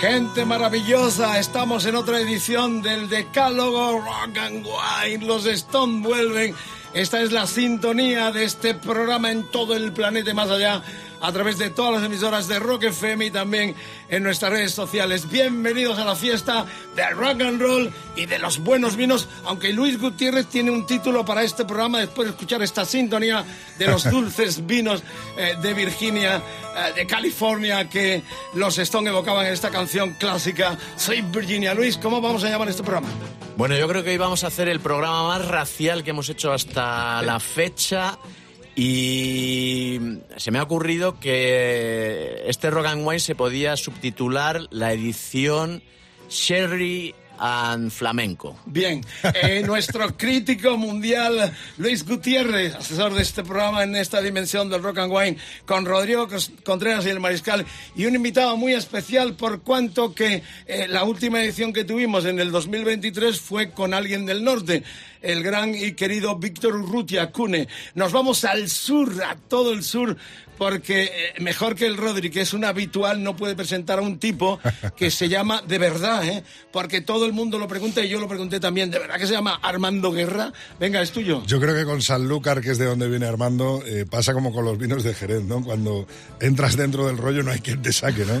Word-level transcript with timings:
Gente 0.00 0.44
maravillosa, 0.44 1.40
estamos 1.40 1.84
en 1.84 1.96
otra 1.96 2.20
edición 2.20 2.82
del 2.82 3.08
Decálogo 3.08 3.98
Rock 3.98 4.38
and 4.38 4.64
Wine. 4.64 5.26
Los 5.26 5.44
Stone 5.44 6.06
vuelven. 6.06 6.54
Esta 6.94 7.20
es 7.20 7.32
la 7.32 7.48
sintonía 7.48 8.30
de 8.30 8.44
este 8.44 8.74
programa 8.74 9.32
en 9.32 9.42
todo 9.50 9.74
el 9.74 9.92
planeta 9.92 10.30
y 10.30 10.34
más 10.34 10.50
allá, 10.50 10.82
a 11.20 11.32
través 11.32 11.58
de 11.58 11.70
todas 11.70 11.94
las 11.94 12.04
emisoras 12.04 12.48
de 12.48 12.58
Rock 12.58 12.84
FM 12.84 13.26
y 13.26 13.30
también 13.30 13.74
en 14.08 14.22
nuestras 14.22 14.52
redes 14.52 14.72
sociales. 14.72 15.28
Bienvenidos 15.30 15.98
a 15.98 16.04
la 16.04 16.14
fiesta 16.14 16.66
del 16.94 17.16
rock 17.16 17.40
and 17.42 17.60
roll 17.60 17.92
y 18.16 18.26
de 18.26 18.38
los 18.38 18.58
buenos 18.58 18.96
vinos, 18.96 19.28
aunque 19.44 19.72
Luis 19.72 20.00
Gutiérrez 20.00 20.46
tiene 20.46 20.70
un 20.70 20.86
título 20.86 21.24
para 21.24 21.42
este 21.42 21.64
programa 21.64 22.00
después 22.00 22.26
de 22.26 22.32
escuchar 22.32 22.62
esta 22.62 22.84
sintonía 22.84 23.44
de 23.78 23.86
los 23.86 24.04
dulces 24.10 24.66
vinos 24.66 25.02
eh, 25.36 25.56
de 25.60 25.74
Virginia, 25.74 26.36
eh, 26.36 26.92
de 26.94 27.06
California, 27.06 27.88
que 27.88 28.22
los 28.54 28.78
Stone 28.78 29.10
evocaban 29.10 29.46
en 29.46 29.52
esta 29.52 29.70
canción 29.70 30.14
clásica, 30.14 30.78
Soy 30.96 31.22
Virginia. 31.22 31.74
Luis, 31.74 31.96
¿cómo 31.98 32.20
vamos 32.20 32.44
a 32.44 32.48
llamar 32.48 32.68
este 32.68 32.82
programa? 32.82 33.08
Bueno, 33.56 33.76
yo 33.76 33.88
creo 33.88 34.04
que 34.04 34.10
hoy 34.10 34.18
vamos 34.18 34.44
a 34.44 34.46
hacer 34.46 34.68
el 34.68 34.78
programa 34.78 35.26
más 35.28 35.48
racial 35.48 36.04
que 36.04 36.10
hemos 36.10 36.28
hecho 36.28 36.52
hasta 36.52 37.22
la 37.22 37.40
fecha. 37.40 38.16
Y 38.80 39.98
se 40.36 40.52
me 40.52 40.60
ha 40.60 40.62
ocurrido 40.62 41.18
que 41.18 42.44
este 42.46 42.70
Rock 42.70 42.86
and 42.86 43.04
Wine 43.04 43.18
se 43.18 43.34
podía 43.34 43.76
subtitular 43.76 44.68
la 44.70 44.92
edición 44.92 45.82
Sherry 46.30 47.12
and 47.38 47.90
Flamenco. 47.90 48.56
Bien, 48.66 49.04
eh, 49.34 49.62
nuestro 49.66 50.16
crítico 50.16 50.76
mundial 50.76 51.52
Luis 51.76 52.04
Gutiérrez, 52.04 52.74
asesor 52.74 53.14
de 53.14 53.22
este 53.22 53.42
programa 53.42 53.82
en 53.82 53.96
esta 53.96 54.20
dimensión 54.20 54.68
del 54.68 54.82
Rock 54.82 54.98
and 54.98 55.12
Wine, 55.12 55.36
con 55.66 55.84
Rodrigo 55.84 56.28
Contreras 56.64 57.06
y 57.06 57.10
el 57.10 57.20
Mariscal, 57.20 57.64
y 57.94 58.06
un 58.06 58.14
invitado 58.14 58.56
muy 58.56 58.72
especial 58.72 59.34
por 59.34 59.62
cuanto 59.62 60.14
que 60.14 60.42
eh, 60.66 60.86
la 60.88 61.04
última 61.04 61.42
edición 61.42 61.72
que 61.72 61.84
tuvimos 61.84 62.24
en 62.24 62.40
el 62.40 62.50
2023 62.50 63.40
fue 63.40 63.70
con 63.70 63.94
alguien 63.94 64.26
del 64.26 64.44
norte, 64.44 64.82
el 65.22 65.42
gran 65.42 65.74
y 65.74 65.92
querido 65.92 66.36
Víctor 66.36 66.76
Urrutia 66.76 67.30
Cune. 67.30 67.68
Nos 67.94 68.12
vamos 68.12 68.44
al 68.44 68.68
sur, 68.68 69.22
a 69.22 69.36
todo 69.36 69.72
el 69.72 69.82
sur, 69.82 70.16
porque 70.58 71.04
eh, 71.04 71.10
mejor 71.40 71.74
que 71.74 71.86
el 71.86 71.96
Rodri, 71.96 72.30
que 72.30 72.40
es 72.40 72.52
un 72.52 72.64
habitual, 72.64 73.22
no 73.22 73.36
puede 73.36 73.54
presentar 73.54 74.00
a 74.00 74.02
un 74.02 74.18
tipo 74.18 74.58
que 74.96 75.10
se 75.10 75.28
llama 75.30 75.62
de 75.66 75.78
verdad, 75.78 76.26
¿eh? 76.26 76.42
porque 76.72 77.00
todo 77.00 77.24
el 77.24 77.32
mundo 77.32 77.58
lo 77.58 77.68
pregunta 77.68 78.04
y 78.04 78.08
yo 78.08 78.20
lo 78.20 78.28
pregunté 78.28 78.60
también, 78.60 78.90
¿de 78.90 78.98
verdad 78.98 79.16
que 79.16 79.26
se 79.26 79.32
llama 79.32 79.58
Armando 79.62 80.12
Guerra? 80.12 80.52
Venga, 80.78 81.00
es 81.00 81.12
tuyo. 81.12 81.42
Yo 81.46 81.60
creo 81.60 81.74
que 81.74 81.84
con 81.84 82.02
Sanlúcar, 82.02 82.60
que 82.60 82.72
es 82.72 82.78
de 82.78 82.86
donde 82.86 83.08
viene 83.08 83.26
Armando, 83.26 83.82
eh, 83.86 84.04
pasa 84.08 84.34
como 84.34 84.52
con 84.52 84.64
los 84.64 84.76
vinos 84.76 85.04
de 85.04 85.14
Jerez, 85.14 85.44
¿no? 85.44 85.62
Cuando 85.62 86.06
entras 86.40 86.76
dentro 86.76 87.06
del 87.06 87.16
rollo 87.16 87.42
no 87.42 87.52
hay 87.52 87.60
quien 87.60 87.80
te 87.80 87.92
saque, 87.92 88.24
¿no? 88.24 88.40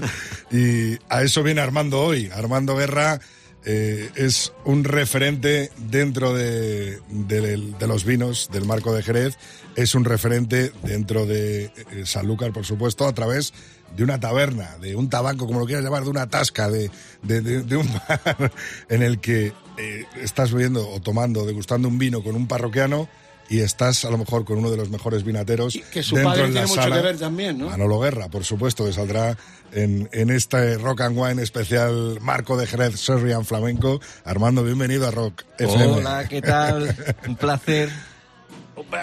Y 0.50 0.98
a 1.08 1.22
eso 1.22 1.42
viene 1.42 1.60
Armando 1.60 2.00
hoy. 2.00 2.30
Armando 2.32 2.76
Guerra 2.76 3.20
eh, 3.64 4.10
es 4.14 4.52
un 4.64 4.84
referente 4.84 5.70
dentro 5.76 6.32
de, 6.34 7.00
de- 7.10 7.86
los 7.86 8.04
vinos 8.04 8.48
del 8.52 8.64
marco 8.64 8.94
de 8.94 9.02
Jerez, 9.02 9.36
es 9.76 9.94
un 9.94 10.04
referente 10.04 10.72
dentro 10.82 11.26
de 11.26 11.64
eh, 11.66 11.72
Sanlúcar, 12.04 12.52
por 12.52 12.64
supuesto, 12.64 13.06
a 13.06 13.14
través 13.14 13.52
de 13.96 14.04
una 14.04 14.20
taberna, 14.20 14.76
de 14.78 14.96
un 14.96 15.08
tabaco, 15.10 15.46
como 15.46 15.60
lo 15.60 15.66
quieras 15.66 15.84
llamar, 15.84 16.04
de 16.04 16.10
una 16.10 16.28
tasca, 16.28 16.68
de- 16.70 16.90
de 17.22 17.76
un 17.76 17.88
bar 18.08 18.52
en 18.88 19.02
el 19.02 19.18
que 19.20 19.52
eh, 19.78 20.04
estás 20.22 20.52
bebiendo 20.52 20.88
o 20.88 21.00
tomando, 21.00 21.46
degustando 21.46 21.88
un 21.88 21.98
vino 21.98 22.22
con 22.22 22.36
un 22.36 22.46
parroquiano 22.48 23.08
y 23.48 23.60
estás 23.60 24.04
a 24.04 24.10
lo 24.10 24.18
mejor 24.18 24.44
con 24.44 24.58
uno 24.58 24.70
de 24.70 24.76
los 24.76 24.90
mejores 24.90 25.24
vinateros. 25.24 25.76
Y 25.76 25.80
que 25.80 26.02
su 26.02 26.16
dentro 26.16 26.32
padre 26.32 26.48
la 26.48 26.52
tiene 26.52 26.66
mucho 26.66 26.82
sala. 26.82 26.96
que 26.96 27.02
ver 27.02 27.18
también, 27.18 27.58
¿no? 27.58 27.70
Manolo 27.70 28.00
Guerra, 28.00 28.28
por 28.28 28.44
supuesto, 28.44 28.84
que 28.84 28.92
saldrá 28.92 29.36
en, 29.72 30.08
en 30.12 30.30
este 30.30 30.76
Rock 30.78 31.02
and 31.02 31.18
Wine 31.18 31.42
especial 31.42 32.18
Marco 32.20 32.56
de 32.56 32.66
Jerez, 32.66 32.96
Sherry 32.96 33.32
and 33.32 33.44
Flamenco. 33.44 34.00
Armando, 34.24 34.62
bienvenido 34.62 35.06
a 35.06 35.10
Rock 35.10 35.44
FM. 35.58 35.86
Hola, 35.86 36.28
¿qué 36.28 36.42
tal? 36.42 36.94
Un 37.26 37.36
placer. 37.36 37.90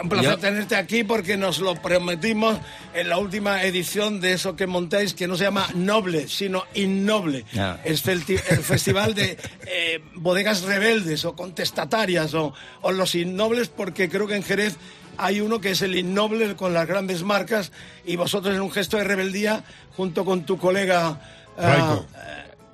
Un 0.03 0.09
placer 0.09 0.31
Yo- 0.31 0.37
tenerte 0.37 0.75
aquí 0.75 1.03
porque 1.03 1.37
nos 1.37 1.59
lo 1.59 1.75
prometimos 1.75 2.57
en 2.93 3.09
la 3.09 3.17
última 3.17 3.63
edición 3.63 4.21
de 4.21 4.33
eso 4.33 4.55
que 4.55 4.67
montáis, 4.67 5.13
que 5.13 5.27
no 5.27 5.35
se 5.35 5.43
llama 5.43 5.67
Noble, 5.75 6.27
sino 6.27 6.63
Innoble. 6.73 7.45
Es 7.83 8.07
el, 8.07 8.23
ti- 8.25 8.35
el 8.49 8.59
festival 8.59 9.13
de 9.15 9.37
eh, 9.67 10.01
bodegas 10.15 10.61
rebeldes 10.63 11.25
o 11.25 11.35
contestatarias 11.35 12.33
o, 12.33 12.53
o 12.81 12.91
los 12.91 13.15
innobles, 13.15 13.67
porque 13.69 14.09
creo 14.09 14.27
que 14.27 14.35
en 14.35 14.43
Jerez 14.43 14.77
hay 15.17 15.39
uno 15.41 15.59
que 15.61 15.71
es 15.71 15.81
el 15.81 15.95
innoble 15.95 16.55
con 16.55 16.73
las 16.73 16.87
grandes 16.87 17.23
marcas 17.23 17.71
y 18.05 18.15
vosotros 18.17 18.53
en 18.55 18.61
un 18.61 18.71
gesto 18.71 18.97
de 18.97 19.03
rebeldía, 19.05 19.63
junto 19.95 20.25
con 20.25 20.45
tu 20.45 20.57
colega... 20.57 21.19
ah, 21.57 21.99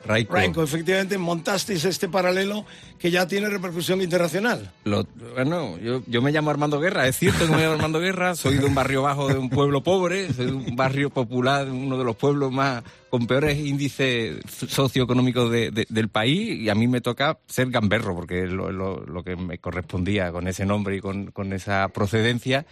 Raico. 0.06 0.34
Raico. 0.34 0.63
Efectivamente, 0.63 1.17
montasteis 1.17 1.85
este 1.85 2.09
paralelo 2.09 2.66
que 2.97 3.12
ya 3.12 3.28
tiene 3.28 3.50
repercusión 3.50 4.01
internacional. 4.01 4.72
Lo- 4.84 5.06
bueno, 5.34 5.78
yo, 5.79 6.01
yo 6.07 6.22
me 6.22 6.31
llamo 6.31 6.50
Armando 6.51 6.79
Guerra, 6.79 7.07
es 7.07 7.17
cierto 7.17 7.45
que 7.45 7.51
me 7.51 7.62
llamo 7.62 7.73
Armando 7.73 8.00
Guerra, 8.00 8.35
soy 8.35 8.57
de 8.57 8.66
un 8.66 8.75
barrio 8.75 9.01
bajo 9.03 9.28
de 9.28 9.38
un 9.38 9.50
pueblo 9.50 9.81
pobre, 9.84 10.31
soy 10.34 10.47
de 10.47 10.51
un 10.53 10.75
barrio 10.75 11.09
popular, 11.09 11.67
uno 11.69 11.97
de 11.97 12.03
los 12.03 12.16
pueblos 12.16 12.51
más 12.51 12.84
con 13.09 13.28
peores 13.28 13.57
índices 13.59 14.38
socioeconómicos 14.67 15.51
de- 15.51 15.72
de- 15.72 15.85
del 15.90 16.09
país 16.09 16.59
y 16.59 16.69
a 16.69 16.75
mí 16.75 16.88
me 16.88 17.01
toca 17.01 17.40
ser 17.47 17.69
gamberro 17.69 18.16
porque 18.16 18.44
es 18.44 18.51
lo, 18.51 18.72
lo- 18.72 19.06
lo 19.06 19.23
que 19.23 19.35
me 19.35 19.57
correspondía 19.57 20.31
con 20.31 20.47
ese 20.47 20.66
nombre 20.66 20.97
y 20.97 21.00
con, 21.01 21.31
con 21.31 21.53
esa 21.53 21.88
procedencia. 21.90 22.66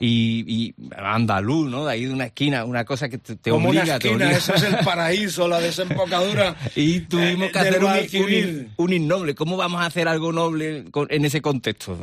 Y, 0.00 0.44
y 0.46 0.74
andaluz, 0.96 1.70
¿no? 1.70 1.84
De 1.86 1.92
ahí 1.92 2.04
de 2.06 2.12
una 2.12 2.26
esquina, 2.26 2.64
una 2.64 2.84
cosa 2.84 3.08
que 3.08 3.18
te, 3.18 3.36
te 3.36 3.50
Como 3.50 3.68
obliga, 3.68 3.84
una 3.84 3.98
te 3.98 4.08
esquina, 4.08 4.26
obliga. 4.26 4.38
es 4.38 4.62
el 4.62 4.76
paraíso, 4.84 5.48
la 5.48 5.60
desembocadura. 5.60 6.56
Y 6.76 7.00
tuvimos 7.00 7.48
eh, 7.48 7.52
que 7.52 7.58
del 7.60 7.86
hacer 7.86 8.16
un, 8.20 8.24
un, 8.24 8.72
un 8.76 8.92
innoble. 8.92 9.34
¿Cómo 9.34 9.56
vamos 9.56 9.80
a 9.80 9.86
hacer 9.86 10.08
algo 10.08 10.32
noble 10.32 10.84
con- 10.90 11.06
en 11.10 11.24
ese 11.24 11.40
contexto? 11.40 11.96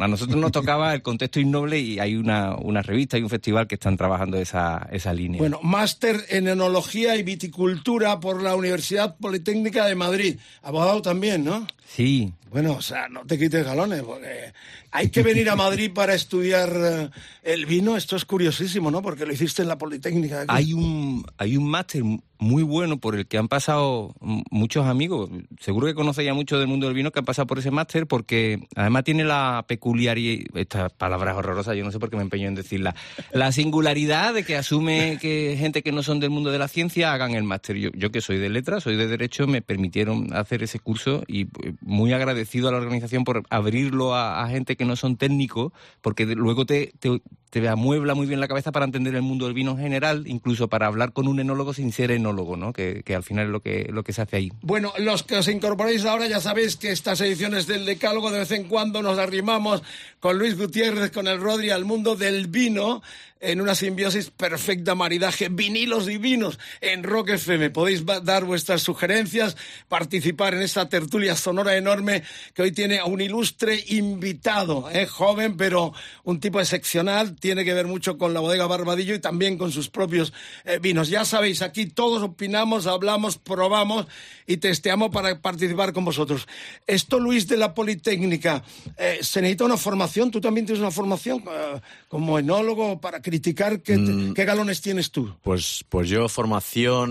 A 0.00 0.08
nosotros 0.08 0.36
nos 0.40 0.52
tocaba 0.52 0.94
el 0.94 1.02
contexto 1.02 1.40
innoble 1.40 1.78
y 1.80 1.98
hay 1.98 2.14
una, 2.16 2.54
una 2.56 2.82
revista 2.82 3.18
y 3.18 3.22
un 3.22 3.30
festival 3.30 3.66
que 3.66 3.74
están 3.74 3.96
trabajando 3.96 4.38
esa, 4.38 4.88
esa 4.92 5.12
línea. 5.12 5.38
Bueno, 5.38 5.58
máster 5.62 6.24
en 6.28 6.48
enología 6.48 7.16
y 7.16 7.22
viticultura 7.22 8.20
por 8.20 8.42
la 8.42 8.54
Universidad 8.54 9.16
Politécnica 9.16 9.86
de 9.86 9.94
Madrid. 9.94 10.36
Abogado 10.62 11.02
también, 11.02 11.44
¿no? 11.44 11.66
Sí, 11.86 12.32
Bueno, 12.52 12.72
o 12.72 12.82
sea, 12.82 13.08
no 13.08 13.24
te 13.24 13.38
quites 13.38 13.64
galones, 13.64 14.02
porque 14.02 14.52
hay 14.90 15.08
que 15.08 15.22
venir 15.22 15.48
a 15.48 15.56
Madrid 15.56 15.90
para 15.92 16.12
estudiar 16.12 16.70
eh, 16.76 17.10
el 17.42 17.64
vino. 17.64 17.96
Esto 17.96 18.14
es 18.14 18.26
curiosísimo, 18.26 18.90
¿no? 18.90 19.00
Porque 19.00 19.24
lo 19.24 19.32
hiciste 19.32 19.62
en 19.62 19.68
la 19.68 19.78
Politécnica. 19.78 20.42
aquí. 20.42 20.50
hay 20.50 20.74
un, 20.74 21.24
hay 21.38 21.56
un 21.56 21.70
máster 21.70 22.02
muy 22.38 22.62
bueno 22.62 22.98
por 22.98 23.14
el 23.14 23.26
que 23.26 23.38
han 23.38 23.48
pasado 23.48 24.14
muchos 24.20 24.84
amigos. 24.84 25.30
Seguro 25.60 25.86
que 25.86 25.94
conoce 25.94 26.24
ya 26.24 26.34
mucho 26.34 26.58
del 26.58 26.66
mundo 26.66 26.86
del 26.86 26.94
vino 26.94 27.10
que 27.10 27.20
han 27.20 27.24
pasado 27.24 27.46
por 27.46 27.58
ese 27.58 27.70
máster 27.70 28.06
porque 28.06 28.66
además 28.74 29.04
tiene 29.04 29.24
la 29.24 29.64
peculiaridad, 29.66 30.44
estas 30.54 30.92
palabras 30.92 31.36
horrorosas, 31.36 31.76
yo 31.76 31.84
no 31.84 31.92
sé 31.92 32.00
por 32.00 32.10
qué 32.10 32.16
me 32.16 32.22
empeño 32.22 32.48
en 32.48 32.56
decirla, 32.56 32.96
la 33.32 33.52
singularidad 33.52 34.34
de 34.34 34.44
que 34.44 34.56
asume 34.56 35.18
que 35.20 35.56
gente 35.56 35.82
que 35.82 35.92
no 35.92 36.02
son 36.02 36.18
del 36.18 36.30
mundo 36.30 36.50
de 36.50 36.58
la 36.58 36.68
ciencia 36.68 37.12
hagan 37.12 37.34
el 37.34 37.44
máster. 37.44 37.76
Yo, 37.76 37.90
yo 37.94 38.10
que 38.10 38.20
soy 38.20 38.38
de 38.38 38.50
letras, 38.50 38.82
soy 38.82 38.96
de 38.96 39.06
derecho, 39.06 39.46
me 39.46 39.62
permitieron 39.62 40.34
hacer 40.34 40.64
ese 40.64 40.80
curso 40.80 41.22
y 41.28 41.42
eh, 41.42 41.74
muy 41.80 42.12
agradecido 42.12 42.41
a 42.68 42.72
la 42.72 42.78
organización 42.78 43.24
por 43.24 43.42
abrirlo 43.50 44.14
a, 44.14 44.42
a 44.42 44.48
gente 44.48 44.76
que 44.76 44.84
no 44.84 44.96
son 44.96 45.16
técnicos 45.16 45.72
porque 46.00 46.26
de- 46.26 46.34
luego 46.34 46.66
te, 46.66 46.92
te, 46.98 47.20
te 47.50 47.68
amuebla 47.68 48.14
muy 48.14 48.26
bien 48.26 48.40
la 48.40 48.48
cabeza 48.48 48.72
para 48.72 48.84
entender 48.84 49.14
el 49.14 49.22
mundo 49.22 49.44
del 49.46 49.54
vino 49.54 49.72
en 49.72 49.78
general, 49.78 50.24
incluso 50.26 50.68
para 50.68 50.86
hablar 50.86 51.12
con 51.12 51.28
un 51.28 51.40
enólogo 51.40 51.74
sin 51.74 51.92
ser 51.92 52.10
enólogo, 52.10 52.56
¿no? 52.56 52.72
Que, 52.72 53.02
que 53.04 53.14
al 53.14 53.22
final 53.22 53.46
es 53.46 53.50
lo 53.52 53.60
que, 53.60 53.88
lo 53.92 54.02
que 54.04 54.12
se 54.12 54.22
hace 54.22 54.36
ahí. 54.36 54.52
Bueno, 54.62 54.92
los 54.98 55.22
que 55.22 55.36
os 55.36 55.48
incorporáis 55.48 56.04
ahora 56.04 56.26
ya 56.26 56.40
sabéis 56.40 56.76
que 56.76 56.90
estas 56.92 57.20
ediciones 57.20 57.66
del 57.66 57.84
Decálogo 57.86 58.30
de 58.30 58.40
vez 58.40 58.50
en 58.52 58.64
cuando 58.64 59.02
nos 59.02 59.18
arrimamos 59.18 59.82
con 60.20 60.38
Luis 60.38 60.56
Gutiérrez, 60.56 61.10
con 61.10 61.26
el 61.28 61.40
Rodri 61.40 61.70
al 61.70 61.84
mundo 61.84 62.16
del 62.16 62.46
vino. 62.46 63.02
En 63.42 63.60
una 63.60 63.74
simbiosis 63.74 64.30
perfecta 64.30 64.94
maridaje, 64.94 65.48
vinilos 65.50 66.06
divinos 66.06 66.58
en 66.80 67.02
Rock 67.02 67.30
FM. 67.30 67.70
Podéis 67.70 68.04
dar 68.06 68.44
vuestras 68.44 68.82
sugerencias, 68.82 69.56
participar 69.88 70.54
en 70.54 70.62
esta 70.62 70.88
tertulia 70.88 71.34
sonora 71.34 71.76
enorme 71.76 72.22
que 72.54 72.62
hoy 72.62 72.72
tiene 72.72 73.00
a 73.00 73.04
un 73.04 73.20
ilustre 73.20 73.82
invitado, 73.88 74.88
¿eh? 74.90 75.06
joven, 75.06 75.56
pero 75.56 75.92
un 76.22 76.38
tipo 76.38 76.60
excepcional, 76.60 77.34
tiene 77.34 77.64
que 77.64 77.74
ver 77.74 77.88
mucho 77.88 78.16
con 78.16 78.32
la 78.32 78.40
bodega 78.40 78.68
Barbadillo 78.68 79.14
y 79.14 79.18
también 79.18 79.58
con 79.58 79.72
sus 79.72 79.90
propios 79.90 80.32
eh, 80.64 80.78
vinos. 80.80 81.08
Ya 81.08 81.24
sabéis, 81.24 81.62
aquí 81.62 81.86
todos 81.86 82.22
opinamos, 82.22 82.86
hablamos, 82.86 83.38
probamos 83.38 84.06
y 84.46 84.58
testeamos 84.58 85.10
para 85.10 85.40
participar 85.40 85.92
con 85.92 86.04
vosotros. 86.04 86.46
Esto, 86.86 87.18
Luis, 87.18 87.48
de 87.48 87.56
la 87.56 87.74
Politécnica, 87.74 88.62
eh, 88.96 89.18
¿se 89.20 89.40
necesita 89.40 89.64
una 89.64 89.76
formación? 89.76 90.30
¿Tú 90.30 90.40
también 90.40 90.64
tienes 90.64 90.80
una 90.80 90.92
formación 90.92 91.42
eh, 91.50 91.80
como 92.08 92.38
enólogo 92.38 93.00
para 93.00 93.20
criticar? 93.32 93.78
Mm. 93.78 94.34
¿Qué, 94.34 94.44
galones 94.44 94.82
tienes 94.82 95.10
tú? 95.10 95.34
Pues, 95.40 95.86
pues 95.88 96.10
yo 96.10 96.28
formación 96.28 97.08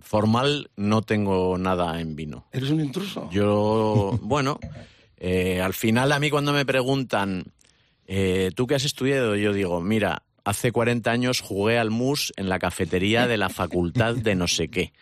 formal 0.00 0.70
no 0.76 1.02
tengo 1.02 1.58
nada 1.58 2.00
en 2.00 2.14
vino. 2.14 2.46
¿Eres 2.52 2.70
un 2.70 2.80
intruso? 2.80 3.28
Yo, 3.32 4.16
bueno, 4.22 4.60
eh, 5.16 5.60
al 5.60 5.74
final 5.74 6.12
a 6.12 6.20
mí 6.20 6.30
cuando 6.30 6.52
me 6.52 6.64
preguntan, 6.64 7.52
¿tú 8.54 8.68
qué 8.68 8.76
has 8.76 8.84
estudiado? 8.84 9.34
Yo 9.34 9.52
digo, 9.52 9.80
mira, 9.80 10.22
hace 10.44 10.70
40 10.70 11.10
años 11.10 11.40
jugué 11.40 11.78
al 11.78 11.90
mus 11.90 12.32
en 12.36 12.48
la 12.48 12.60
cafetería 12.60 13.26
de 13.26 13.38
la 13.38 13.48
facultad 13.48 14.14
de 14.14 14.36
no 14.36 14.46
sé 14.46 14.68
qué 14.68 14.92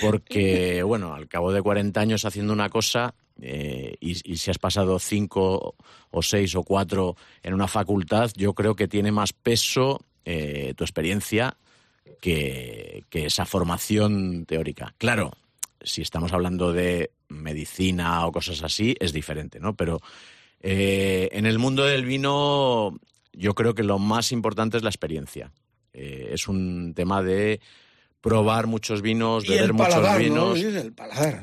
porque, 0.00 0.82
bueno, 0.82 1.14
al 1.14 1.28
cabo 1.28 1.52
de 1.52 1.62
40 1.62 2.00
años 2.00 2.24
haciendo 2.24 2.52
una 2.52 2.70
cosa 2.70 3.14
eh, 3.40 3.96
y, 4.00 4.14
si 4.14 4.50
has 4.50 4.58
pasado 4.58 4.98
cinco 4.98 5.74
o 6.10 6.22
seis 6.22 6.54
o 6.54 6.62
cuatro 6.62 7.16
en 7.42 7.54
una 7.54 7.68
facultad, 7.68 8.30
yo 8.36 8.54
creo 8.54 8.76
que 8.76 8.88
tiene 8.88 9.10
más 9.12 9.32
peso 9.32 10.04
eh, 10.24 10.74
tu 10.76 10.84
experiencia 10.84 11.56
que, 12.20 13.04
esa 13.12 13.44
formación 13.44 14.44
teórica. 14.46 14.94
Claro, 14.98 15.32
si 15.80 16.02
estamos 16.02 16.32
hablando 16.32 16.72
de 16.72 17.10
medicina 17.28 18.26
o 18.26 18.32
cosas 18.32 18.62
así, 18.62 18.96
es 19.00 19.12
diferente, 19.12 19.60
¿no? 19.60 19.74
Pero 19.74 20.00
eh, 20.60 21.28
en 21.32 21.46
el 21.46 21.58
mundo 21.58 21.84
del 21.84 22.04
vino, 22.04 22.98
yo 23.32 23.54
creo 23.54 23.74
que 23.74 23.82
lo 23.82 23.98
más 23.98 24.32
importante 24.32 24.76
es 24.76 24.82
la 24.82 24.90
experiencia. 24.90 25.52
es 25.92 26.48
un 26.48 26.92
tema 26.94 27.22
de 27.22 27.60
probar 28.24 28.66
muchos 28.66 29.02
vinos, 29.02 29.46
beber 29.46 29.74
muchos 29.74 30.16
vinos, 30.16 30.58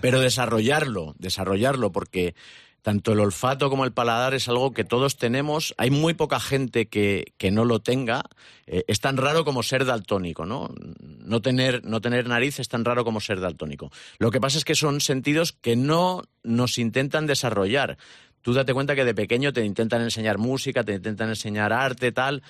pero 0.01 0.19
desarrollarlo, 0.19 1.13
desarrollarlo, 1.19 1.91
porque 1.91 2.33
tanto 2.81 3.13
el 3.13 3.19
olfato 3.19 3.69
como 3.69 3.85
el 3.85 3.91
paladar 3.91 4.33
es 4.33 4.49
algo 4.49 4.71
que 4.73 4.83
todos 4.83 5.15
tenemos. 5.15 5.75
Hay 5.77 5.91
muy 5.91 6.15
poca 6.15 6.39
gente 6.39 6.87
que, 6.87 7.33
que 7.37 7.51
no 7.51 7.65
lo 7.65 7.81
tenga. 7.81 8.23
Eh, 8.65 8.83
es 8.87 8.99
tan 8.99 9.17
raro 9.17 9.45
como 9.45 9.61
ser 9.61 9.85
daltónico, 9.85 10.47
¿no? 10.47 10.73
No 10.99 11.39
tener, 11.43 11.85
no 11.85 12.01
tener 12.01 12.27
nariz 12.27 12.59
es 12.59 12.67
tan 12.67 12.83
raro 12.83 13.05
como 13.05 13.21
ser 13.21 13.39
daltónico. 13.39 13.91
Lo 14.17 14.31
que 14.31 14.41
pasa 14.41 14.57
es 14.57 14.65
que 14.65 14.73
son 14.73 15.01
sentidos 15.01 15.51
que 15.51 15.75
no 15.75 16.23
nos 16.41 16.79
intentan 16.79 17.27
desarrollar. 17.27 17.99
Tú 18.41 18.53
date 18.53 18.73
cuenta 18.73 18.95
que 18.95 19.05
de 19.05 19.13
pequeño 19.13 19.53
te 19.53 19.63
intentan 19.63 20.01
enseñar 20.01 20.39
música, 20.39 20.83
te 20.83 20.95
intentan 20.95 21.29
enseñar 21.29 21.73
arte, 21.73 22.11
tal, 22.11 22.41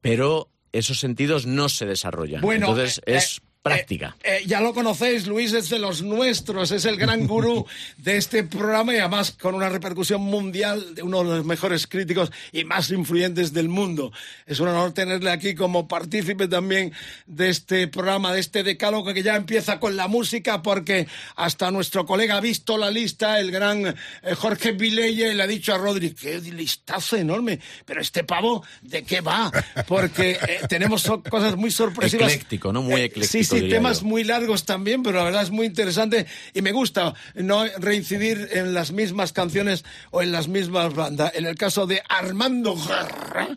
pero 0.00 0.48
esos 0.72 0.98
sentidos 0.98 1.46
no 1.46 1.68
se 1.68 1.86
desarrollan. 1.86 2.40
Bueno, 2.40 2.66
Entonces 2.66 3.00
eh, 3.06 3.14
es 3.14 3.40
práctica. 3.62 4.16
Eh, 4.22 4.38
eh, 4.40 4.46
ya 4.46 4.60
lo 4.60 4.72
conocéis, 4.72 5.26
Luis 5.26 5.52
es 5.52 5.68
de 5.68 5.78
los 5.78 6.02
nuestros, 6.02 6.70
es 6.70 6.84
el 6.86 6.96
gran 6.96 7.26
gurú 7.26 7.66
de 7.98 8.16
este 8.16 8.42
programa 8.44 8.94
y 8.94 8.98
además 8.98 9.32
con 9.32 9.54
una 9.54 9.68
repercusión 9.68 10.22
mundial 10.22 10.94
de 10.94 11.02
uno 11.02 11.22
de 11.22 11.36
los 11.36 11.44
mejores 11.44 11.86
críticos 11.86 12.32
y 12.52 12.64
más 12.64 12.90
influyentes 12.90 13.52
del 13.52 13.68
mundo. 13.68 14.12
Es 14.46 14.60
un 14.60 14.68
honor 14.68 14.92
tenerle 14.92 15.30
aquí 15.30 15.54
como 15.54 15.88
partícipe 15.88 16.48
también 16.48 16.92
de 17.26 17.50
este 17.50 17.86
programa, 17.88 18.32
de 18.32 18.40
este 18.40 18.62
decálogo 18.62 19.12
que 19.12 19.22
ya 19.22 19.36
empieza 19.36 19.78
con 19.78 19.96
la 19.96 20.08
música 20.08 20.62
porque 20.62 21.06
hasta 21.36 21.70
nuestro 21.70 22.06
colega 22.06 22.36
ha 22.36 22.40
visto 22.40 22.78
la 22.78 22.90
lista, 22.90 23.40
el 23.40 23.50
gran 23.50 23.86
eh, 23.86 23.94
Jorge 24.36 24.72
Vileye 24.72 25.34
le 25.34 25.42
ha 25.42 25.46
dicho 25.46 25.74
a 25.74 25.78
Rodri, 25.78 26.12
qué 26.12 26.40
listazo 26.40 27.16
enorme, 27.16 27.60
pero 27.84 28.00
este 28.00 28.24
pavo, 28.24 28.64
¿de 28.80 29.02
qué 29.02 29.20
va? 29.20 29.50
Porque 29.86 30.38
tenemos 30.68 31.10
cosas 31.28 31.56
muy 31.56 31.70
sorpresivas. 31.70 32.32
Ecléctico, 32.32 32.72
¿no? 32.72 32.82
Muy 32.82 33.02
ecléctico 33.02 33.40
sí, 33.44 33.49
temas 33.68 34.02
muy 34.02 34.24
largos 34.24 34.64
también, 34.64 35.02
pero 35.02 35.18
la 35.18 35.24
verdad 35.24 35.42
es 35.42 35.50
muy 35.50 35.66
interesante 35.66 36.26
y 36.54 36.62
me 36.62 36.72
gusta 36.72 37.14
no 37.34 37.64
reincidir 37.78 38.48
en 38.52 38.74
las 38.74 38.92
mismas 38.92 39.32
canciones 39.32 39.84
o 40.10 40.22
en 40.22 40.32
las 40.32 40.48
mismas 40.48 40.94
bandas. 40.94 41.32
En 41.34 41.46
el 41.46 41.56
caso 41.56 41.86
de 41.86 42.02
Armando 42.08 42.76
Guerra, 42.76 43.48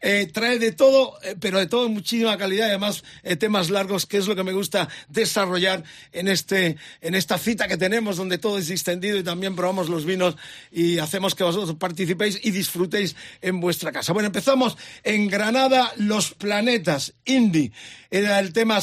eh, 0.00 0.28
trae 0.32 0.58
de 0.58 0.72
todo, 0.72 1.18
eh, 1.22 1.36
pero 1.38 1.58
de 1.58 1.66
todo 1.66 1.88
muchísima 1.88 2.36
calidad 2.36 2.66
y 2.66 2.70
además 2.70 3.04
eh, 3.22 3.36
temas 3.36 3.70
largos, 3.70 4.06
que 4.06 4.18
es 4.18 4.26
lo 4.26 4.36
que 4.36 4.44
me 4.44 4.52
gusta 4.52 4.88
desarrollar 5.08 5.84
en, 6.12 6.28
este, 6.28 6.76
en 7.00 7.14
esta 7.14 7.38
cita 7.38 7.68
que 7.68 7.76
tenemos, 7.76 8.16
donde 8.16 8.38
todo 8.38 8.58
es 8.58 8.68
distendido 8.68 9.18
y 9.18 9.22
también 9.22 9.56
probamos 9.56 9.88
los 9.88 10.04
vinos 10.04 10.36
y 10.70 10.98
hacemos 10.98 11.34
que 11.34 11.44
vosotros 11.44 11.76
participéis 11.78 12.40
y 12.42 12.50
disfrutéis 12.50 13.16
en 13.40 13.60
vuestra 13.60 13.92
casa. 13.92 14.12
Bueno, 14.12 14.26
empezamos 14.26 14.76
en 15.02 15.28
Granada, 15.28 15.92
Los 15.96 16.34
Planetas, 16.34 17.14
Indie. 17.24 17.72
Era 18.10 18.38
el 18.38 18.52
tema 18.52 18.80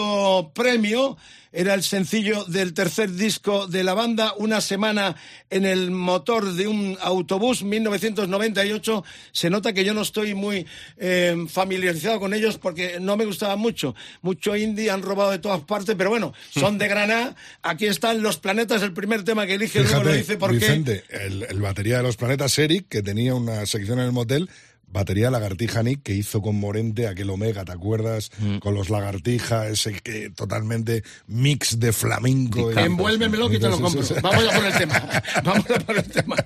segundo 0.00 0.52
premio. 0.54 1.16
Era 1.52 1.74
el 1.74 1.82
sencillo 1.82 2.44
del 2.44 2.74
tercer 2.74 3.10
disco 3.10 3.66
de 3.66 3.82
la 3.82 3.92
banda, 3.92 4.34
Una 4.36 4.60
semana 4.60 5.16
en 5.50 5.66
el 5.66 5.90
motor 5.90 6.52
de 6.52 6.68
un 6.68 6.96
autobús, 7.00 7.64
1998. 7.64 9.04
Se 9.32 9.50
nota 9.50 9.72
que 9.72 9.84
yo 9.84 9.92
no 9.92 10.02
estoy 10.02 10.34
muy 10.34 10.64
eh, 10.96 11.34
familiarizado 11.48 12.20
con 12.20 12.34
ellos 12.34 12.56
porque 12.56 13.00
no 13.00 13.16
me 13.16 13.24
gustaba 13.24 13.56
mucho. 13.56 13.96
Mucho 14.22 14.54
indie 14.54 14.92
han 14.92 15.02
robado 15.02 15.32
de 15.32 15.40
todas 15.40 15.62
partes, 15.62 15.96
pero 15.98 16.10
bueno, 16.10 16.32
son 16.50 16.78
de 16.78 16.86
Granada. 16.86 17.34
Aquí 17.62 17.86
están 17.86 18.22
Los 18.22 18.38
Planetas, 18.38 18.82
el 18.82 18.92
primer 18.92 19.24
tema 19.24 19.44
que 19.44 19.54
elige, 19.54 19.82
luego 19.82 20.04
lo 20.04 20.12
dice 20.12 20.36
por 20.36 20.52
Vicente, 20.52 21.02
El, 21.08 21.42
el 21.42 21.60
batería 21.60 21.96
de 21.96 22.04
Los 22.04 22.16
Planetas, 22.16 22.56
Eric, 22.60 22.86
que 22.88 23.02
tenía 23.02 23.34
una 23.34 23.66
sección 23.66 23.98
en 23.98 24.04
el 24.04 24.12
motel, 24.12 24.48
batería 24.90 25.30
lagartija 25.30 25.82
Nick 25.82 26.02
que 26.02 26.14
hizo 26.14 26.42
con 26.42 26.56
Morente 26.56 27.06
aquel 27.08 27.30
Omega, 27.30 27.64
¿te 27.64 27.72
acuerdas? 27.72 28.30
Mm. 28.38 28.58
Con 28.58 28.74
los 28.74 28.90
lagartijas, 28.90 29.66
ese 29.68 29.94
que 29.94 30.30
totalmente 30.30 31.02
mix 31.26 31.78
de 31.78 31.92
flamenco. 31.92 32.70
Envuélvemelo 32.70 33.48
que 33.48 33.58
te 33.58 33.68
lo 33.68 33.80
compro. 33.80 34.02
Vamos 34.22 34.44
a 34.48 34.56
por 34.56 34.66
el 34.66 34.74
tema. 34.78 35.22
Vamos 35.44 35.70
a 35.70 35.78
por 35.78 35.96
el 35.96 36.04
tema. 36.04 36.36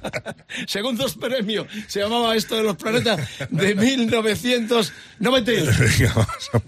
Segundos 0.66 1.14
premio. 1.16 1.66
Se 1.88 2.00
llamaba 2.00 2.36
esto 2.36 2.56
de 2.56 2.62
los 2.62 2.76
planetas 2.76 3.28
de 3.50 3.74
1998. 3.74 5.72
Venga, 5.78 6.12
vamos 6.14 6.50
a 6.52 6.58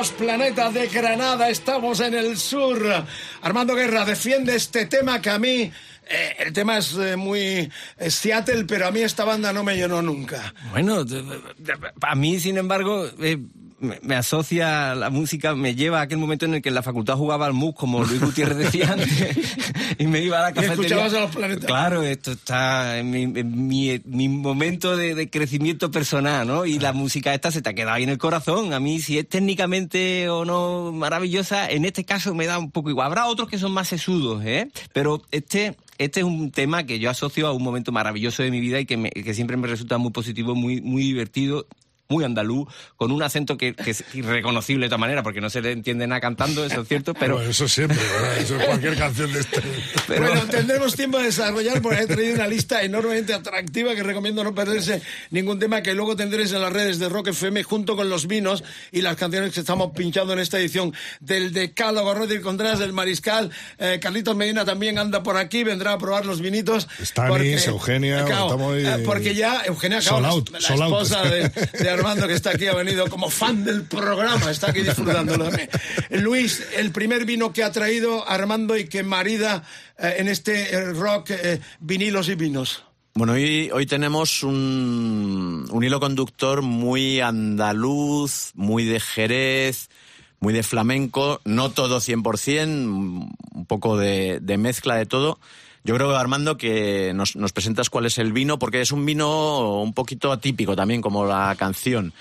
Los 0.00 0.12
planetas 0.12 0.72
de 0.72 0.86
Granada, 0.86 1.50
estamos 1.50 2.00
en 2.00 2.14
el 2.14 2.38
sur. 2.38 2.82
Armando 3.42 3.74
Guerra 3.74 4.06
defiende 4.06 4.56
este 4.56 4.86
tema 4.86 5.20
que 5.20 5.28
a 5.28 5.38
mí 5.38 5.70
eh, 6.08 6.36
el 6.38 6.54
tema 6.54 6.78
es 6.78 6.96
eh, 6.96 7.16
muy 7.16 7.70
Seattle, 8.08 8.64
pero 8.64 8.86
a 8.86 8.92
mí 8.92 9.00
esta 9.00 9.26
banda 9.26 9.52
no 9.52 9.62
me 9.62 9.76
llenó 9.76 10.00
nunca. 10.00 10.54
Bueno, 10.70 11.04
a 12.00 12.14
mí, 12.14 12.40
sin 12.40 12.56
embargo, 12.56 13.10
eh, 13.20 13.36
me, 13.80 14.14
asocia 14.14 14.94
la 14.94 15.10
música, 15.10 15.54
me 15.54 15.74
lleva 15.74 16.00
a 16.00 16.02
aquel 16.02 16.18
momento 16.18 16.44
en 16.44 16.54
el 16.54 16.62
que 16.62 16.68
en 16.68 16.74
la 16.74 16.82
facultad 16.82 17.16
jugaba 17.16 17.46
al 17.46 17.54
mus, 17.54 17.74
como 17.74 18.04
Luis 18.04 18.20
Gutiérrez 18.20 18.58
decía 18.58 18.92
antes, 18.92 19.56
y 19.98 20.06
me 20.06 20.20
iba 20.20 20.38
a 20.38 20.42
la 20.42 20.52
cafetería. 20.52 20.76
¿Y 20.76 20.86
escuchabas 20.86 21.14
a 21.14 21.20
los 21.20 21.34
planetas? 21.34 21.64
Claro, 21.64 22.02
esto 22.02 22.32
está 22.32 22.98
en 22.98 23.10
mi, 23.10 23.26
mi, 23.26 24.28
momento 24.28 24.96
de, 24.96 25.30
crecimiento 25.30 25.90
personal, 25.90 26.46
¿no? 26.46 26.66
Y 26.66 26.78
la 26.78 26.92
música 26.92 27.34
esta 27.34 27.50
se 27.50 27.62
te 27.62 27.70
ha 27.70 27.74
quedado 27.74 27.96
ahí 27.96 28.02
en 28.02 28.10
el 28.10 28.18
corazón. 28.18 28.72
A 28.72 28.80
mí, 28.80 29.00
si 29.00 29.18
es 29.18 29.28
técnicamente 29.28 30.28
o 30.28 30.44
no 30.44 30.92
maravillosa, 30.92 31.70
en 31.70 31.84
este 31.84 32.04
caso 32.04 32.34
me 32.34 32.46
da 32.46 32.58
un 32.58 32.70
poco 32.70 32.90
igual. 32.90 33.06
Habrá 33.06 33.26
otros 33.26 33.48
que 33.48 33.58
son 33.58 33.72
más 33.72 33.88
sesudos, 33.88 34.44
¿eh? 34.44 34.68
Pero 34.92 35.22
este 35.30 35.76
este 35.98 36.20
es 36.20 36.24
un 36.24 36.50
tema 36.50 36.84
que 36.84 36.98
yo 36.98 37.10
asocio 37.10 37.46
a 37.46 37.52
un 37.52 37.62
momento 37.62 37.92
maravilloso 37.92 38.42
de 38.42 38.50
mi 38.50 38.58
vida 38.58 38.80
y 38.80 38.86
que, 38.86 39.10
que 39.10 39.34
siempre 39.34 39.58
me 39.58 39.68
resulta 39.68 39.98
muy 39.98 40.12
positivo, 40.12 40.54
muy, 40.54 40.80
muy 40.80 41.02
divertido 41.02 41.66
muy 42.10 42.24
andaluz, 42.24 42.68
con 42.96 43.12
un 43.12 43.22
acento 43.22 43.56
que, 43.56 43.74
es 43.86 44.04
irreconocible 44.14 44.82
de 44.82 44.86
esta 44.86 44.98
manera, 44.98 45.22
porque 45.22 45.40
no 45.40 45.48
se 45.48 45.62
le 45.62 45.72
entiende 45.72 46.06
nada 46.06 46.20
cantando, 46.20 46.64
eso 46.64 46.82
es 46.82 46.88
cierto, 46.88 47.14
pero... 47.14 47.40
eso 47.40 47.68
siempre, 47.68 47.96
eso 48.38 48.56
es 48.56 48.66
cualquier 48.66 48.98
canción 48.98 49.32
de 49.32 49.40
este. 49.40 49.62
Bueno, 50.08 50.42
tendremos 50.50 50.96
tiempo 50.96 51.18
de 51.18 51.24
desarrollar, 51.24 51.80
porque 51.80 52.00
he 52.00 52.06
traído 52.06 52.34
una 52.34 52.48
lista 52.48 52.82
enormemente 52.82 53.32
atractiva 53.32 53.94
que 53.94 54.02
recomiendo 54.02 54.42
no 54.42 54.54
perderse 54.54 55.00
ningún 55.30 55.60
tema 55.60 55.82
que 55.82 55.94
luego 55.94 56.16
tendréis 56.16 56.52
en 56.52 56.60
las 56.60 56.72
redes 56.72 56.98
de 56.98 57.08
Rock 57.08 57.28
FM 57.28 57.62
junto 57.62 57.96
con 57.96 58.08
los 58.08 58.26
vinos 58.26 58.64
y 58.90 59.02
las 59.02 59.16
canciones 59.16 59.52
que 59.52 59.60
estamos 59.60 59.92
pinchando 59.92 60.32
en 60.32 60.40
esta 60.40 60.58
edición 60.58 60.92
del 61.20 61.52
Decálogo 61.52 62.12
Rodríguez 62.12 62.42
Contreras 62.42 62.80
del 62.80 62.92
Mariscal. 62.92 63.50
Eh, 63.78 63.98
Carlitos 64.02 64.34
Medina 64.34 64.64
también 64.64 64.98
anda 64.98 65.22
por 65.22 65.36
aquí, 65.36 65.62
vendrá 65.62 65.92
a 65.92 65.98
probar 65.98 66.26
los 66.26 66.40
vinitos. 66.40 66.88
Stanis, 67.00 67.68
Eugenia, 67.68 68.26
eh, 68.26 69.02
Porque 69.04 69.34
ya 69.34 69.62
Eugenia 69.64 69.98
acaba, 69.98 70.20
la, 70.20 70.58
esposa 70.58 71.22
de, 71.22 71.48
de 71.48 71.90
Armando, 72.00 72.26
que 72.26 72.32
está 72.32 72.50
aquí, 72.50 72.66
ha 72.66 72.74
venido 72.74 73.08
como 73.10 73.28
fan 73.28 73.62
del 73.62 73.82
programa, 73.82 74.50
está 74.50 74.70
aquí 74.70 74.80
disfrutándolo. 74.80 75.50
Luis, 76.10 76.66
el 76.74 76.92
primer 76.92 77.26
vino 77.26 77.52
que 77.52 77.62
ha 77.62 77.70
traído 77.70 78.26
Armando 78.26 78.74
y 78.78 78.88
que 78.88 79.02
marida 79.02 79.64
eh, 79.98 80.14
en 80.16 80.28
este 80.28 80.74
eh, 80.74 80.92
rock 80.94 81.30
eh, 81.30 81.60
vinilos 81.78 82.30
y 82.30 82.36
vinos. 82.36 82.84
Bueno, 83.12 83.34
hoy, 83.34 83.70
hoy 83.70 83.84
tenemos 83.84 84.42
un, 84.42 85.68
un, 85.70 85.84
hilo 85.84 86.00
conductor 86.00 86.62
muy 86.62 87.20
andaluz, 87.20 88.52
muy 88.54 88.86
de 88.86 88.98
Jerez, 88.98 89.90
muy 90.38 90.54
de 90.54 90.62
flamenco, 90.62 91.42
no 91.44 91.70
todo 91.70 91.98
100%, 91.98 92.66
un 92.66 93.66
poco 93.66 93.98
de, 93.98 94.38
de 94.40 94.56
mezcla 94.56 94.94
de 94.94 95.04
todo 95.04 95.38
Yo 95.82 95.94
creo, 95.94 96.14
Armando, 96.14 96.56
que 96.56 97.12
nos, 97.14 97.36
nos, 97.36 97.52
presentas 97.52 97.88
cuál 97.88 98.06
es 98.06 98.18
el 98.18 98.32
vino, 98.32 98.58
porque 98.58 98.80
es 98.80 98.92
un 98.92 99.06
vino 99.06 99.80
un 99.80 99.94
poquito 99.94 100.30
atípico 100.30 100.76
también, 100.76 101.00
como 101.00 101.24
la 101.24 101.54
canción. 101.58 102.12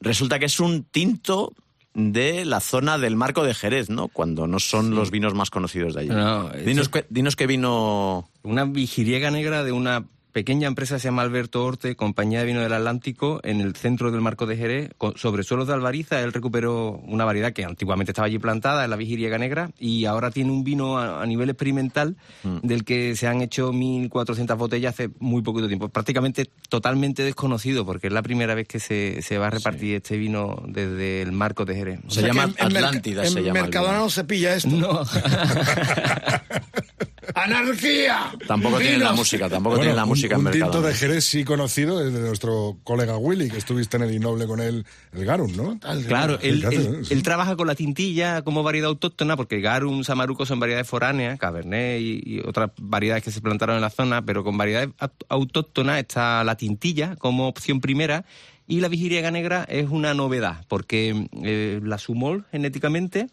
Resulta 0.00 0.38
que 0.38 0.46
es 0.46 0.60
un 0.60 0.84
tinto 0.84 1.52
de 1.94 2.44
la 2.44 2.60
zona 2.60 2.98
del 2.98 3.16
marco 3.16 3.44
de 3.44 3.54
Jerez, 3.54 3.90
¿no? 3.90 4.08
Cuando 4.08 4.46
no 4.46 4.58
son 4.58 4.94
los 4.94 5.10
vinos 5.10 5.34
más 5.34 5.50
conocidos 5.50 5.94
de 5.94 6.00
allí. 6.00 6.64
dinos, 6.64 6.90
dinos 7.10 7.36
qué 7.36 7.46
vino... 7.46 8.28
Una 8.42 8.64
vigiriega 8.64 9.30
negra 9.30 9.62
de 9.62 9.72
una 9.72 10.04
pequeña 10.32 10.66
empresa 10.66 10.98
se 10.98 11.08
llama 11.08 11.22
Alberto 11.22 11.64
Orte, 11.64 11.94
compañía 11.94 12.40
de 12.40 12.46
vino 12.46 12.60
del 12.60 12.72
Atlántico, 12.72 13.40
en 13.44 13.60
el 13.60 13.76
centro 13.76 14.10
del 14.10 14.20
Marco 14.20 14.46
de 14.46 14.56
Jerez, 14.56 14.90
sobre 15.16 15.42
suelos 15.42 15.68
de 15.68 15.74
Albariza. 15.74 16.20
Él 16.20 16.32
recuperó 16.32 17.00
una 17.06 17.24
variedad 17.24 17.52
que 17.52 17.64
antiguamente 17.64 18.12
estaba 18.12 18.26
allí 18.26 18.38
plantada, 18.38 18.84
en 18.84 18.90
la 18.90 18.96
Vigiriega 18.96 19.38
Negra, 19.38 19.70
y 19.78 20.06
ahora 20.06 20.30
tiene 20.30 20.50
un 20.50 20.64
vino 20.64 20.98
a, 20.98 21.24
nivel 21.26 21.50
experimental 21.50 22.16
mm. 22.42 22.58
del 22.62 22.84
que 22.84 23.14
se 23.16 23.26
han 23.26 23.42
hecho 23.42 23.72
1.400 23.72 24.56
botellas 24.56 24.94
hace 24.94 25.10
muy 25.18 25.42
poquito 25.42 25.68
tiempo. 25.68 25.88
Prácticamente 25.88 26.48
totalmente 26.68 27.22
desconocido, 27.22 27.84
porque 27.84 28.08
es 28.08 28.12
la 28.12 28.22
primera 28.22 28.54
vez 28.54 28.66
que 28.66 28.80
se, 28.80 29.22
se 29.22 29.38
va 29.38 29.48
a 29.48 29.50
repartir 29.50 29.96
este 29.96 30.16
vino 30.16 30.62
desde 30.66 31.22
el 31.22 31.32
Marco 31.32 31.64
de 31.64 31.74
Jerez. 31.74 32.00
Se 32.08 32.22
llama 32.22 32.44
Atlántida, 32.58 33.24
se 33.26 33.42
llama. 33.42 33.60
Mercadona 33.60 33.98
no 33.98 34.10
se 34.10 34.24
pilla 34.24 34.54
esto. 34.54 34.70
No. 34.70 35.02
¡Anarquía! 37.34 38.32
Tampoco 38.46 38.78
tiene 38.78 38.98
la 38.98 39.12
música, 39.12 39.48
tampoco 39.48 39.76
tiene 39.76 39.94
la 39.94 40.04
música 40.04 40.36
un, 40.36 40.40
en 40.40 40.44
mercado. 40.44 40.70
tinto 40.72 40.86
de 40.86 40.94
Jerez 40.94 41.24
sí 41.24 41.44
conocido 41.44 42.04
es 42.04 42.12
de 42.12 42.20
nuestro 42.20 42.78
colega 42.84 43.16
Willy, 43.16 43.50
que 43.50 43.58
estuviste 43.58 43.96
en 43.96 44.04
el 44.04 44.14
Innoble 44.14 44.46
con 44.46 44.60
él, 44.60 44.84
el 45.12 45.24
Garum, 45.24 45.56
¿no? 45.56 45.78
Claro, 46.06 46.38
él, 46.40 47.22
trabaja 47.22 47.56
con 47.56 47.66
la 47.66 47.74
tintilla 47.74 48.42
como 48.42 48.62
variedad 48.62 48.88
autóctona, 48.88 49.36
porque 49.36 49.60
Garum, 49.60 50.04
Samaruco 50.04 50.46
son 50.46 50.60
variedades 50.60 50.88
foráneas, 50.88 51.38
Cabernet 51.38 52.00
y, 52.00 52.40
otras 52.46 52.70
variedades 52.78 53.22
que 53.22 53.30
se 53.30 53.40
plantaron 53.40 53.76
en 53.76 53.82
la 53.82 53.90
zona, 53.90 54.22
pero 54.22 54.44
con 54.44 54.56
variedades 54.56 54.90
autóctonas 55.28 55.98
está 55.98 56.42
la 56.44 56.56
tintilla 56.56 57.16
como 57.16 57.48
opción 57.48 57.80
primera, 57.80 58.24
y 58.66 58.80
la 58.80 58.88
vigiriega 58.88 59.30
negra 59.30 59.64
es 59.68 59.90
una 59.90 60.14
novedad, 60.14 60.64
porque 60.68 61.28
eh, 61.42 61.80
la 61.82 61.98
sumol 61.98 62.46
genéticamente 62.50 63.28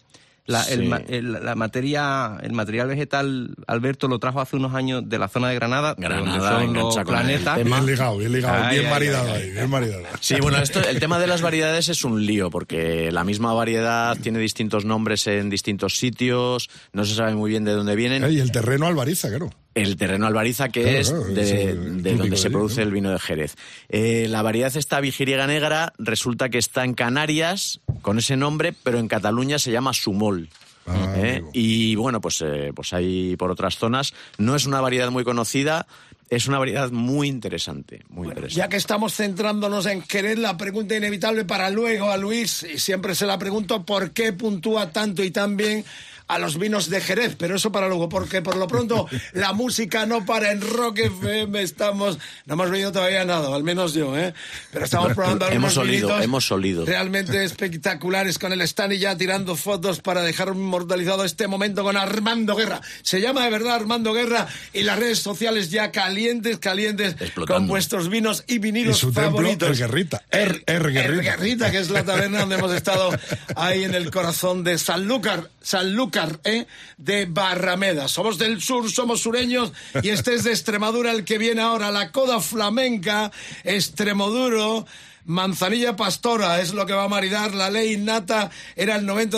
la, 0.50 0.64
el, 0.64 1.32
la 1.32 1.56
materia, 1.56 2.38
el 2.42 2.54
material 2.54 2.88
vegetal, 2.88 3.56
Alberto 3.68 4.08
lo 4.08 4.18
trajo 4.18 4.42
hace 4.42 4.56
unos 4.56 4.74
años 4.74 5.08
de 5.08 5.20
la 5.20 5.28
zona 5.28 5.50
de 5.50 5.56
Granada, 5.56 5.96
donde 5.96 6.40
son 6.40 6.74
los 6.74 6.98
planetas. 6.98 7.64
Bien 7.64 7.86
ligado, 7.86 8.18
bien 8.18 8.32
ligado, 8.32 8.70
bien 8.70 8.90
maridado 8.90 9.32
ahí, 9.32 9.52
bien 9.52 9.70
maridado. 9.70 10.04
Sí, 10.20 10.36
bueno, 10.42 10.58
esto, 10.58 10.82
el 10.82 11.00
tema 11.00 11.20
de 11.20 11.28
las 11.28 11.42
variedades 11.42 11.90
es 11.90 12.04
un 12.04 12.26
lío, 12.26 12.50
porque 12.50 13.12
la 13.12 13.24
misma 13.24 13.54
variedad 13.54 14.18
tiene 14.18 14.40
distintos 14.40 14.86
nombres 14.86 15.28
en 15.28 15.50
distintos 15.50 15.98
sitios, 15.98 16.70
no 16.94 17.06
se 17.06 17.14
sabe 17.14 17.36
muy 17.36 17.52
bien 17.52 17.64
de 17.64 17.74
dónde 17.74 17.96
vienen. 17.96 18.32
Y 18.32 18.40
el 18.40 18.52
terreno 18.52 18.88
albariza, 18.88 19.30
claro 19.30 19.52
el 19.76 19.98
terreno 19.98 20.28
albariza, 20.28 20.70
que 20.70 21.00
es 21.00 21.14
de, 21.34 21.76
donde 22.16 22.38
se 22.38 22.50
produce 22.50 22.82
el 22.82 22.92
vino 22.92 23.12
de 23.12 23.20
Jerez. 23.20 23.56
Eh, 23.90 24.28
la 24.30 24.42
variedad 24.42 24.76
esta 24.76 25.00
vigiriega 25.00 25.48
negra 25.48 25.94
resulta 25.98 26.50
que 26.50 26.58
está 26.58 26.84
en 26.84 26.94
Canarias 26.94 27.80
con 28.02 28.20
ese 28.20 28.36
nombre, 28.36 28.74
pero 28.84 29.00
en 29.00 29.08
Cataluña 29.08 29.60
se 29.60 29.72
llama 29.72 29.94
Sumol. 29.94 30.50
Ah, 30.88 31.14
¿Eh? 31.18 31.44
y 31.54 31.96
bueno, 31.96 32.20
pues, 32.20 32.42
eh, 32.42 32.72
pues 32.74 32.94
hay 32.94 33.36
por 33.36 33.52
otras 33.52 33.78
zonas. 33.78 34.14
No 34.38 34.56
es 34.56 34.66
una 34.66 34.82
variedad 34.82 35.12
muy 35.12 35.24
conocida, 35.24 35.86
es 36.30 36.48
una 36.48 36.58
variedad 36.58 36.92
muy 36.92 37.28
interesante, 37.28 38.04
muy 38.10 38.28
interesante. 38.28 38.56
Ya 38.56 38.70
que 38.70 38.78
estamos 38.78 39.16
centrándonos 39.16 39.86
en 39.86 40.02
Jerez, 40.04 40.38
la 40.40 40.58
pregunta 40.58 40.96
inevitable 40.96 41.46
para 41.46 41.70
luego 41.70 42.10
a 42.10 42.18
Luis, 42.18 42.64
y 42.64 42.80
siempre 42.80 43.16
se 43.16 43.26
la 43.26 43.38
pregunto, 43.38 43.86
¿por 43.86 44.12
qué 44.12 44.34
puntúa 44.34 44.92
tanto 44.92 45.24
y 45.24 45.32
tan 45.32 45.58
bien 45.58 45.86
a 46.30 46.38
los 46.38 46.60
vinos 46.60 46.90
de 46.90 47.02
Jerez, 47.02 47.36
pero 47.38 47.56
eso 47.56 47.72
para 47.72 47.88
luego, 47.88 48.08
porque 48.08 48.42
por 48.44 48.56
lo 48.56 48.68
pronto 48.68 49.08
la 49.34 49.52
música 49.52 50.06
no 50.06 50.26
para 50.26 50.52
en 50.52 50.62
Rock 50.62 51.00
FM, 51.00 51.62
estamos, 51.62 52.20
no 52.46 52.54
hemos 52.54 52.70
venido 52.70 52.92
todavía 52.92 53.26
nada, 53.26 53.54
al 53.54 53.64
menos 53.64 53.96
yo, 53.96 54.16
¿eh? 54.18 54.34
Pero 54.72 54.86
estamos 54.86 55.14
probando 55.14 55.46
algunos 55.46 55.76
hemos 55.76 55.78
olido, 55.78 56.22
hemos 56.22 56.52
olido. 56.52 56.86
realmente 56.86 57.44
espectaculares 57.50 58.38
con 58.38 58.54
el 58.54 58.62
stand 58.62 58.94
y 58.94 59.00
ya 59.00 59.18
tirando 59.18 59.56
fotos 59.56 60.02
para 60.02 60.22
dejar 60.22 60.50
inmortalizado 60.50 61.26
este 61.26 61.48
momento 61.48 61.84
con 61.84 61.98
Armando 61.98 62.56
Guerra. 62.56 62.80
Se 63.02 63.22
llama 63.22 63.44
de 63.46 63.50
verdad 63.50 63.76
Armando 63.76 64.14
Guerra 64.14 64.48
y 64.72 64.84
las 64.84 65.00
redes 65.00 65.20
sociales 65.20 65.72
ya 65.72 65.92
calientes, 65.92 66.60
calientes 66.60 67.16
con 67.48 67.68
vuestros 67.68 68.08
vinos 68.08 68.44
y 68.46 68.60
vinilos 68.60 68.98
y 68.98 69.00
su 69.02 69.12
favoritos. 69.12 69.50
Templo, 69.50 69.68
el 69.68 69.78
Guerrita, 69.78 70.24
er, 70.30 70.64
er, 70.68 70.92
Guerrita. 70.92 71.24
Guerrita, 71.24 71.72
que 71.72 71.80
es 71.80 71.90
la 71.90 72.04
taberna 72.04 72.42
donde 72.42 72.56
hemos 72.56 72.74
estado 72.74 73.10
ahí 73.56 73.84
en 73.84 73.96
el 73.96 74.12
corazón 74.12 74.64
de 74.64 74.78
Sanlúcar, 74.78 75.50
Sanlúcar 75.70 76.40
¿eh? 76.46 76.66
de 76.98 77.28
Barrameda. 77.28 78.08
Somos 78.08 78.40
del 78.40 78.60
sur, 78.60 78.90
somos 78.92 79.22
sureños 79.22 79.72
y 80.02 80.10
este 80.10 80.34
es 80.34 80.44
de 80.44 80.50
Extremadura 80.50 81.12
el 81.12 81.26
que 81.26 81.38
viene 81.38 81.62
ahora, 81.62 81.92
la 81.92 82.12
coda 82.12 82.40
flamenca, 82.40 83.32
Extremoduro. 83.64 84.88
Manzanilla 85.26 85.96
Pastora 85.96 86.60
es 86.60 86.74
lo 86.74 86.88
que 86.88 86.94
va 86.94 87.04
a 87.04 87.08
maridar 87.08 87.54
la 87.54 87.70
ley 87.70 87.94
innata 87.94 88.50
era 88.76 88.96
el 88.96 89.06
90 89.06 89.38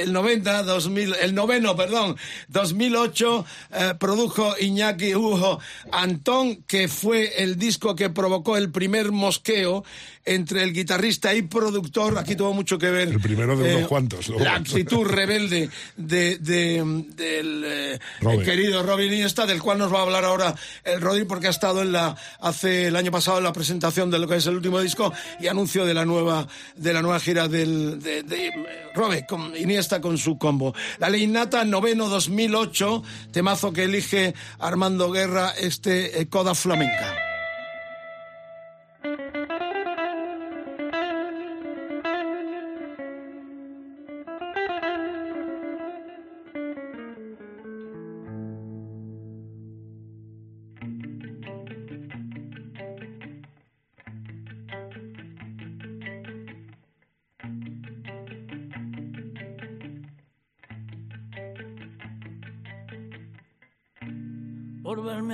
el 0.00 0.12
90 0.12 0.62
2000 0.62 1.16
el 1.20 1.34
noveno 1.34 1.76
perdón 1.76 2.16
2008 2.48 3.44
eh, 3.72 3.94
produjo 3.98 4.54
Iñaki 4.58 5.14
Hugo 5.14 5.60
Antón 5.92 6.62
que 6.62 6.88
fue 6.88 7.42
el 7.42 7.58
disco 7.58 7.94
que 7.94 8.08
provocó 8.08 8.56
el 8.56 8.70
primer 8.70 9.12
mosqueo 9.12 9.84
entre 10.28 10.62
el 10.62 10.72
guitarrista 10.72 11.34
y 11.34 11.42
productor, 11.42 12.18
aquí 12.18 12.36
tuvo 12.36 12.52
mucho 12.52 12.78
que 12.78 12.90
ver. 12.90 13.08
El 13.08 13.20
primero 13.20 13.56
de 13.56 13.70
unos 13.70 13.82
eh, 13.82 13.86
cuantos. 13.86 14.28
La 14.28 14.56
actitud 14.56 15.04
rebelde 15.04 15.70
de, 15.96 16.38
del 16.38 17.64
eh, 17.66 17.98
querido 18.44 18.82
Robin 18.82 19.12
Iniesta, 19.12 19.46
del 19.46 19.62
cual 19.62 19.78
nos 19.78 19.92
va 19.92 20.00
a 20.00 20.02
hablar 20.02 20.24
ahora 20.24 20.54
el 20.84 21.00
Rodri, 21.00 21.24
porque 21.24 21.46
ha 21.46 21.50
estado 21.50 21.82
en 21.82 21.92
la, 21.92 22.16
hace 22.40 22.88
el 22.88 22.96
año 22.96 23.10
pasado 23.10 23.38
en 23.38 23.44
la 23.44 23.52
presentación 23.52 24.10
de 24.10 24.18
lo 24.18 24.28
que 24.28 24.36
es 24.36 24.46
el 24.46 24.56
último 24.56 24.80
disco 24.80 25.12
y 25.40 25.46
anuncio 25.46 25.86
de 25.86 25.94
la 25.94 26.04
nueva, 26.04 26.46
de 26.76 26.92
la 26.92 27.02
nueva 27.02 27.20
gira 27.20 27.48
del, 27.48 28.00
de, 28.00 28.22
de 28.22 28.52
Robe, 28.94 29.26
con 29.26 29.56
Iniesta 29.56 30.00
con 30.00 30.18
su 30.18 30.38
combo. 30.38 30.74
La 30.98 31.08
ley 31.08 31.26
nata, 31.26 31.64
noveno 31.64 32.08
2008, 32.08 33.02
temazo 33.32 33.72
que 33.72 33.84
elige 33.84 34.34
Armando 34.58 35.10
Guerra, 35.10 35.52
este 35.58 36.20
eh, 36.20 36.28
Coda 36.28 36.54
Flamenca. 36.54 37.27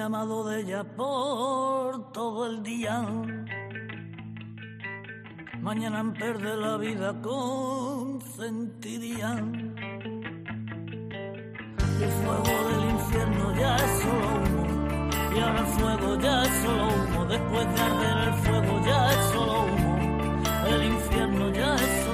Amado 0.05 0.45
de 0.45 0.61
ella 0.61 0.85
por 0.85 2.13
todo 2.13 2.47
el 2.47 2.63
día. 2.63 3.03
Mañana 5.63 6.01
en 6.01 6.13
perder 6.13 6.59
la 6.59 6.77
vida 6.77 7.21
consentiría. 7.23 8.51
El 12.03 12.11
fuego 12.21 12.55
del 12.69 12.85
infierno 12.91 13.55
ya 13.57 13.77
es 13.77 14.03
solo 14.03 14.29
humo, 14.37 14.63
y 15.35 15.39
ahora 15.41 15.61
el 15.61 15.67
fuego 15.67 16.19
ya 16.21 16.43
es 16.43 16.55
solo 16.63 16.89
humo. 16.89 17.25
Después 17.25 17.67
de 17.75 17.81
arder 17.81 18.29
el 18.29 18.35
fuego 18.35 18.81
ya 18.85 19.11
es 19.11 19.25
solo 19.33 19.63
humo, 19.63 19.99
el 20.69 20.85
infierno 20.85 21.51
ya 21.53 21.75
es 21.77 22.05
solo 22.05 22.14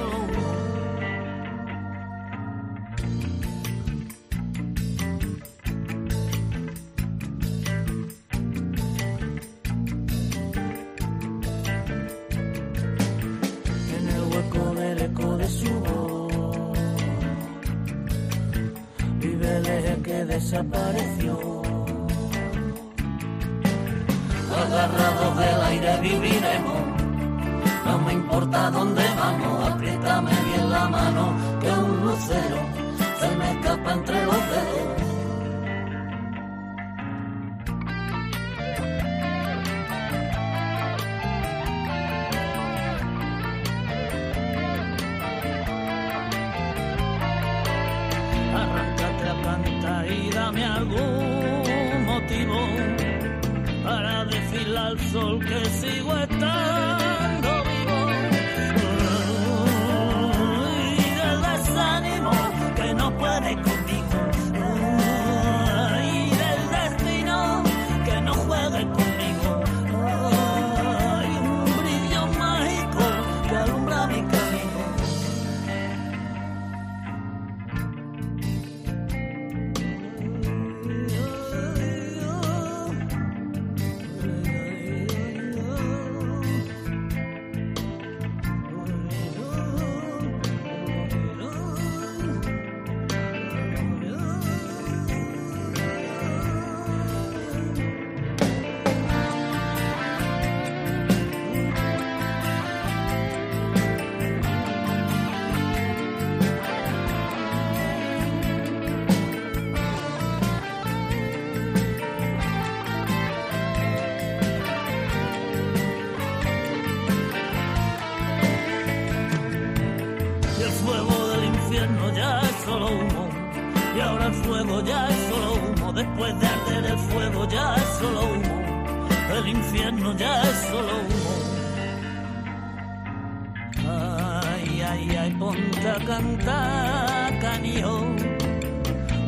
Cantar, 136.61 137.39
canio. 137.39 138.15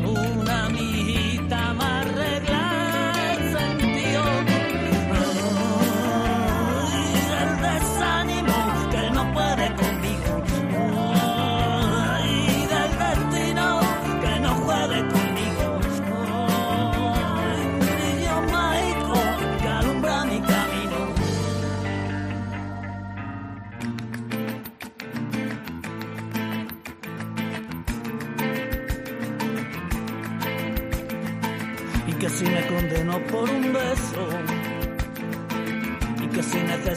Una 0.05 0.69
mijita 0.69 0.92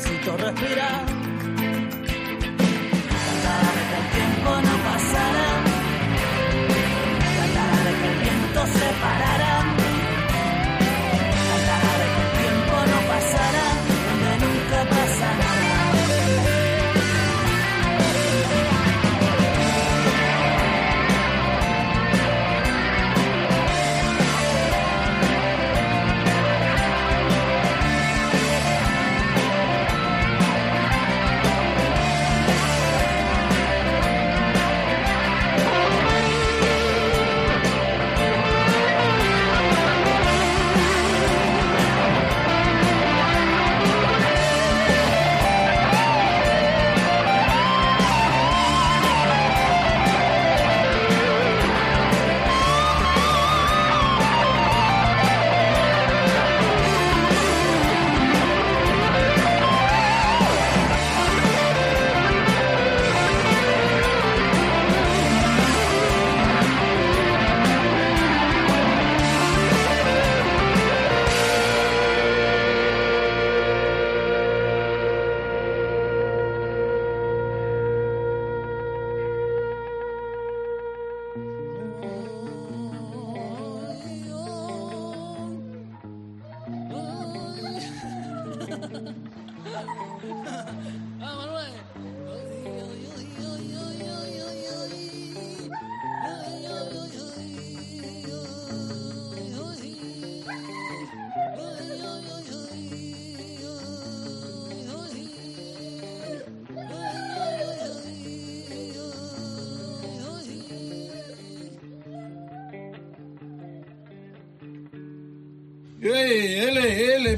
necesito 0.07 0.37
respirar. 0.37 1.16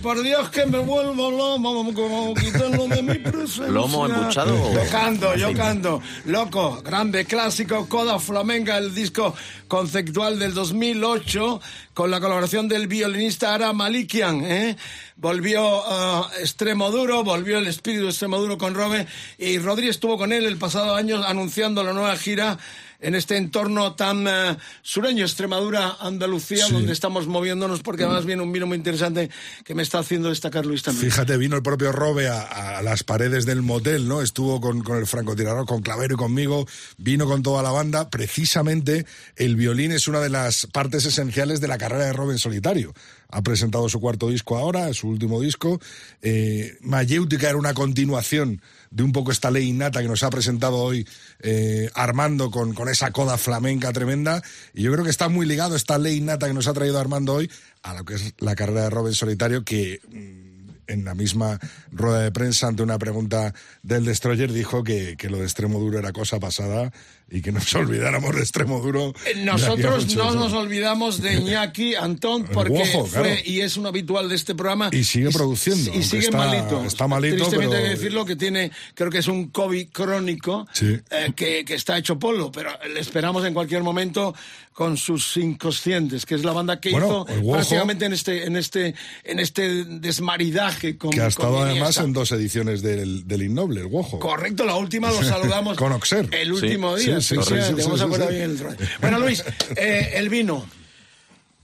Por 0.08 0.22
Dios 0.22 0.48
que 0.48 0.64
me 0.64 0.78
vuelvo 0.78 1.30
lomo, 1.30 2.32
quitarlo 2.32 2.88
de 2.88 3.02
mi 3.02 3.18
presencia. 3.18 3.66
¿Lomo 3.66 4.06
embuchado 4.06 4.72
Yo 4.72 4.90
canto, 4.90 5.36
yo 5.36 5.52
canto. 5.52 6.00
Loco, 6.24 6.80
grande 6.82 7.26
clásico, 7.26 7.86
Coda 7.90 8.18
Flamenca, 8.18 8.78
el 8.78 8.94
disco 8.94 9.34
conceptual 9.68 10.38
del 10.38 10.54
2008, 10.54 11.60
con 11.92 12.10
la 12.10 12.20
colaboración 12.20 12.68
del 12.68 12.86
violinista 12.86 13.52
Ara 13.52 13.74
Malikian, 13.74 14.46
¿eh? 14.46 14.78
Volvió 15.16 15.84
a 15.86 16.30
Extremo 16.40 16.90
Duro, 16.90 17.22
volvió 17.22 17.58
el 17.58 17.66
espíritu 17.66 18.04
de 18.04 18.08
Extremo 18.08 18.38
Duro 18.38 18.56
con 18.56 18.72
Robe, 18.72 19.06
y 19.36 19.58
Rodri 19.58 19.90
estuvo 19.90 20.16
con 20.16 20.32
él 20.32 20.46
el 20.46 20.56
pasado 20.56 20.94
año 20.94 21.22
anunciando 21.22 21.84
la 21.84 21.92
nueva 21.92 22.16
gira 22.16 22.56
en 23.00 23.14
este 23.14 23.36
entorno 23.36 23.94
tan 23.94 24.26
eh, 24.26 24.56
sureño, 24.82 25.24
Extremadura, 25.24 25.96
Andalucía, 26.00 26.66
Sí. 26.66 26.72
donde 26.72 26.92
estamos 26.92 27.26
moviéndonos, 27.26 27.80
porque 27.80 28.04
además 28.04 28.24
viene 28.26 28.42
un 28.42 28.50
vino 28.52 28.66
muy 28.66 28.76
interesante 28.76 29.30
que 29.64 29.74
me 29.74 29.82
está 29.82 30.00
haciendo 30.00 30.28
destacar 30.30 30.66
Luis 30.66 30.82
también. 30.82 31.10
Fíjate, 31.10 31.36
vino 31.36 31.54
el 31.56 31.62
propio 31.62 31.92
Robe 31.92 32.28
a, 32.28 32.78
a 32.78 32.82
las 32.82 33.04
paredes 33.04 33.46
del 33.46 33.62
motel, 33.62 34.08
¿no? 34.08 34.20
Estuvo 34.22 34.60
con, 34.60 34.82
con 34.82 34.98
el 34.98 35.06
francotirador, 35.06 35.64
con 35.66 35.82
Clavero 35.82 36.14
y 36.14 36.16
conmigo, 36.16 36.66
vino 36.96 37.26
con 37.26 37.42
toda 37.42 37.62
la 37.62 37.70
banda. 37.70 38.10
Precisamente 38.10 39.06
el 39.36 39.56
violín 39.56 39.92
es 39.92 40.08
una 40.08 40.20
de 40.20 40.30
las 40.30 40.66
partes 40.66 41.04
esenciales 41.04 41.60
de 41.60 41.68
la 41.68 41.78
carrera 41.78 42.04
de 42.06 42.12
Rob 42.12 42.30
en 42.32 42.38
solitario. 42.38 42.92
Ha 43.30 43.42
presentado 43.42 43.88
su 43.88 44.00
cuarto 44.00 44.28
disco 44.28 44.56
ahora, 44.56 44.92
su 44.94 45.08
último 45.08 45.40
disco. 45.40 45.80
Eh, 46.22 46.78
Mayéutica 46.80 47.48
era 47.48 47.58
una 47.58 47.74
continuación 47.74 48.62
de 48.90 49.02
un 49.02 49.12
poco 49.12 49.32
esta 49.32 49.50
ley 49.50 49.68
innata 49.68 50.00
que 50.00 50.08
nos 50.08 50.22
ha 50.22 50.30
presentado 50.30 50.76
hoy 50.76 51.06
eh, 51.40 51.90
Armando 51.94 52.50
con, 52.50 52.72
con 52.72 52.88
esa 52.88 53.10
coda 53.10 53.36
flamenca 53.36 53.92
tremenda. 53.92 54.42
Y 54.72 54.82
yo 54.82 54.92
creo 54.92 55.04
que 55.04 55.10
está 55.10 55.28
muy 55.28 55.44
ligado 55.44 55.76
esta 55.76 55.98
ley 55.98 56.16
innata 56.16 56.46
que 56.46 56.54
nos 56.54 56.68
ha 56.68 56.72
traído 56.72 56.98
Armando 56.98 57.34
hoy 57.34 57.50
a 57.82 57.94
lo 57.94 58.04
que 58.04 58.14
es 58.14 58.34
la 58.38 58.54
carrera 58.54 58.84
de 58.84 58.90
Rob 58.90 59.08
en 59.08 59.14
solitario, 59.14 59.62
que 59.62 60.00
mm, 60.08 60.58
en 60.88 61.04
la 61.04 61.14
misma 61.14 61.58
rueda 61.92 62.20
de 62.20 62.32
prensa, 62.32 62.66
ante 62.66 62.82
una 62.82 62.98
pregunta 62.98 63.54
del 63.82 64.04
Destroyer, 64.04 64.52
dijo 64.52 64.82
que, 64.82 65.16
que 65.16 65.28
lo 65.28 65.36
de 65.36 65.44
extremo 65.44 65.78
duro 65.78 65.98
era 65.98 66.12
cosa 66.12 66.40
pasada 66.40 66.92
y 67.30 67.42
que 67.42 67.52
nos 67.52 67.72
olvidáramos 67.74 68.34
de 68.34 68.40
extremo 68.40 68.80
duro. 68.80 69.12
Eh, 69.26 69.42
Nosotros 69.44 70.14
no 70.16 70.34
nos 70.34 70.52
olvidamos 70.52 71.20
de 71.20 71.34
Iñaki 71.40 71.94
Antón 71.94 72.44
porque 72.44 72.84
fue 73.10 73.42
y 73.44 73.60
es 73.60 73.76
un 73.76 73.86
habitual 73.86 74.28
de 74.28 74.34
este 74.34 74.54
programa. 74.54 74.88
Y 74.92 75.04
sigue 75.04 75.30
produciendo, 75.30 75.92
Y 75.94 76.02
sigue 76.02 76.24
está- 76.26 76.38
malito. 76.38 76.84
está 76.84 77.06
malito, 77.06 77.36
Tristemente 77.36 77.68
pero- 77.74 77.78
hay 77.78 77.90
que 77.90 77.96
decirlo 77.96 78.24
que 78.24 78.36
tiene, 78.36 78.70
creo 78.94 79.10
que 79.10 79.18
es 79.18 79.28
un 79.28 79.48
COVID 79.48 79.88
crónico 79.92 80.66
Sí. 80.72 80.98
eh, 81.10 81.32
que, 81.36 81.64
que 81.64 81.74
está 81.74 81.98
hecho 81.98 82.18
polvo, 82.18 82.50
pero 82.50 82.70
le 82.92 83.00
esperamos 83.00 83.44
en 83.44 83.52
cualquier 83.54 83.82
momento 83.82 84.34
con 84.78 84.96
sus 84.96 85.36
inconscientes, 85.36 86.24
que 86.24 86.36
es 86.36 86.44
la 86.44 86.52
banda 86.52 86.80
que 86.80 86.92
Bueno, 86.92 87.26
hizo 87.28 87.34
el 87.34 87.42
Guojo- 87.42 87.52
prácticamente 87.54 88.04
en 88.04 88.12
este, 88.12 88.46
en 88.46 88.54
este, 88.54 88.94
en 89.24 89.40
este 89.40 89.84
desmaridaje 89.84 90.96
con 90.96 91.10
Que 91.10 91.18
ha 91.18 91.22
con 91.24 91.28
estado 91.30 91.62
además 91.62 91.96
en 91.96 92.12
dos 92.12 92.30
ediciones 92.30 92.80
del, 92.80 93.26
del 93.26 93.42
Innoble, 93.42 93.80
el 93.80 93.88
Guojo. 93.88 94.20
Correcto, 94.20 94.64
la 94.64 94.76
última 94.76 95.10
lo 95.10 95.20
saludamos. 95.24 95.76
Con 95.76 95.90
Oxer. 95.90 96.28
El 96.32 96.52
último 96.52 96.96
Sí, 96.96 97.06
día, 97.06 97.20
sí, 97.20 97.30
sí, 97.30 97.34
vamos 97.34 97.48
sí, 97.48 97.54
a 97.54 97.66
sí, 97.66 98.04
poner 98.04 98.28
sí. 98.28 98.34
bien 98.36 98.50
el 98.52 98.58
rollo. 98.60 98.76
Bueno, 99.00 99.18
Luis, 99.18 99.42
eh, 99.76 100.12
el 100.14 100.28
vino. 100.28 100.64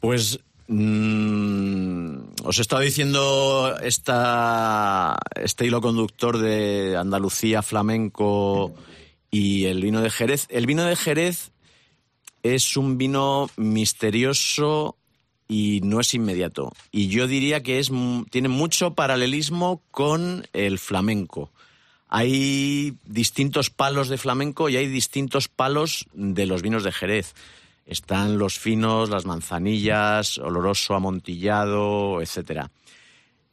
Pues 0.01 0.41
mm, 0.67 2.17
os 2.43 2.59
he 2.59 2.63
estado 2.63 2.83
diciendo 2.83 3.77
esta, 3.81 5.17
este 5.41 5.67
hilo 5.67 5.81
conductor 5.81 6.39
de 6.39 6.97
Andalucía, 6.97 7.63
flamenco 7.63 8.75
y 9.31 9.67
el 9.67 9.81
vino 9.83 10.01
de 10.01 10.11
Jerez. 10.11 10.47
El 10.49 10.67
vino 10.67 10.85
de 10.85 10.97
Jerez 10.97 11.53
es 12.45 12.77
un 12.77 12.99
vino 12.99 13.49
misterioso 13.57 14.97
y 15.49 15.81
no 15.83 15.99
es 16.01 16.15
inmediato. 16.15 16.73
Y 16.93 17.09
yo 17.09 17.27
diría 17.27 17.63
que 17.63 17.79
es, 17.79 17.91
tiene 18.31 18.49
mucho 18.49 18.95
paralelismo 18.95 19.83
con 19.91 20.47
el 20.53 20.79
flamenco. 20.79 21.51
Hay 22.07 22.97
distintos 23.07 23.71
palos 23.71 24.09
de 24.09 24.19
flamenco 24.19 24.69
y 24.69 24.77
hay 24.77 24.87
distintos 24.87 25.49
palos 25.49 26.07
de 26.13 26.47
los 26.47 26.63
vinos 26.63 26.85
de 26.85 26.93
Jerez. 26.93 27.35
Están 27.87 28.39
los 28.39 28.59
finos, 28.59 29.09
las 29.09 29.25
manzanillas, 29.25 30.39
oloroso, 30.39 30.95
amontillado, 30.95 32.21
etcétera. 32.21 32.71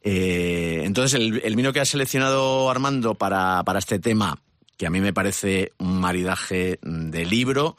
Eh, 0.02 0.82
entonces, 0.84 1.18
el, 1.18 1.40
el 1.44 1.56
vino 1.56 1.72
que 1.72 1.80
ha 1.80 1.84
seleccionado 1.84 2.70
Armando 2.70 3.14
para, 3.14 3.62
para 3.64 3.78
este 3.78 3.98
tema, 3.98 4.38
que 4.76 4.86
a 4.86 4.90
mí 4.90 5.00
me 5.00 5.12
parece 5.14 5.72
un 5.78 5.98
maridaje 5.98 6.78
de 6.82 7.24
libro, 7.24 7.76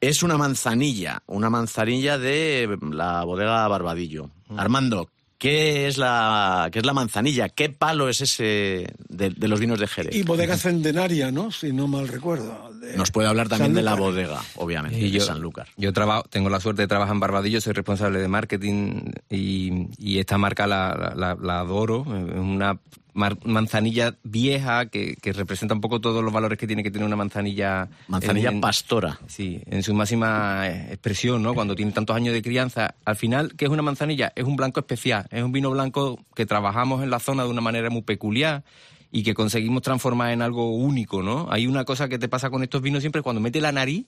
es 0.00 0.22
una 0.22 0.36
manzanilla, 0.36 1.22
una 1.26 1.50
manzanilla 1.50 2.18
de 2.18 2.76
la 2.92 3.24
bodega 3.24 3.66
Barbadillo. 3.68 4.30
Armando, 4.56 5.08
¿qué 5.38 5.86
es 5.88 5.98
la, 5.98 6.68
qué 6.72 6.78
es 6.80 6.86
la 6.86 6.92
manzanilla? 6.92 7.48
¿Qué 7.48 7.68
palo 7.70 8.08
es 8.08 8.20
ese 8.20 8.86
de, 9.08 9.30
de 9.30 9.48
los 9.48 9.58
vinos 9.60 9.78
de 9.80 9.86
Jerez? 9.88 10.14
Y 10.14 10.22
bodega 10.22 10.56
centenaria, 10.56 11.30
¿no? 11.32 11.50
Si 11.50 11.72
no 11.72 11.86
mal 11.88 12.08
recuerdo. 12.08 12.70
de 12.80 12.96
Nos 12.96 13.10
puede 13.10 13.28
hablar 13.28 13.48
también 13.48 13.74
de 13.74 13.82
la 13.82 13.94
bodega, 13.94 14.40
obviamente, 14.56 14.98
Y 14.98 15.10
de 15.10 15.18
yo, 15.18 15.24
Sanlúcar. 15.24 15.66
yo 15.76 15.92
trabajo, 15.92 16.24
tengo 16.30 16.48
la 16.50 16.60
suerte 16.60 16.82
de 16.82 16.88
trabajar 16.88 17.14
en 17.14 17.20
Barbadillo, 17.20 17.60
soy 17.60 17.72
responsable 17.72 18.18
de 18.20 18.28
marketing 18.28 19.10
y, 19.30 19.88
y 19.98 20.18
esta 20.18 20.38
marca 20.38 20.66
la, 20.66 21.12
la- 21.16 21.36
la 21.40 21.60
adoro. 21.60 22.02
Es 22.02 22.34
una 22.36 22.78
manzanilla 23.16 24.14
vieja 24.22 24.86
que, 24.86 25.16
que 25.16 25.32
representa 25.32 25.74
un 25.74 25.80
poco 25.80 26.00
todos 26.00 26.22
los 26.22 26.32
valores 26.32 26.58
que 26.58 26.66
tiene 26.66 26.82
que 26.82 26.90
tener 26.90 27.06
una 27.06 27.16
manzanilla. 27.16 27.88
Manzanilla 28.08 28.50
en- 28.50 28.54
en- 28.56 28.60
pastora. 28.60 29.18
Sí, 29.26 29.60
en 29.66 29.82
su 29.82 29.94
máxima 29.94 30.68
eh, 30.68 30.86
expresión, 30.90 31.42
¿no? 31.42 31.54
Cuando 31.54 31.74
tiene 31.74 31.92
tantos 31.92 32.14
años 32.14 32.34
de 32.34 32.42
crianza. 32.42 32.94
Al 33.04 33.16
final, 33.16 33.54
¿qué 33.56 33.64
es 33.64 33.70
una 33.70 33.82
manzanilla? 33.82 34.32
Es 34.36 34.44
un 34.44 34.56
blanco 34.56 34.80
especial. 34.80 35.26
Es 35.30 35.42
un 35.42 35.52
vino 35.52 35.70
blanco 35.70 36.20
que 36.34 36.46
trabajamos 36.46 37.02
en 37.02 37.10
la 37.10 37.18
zona 37.18 37.44
de 37.44 37.48
una 37.50 37.60
manera 37.60 37.90
muy 37.90 38.02
peculiar 38.02 38.62
y 39.10 39.22
que 39.22 39.34
conseguimos 39.34 39.82
transformar 39.82 40.32
en 40.32 40.42
algo 40.42 40.70
único, 40.76 41.22
¿no? 41.22 41.46
Hay 41.50 41.66
una 41.66 41.84
cosa 41.84 42.08
que 42.08 42.18
te 42.18 42.28
pasa 42.28 42.50
con 42.50 42.62
estos 42.62 42.82
vinos 42.82 43.02
siempre 43.02 43.22
cuando 43.22 43.40
mete 43.40 43.60
la 43.60 43.72
nariz 43.72 44.06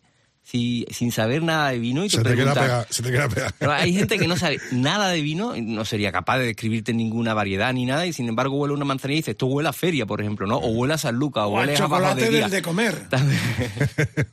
si- 0.50 0.86
sin 0.90 1.12
saber 1.12 1.42
nada 1.42 1.70
de 1.70 1.78
vino 1.78 2.04
y 2.04 2.08
te 2.08 2.16
Se 2.16 2.22
te, 2.22 2.34
queda 2.34 2.54
pegado, 2.54 2.86
se 2.88 3.02
te 3.02 3.10
queda 3.10 3.28
pegado. 3.28 3.52
Pero 3.58 3.72
hay 3.72 3.92
gente 3.92 4.18
que 4.18 4.26
no 4.26 4.36
sabe 4.38 4.58
nada 4.72 5.08
de 5.10 5.20
vino, 5.20 5.54
y 5.56 5.60
no 5.60 5.84
sería 5.84 6.10
capaz 6.12 6.38
de 6.38 6.46
describirte 6.46 6.94
ninguna 6.94 7.34
variedad 7.34 7.72
ni 7.72 7.84
nada, 7.84 8.06
y 8.06 8.12
sin 8.12 8.28
embargo 8.28 8.56
huele 8.56 8.74
una 8.74 8.84
manzanilla 8.84 9.18
y 9.18 9.20
dice, 9.20 9.30
esto 9.32 9.46
huele 9.46 9.68
a 9.68 9.72
feria, 9.72 10.06
por 10.06 10.20
ejemplo, 10.20 10.46
¿no? 10.46 10.56
O 10.56 10.68
huele 10.68 10.94
a 10.94 10.98
San 10.98 11.16
Lucas, 11.16 11.44
o, 11.44 11.48
huele 11.48 11.74
a 11.74 11.76
chocolate 11.76 12.30
del 12.30 12.50
de 12.50 12.62
comer. 12.62 13.08
También. 13.08 13.40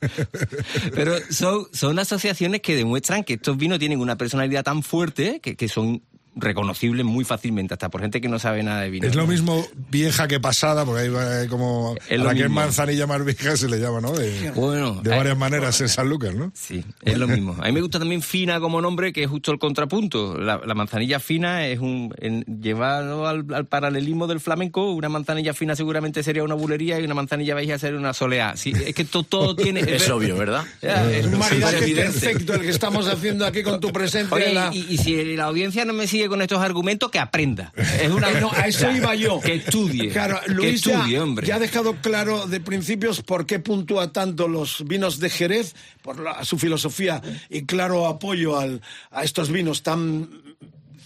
Pero 0.94 1.14
son, 1.30 1.66
son 1.72 1.98
asociaciones 1.98 2.60
que 2.60 2.76
demuestran 2.76 3.24
que 3.24 3.34
estos 3.34 3.56
vinos 3.56 3.78
tienen 3.78 4.00
una 4.00 4.16
personalidad 4.16 4.64
tan 4.64 4.82
fuerte 4.82 5.40
que, 5.40 5.56
que 5.56 5.68
son 5.68 6.02
reconocibles 6.36 7.04
muy 7.04 7.24
fácilmente, 7.24 7.74
hasta 7.74 7.88
por 7.88 8.02
gente 8.02 8.20
que 8.20 8.28
no 8.28 8.38
sabe 8.38 8.62
nada 8.62 8.82
de 8.82 8.90
vino. 8.90 9.06
Es 9.06 9.14
lo 9.14 9.26
mismo 9.26 9.66
vieja 9.90 10.28
que 10.28 10.38
pasada, 10.38 10.84
porque 10.84 11.02
hay 11.02 11.48
como 11.48 11.96
Es 12.08 12.12
a 12.12 12.16
lo 12.22 12.24
la 12.24 12.34
que 12.34 12.42
es 12.44 12.50
manzanilla 12.50 13.06
más 13.06 13.24
vieja 13.24 13.56
se 13.56 13.68
le 13.68 13.78
llama, 13.80 14.00
¿no? 14.00 14.12
De, 14.12 14.50
Bueno, 14.54 15.00
de 15.02 15.10
varias 15.10 15.36
maneras 15.36 15.80
en 15.80 15.88
San 15.88 16.08
Lucas, 16.08 16.34
¿no? 16.34 16.52
Sí, 16.54 16.84
es 17.02 17.18
lo 17.18 17.26
mismo. 17.26 17.56
A 17.60 17.66
mí 17.66 17.72
me 17.72 17.80
gusta 17.80 17.98
también 17.98 18.22
fina 18.22 18.60
como 18.60 18.80
nombre, 18.80 19.12
que 19.12 19.24
es 19.24 19.30
justo 19.30 19.50
el 19.50 19.58
contrapunto. 19.58 20.38
La, 20.38 20.60
la 20.64 20.74
manzanilla 20.74 21.20
fina 21.20 21.66
es 21.66 21.78
un. 21.80 22.14
En, 22.18 22.44
llevado 22.60 23.26
al, 23.26 23.46
al 23.54 23.66
paralelismo 23.66 24.26
del 24.26 24.40
flamenco, 24.40 24.92
una 24.92 25.08
manzanilla 25.08 25.54
fina 25.54 25.74
seguramente 25.74 26.22
sería 26.22 26.42
una 26.42 26.54
bulería 26.54 27.00
y 27.00 27.04
una 27.04 27.14
manzanilla 27.14 27.54
vieja 27.54 27.78
sería 27.78 27.98
una 27.98 28.12
soleá. 28.12 28.56
Sí, 28.56 28.72
es 28.84 28.94
que 28.94 29.04
to- 29.04 29.22
todo 29.22 29.56
tiene. 29.56 29.80
Es 29.80 30.08
obvio, 30.10 30.36
¿verdad? 30.36 30.64
Ya, 30.82 31.10
es 31.10 31.26
Un 31.26 31.38
maridaje 31.38 31.94
perfecto 31.94 32.54
el 32.54 32.60
que 32.62 32.70
estamos 32.70 33.06
haciendo 33.08 33.46
aquí 33.46 33.62
con 33.62 33.80
tu 33.80 33.90
presencia. 33.92 34.34
Oye, 34.36 34.48
en 34.50 34.54
la- 34.54 34.70
y, 34.72 34.86
y 34.90 34.98
si 34.98 35.36
la 35.36 35.44
audiencia 35.44 35.84
no 35.84 35.92
me 35.92 36.06
sigue 36.06 36.25
con 36.28 36.42
estos 36.42 36.60
argumentos, 36.60 37.10
que 37.10 37.18
aprenda. 37.18 37.72
Es 38.00 38.10
una, 38.10 38.30
no, 38.40 38.50
a 38.52 38.66
eso 38.66 38.90
iba 38.90 39.14
yo. 39.14 39.40
Que 39.40 39.54
estudie. 39.54 40.10
Claro, 40.10 40.40
que 40.44 40.52
Luis 40.52 40.82
ya- 40.82 40.94
estudie, 40.98 41.20
hombre. 41.20 41.46
ya 41.46 41.56
ha 41.56 41.58
dejado 41.58 41.96
claro 42.02 42.46
de 42.46 42.60
principios 42.60 43.22
por 43.22 43.46
qué 43.46 43.58
puntúa 43.58 44.12
tanto 44.12 44.48
los 44.48 44.84
vinos 44.86 45.18
de 45.18 45.30
Jerez, 45.30 45.74
por 46.02 46.20
la- 46.20 46.44
su 46.44 46.58
filosofía 46.58 47.20
y 47.50 47.62
claro 47.66 48.06
apoyo 48.06 48.58
al- 48.58 48.80
a 49.10 49.24
estos 49.24 49.50
vinos 49.50 49.82
tan, 49.82 50.28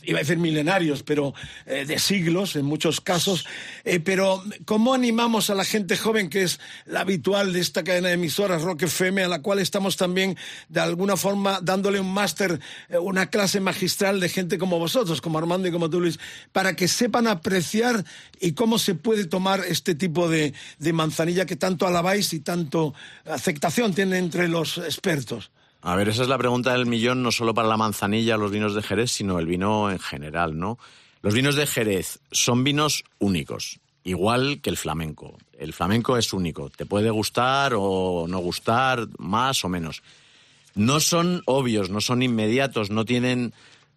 iba 0.05 0.19
a 0.19 0.23
decir 0.23 0.39
milenarios, 0.39 1.03
pero 1.03 1.35
eh, 1.67 1.85
de 1.87 1.99
siglos 1.99 2.57
en 2.57 2.65
muchos 2.65 3.01
casos. 3.01 3.47
Eh, 3.85 4.01
pero, 4.01 4.43
¿cómo 4.65 4.95
animamos 4.95 5.51
a 5.51 5.55
la 5.55 5.65
gente 5.65 5.97
joven, 5.97 6.29
que 6.29 6.43
es 6.43 6.61
la 6.87 7.01
habitual 7.01 7.53
de 7.53 7.61
esta 7.61 7.85
cadena 7.85 8.09
de 8.09 8.15
emisoras, 8.15 8.63
Rock 8.63 8.83
FM, 8.83 9.25
a 9.25 9.29
la 9.29 9.43
cual 9.43 9.59
estamos 9.59 9.97
también, 9.97 10.37
de 10.69 10.81
alguna 10.81 11.17
forma, 11.17 11.61
dándole 11.63 12.01
un 12.01 12.13
máster, 12.13 12.61
eh, 12.89 12.99
una 12.99 13.31
clase 13.31 13.61
magistral 13.61 14.21
de 14.21 14.29
gente 14.29 14.59
como 14.59 14.79
vosotros, 14.79 15.21
como 15.21 15.39
Armando 15.39 15.69
y 15.69 15.73
como 15.73 15.91
tú, 15.91 16.01
Luis, 16.01 16.19
para 16.53 16.75
que 16.75 16.89
sepan 16.89 17.27
apreciar 17.27 18.05
y 18.41 18.53
cómo 18.53 18.79
se 18.79 18.95
puede 18.95 19.27
tomar 19.27 19.61
este 19.67 19.95
tipo 19.95 20.29
de, 20.29 20.55
de 20.79 20.93
manzanilla 20.93 21.47
que 21.47 21.57
tanto 21.57 21.87
alabáis 21.87 22.33
y 22.33 22.41
tanto 22.41 22.95
aceptación 23.25 23.95
tiene 23.95 24.19
entre 24.19 24.49
los 24.49 24.79
expertos? 24.79 25.51
A 25.83 25.97
ver, 25.97 26.09
esa 26.09 26.23
es 26.23 26.29
la 26.29 26.39
pregunta 26.39 26.73
del 26.73 26.87
millón, 26.87 27.23
no 27.23 27.33
solo 27.33 27.55
para 27.55 27.69
la 27.69 27.77
manzanilla, 27.77 28.37
los 28.37 28.51
vinos 28.51 28.75
de 28.75 28.83
Jerez, 28.83 29.13
sino 29.13 29.39
el 29.39 29.47
vino 29.47 29.91
en 29.91 29.99
general, 29.99 30.59
¿no? 30.59 30.79
Los 31.23 31.35
vinos 31.35 31.55
de 31.55 31.67
Jerez 31.67 32.21
son 32.31 32.65
vinos 32.65 33.05
únicos, 33.19 33.81
igual 34.05 34.61
que 34.63 34.71
el 34.71 34.77
flamenco. 34.77 35.39
El 35.59 35.73
flamenco 35.73 36.17
es 36.17 36.33
único, 36.33 36.71
te 36.71 36.87
puede 36.87 37.11
gustar 37.11 37.73
o 37.77 38.27
no 38.29 38.39
gustar, 38.39 39.09
más 39.19 39.65
o 39.65 39.69
menos. 39.69 40.03
No 40.75 41.01
son 41.01 41.43
obvios, 41.47 41.91
no 41.91 42.01
son 42.01 42.23
inmediatos, 42.23 42.91
no 42.91 43.05
tienen 43.05 43.53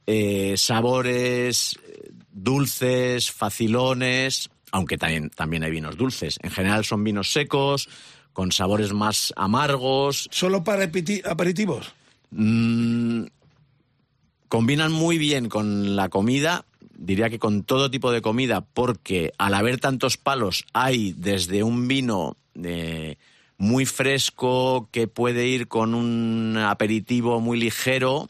eh, 0.08 0.56
sabores 0.58 1.80
eh, 1.88 2.12
dulces, 2.32 3.32
facilones, 3.32 4.50
aunque 4.72 4.98
también, 4.98 5.30
también 5.30 5.64
hay 5.64 5.72
vinos 5.72 5.98
dulces. 5.98 6.40
En 6.42 6.52
general 6.52 6.84
son 6.84 7.04
vinos 7.04 7.32
secos, 7.32 7.88
con 8.34 8.52
sabores 8.52 8.94
más 8.94 9.34
amargos, 9.36 10.28
¿Solo 10.32 10.64
para 10.64 10.84
aperitivos? 10.84 11.94
Mm, 12.32 13.26
combinan 14.48 14.92
muy 14.92 15.18
bien 15.18 15.50
con 15.50 15.96
la 15.96 16.10
comida, 16.10 16.66
diría 16.98 17.30
que 17.30 17.40
con 17.40 17.64
todo 17.64 17.90
tipo 17.90 18.12
de 18.12 18.22
comida, 18.22 18.62
porque 18.62 19.32
al 19.38 19.54
haber 19.54 19.80
tantos 19.80 20.18
palos 20.18 20.66
hay 20.74 21.14
desde 21.14 21.64
un 21.64 21.88
vino 21.88 22.38
eh, 22.62 23.18
muy 23.58 23.86
fresco 23.86 24.90
que 24.92 25.08
puede 25.08 25.48
ir 25.48 25.68
con 25.68 25.94
un 25.94 26.58
aperitivo 26.58 27.40
muy 27.40 27.60
ligero 27.60 28.30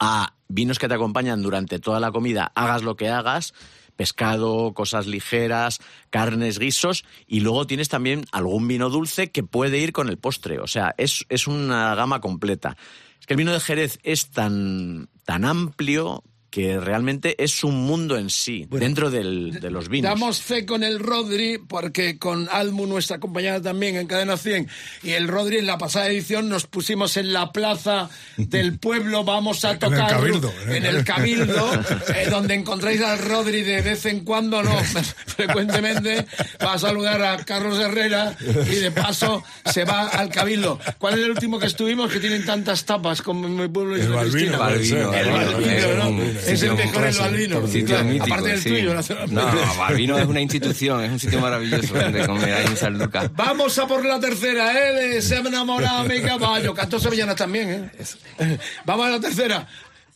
a 0.00 0.34
vinos 0.48 0.78
que 0.78 0.88
te 0.88 0.94
acompañan 0.94 1.42
durante 1.42 1.78
toda 1.78 2.00
la 2.00 2.12
comida, 2.12 2.50
hagas 2.54 2.82
lo 2.82 2.96
que 2.96 3.08
hagas, 3.08 3.52
pescado, 3.98 4.72
cosas 4.74 5.08
ligeras, 5.08 5.80
carnes, 6.08 6.60
guisos, 6.60 7.04
y 7.26 7.40
luego 7.40 7.66
tienes 7.66 7.88
también 7.88 8.24
algún 8.30 8.68
vino 8.68 8.90
dulce 8.90 9.32
que 9.32 9.42
puede 9.42 9.78
ir 9.78 9.92
con 9.92 10.08
el 10.08 10.18
postre. 10.18 10.60
O 10.60 10.68
sea, 10.68 10.94
es, 10.98 11.26
es 11.28 11.48
una 11.48 11.96
gama 11.96 12.20
completa. 12.20 12.76
Es 13.18 13.26
que 13.26 13.34
el 13.34 13.38
vino 13.38 13.52
de 13.52 13.58
Jerez 13.58 13.98
es 14.04 14.30
tan, 14.30 15.08
tan 15.24 15.44
amplio 15.44 16.22
que 16.50 16.80
realmente 16.80 17.42
es 17.42 17.62
un 17.62 17.76
mundo 17.86 18.16
en 18.16 18.30
sí, 18.30 18.66
dentro 18.70 19.10
del- 19.10 19.60
de 19.60 19.70
los 19.70 19.88
vinos. 19.90 20.08
Damos 20.10 20.40
fe 20.40 20.64
con 20.64 20.82
el 20.82 20.98
Rodri, 20.98 21.58
porque 21.58 22.18
con 22.18 22.48
Almu, 22.50 22.86
nuestra 22.86 23.18
compañera 23.20 23.60
también 23.60 23.96
en 23.96 24.06
Cadena 24.06 24.36
100, 24.38 24.66
y 25.02 25.10
el 25.10 25.28
Rodri 25.28 25.58
en 25.58 25.66
la 25.66 25.76
pasada 25.76 26.08
edición 26.08 26.48
nos 26.48 26.66
pusimos 26.66 27.16
en 27.18 27.32
la 27.34 27.52
plaza 27.52 28.08
del 28.38 28.78
pueblo, 28.80 29.24
vamos 29.24 29.64
a 29.66 29.72
el 29.72 29.78
tocar 29.78 30.08
Cabildo, 30.10 30.48
¿eh? 30.68 30.76
en 30.78 30.86
el 30.86 31.04
Cabildo, 31.04 31.70
eh, 32.14 32.28
donde 32.30 32.54
encontráis 32.54 33.02
al 33.02 33.18
Rodri 33.18 33.62
de 33.62 33.82
vez 33.82 34.06
en 34.06 34.20
cuando, 34.20 34.62
no, 34.62 34.72
frecuentemente, 35.26 36.26
va 36.64 36.74
a 36.74 36.78
saludar 36.78 37.22
a 37.22 37.36
Carlos 37.44 37.78
Herrera 37.78 38.36
y 38.40 38.76
de 38.76 38.90
paso 38.90 39.44
se 39.66 39.84
va 39.84 40.08
al 40.08 40.30
Cabildo. 40.30 40.78
¿Cuál 40.98 41.18
es 41.18 41.24
el 41.24 41.30
último 41.30 41.58
que 41.58 41.66
estuvimos 41.66 42.10
que 42.10 42.20
tienen 42.20 42.44
tantas 42.44 42.84
tapas 42.84 43.22
como 43.22 43.46
en 43.46 43.56
mi 43.56 43.68
pueblo? 43.68 43.96
El 43.96 44.08
Balbino. 44.08 44.66
El 45.14 45.30
Balbino, 45.30 46.10
¿no? 46.10 46.37
Es 46.46 46.62
el 46.62 46.74
mejor 46.74 47.06
el 47.06 47.16
Balbino. 47.16 47.58
Un 47.60 47.68
sitio 47.68 48.04
mítico, 48.04 48.24
aparte 48.26 48.48
del 48.48 48.60
sí. 48.60 48.68
tuyo. 48.68 48.94
No, 49.30 49.76
Balbino 49.76 50.18
es 50.18 50.26
una 50.26 50.40
institución, 50.40 51.04
es 51.04 51.10
un 51.10 51.18
sitio 51.18 51.40
maravilloso 51.40 51.94
donde 51.94 52.26
comer 52.26 52.54
ahí 52.54 52.66
en 52.66 52.76
San 52.76 52.98
Lucas. 52.98 53.30
Vamos 53.34 53.78
a 53.78 53.86
por 53.86 54.04
la 54.04 54.20
tercera, 54.20 54.72
¿eh? 54.72 55.20
Se 55.22 55.36
ha 55.36 55.40
enamorado 55.40 56.04
mi 56.04 56.20
caballo. 56.20 56.74
Cantó 56.74 56.98
Sevillanas 56.98 57.36
también, 57.36 57.90
¿eh? 57.98 58.58
Vamos 58.84 59.06
a 59.06 59.10
la 59.10 59.20
tercera. 59.20 59.66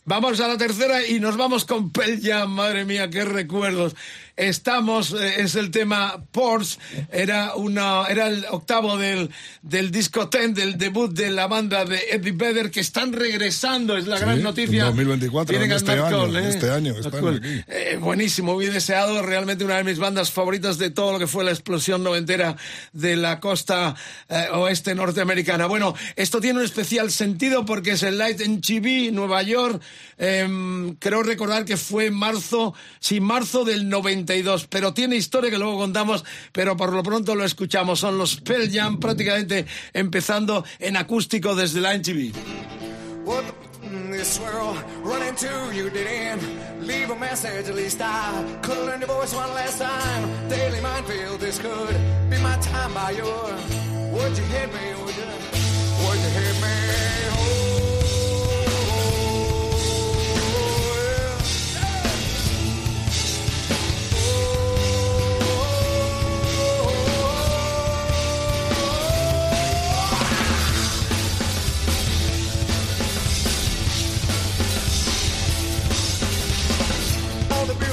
Vamos 0.04 0.40
a 0.40 0.48
la 0.48 0.56
tercera 0.58 1.06
y 1.06 1.20
nos 1.20 1.36
vamos 1.36 1.64
con 1.64 1.90
Pearl 1.92 2.20
Jam. 2.20 2.50
Madre 2.50 2.84
mía, 2.84 3.08
qué 3.08 3.24
recuerdos. 3.24 3.94
Estamos, 4.36 5.12
eh, 5.12 5.42
es 5.42 5.54
el 5.56 5.70
tema 5.70 6.24
Porsche, 6.32 6.78
era 7.12 7.54
una, 7.54 8.04
era 8.08 8.28
el 8.28 8.44
octavo 8.50 8.96
del, 8.96 9.30
del 9.62 9.90
disco 9.90 10.28
Ten, 10.28 10.54
del 10.54 10.78
debut 10.78 11.12
de 11.12 11.30
la 11.30 11.46
banda 11.46 11.84
de 11.84 12.00
Eddie 12.10 12.32
Vedder, 12.32 12.70
que 12.70 12.80
están 12.80 13.12
regresando, 13.12 13.96
es 13.96 14.06
la 14.06 14.16
Sí, 14.16 14.22
gran 14.24 14.42
noticia. 14.42 14.80
en 14.80 14.86
2024, 14.96 15.50
Tienen 15.50 15.70
en 15.70 15.72
a 15.72 15.76
este 15.76 15.92
año, 15.92 16.10
Cole, 16.10 16.40
¿eh? 16.40 16.48
este 16.48 16.70
año 16.70 16.92
están 16.98 17.28
aquí. 17.36 17.64
Eh, 17.68 17.98
buenísimo, 18.00 18.54
muy 18.54 18.66
deseado, 18.66 19.22
realmente 19.22 19.64
una 19.64 19.76
de 19.76 19.84
mis 19.84 19.98
bandas 19.98 20.30
favoritas 20.30 20.78
de 20.78 20.90
todo 20.90 21.12
lo 21.12 21.18
que 21.18 21.26
fue 21.26 21.44
la 21.44 21.50
explosión 21.50 22.02
noventera 22.02 22.56
de 22.92 23.16
la 23.16 23.38
costa 23.40 23.94
eh, 24.28 24.46
oeste 24.52 24.94
norteamericana. 24.94 25.66
Bueno, 25.66 25.94
esto 26.16 26.40
tiene 26.40 26.60
un 26.60 26.64
especial 26.64 27.10
sentido 27.10 27.64
porque 27.66 27.92
es 27.92 28.02
el 28.02 28.18
Light 28.18 28.40
en 28.40 28.60
Chibi, 28.60 29.10
Nueva 29.10 29.42
York. 29.42 29.82
Em, 30.18 30.94
creo 30.96 31.22
recordar 31.22 31.64
que 31.64 31.76
fue 31.76 32.10
marzo, 32.10 32.74
sí, 33.00 33.20
marzo 33.20 33.64
del 33.64 33.88
92, 34.22 34.66
pero 34.68 34.94
tiene 34.94 35.16
historia 35.16 35.50
que 35.50 35.58
luego 35.58 35.78
contamos, 35.78 36.24
pero 36.52 36.76
por 36.76 36.92
lo 36.92 37.02
pronto 37.02 37.34
lo 37.34 37.44
escuchamos. 37.44 38.00
Son 38.00 38.16
los 38.18 38.36
Pearl 38.36 38.70
Jam 38.72 38.98
prácticamente 38.98 39.66
empezando 39.92 40.64
en 40.78 40.96
acústico 40.96 41.54
desde 41.54 41.80
la 41.80 41.94
NTV. 41.94 42.32
The, 43.22 43.52
this 44.12 44.38
you 45.74 45.90
didn't 45.90 46.86
leave 46.86 47.10
a 47.10 47.16
message 47.16 47.68
at 47.68 47.74
least 47.74 48.00
I 48.00 48.58
could 48.62 48.78
learn 48.86 49.00
your 49.00 49.34
one 49.34 49.52
last 49.54 49.78
time. 49.78 50.48
Daily 50.48 50.80
minefield 50.80 51.40
this 51.40 51.58
could 51.58 51.96
be 52.30 52.38
my 52.38 52.56
time 52.58 52.94
by 52.94 53.10
your. 53.10 53.44
Would 54.12 54.38
you 54.38 54.44
hit 54.44 54.68
me 54.72 54.94
would 55.02 55.16
you 55.16 55.30
would 56.06 56.18
you 56.18 56.30
hit 56.38 56.62
me 56.62 57.41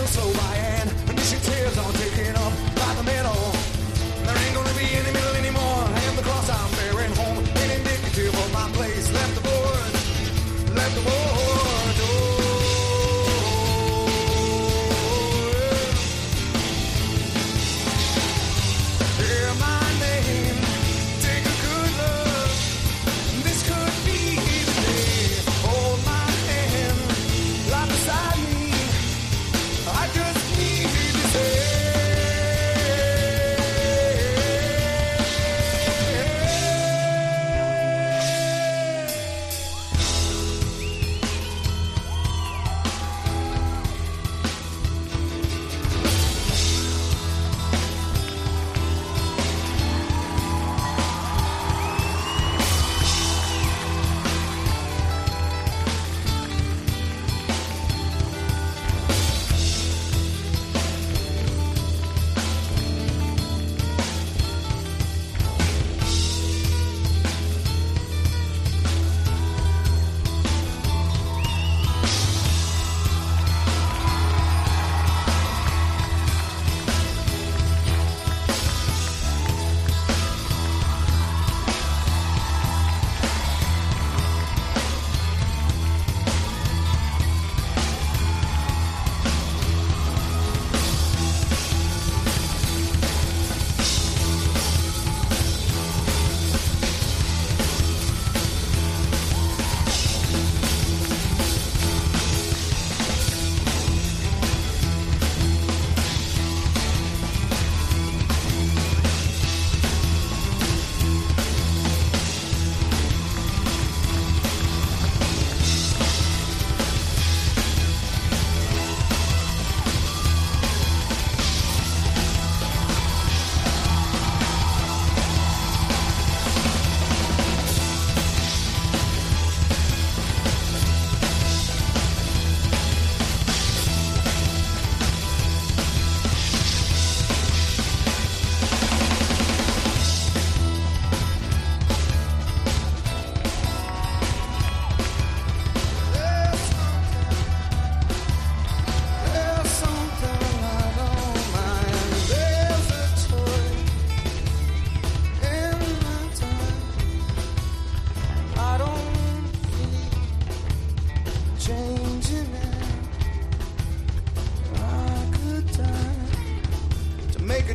slow 0.09 0.33
by 0.33 0.48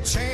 change. 0.05 0.34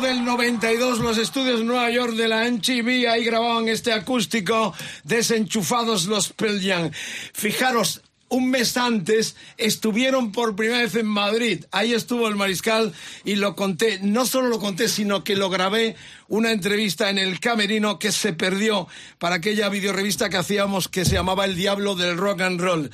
Del 0.00 0.24
92, 0.24 0.98
los 0.98 1.18
estudios 1.18 1.62
Nueva 1.62 1.88
York 1.88 2.14
de 2.14 2.26
la 2.26 2.50
MTV, 2.50 3.08
ahí 3.08 3.24
grababan 3.24 3.68
este 3.68 3.92
acústico, 3.92 4.74
desenchufados 5.04 6.06
los 6.06 6.32
Pearl 6.32 6.60
Jam. 6.60 6.90
Fijaros, 7.32 8.02
un 8.28 8.50
mes 8.50 8.76
antes 8.76 9.36
estuvieron 9.56 10.32
por 10.32 10.56
primera 10.56 10.80
vez 10.80 10.96
en 10.96 11.06
Madrid. 11.06 11.64
Ahí 11.70 11.94
estuvo 11.94 12.26
el 12.26 12.34
mariscal 12.34 12.92
y 13.24 13.36
lo 13.36 13.54
conté. 13.54 14.00
No 14.02 14.26
solo 14.26 14.48
lo 14.48 14.58
conté, 14.58 14.88
sino 14.88 15.22
que 15.22 15.36
lo 15.36 15.48
grabé 15.48 15.94
una 16.26 16.50
entrevista 16.50 17.08
en 17.08 17.18
el 17.18 17.38
Camerino 17.38 18.00
que 18.00 18.10
se 18.10 18.32
perdió 18.32 18.88
para 19.18 19.36
aquella 19.36 19.68
videorevista 19.68 20.28
que 20.28 20.38
hacíamos 20.38 20.88
que 20.88 21.04
se 21.04 21.12
llamaba 21.12 21.44
El 21.44 21.54
Diablo 21.54 21.94
del 21.94 22.16
Rock 22.16 22.40
and 22.40 22.60
Roll. 22.60 22.90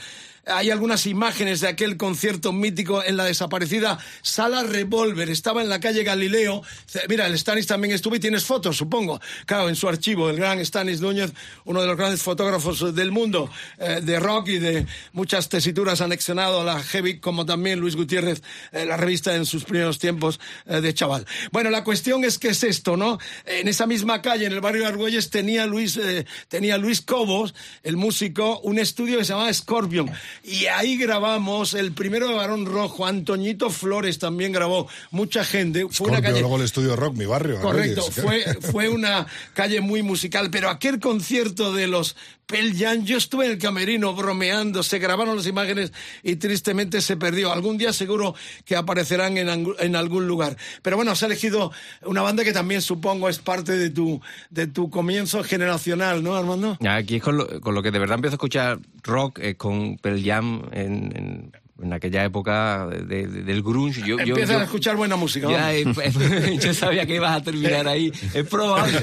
Hay 0.47 0.71
algunas 0.71 1.07
imágenes 1.07 1.61
de 1.61 1.69
aquel 1.69 1.97
concierto 1.97 2.53
mítico 2.53 3.03
en 3.05 3.17
la 3.17 3.25
desaparecida 3.25 3.99
Sala 4.23 4.63
Revolver. 4.63 5.31
Estaba 5.31 5.63
en 5.63 5.69
la 5.69 5.81
calle 5.81 6.03
Galileo. 6.03 6.63
Mira, 7.09 7.27
el 7.27 7.39
Stanis 7.39 7.67
también 7.67 7.95
estuvo 7.95 8.17
y 8.17 8.21
tienes 8.21 8.45
fotos, 8.45 8.77
supongo. 8.77 9.21
Claro, 9.47 9.69
en 9.69 9.77
su 9.77 9.89
archivo, 9.89 10.31
el 10.31 10.37
gran 10.37 10.65
Stanis 10.65 11.01
Núñez, 11.01 11.33
uno 11.65 11.81
de 11.81 11.87
los 11.87 11.97
grandes 11.97 12.23
fotógrafos 12.23 12.95
del 12.95 13.13
mundo 13.13 13.51
eh, 13.79 14.01
de 14.03 14.19
rock 14.19 14.49
y 14.49 14.59
de 14.59 14.87
muchas 15.13 15.49
tesituras 15.49 16.01
anexionado 16.01 16.61
a 16.61 16.65
la 16.65 16.83
Heavy, 16.83 17.21
como 17.21 17.47
también 17.47 17.81
Luis 17.81 17.97
Gutiérrez, 17.97 18.43
eh, 18.73 18.85
la 18.87 18.97
revista 18.97 19.35
en 19.35 19.47
sus 19.47 19.65
primeros 19.65 19.99
tiempos 19.99 20.41
eh, 20.67 20.81
de 20.81 20.95
chaval. 20.95 21.27
Bueno, 21.53 21.71
la 21.71 21.85
cuestión 21.85 22.25
es 22.25 22.39
que 22.39 22.49
es 22.49 22.65
esto, 22.65 22.97
¿no? 22.97 23.19
En 23.45 23.69
esa 23.69 23.87
misma 23.87 24.23
calle, 24.23 24.47
en 24.47 24.53
el 24.53 24.61
barrio 24.61 24.83
de 24.83 24.89
Argüelles, 24.89 25.31
tenía 25.31 25.67
Luis, 25.67 25.97
eh, 25.97 26.27
tenía 26.49 26.79
Luis 26.79 27.01
Cobos, 27.01 27.55
el 27.83 27.97
músico, 27.97 28.61
un 28.61 28.79
estudio 28.79 29.19
que 29.19 29.25
se 29.25 29.33
llamaba 29.33 29.53
Scorpion. 29.53 30.11
Y 30.43 30.67
ahí 30.67 30.97
grabamos 30.97 31.75
el 31.75 31.93
primero 31.93 32.29
de 32.29 32.35
Barón 32.35 32.67
Rojo, 32.67 33.07
Antoñito 33.07 33.71
Flores 33.71 34.19
también 34.19 34.53
grabó, 34.53 34.89
mucha 35.11 35.45
gente. 35.45 35.87
Fue 35.91 36.09
una 36.09 36.23
calle... 36.23 36.41
luego 36.41 36.57
el 36.57 36.63
estudio 36.63 36.97
rock, 36.97 37.15
mi 37.17 37.27
barrio. 37.27 37.61
Correcto, 37.61 38.03
fue, 38.03 38.45
fue 38.73 38.89
una 38.89 39.27
calle 39.55 39.81
muy 39.81 40.03
musical, 40.03 40.51
pero 40.51 40.71
aquel 40.71 40.99
concierto 40.99 41.73
de 41.73 41.87
los 41.87 42.17
Pearl 42.51 43.05
yo 43.05 43.17
estuve 43.17 43.47
en 43.47 43.53
el 43.53 43.59
camerino 43.59 44.15
bromeando, 44.15 44.83
se 44.83 44.99
grabaron 44.99 45.37
las 45.37 45.47
imágenes 45.47 45.93
y 46.23 46.37
tristemente 46.37 47.01
se 47.01 47.17
perdió. 47.17 47.53
Algún 47.53 47.79
día 47.79 47.93
seguro 47.93 48.35
que 48.65 48.77
aparecerán 48.77 49.39
en, 49.39 49.97
algún 49.97 50.27
lugar. 50.27 50.57
Pero 50.83 50.97
bueno, 50.97 51.13
has 51.13 51.23
elegido 51.23 51.71
una 52.03 52.23
banda 52.23 52.45
que 52.45 52.53
también 52.53 52.83
supongo 52.83 53.29
es 53.29 53.39
parte 53.39 53.73
de 53.73 53.91
tu, 53.91 54.21
de 54.51 54.67
tu 54.67 54.91
comienzo 54.91 55.45
generacional, 55.45 56.23
¿no, 56.25 56.35
Armando? 56.35 56.77
Aquí 56.89 57.17
es 57.17 57.23
con 57.23 57.37
lo, 57.37 57.83
que 57.83 57.91
de 57.91 57.99
verdad 57.99 58.17
empiezo 58.17 58.35
a 58.35 58.39
escuchar 58.39 58.79
rock, 59.03 59.39
es 59.39 59.55
con 59.55 59.97
Pearl 59.99 60.23
Jam 60.25 60.63
en, 60.73 61.17
en, 61.17 61.53
en 61.83 61.93
aquella 61.93 62.25
época 62.25 62.87
de- 62.87 63.27
de- 63.27 63.43
del 63.43 63.63
grunge. 63.63 64.01
Yo, 64.07 64.19
yo- 64.19 64.37
yo- 64.37 64.59
a 64.59 64.63
escuchar 64.65 64.97
buena 64.97 65.17
música. 65.17 65.49
Ya, 65.51 65.73
es- 65.73 65.87
es- 65.99 66.61
yo 66.65 66.75
sabía 66.75 67.07
que 67.07 67.17
ibas 67.17 67.33
a 67.37 67.43
terminar 67.43 67.87
ahí. 67.89 68.13
Es 68.35 68.45
probable, 68.47 68.99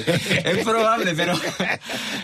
es 0.46 0.58
probable, 0.66 1.14
pero, 1.16 1.34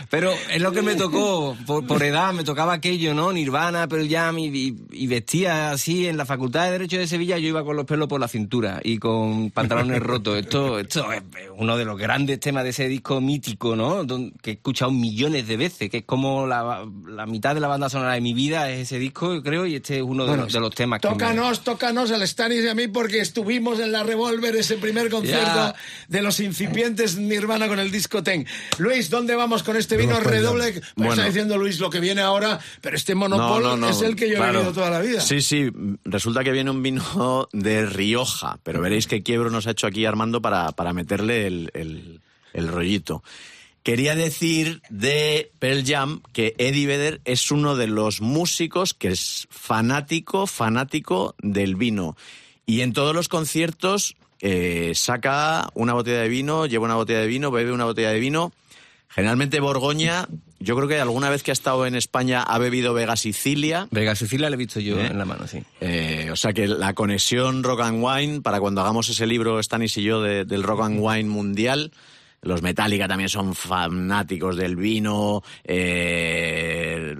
pero 0.09 0.31
es 0.51 0.61
lo 0.61 0.71
que 0.71 0.81
me 0.81 0.95
tocó. 0.95 1.55
Por, 1.65 1.85
por 1.87 2.03
edad 2.03 2.33
me 2.33 2.43
tocaba 2.43 2.73
aquello, 2.73 3.13
¿no? 3.13 3.31
Nirvana, 3.33 3.87
Pearl 3.87 4.07
Jam 4.09 4.39
y, 4.39 4.47
y- 4.47 4.75
y 4.91 5.07
vestía 5.07 5.71
así 5.71 6.07
en 6.07 6.17
la 6.17 6.25
Facultad 6.25 6.65
de 6.65 6.71
Derecho 6.71 6.97
de 6.97 7.07
Sevilla. 7.07 7.37
Yo 7.37 7.47
iba 7.47 7.63
con 7.63 7.75
los 7.75 7.85
pelos 7.85 8.07
por 8.07 8.19
la 8.19 8.27
cintura 8.27 8.79
y 8.83 8.97
con 8.97 9.49
pantalones 9.51 9.99
rotos. 10.01 10.37
Esto, 10.37 10.79
esto 10.79 11.11
es 11.11 11.21
uno 11.57 11.77
de 11.77 11.85
los 11.85 11.97
grandes 11.97 12.39
temas 12.39 12.63
de 12.63 12.69
ese 12.71 12.87
disco 12.87 13.21
mítico, 13.21 13.75
¿no? 13.75 14.03
Don- 14.03 14.31
que 14.41 14.51
he 14.51 14.53
escuchado 14.53 14.91
millones 14.91 15.47
de 15.47 15.57
veces, 15.57 15.89
que 15.89 15.97
es 15.97 16.03
como 16.05 16.45
la, 16.47 16.85
la 17.07 17.25
mitad 17.25 17.55
de 17.55 17.61
la 17.61 17.67
banda 17.67 17.89
sonora 17.89 18.13
de 18.13 18.21
mi 18.21 18.33
vida 18.33 18.69
es 18.69 18.81
ese 18.81 18.99
disco, 18.99 19.41
creo, 19.41 19.65
y 19.65 19.75
este 19.75 19.97
es 19.97 20.03
uno 20.03 20.23
de, 20.23 20.29
Bueno, 20.29 20.42
los, 20.42 20.42
de 20.51 20.59
los 20.59 20.73
temas 20.75 20.99
que 20.99 21.07
me- 21.07 21.13
Tócanos, 21.13 21.63
tócanos 21.63 22.11
al 22.11 22.27
Stanis 22.27 22.63
y 22.63 22.67
a 22.67 22.75
mí 22.75 22.87
porque 22.87 23.19
estuvimos 23.21 23.79
en 23.79 23.91
la 23.91 24.03
Revolver, 24.03 24.55
ese 24.55 24.75
primer 24.77 25.09
concierto 25.09 25.45
Ya. 25.55 25.75
de 26.07 26.21
los 26.21 26.39
incipientes 26.39 27.17
Nirvana 27.17 27.67
con 27.67 27.79
el 27.79 27.91
disco 27.91 28.23
Ten. 28.23 28.45
Luis, 28.79 29.09
¿dónde 29.09 29.35
vamos 29.35 29.63
con 29.63 29.77
este 29.77 29.95
vino 29.95 30.19
redoble? 30.19 30.73
Pues 30.73 30.83
Bueno. 30.95 31.13
está 31.13 31.25
diciendo 31.25 31.57
Luis 31.57 31.79
lo 31.79 31.89
que 31.89 31.99
viene 31.99 32.21
ahora, 32.21 32.59
pero 32.81 32.95
este 32.97 33.15
Monopol 33.15 33.63
No, 33.63 33.69
no, 33.69 33.77
no, 33.77 33.89
es 33.89 34.01
el 34.01 34.15
que 34.15 34.27
yo 34.29 34.37
he 34.37 34.51
bebido 34.51 34.73
toda 34.73 34.89
la 34.89 34.99
vida. 34.99 35.21
Sí, 35.21 35.41
sí, 35.41 35.69
resulta 36.03 36.43
que 36.43 36.51
viene 36.51 36.71
un 36.71 36.81
vino 36.83 37.47
de 37.53 37.85
Rioja, 37.85 38.59
pero 38.63 38.81
veréis 38.81 39.07
qué 39.07 39.21
quiebro 39.23 39.49
nos 39.51 39.67
ha 39.67 39.71
hecho 39.71 39.87
aquí 39.87 40.05
Armando 40.05 40.41
para, 40.41 40.71
para 40.71 40.93
meterle 40.93 41.47
el, 41.47 41.71
el- 41.73 42.21
el 42.53 42.67
rollito. 42.67 43.23
Quería 43.83 44.15
decir 44.15 44.81
de 44.89 45.51
Pearl 45.59 45.83
Jam 45.85 46.21
que 46.31 46.55
Eddie 46.57 46.87
Vedder 46.87 47.19
es 47.25 47.51
uno 47.51 47.75
de 47.75 47.87
los 47.87 48.21
músicos 48.21 48.93
que 48.93 49.09
es 49.09 49.45
fanático, 49.51 50.47
fanático 50.47 51.35
del 51.39 51.75
vino. 51.75 52.15
Y 52.65 52.79
en 52.79 52.93
todos 52.93 53.13
los 53.13 53.27
conciertos 53.27 54.15
eh, 54.39 54.93
saca 54.95 55.69
una 55.73 55.93
botella 55.93 56.21
de 56.21 56.29
vino, 56.29 56.65
lleva 56.65 56.85
una 56.85 56.95
botella 56.95 57.19
de 57.19 57.27
vino, 57.27 57.51
bebe 57.51 57.73
una 57.73 57.83
botella 57.83 58.11
de 58.11 58.19
vino. 58.21 58.53
Generalmente 59.09 59.59
Borgoña, 59.59 60.27
yo 60.59 60.75
creo 60.77 60.87
que 60.87 60.99
alguna 61.01 61.29
vez 61.29 61.43
que 61.43 61.51
ha 61.51 61.53
estado 61.53 61.85
en 61.85 61.93
España 61.95 62.41
ha 62.41 62.57
bebido 62.57 62.93
Vega 62.93 63.17
Sicilia. 63.17 63.87
Vega 63.91 64.15
Sicilia 64.15 64.49
le 64.49 64.55
he 64.55 64.57
visto 64.57 64.79
yo 64.79 64.97
¿Eh? 64.97 65.07
en 65.07 65.17
la 65.17 65.25
mano, 65.25 65.45
sí. 65.45 65.61
Eh, 65.81 66.29
o 66.31 66.35
sea 66.37 66.53
que 66.53 66.67
la 66.67 66.93
conexión 66.93 67.63
rock 67.63 67.81
and 67.81 68.01
wine, 68.01 68.41
para 68.41 68.59
cuando 68.61 68.79
hagamos 68.81 69.09
ese 69.09 69.27
libro, 69.27 69.61
Stanis 69.61 69.97
y 69.97 70.03
yo, 70.03 70.21
de- 70.21 70.45
del 70.45 70.63
rock 70.63 70.81
and 70.83 70.97
wine 70.99 71.29
mundial, 71.29 71.91
los 72.43 72.61
Metallica 72.61 73.07
también 73.07 73.29
son 73.29 73.55
fanáticos 73.55 74.55
del 74.55 74.75
vino, 74.75 75.41
eh, 75.63 77.15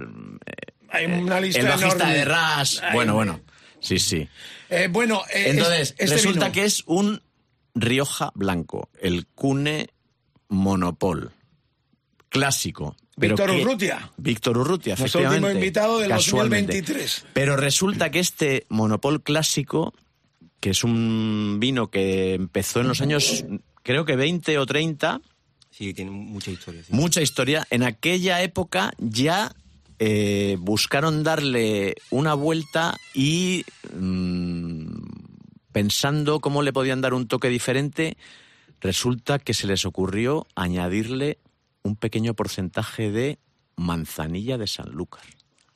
Hay 0.90 1.06
una 1.06 1.40
lista 1.40 1.60
el 1.60 1.66
bajista 1.66 2.14
enorme. 2.14 2.14
de 2.14 2.24
Rush, 2.24 2.78
Ay, 2.82 2.94
bueno, 2.94 3.14
bueno, 3.14 3.40
sí, 3.80 3.98
sí. 3.98 4.28
Eh, 4.70 4.88
bueno, 4.90 5.22
eh, 5.32 5.50
Entonces, 5.50 5.80
es- 5.80 5.94
este 5.98 6.14
resulta 6.16 6.40
vino- 6.46 6.52
que 6.52 6.64
es 6.64 6.82
un 6.86 7.22
Rioja 7.74 8.30
blanco, 8.34 8.88
el 9.00 9.26
Cune 9.26 9.88
Monopol, 10.48 11.32
clásico. 12.28 12.96
Víctor 13.16 13.50
que- 13.50 13.62
Urrutia. 13.62 14.10
Víctor 14.16 14.58
Urrutia, 14.58 14.96
Nuestro 14.98 15.28
último 15.28 15.48
invitado 15.50 15.98
del 16.00 16.08
casualmente. 16.10 16.72
2023. 16.78 17.26
Pero 17.32 17.56
resulta 17.56 18.10
que 18.10 18.18
este 18.20 18.66
Monopol 18.68 19.22
clásico, 19.22 19.94
que 20.60 20.70
es 20.70 20.82
un 20.84 21.58
vino 21.60 21.90
que 21.90 22.34
empezó 22.34 22.80
en 22.80 22.88
los 22.88 23.00
años, 23.00 23.44
creo 23.84 24.04
que 24.04 24.16
20 24.16 24.58
o 24.58 24.66
30, 24.66 25.20
Sí, 25.70 25.94
tiene 25.94 26.10
mucha 26.10 26.50
historia. 26.50 26.82
sí. 26.82 26.92
mucha 26.92 27.22
historia, 27.22 27.64
en 27.70 27.84
aquella 27.84 28.42
época 28.42 28.92
ya 28.98 29.54
eh, 30.00 30.56
buscaron 30.58 31.22
darle 31.22 31.94
una 32.10 32.34
vuelta 32.34 32.96
y 33.14 33.64
mm, 33.96 34.86
pensando 35.72 36.40
cómo 36.40 36.62
le 36.62 36.72
podían 36.72 37.00
dar 37.00 37.14
un 37.14 37.26
toque 37.28 37.48
diferente, 37.48 38.16
resulta 38.80 39.38
que 39.38 39.54
se 39.54 39.66
les 39.66 39.84
ocurrió 39.84 40.46
añadirle 40.54 41.38
un 41.82 41.96
pequeño 41.96 42.34
porcentaje 42.34 43.10
de 43.10 43.38
manzanilla 43.76 44.56
de 44.58 44.66
Sanlúcar. 44.66 45.22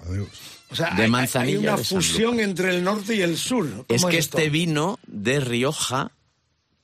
Adiós. 0.01 0.29
o 0.71 0.77
sea, 0.77 0.95
de 0.95 1.03
hay- 1.05 1.11
manzanilla 1.11 1.59
Hay 1.59 1.65
una 1.67 1.77
de 1.77 1.85
fusión 1.85 2.39
entre 2.41 2.71
el 2.77 2.85
norte 2.85 3.17
y 3.17 3.21
el 3.23 3.37
sur. 3.37 3.69
¿Cómo 3.69 3.85
Es 3.89 4.05
que 4.05 4.19
este 4.19 4.49
vino 4.49 4.99
de 5.09 5.41
Rioja, 5.41 6.13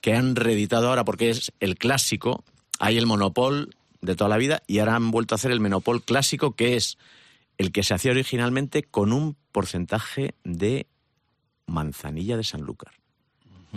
que 0.04 0.12
han 0.12 0.36
reeditado 0.36 0.90
ahora 0.90 1.02
porque 1.02 1.30
es 1.30 1.50
el 1.60 1.76
clásico, 1.78 2.44
hay 2.78 2.98
el 2.98 3.06
monopol 3.06 3.74
de 4.02 4.14
toda 4.14 4.28
la 4.28 4.36
vida 4.36 4.62
y 4.66 4.80
ahora 4.80 4.96
han 4.96 5.10
vuelto 5.10 5.34
a 5.34 5.36
hacer 5.36 5.50
el 5.50 5.60
monopol 5.60 6.02
clásico, 6.02 6.54
que 6.54 6.76
es 6.76 6.98
el 7.56 7.72
que 7.72 7.82
se 7.82 7.94
hacía 7.94 8.10
originalmente 8.10 8.82
con 8.82 9.14
un 9.14 9.34
porcentaje 9.50 10.34
de 10.44 10.88
manzanilla 11.64 12.36
de 12.36 12.44
Sanlúcar. 12.44 12.92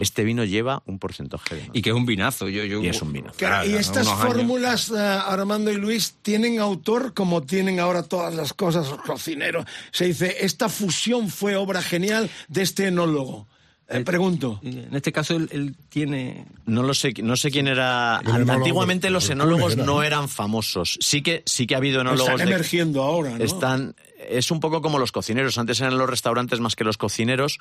este 0.01 0.25
vino 0.25 0.43
lleva 0.43 0.83
un 0.85 0.99
porcentaje 0.99 1.55
de. 1.55 1.69
Y 1.71 1.81
que 1.81 1.91
es 1.91 1.95
un 1.95 2.05
vinazo. 2.05 2.49
Yo, 2.49 2.65
yo, 2.65 2.83
Y 2.83 2.89
es 2.89 3.01
un 3.01 3.13
vino. 3.13 3.31
Claro, 3.37 3.69
y 3.69 3.75
estas 3.75 4.09
fórmulas, 4.09 4.89
eh, 4.89 4.97
Armando 4.97 5.71
y 5.71 5.77
Luis, 5.77 6.15
¿tienen 6.21 6.59
autor 6.59 7.13
como 7.13 7.43
tienen 7.43 7.79
ahora 7.79 8.03
todas 8.03 8.35
las 8.35 8.51
cosas 8.51 8.89
cocineros? 9.05 9.65
Se 9.91 10.07
dice, 10.07 10.35
esta 10.41 10.67
fusión 10.67 11.29
fue 11.29 11.55
obra 11.55 11.81
genial 11.81 12.29
de 12.49 12.63
este 12.63 12.87
enólogo. 12.87 13.47
Eh, 13.89 14.01
pregunto. 14.01 14.59
En 14.63 14.93
este 14.93 15.11
caso 15.13 15.35
él, 15.35 15.47
él 15.51 15.75
tiene... 15.89 16.45
No 16.65 16.83
lo 16.83 16.93
sé, 16.93 17.13
no 17.23 17.37
sé 17.37 17.51
quién 17.51 17.67
era. 17.67 18.17
Antiguamente 18.17 19.07
de- 19.07 19.11
los 19.11 19.27
de 19.27 19.33
enólogos 19.33 19.77
no 19.77 20.03
eran 20.03 20.27
famosos. 20.27 20.97
Sí 21.01 21.21
que, 21.21 21.43
sí 21.45 21.65
que 21.67 21.75
ha 21.75 21.77
habido 21.77 22.01
enólogos. 22.01 22.29
Están 22.31 22.47
de- 22.47 22.53
emergiendo 22.53 23.03
ahora, 23.03 23.37
¿no? 23.37 23.43
Están, 23.43 23.95
es 24.19 24.51
un 24.51 24.59
poco 24.59 24.81
como 24.81 24.99
los 24.99 25.11
cocineros. 25.11 25.57
Antes 25.57 25.79
eran 25.81 25.97
los 25.97 26.09
restaurantes 26.09 26.59
más 26.59 26.75
que 26.75 26.83
los 26.83 26.97
cocineros. 26.97 27.59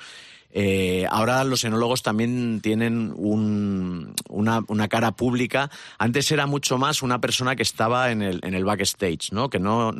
Eh, 0.51 1.05
ahora 1.09 1.43
los 1.43 1.63
enólogos 1.65 2.03
también 2.03 2.61
tienen 2.61 3.13
un- 3.15 4.13
una, 4.29 4.87
cara 4.87 5.11
pública. 5.11 5.69
Antes 5.97 6.31
era 6.31 6.45
mucho 6.47 6.77
más 6.77 7.01
una 7.01 7.19
persona 7.19 7.55
que 7.55 7.63
estaba 7.63 8.11
en 8.11 8.21
el, 8.21 8.39
en 8.43 8.53
el 8.53 8.63
backstage, 8.63 9.31
¿no? 9.31 9.49
que 9.49 9.59
no 9.59 9.91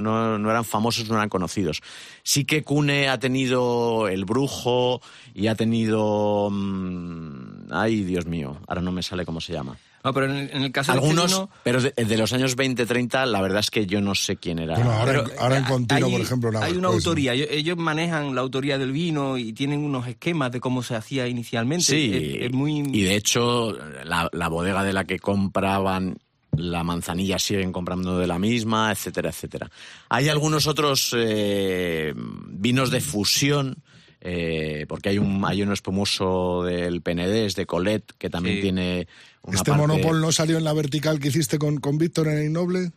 eran 0.50 0.66
famosos, 0.66 1.10
no 1.10 1.16
eran 1.16 1.30
conocidos. 1.30 1.82
Sí 2.24 2.46
que 2.46 2.64
Cune 2.64 3.10
ha 3.10 3.20
tenido 3.20 4.08
El 4.08 4.26
Brujo 4.26 5.02
y 5.34 5.48
ha 5.48 5.56
tenido... 5.56 6.50
mm, 6.52 7.72
ay, 7.72 8.04
Dios 8.04 8.26
mío, 8.26 8.58
ahora 8.68 8.82
no 8.82 8.92
me 8.92 9.04
sale 9.04 9.26
cómo 9.26 9.42
se 9.42 9.54
llama. 9.54 9.78
No, 10.08 10.14
pero 10.14 10.26
en 10.28 10.36
el, 10.38 10.50
en 10.52 10.64
el 10.64 10.72
caso 10.72 10.92
de 10.94 10.98
este 10.98 11.10
Algunos, 11.10 11.32
vino- 11.34 11.50
pero 11.64 11.82
de, 11.82 11.92
de 11.92 12.18
los 12.18 12.32
años 12.34 12.56
20-30, 12.58 13.26
la 13.26 13.42
verdad 13.42 13.60
es 13.60 13.70
que 13.70 13.86
yo 13.86 14.02
no 14.02 14.16
sé 14.16 14.38
quién 14.38 14.60
era. 14.60 14.76
Bueno, 14.76 14.92
ahora, 14.92 15.24
Pero, 15.24 15.40
ahora 15.42 15.58
en 15.58 15.64
eh, 15.64 15.68
continuo, 15.68 16.06
hay- 16.08 16.12
por 16.14 16.22
ejemplo, 16.22 16.52
nada 16.52 16.66
Hay 16.66 16.74
una 16.78 16.88
autoría, 16.88 17.34
ellos, 17.34 17.48
ellos 17.52 17.78
manejan 17.78 18.34
la 18.34 18.42
autoría 18.42 18.78
del 18.78 18.92
vino 18.92 19.38
y 19.38 19.54
tienen 19.54 19.84
unos 19.84 20.08
esquemas 20.08 20.52
de 20.52 20.60
cómo 20.60 20.82
se 20.84 20.96
hacía 20.96 21.28
inicialmente. 21.28 21.84
Sí, 21.86 22.12
Es, 22.40 22.46
es 22.48 22.52
muy... 22.54 22.80
y 22.80 23.02
de 23.04 23.16
hecho, 23.16 23.78
la, 24.06 24.30
la 24.32 24.48
bodega 24.48 24.84
de 24.84 24.94
la 24.94 25.04
que 25.04 25.20
compraban 25.20 26.18
la 26.56 26.84
manzanilla 26.84 27.38
siguen 27.38 27.72
comprando 27.72 28.18
de 28.18 28.26
la 28.26 28.40
misma, 28.40 28.92
etcétera, 28.92 29.30
etcétera. 29.30 29.70
Hay 30.10 30.28
algunos 30.30 30.66
otros 30.66 31.14
eh, 31.16 32.14
vinos 32.16 32.90
de 32.90 33.02
fusión, 33.02 33.84
eh, 34.30 34.86
porque 34.90 35.08
hay 35.10 35.20
un, 35.20 35.44
hay 35.46 35.62
uno 35.62 35.72
espumoso 35.72 36.64
del 36.66 37.02
Penedés, 37.02 37.56
de 37.56 37.66
Colette, 37.66 38.12
que 38.18 38.30
también 38.30 38.58
Sí. 38.58 38.62
tiene 38.64 39.08
una 39.44 39.56
¿Este 39.56 39.72
parte... 39.72 39.88
monopol 39.88 40.20
no 40.20 40.34
salió 40.34 40.58
en 40.58 40.66
la 40.66 40.74
vertical 40.74 41.20
que 41.20 41.30
hiciste 41.30 41.58
con, 41.58 41.78
con 41.78 41.98
Víctor 41.98 42.28
en 42.28 42.40
el 42.40 42.46
Innoble? 42.48 42.92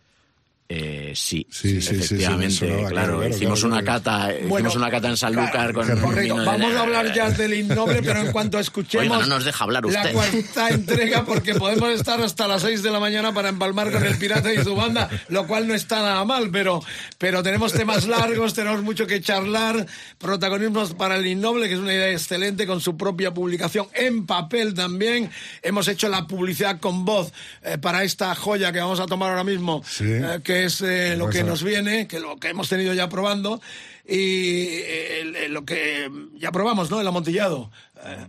Eh, 0.73 1.13
sí, 1.17 1.45
Sí, 1.51 1.81
sí, 1.81 1.81
sí, 1.81 1.83
sí, 1.83 1.93
me 1.95 1.99
efectivamente, 2.05 2.59
claro, 2.59 2.89
claro, 2.89 3.19
claro, 3.19 3.29
hicimos 3.29 3.59
claro, 3.61 3.75
una 3.75 3.85
cata, 3.85 4.27
Bueno, 4.27 4.69
hicimos 4.69 4.77
una 4.77 4.91
cata 4.93 5.09
en 5.09 5.17
Sanlúcar 5.17 5.73
con 5.73 5.83
Correcto. 5.85 6.07
un 6.07 6.15
vino 6.15 6.39
de- 6.39 6.47
Vamos 6.47 6.75
a 6.77 6.81
hablar 6.83 7.13
ya 7.13 7.29
del 7.31 7.55
innoble, 7.55 8.01
pero 8.05 8.21
en 8.21 8.31
cuanto 8.31 8.57
escuchemos 8.61 9.05
Oiga, 9.05 9.19
no 9.19 9.27
nos 9.35 9.45
deja 9.45 9.65
hablar 9.65 9.85
la 9.85 9.89
usted. 10.01 10.13
cuarta 10.13 10.69
entrega, 10.69 11.25
porque 11.25 11.57
podemos 11.57 11.91
estar 11.91 12.21
hasta 12.21 12.47
las 12.47 12.63
6 12.63 12.85
de 12.85 12.91
la 12.93 13.01
mañana 13.01 13.35
para 13.35 13.49
empalmar 13.49 13.91
con 13.91 14.07
el 14.07 14.17
pirata 14.17 14.55
y 14.55 14.63
su 14.63 14.77
banda, 14.77 15.11
lo 15.29 15.45
cual 15.49 15.67
no 15.67 15.75
está 15.75 15.97
nada 16.03 16.25
mal, 16.25 16.51
pero, 16.53 16.81
pero 17.19 17.43
tenemos 17.43 17.73
temas 17.73 18.07
largos, 18.07 18.55
tenemos 18.55 18.81
mucho 18.85 19.09
que 19.09 19.21
charlar, 19.21 19.87
protagonismos 20.19 20.95
para 20.95 21.17
el 21.17 21.27
innoble, 21.27 21.67
que 21.67 21.75
es 21.75 21.81
una 21.81 21.95
idea 21.95 22.13
excelente, 22.13 22.65
con 22.69 22.81
su 22.81 22.97
propia 22.97 23.35
publicación 23.35 23.89
en 23.93 24.25
papel 24.25 24.75
también. 24.75 25.31
Hemos 25.63 25.89
hecho 25.89 26.09
la 26.09 26.29
publicidad 26.29 26.79
con 26.79 27.05
voz 27.05 27.33
eh, 27.65 27.77
para 27.79 28.05
esta 28.05 28.33
joya 28.37 28.71
que 28.71 28.79
vamos 28.79 29.01
a 29.01 29.07
tomar 29.07 29.31
ahora 29.31 29.43
mismo, 29.43 29.83
Sí. 29.85 30.05
eh, 30.07 30.39
que 30.45 30.60
es 30.65 30.81
eh, 30.83 31.17
lo 31.17 31.29
que 31.31 31.43
nos 31.45 31.63
viene, 31.63 32.07
que 32.07 32.21
lo 32.21 32.37
que 32.37 32.49
hemos 32.49 32.69
tenido 32.69 32.95
ya 32.95 33.09
probando, 33.09 33.61
y 34.07 34.67
eh, 34.67 35.21
el- 35.21 35.37
el- 35.37 35.53
lo 35.53 35.65
que 35.65 36.11
ya 36.39 36.51
probamos, 36.53 36.91
¿no? 36.91 37.01
El 37.01 37.07
amontillado. 37.07 37.71
Eh, 38.03 38.27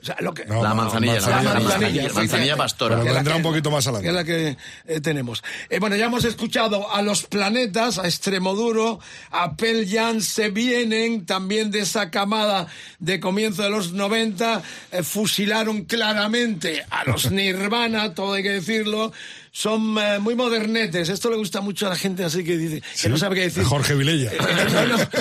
o 0.00 0.04
sea, 0.04 0.16
lo 0.20 0.34
que, 0.34 0.44
No, 0.46 0.62
la 0.62 0.70
no, 0.70 0.74
manzanilla, 0.74 1.12
la 1.14 1.20
manzanilla, 1.20 1.42
manzanilla, 1.42 1.52
manzanilla, 1.54 2.02
manzanilla, 2.02 2.12
manzanilla 2.14 2.56
pastora. 2.56 3.00
Pero 3.02 3.18
que 3.22 3.30
que- 3.30 3.36
un 3.36 3.42
poquito 3.42 3.70
más 3.70 3.84
que 3.84 3.90
es 3.90 3.94
adelante. 3.96 4.12
la 4.12 4.24
que 4.24 4.56
eh, 4.86 5.00
tenemos. 5.00 5.44
Eh, 5.68 5.78
bueno, 5.78 5.94
ya 5.94 6.06
hemos 6.06 6.24
escuchado 6.24 6.92
a 6.92 7.02
los 7.02 7.22
planetas, 7.24 7.98
a 7.98 8.06
Extremoduro, 8.06 8.98
a 9.30 9.54
Pel 9.56 9.86
Jan, 9.88 10.22
se 10.22 10.48
vienen 10.50 11.24
también 11.24 11.70
de 11.70 11.80
esa 11.80 12.10
camada 12.10 12.66
de 12.98 13.20
comienzo 13.20 13.62
de 13.62 13.70
los 13.70 13.92
90, 13.92 14.62
eh, 14.90 15.02
fusilaron 15.04 15.84
claramente 15.84 16.84
a 16.90 17.04
los 17.04 17.30
Nirvana, 17.30 18.14
todo 18.14 18.32
hay 18.32 18.42
que 18.42 18.50
decirlo. 18.50 19.12
Son 19.54 19.96
eh, 19.98 20.18
muy 20.18 20.34
modernetes. 20.34 21.10
Esto 21.10 21.28
le 21.30 21.36
gusta 21.36 21.60
mucho 21.60 21.86
a 21.86 21.90
la 21.90 21.96
gente 21.96 22.24
así 22.24 22.42
que 22.42 22.56
dice 22.56 22.82
que 23.02 23.08
no 23.10 23.18
sabe 23.18 23.34
qué 23.36 23.40
decir. 23.42 23.62
A 23.62 23.66
Jorge 23.66 23.94
Vilella. 23.94 24.30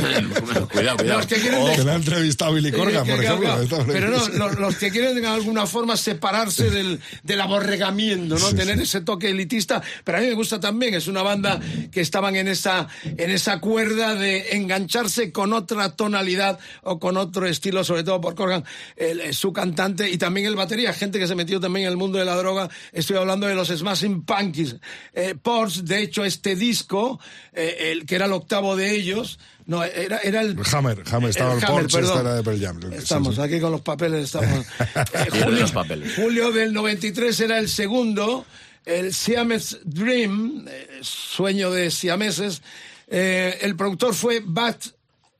Eh, 0.01 0.21
no, 0.21 0.25
no. 0.59 0.67
cuidado, 0.69 0.97
cuidado. 0.97 1.17
Los 1.19 1.25
que 1.27 1.35
quieren 1.35 1.75
Que 1.75 1.83
le 1.83 1.91
ha 1.91 1.95
entrevistado 1.95 2.53
Billy 2.53 2.71
Corgan, 2.71 3.03
Eh, 3.03 3.09
que- 3.09 3.15
por 3.15 3.23
ejemplo. 3.23 3.85
Pero 3.87 4.09
no, 4.09 4.27
los, 4.37 4.59
los 4.59 4.75
que 4.77 4.89
quieren 4.89 5.15
de 5.21 5.27
alguna 5.27 5.65
forma 5.67 5.97
separarse 5.97 6.69
del, 6.69 6.99
del 7.23 7.41
aborregamiento, 7.41 8.35
¿no? 8.39 8.49
Sí, 8.49 8.55
Tener 8.55 8.77
sí. 8.77 8.83
ese 8.83 9.01
toque 9.01 9.29
elitista. 9.29 9.81
Pero 10.03 10.17
a 10.17 10.21
mí 10.21 10.27
me 10.27 10.33
gusta 10.33 10.59
también, 10.59 10.93
es 10.93 11.07
una 11.07 11.21
banda 11.23 11.59
que 11.91 12.01
estaban 12.01 12.35
en 12.35 12.47
esa, 12.47 12.87
en 13.03 13.29
esa 13.31 13.59
cuerda 13.59 14.15
de 14.15 14.55
engancharse 14.55 15.31
con 15.31 15.53
otra 15.53 15.95
tonalidad 15.95 16.57
o 16.83 16.99
con 16.99 17.17
otro 17.17 17.45
estilo, 17.47 17.83
sobre 17.83 18.03
todo 18.03 18.21
por 18.21 18.35
Corgan, 18.35 18.63
el- 18.95 19.33
su 19.33 19.51
cantante 19.53 20.09
y 20.09 20.17
también 20.17 20.47
el 20.47 20.55
batería, 20.55 20.93
gente 20.93 21.19
que 21.19 21.27
se 21.27 21.35
metió 21.35 21.59
también 21.59 21.85
en 21.85 21.91
el 21.91 21.97
mundo 21.97 22.17
de 22.17 22.25
la 22.25 22.35
droga. 22.35 22.69
Estoy 22.93 23.17
hablando 23.17 23.47
de 23.47 23.55
los 23.55 23.67
Smashing 23.69 24.20
Punkies. 24.25 24.75
Eh, 25.13 25.35
Porsche, 25.41 25.81
de 25.83 26.01
hecho, 26.01 26.23
este 26.25 26.55
disco, 26.55 27.19
eh, 27.53 27.91
el 27.91 28.05
que 28.05 28.15
era 28.15 28.25
el 28.25 28.33
octavo 28.33 28.75
de 28.75 28.91
ellos, 28.95 29.39
no, 29.65 29.83
era, 29.83 30.17
era 30.17 30.41
el 30.41 30.57
Hammer, 30.73 31.03
Hammer, 31.11 31.29
estaba 31.29 31.53
el, 31.53 31.63
Hammer, 31.63 31.81
Porsche, 31.81 31.97
perdón. 31.97 32.17
esta 32.17 32.19
era 32.21 32.35
de 32.35 32.43
Pearl 32.43 32.59
Jam. 32.59 32.81
Sí, 32.81 32.87
Estamos 32.97 33.35
sí. 33.35 33.41
aquí 33.41 33.59
con 33.59 33.71
los 33.71 33.81
papeles, 33.81 34.25
estamos. 34.25 34.65
Eh, 35.13 35.27
julio, 35.43 35.61
los 35.61 35.71
papeles. 35.71 36.15
julio 36.15 36.51
del 36.51 36.73
93 36.73 37.39
era 37.39 37.59
el 37.59 37.69
segundo, 37.69 38.45
el 38.85 39.13
Siamese 39.13 39.77
Dream, 39.83 40.65
eh, 40.67 40.99
sueño 41.01 41.71
de 41.71 41.91
siameses. 41.91 42.61
Eh, 43.07 43.59
el 43.61 43.75
productor 43.75 44.13
fue 44.13 44.41
Bat 44.43 44.85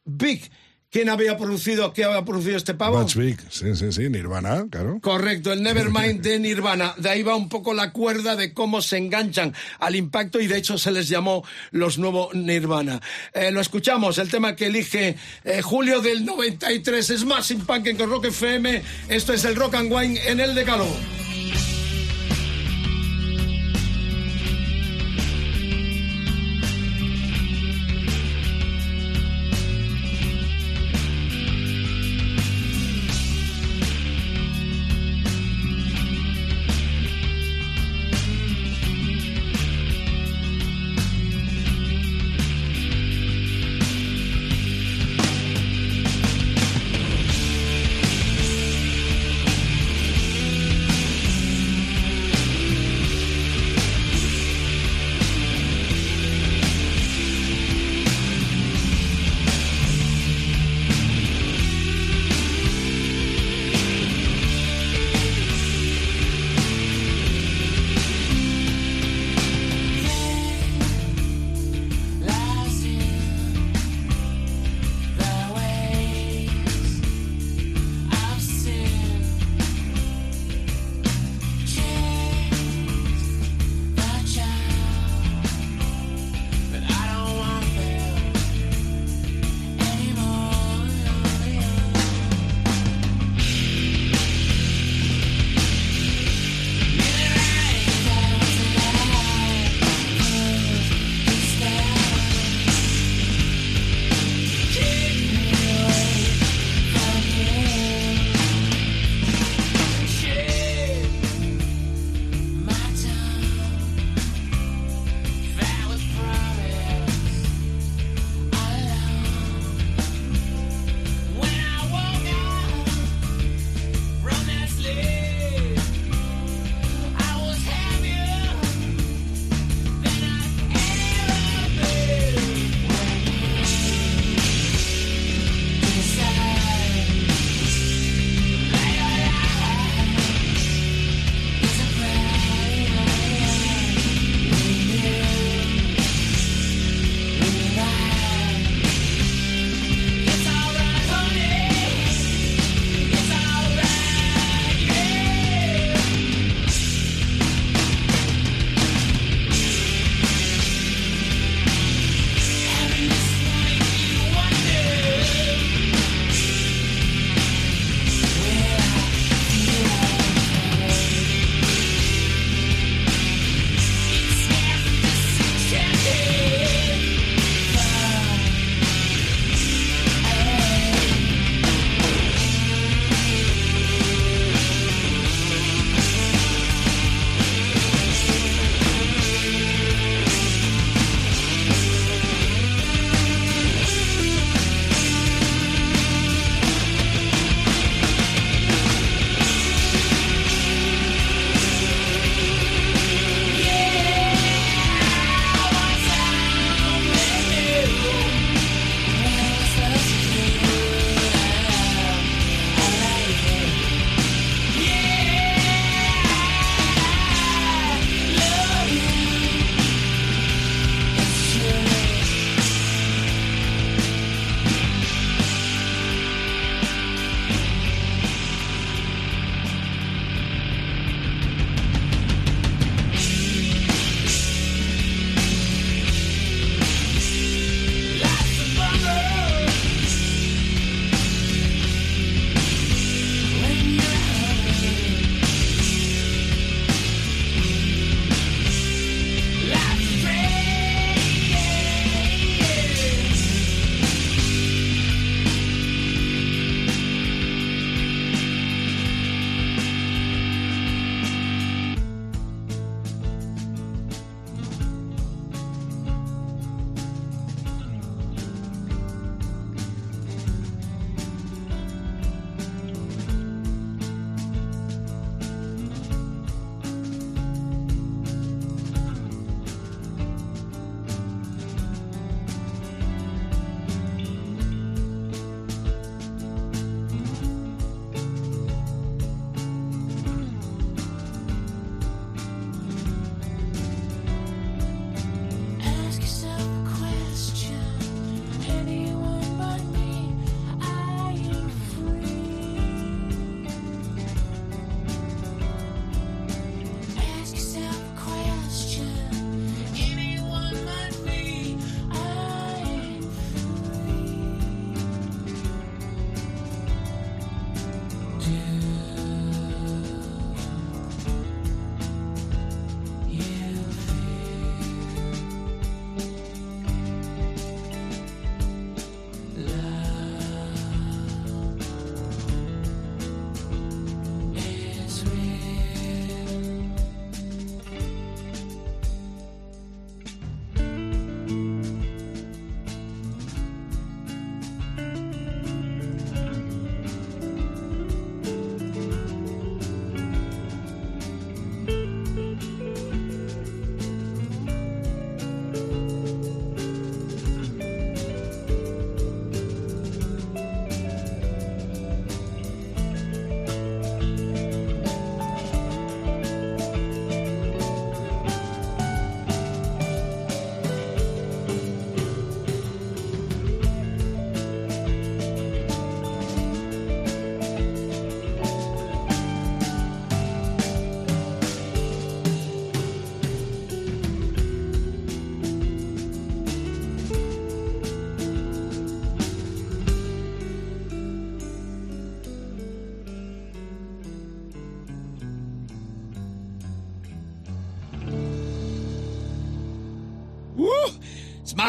Big. 0.06 0.50
¿Quién 0.92 1.08
había 1.08 1.38
producido, 1.38 1.94
qué 1.94 2.04
había 2.04 2.26
producido 2.26 2.58
este 2.58 2.74
pavo? 2.74 2.98
Batch 2.98 3.16
Big, 3.16 3.40
sí, 3.50 3.74
sí, 3.78 3.94
sí, 3.94 4.10
Nirvana, 4.10 4.66
claro. 4.70 5.00
Correcto, 5.02 5.54
el 5.54 5.64
Nevermind 5.64 6.22
de 6.22 6.38
Nirvana. 6.38 6.94
De 6.98 7.10
ahí 7.10 7.24
va 7.24 7.34
un 7.38 7.48
poco 7.48 7.74
la 7.74 7.94
cuerda 7.94 8.36
de 8.36 8.54
cómo 8.54 8.82
se 8.82 8.98
enganchan 8.98 9.54
al 9.80 9.96
impacto 9.96 10.42
y 10.42 10.48
de 10.48 10.58
hecho 10.58 10.78
se 10.78 10.92
les 10.92 11.08
llamó 11.08 11.46
los 11.72 11.98
nuevos 11.98 12.36
Nirvana. 12.36 13.02
Eh, 13.34 13.52
lo 13.52 13.62
escuchamos, 13.62 14.18
el 14.18 14.30
tema 14.30 14.54
que 14.54 14.66
elige 14.66 15.16
eh, 15.46 15.62
Julio 15.62 16.02
del 16.02 16.26
93 16.26 17.10
es 17.10 17.24
más 17.24 17.54
Punk 17.66 17.88
en 17.88 17.98
Rock 17.98 18.26
FM. 18.26 18.82
Esto 19.08 19.32
es 19.32 19.46
el 19.46 19.56
Rock 19.56 19.76
and 19.76 19.94
Wine 19.94 20.20
en 20.28 20.42
el 20.42 20.54
Decálogo. 20.54 21.21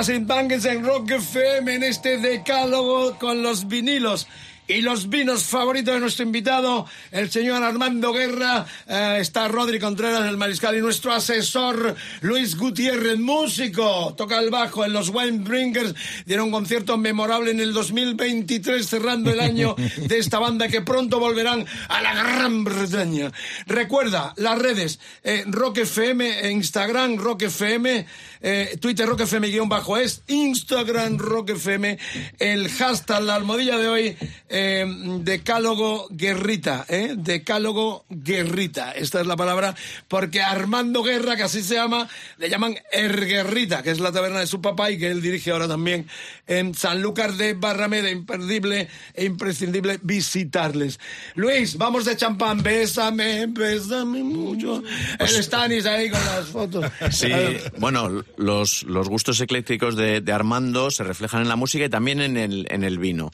Smashing 0.03 0.27
Pumpkins 0.27 0.65
en 0.65 0.85
Rock 0.85 1.13
FM 1.13 1.77
en 1.77 1.85
este 1.85 2.19
decálogo 2.19 3.17
con 3.21 3.41
los 3.41 3.69
vinilos 3.69 4.27
y 4.67 4.81
los 4.81 5.09
vinos 5.09 5.45
favoritos 5.45 5.95
de 5.95 6.01
nuestro 6.01 6.25
invitado, 6.25 6.87
el 7.11 7.31
señor 7.31 7.63
Armando 7.63 8.13
Guerra. 8.13 8.65
Eh, 8.87 9.19
está 9.21 9.49
Rodri 9.49 9.79
Contreras, 9.79 10.29
el 10.29 10.39
mariscal, 10.39 10.77
y 10.77 10.81
nuestro 10.81 11.13
asesor 11.13 11.95
Luis 12.21 12.57
Gutiérrez, 12.57 13.19
músico. 13.19 14.15
Toca 14.17 14.39
el 14.39 14.51
bajo 14.51 14.85
en 14.85 14.93
los 14.93 15.11
Wine 15.11 15.41
Drinkers. 15.41 15.95
Dieron 16.27 16.47
un 16.47 16.53
concierto 16.53 16.97
memorable 16.97 17.51
en 17.51 17.61
el 17.61 17.73
2023, 17.73 18.87
cerrando 18.87 19.31
el 19.31 19.41
año 19.41 19.75
de 19.97 20.19
esta 20.19 20.39
banda 20.39 20.69
que 20.69 20.81
pronto 20.81 21.19
volverán 21.19 21.67
a 21.89 22.01
la 22.01 22.15
Gran 22.15 22.65
Bretaña. 22.65 23.33
Recuerda, 23.67 24.33
las 24.37 24.59
redes, 24.59 25.01
eh, 25.23 25.45
Rock 25.47 25.79
FM, 25.79 26.51
Instagram, 26.51 27.19
Rock 27.19 27.43
FM, 27.43 28.07
eh, 28.43 28.77
Twitter 28.81 29.07
Rock 29.07 29.21
FM 29.21 29.49
guion 29.49 29.69
bajo 29.69 29.97
es, 29.97 30.23
Instagram 30.27 31.19
Rock 31.19 31.51
FM, 31.51 31.99
el 32.39 32.69
hashtag, 32.69 33.23
la 33.23 33.37
almohadilla 33.37 33.79
de 33.79 33.89
hoy, 33.89 34.17
eh, 34.49 34.85
Decálogo 35.21 36.09
Guerrita, 36.11 36.85
¿eh? 36.89 37.15
Decálogo 37.17 38.05
Guerrita. 38.09 38.93
Esta 38.93 39.21
es 39.21 39.27
la 39.27 39.37
palabra, 39.37 39.75
porque 40.09 40.43
Armando 40.43 41.03
Guerra, 41.03 41.37
que 41.37 41.45
así 41.45 41.63
se 41.63 41.75
llama, 41.75 42.09
le 42.39 42.51
llaman 42.51 42.77
Erguerrita, 42.91 43.83
que 43.83 43.91
es 43.91 44.01
la 44.01 44.13
taberna 44.13 44.41
de 44.41 44.47
su 44.47 44.61
papá 44.61 44.91
y 44.91 44.99
que 44.99 45.11
él 45.11 45.23
dirige 45.23 45.51
ahora 45.53 45.69
también 45.69 46.07
en 46.47 46.75
Sanlúcar 46.75 47.35
de 47.35 47.55
Barrameda. 47.55 48.11
Imperdible 48.11 48.89
e 49.15 49.25
imprescindible 49.25 49.99
visitarles. 50.03 50.99
Luis, 51.35 51.77
vamos 51.77 52.05
de 52.05 52.17
champán, 52.17 52.63
bésame, 52.63 53.47
bésame 53.47 54.23
mucho. 54.23 54.83
El 55.19 55.29
Stanis 55.29 55.87
ahí 55.87 56.11
con 56.11 56.21
las 56.25 56.47
fotos. 56.47 56.91
Sí, 57.11 57.31
bueno, 57.79 58.25
los, 58.37 58.83
los 58.85 59.09
gustos 59.09 59.41
eclécticos 59.41 59.97
de, 59.97 60.23
Armando 60.33 60.91
se 60.91 61.05
reflejan 61.05 61.43
en 61.43 61.49
la 61.49 61.57
música 61.57 61.85
y 61.85 61.89
también 61.89 62.21
en 62.21 62.37
el, 62.37 62.67
en 62.71 62.85
el 62.85 62.99
vino. 62.99 63.31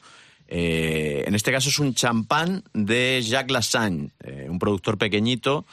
Eh, 0.47 1.23
en 1.27 1.35
este 1.35 1.51
caso 1.51 1.69
es 1.69 1.77
un 1.79 1.93
champán 1.93 2.63
de 2.73 3.21
Jacques 3.21 3.51
Lassagne, 3.51 4.09
eh, 4.23 4.47
un 4.49 4.57
productor 4.59 4.97
pequeñito 4.97 5.65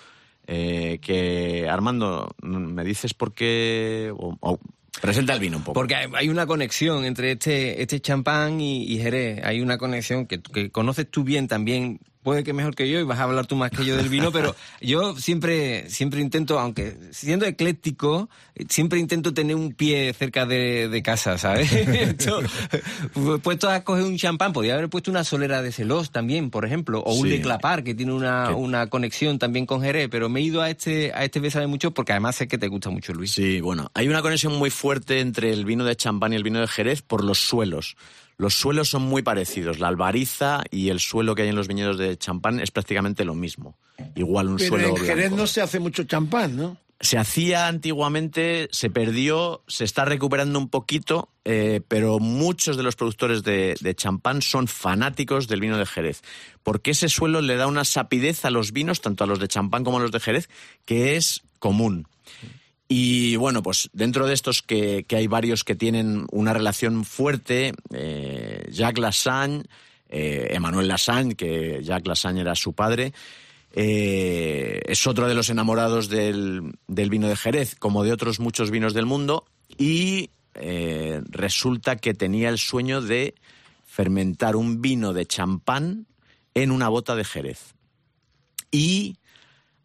eh, 0.47 0.99
que, 1.01 1.67
Armando, 1.69 2.35
¿me 2.43 2.85
dices 2.85 3.15
por 3.15 3.33
qué? 3.33 4.13
o- 4.17 4.37
o 4.41 4.61
presenta 5.01 5.33
el 5.35 5.41
vino 5.41 5.57
un 5.59 5.63
poco. 5.65 5.75
Porque 5.75 5.95
hay 5.95 6.29
una 6.29 6.47
conexión 6.47 7.05
entre 7.05 7.33
este, 7.33 7.83
este 7.83 8.01
champán 8.01 8.61
y, 8.61 8.85
y 8.85 8.99
Jerez. 8.99 9.43
Hay 9.45 9.61
una 9.61 9.77
conexión 9.79 10.27
que, 10.27 10.41
que 10.41 10.71
conoces 10.71 11.11
tú 11.11 11.25
bien 11.25 11.49
también. 11.49 12.01
Puede 12.27 12.43
que 12.43 12.53
mejor 12.53 12.75
que 12.75 12.91
yo 12.91 12.99
y 12.99 13.05
vas 13.05 13.21
a 13.21 13.23
hablar 13.23 13.47
tú 13.47 13.55
más 13.55 13.71
que 13.71 13.85
yo 13.85 13.97
del 13.97 14.09
vino, 14.09 14.33
pero 14.33 14.57
yo 14.81 15.15
siempre, 15.15 15.89
siempre 15.89 16.21
intento, 16.21 16.59
aunque 16.59 16.99
siendo 17.13 17.47
ecléctico, 17.47 18.29
siempre 18.69 18.99
intento 18.99 19.33
tener 19.33 19.55
un 19.55 19.75
pie 19.75 20.13
cerca 20.13 20.45
de, 20.45 20.89
de 20.89 21.03
casa, 21.05 21.39
¿sabes? 21.39 21.71
Pues, 23.13 23.41
puesto 23.41 23.71
a 23.71 23.85
coger 23.85 24.03
un 24.03 24.17
champán, 24.17 24.53
podría 24.53 24.75
haber 24.75 24.89
puesto 24.89 25.09
una 25.09 25.23
solera 25.23 25.63
de 25.63 25.71
celos 25.71 26.11
también, 26.11 26.51
por 26.51 26.65
ejemplo, 26.65 26.99
o 26.99 27.15
un 27.15 27.27
Sí. 27.27 27.29
Le 27.29 27.41
Clapar, 27.41 27.85
que 27.85 27.95
tiene 27.95 28.13
una, 28.13 28.51
una 28.57 28.89
conexión 28.89 29.39
también 29.39 29.65
con 29.65 29.81
Jerez, 29.81 30.09
pero 30.11 30.29
me 30.29 30.41
he 30.41 30.43
ido 30.43 30.63
a 30.63 30.69
este, 30.69 31.13
a 31.15 31.23
este 31.23 31.39
Bésame 31.39 31.69
mucho 31.69 31.93
porque 31.93 32.11
además 32.11 32.35
sé 32.35 32.49
que 32.49 32.59
te 32.59 32.67
gusta 32.67 32.91
mucho, 32.91 33.13
Luis. 33.13 33.31
Sí, 33.31 33.61
bueno, 33.61 33.93
hay 33.95 34.09
una 34.09 34.21
conexión 34.21 34.57
muy 34.57 34.71
fuerte 34.71 35.21
entre 35.21 35.53
el 35.53 35.65
vino 35.65 35.85
de 35.85 35.95
champán 35.95 36.33
y 36.33 36.37
el 36.37 36.43
vino 36.43 36.61
de 36.61 36.67
Jerez 36.67 37.03
por 37.03 37.23
los 37.23 37.39
suelos. 37.39 37.97
Los 38.39 38.55
suelos 38.55 38.91
son 38.91 39.03
muy 39.03 39.23
parecidos. 39.23 39.79
La 39.79 39.89
albariza 39.89 40.63
y 40.71 40.91
el 40.91 41.01
suelo 41.01 41.35
que 41.35 41.43
hay 41.43 41.49
en 41.49 41.57
los 41.57 41.69
viñedos 41.69 41.97
de 41.99 42.17
champán 42.19 42.61
es 42.61 42.71
prácticamente 42.71 43.25
lo 43.25 43.35
mismo. 43.35 43.77
Igual 44.15 44.49
un 44.49 44.57
Pero 44.57 44.69
suelo 44.69 44.89
en 44.89 44.97
Jerez 44.97 45.17
blanco. 45.29 45.37
no 45.37 45.47
se 45.47 45.63
hace 45.63 45.81
mucho 45.81 46.05
champán, 46.05 46.57
¿no? 46.57 46.77
Se 46.99 47.19
hacía 47.19 47.69
antiguamente, 47.69 48.69
se 48.73 48.89
perdió, 48.89 49.63
se 49.69 49.85
está 49.85 50.07
recuperando 50.07 50.59
un 50.59 50.71
poquito, 50.71 51.29
eh, 51.45 51.83
pero 51.89 52.19
muchos 52.19 52.79
de 52.79 52.83
los 52.83 52.97
productores 52.97 53.43
de, 53.43 53.75
de 53.79 53.95
champán 53.95 54.41
son 54.41 54.67
fanáticos 54.67 55.47
del 55.47 55.61
vino 55.61 55.77
de 55.77 55.85
Jerez, 55.85 56.23
porque 56.63 56.93
ese 56.93 57.11
suelo 57.11 57.43
le 57.43 57.57
da 57.57 57.67
una 57.67 57.85
sapidez 57.85 58.47
a 58.47 58.51
los 58.51 58.73
vinos, 58.73 59.03
tanto 59.03 59.25
a 59.25 59.27
los 59.27 59.39
de 59.39 59.49
champán 59.49 59.85
como 59.85 59.99
a 59.99 60.01
los 60.01 60.11
de 60.11 60.21
Jerez, 60.21 60.49
que 60.87 61.17
es 61.17 61.43
común. 61.59 62.09
Y 62.89 63.35
bueno, 63.37 63.63
pues 63.63 63.91
dentro 63.93 64.27
de 64.27 64.35
estos 64.35 64.63
que, 64.63 65.05
hay 65.11 65.27
varios 65.27 65.65
que 65.65 65.75
tienen 65.75 66.27
una 66.31 66.53
relación 66.53 67.05
fuerte, 67.05 67.73
eh, 67.93 68.69
Jacques 68.71 69.03
Lassagne, 69.03 69.65
eh, 70.09 70.49
Emmanuel 70.51 70.87
Lassagne, 70.87 71.35
que 71.35 71.83
Jacques 71.83 72.07
Lassagne 72.07 72.43
era 72.43 72.55
su 72.55 72.75
padre, 72.75 73.13
eh, 73.73 74.81
es 74.87 75.07
otro 75.07 75.27
de 75.27 75.35
los 75.35 75.51
enamorados 75.51 76.09
del, 76.09 76.75
vino 76.87 77.29
de 77.29 77.37
Jerez, 77.37 77.75
como 77.75 78.05
de 78.05 78.13
otros 78.13 78.39
muchos 78.39 78.71
vinos 78.71 78.95
del 78.95 79.07
mundo, 79.07 79.45
y 79.77 80.31
resulta 81.29 81.97
que 81.97 82.15
tenía 82.15 82.49
el 82.49 82.57
sueño 82.57 83.03
de 83.03 83.35
fermentar 83.85 84.57
un 84.57 84.81
vino 84.81 85.13
de 85.13 85.27
champán 85.27 86.07
en 86.55 86.71
una 86.71 86.89
bota 86.89 87.15
de 87.15 87.25
Jerez. 87.25 87.75
Y 88.71 89.19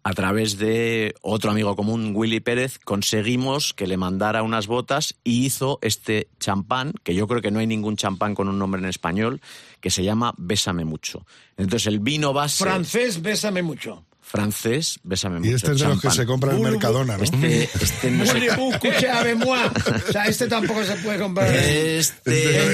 a 0.04 0.14
través 0.14 0.58
de 0.58 1.14
otro 1.22 1.52
amigo 1.52 1.76
común, 1.76 2.14
Willy 2.16 2.40
Pérez, 2.40 2.80
conseguimos 2.80 3.74
que 3.74 3.88
le 3.88 3.98
mandara 3.98 4.44
unas 4.44 4.68
botas 4.68 5.16
y 5.24 5.46
hizo 5.46 5.80
este 5.82 6.28
champán, 6.40 6.94
que 7.04 7.14
yo 7.14 7.28
creo 7.28 7.42
que 7.42 7.52
no 7.52 7.60
hay 7.60 7.68
ningún 7.68 7.98
champán 7.98 8.34
con 8.34 8.48
un 8.48 8.58
nombre 8.58 8.82
en 8.82 8.88
español, 8.88 9.42
que 9.80 9.92
se 9.92 10.04
llama 10.04 10.34
Bésame 10.38 10.86
mucho. 10.86 11.26
Entonces 11.58 11.88
el 11.88 12.00
vino 12.00 12.34
base 12.34 12.64
Francés, 12.64 13.22
bésame 13.22 13.62
mucho. 13.62 14.04
Francés, 14.32 15.00
Bésame 15.04 15.40
mucho. 15.40 15.52
Y 15.52 15.54
este 15.56 15.72
es 15.74 15.80
de 15.80 15.86
los 15.88 15.96
que 15.98 16.02
champán. 16.08 16.16
se 16.18 16.26
compra 16.26 16.52
en 16.56 16.62
Mercadona, 16.62 17.18
¿no? 17.18 17.24
Este, 17.24 17.64
este 17.82 18.12
no 18.12 18.24
moi? 19.46 19.60
O 20.10 20.12
sea, 20.12 20.26
este 20.26 20.48
tampoco 20.48 20.84
se 20.84 20.96
puede 20.98 21.20
comprar. 21.20 21.48
Este, 21.54 21.98
Este, 21.98 22.32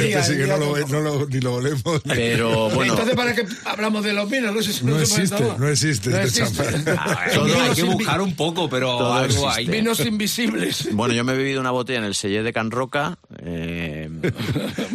día, 0.07 0.19
este 0.19 0.33
sí 0.33 0.39
que 0.39 0.47
no 0.47 0.57
lo, 0.57 0.77
no 0.87 0.99
lo- 1.01 1.25
ni 1.27 1.39
lo 1.39 1.55
olemos. 1.55 2.01
pero 2.05 2.69
bueno, 2.69 2.93
Entonces, 2.93 3.15
¿para 3.15 3.33
qué 3.33 3.45
hablamos 3.65 4.03
de 4.03 4.13
los 4.13 4.29
vinos? 4.29 4.53
No, 4.53 4.61
sé 4.61 4.73
si 4.73 4.85
No 4.85 4.97
se 4.97 5.03
existe, 5.03 5.43
no 5.57 5.67
existe 5.67 6.09
No 6.09 6.17
este 6.19 6.41
existe. 6.43 6.63
champán. 6.63 6.85
Todo 7.33 7.61
hay 7.61 7.71
que 7.75 7.83
buscar 7.83 8.21
un 8.21 8.35
poco, 8.35 8.69
pero 8.69 8.97
Todo 8.97 9.13
algo 9.13 9.25
existe. 9.25 9.49
hay. 9.51 9.65
Vinos 9.67 9.99
invisibles. 10.01 10.89
bueno, 10.93 11.13
yo 11.13 11.23
me 11.23 11.33
he 11.33 11.37
bebido 11.37 11.59
una 11.59 11.71
botella 11.71 11.99
en 11.99 12.05
el 12.05 12.15
Sellé 12.15 12.43
de 12.43 12.53
Can 12.53 12.71
Roca. 12.71 13.17
eh, 13.39 14.09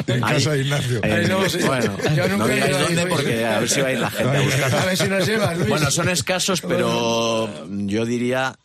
En 0.06 0.24
ahí- 0.24 0.34
casa 0.34 0.52
de 0.52 0.60
Ignacio. 0.62 1.00
eh, 1.02 1.26
no, 1.28 1.48
sí. 1.48 1.58
bueno, 1.66 1.96
Yo 2.16 2.28
nunca 2.28 2.36
no 2.36 2.48
he 2.48 2.54
digáis 2.54 2.78
dónde 2.78 3.06
porque 3.06 3.44
a 3.44 3.58
ver 3.60 3.68
si 3.68 3.80
va 3.80 3.88
a 3.88 3.92
ir 3.92 3.98
la 3.98 4.10
gente 4.10 4.36
a 4.36 4.40
buscar. 4.42 4.74
A 4.74 4.84
ver 4.86 4.96
si 4.96 5.08
nos 5.08 5.26
lleva, 5.26 5.54
Luis. 5.54 5.68
Bueno, 5.68 5.90
son 5.90 6.08
escasos, 6.08 6.51
pero 6.60 7.48
yo 7.68 8.04
diría 8.04 8.56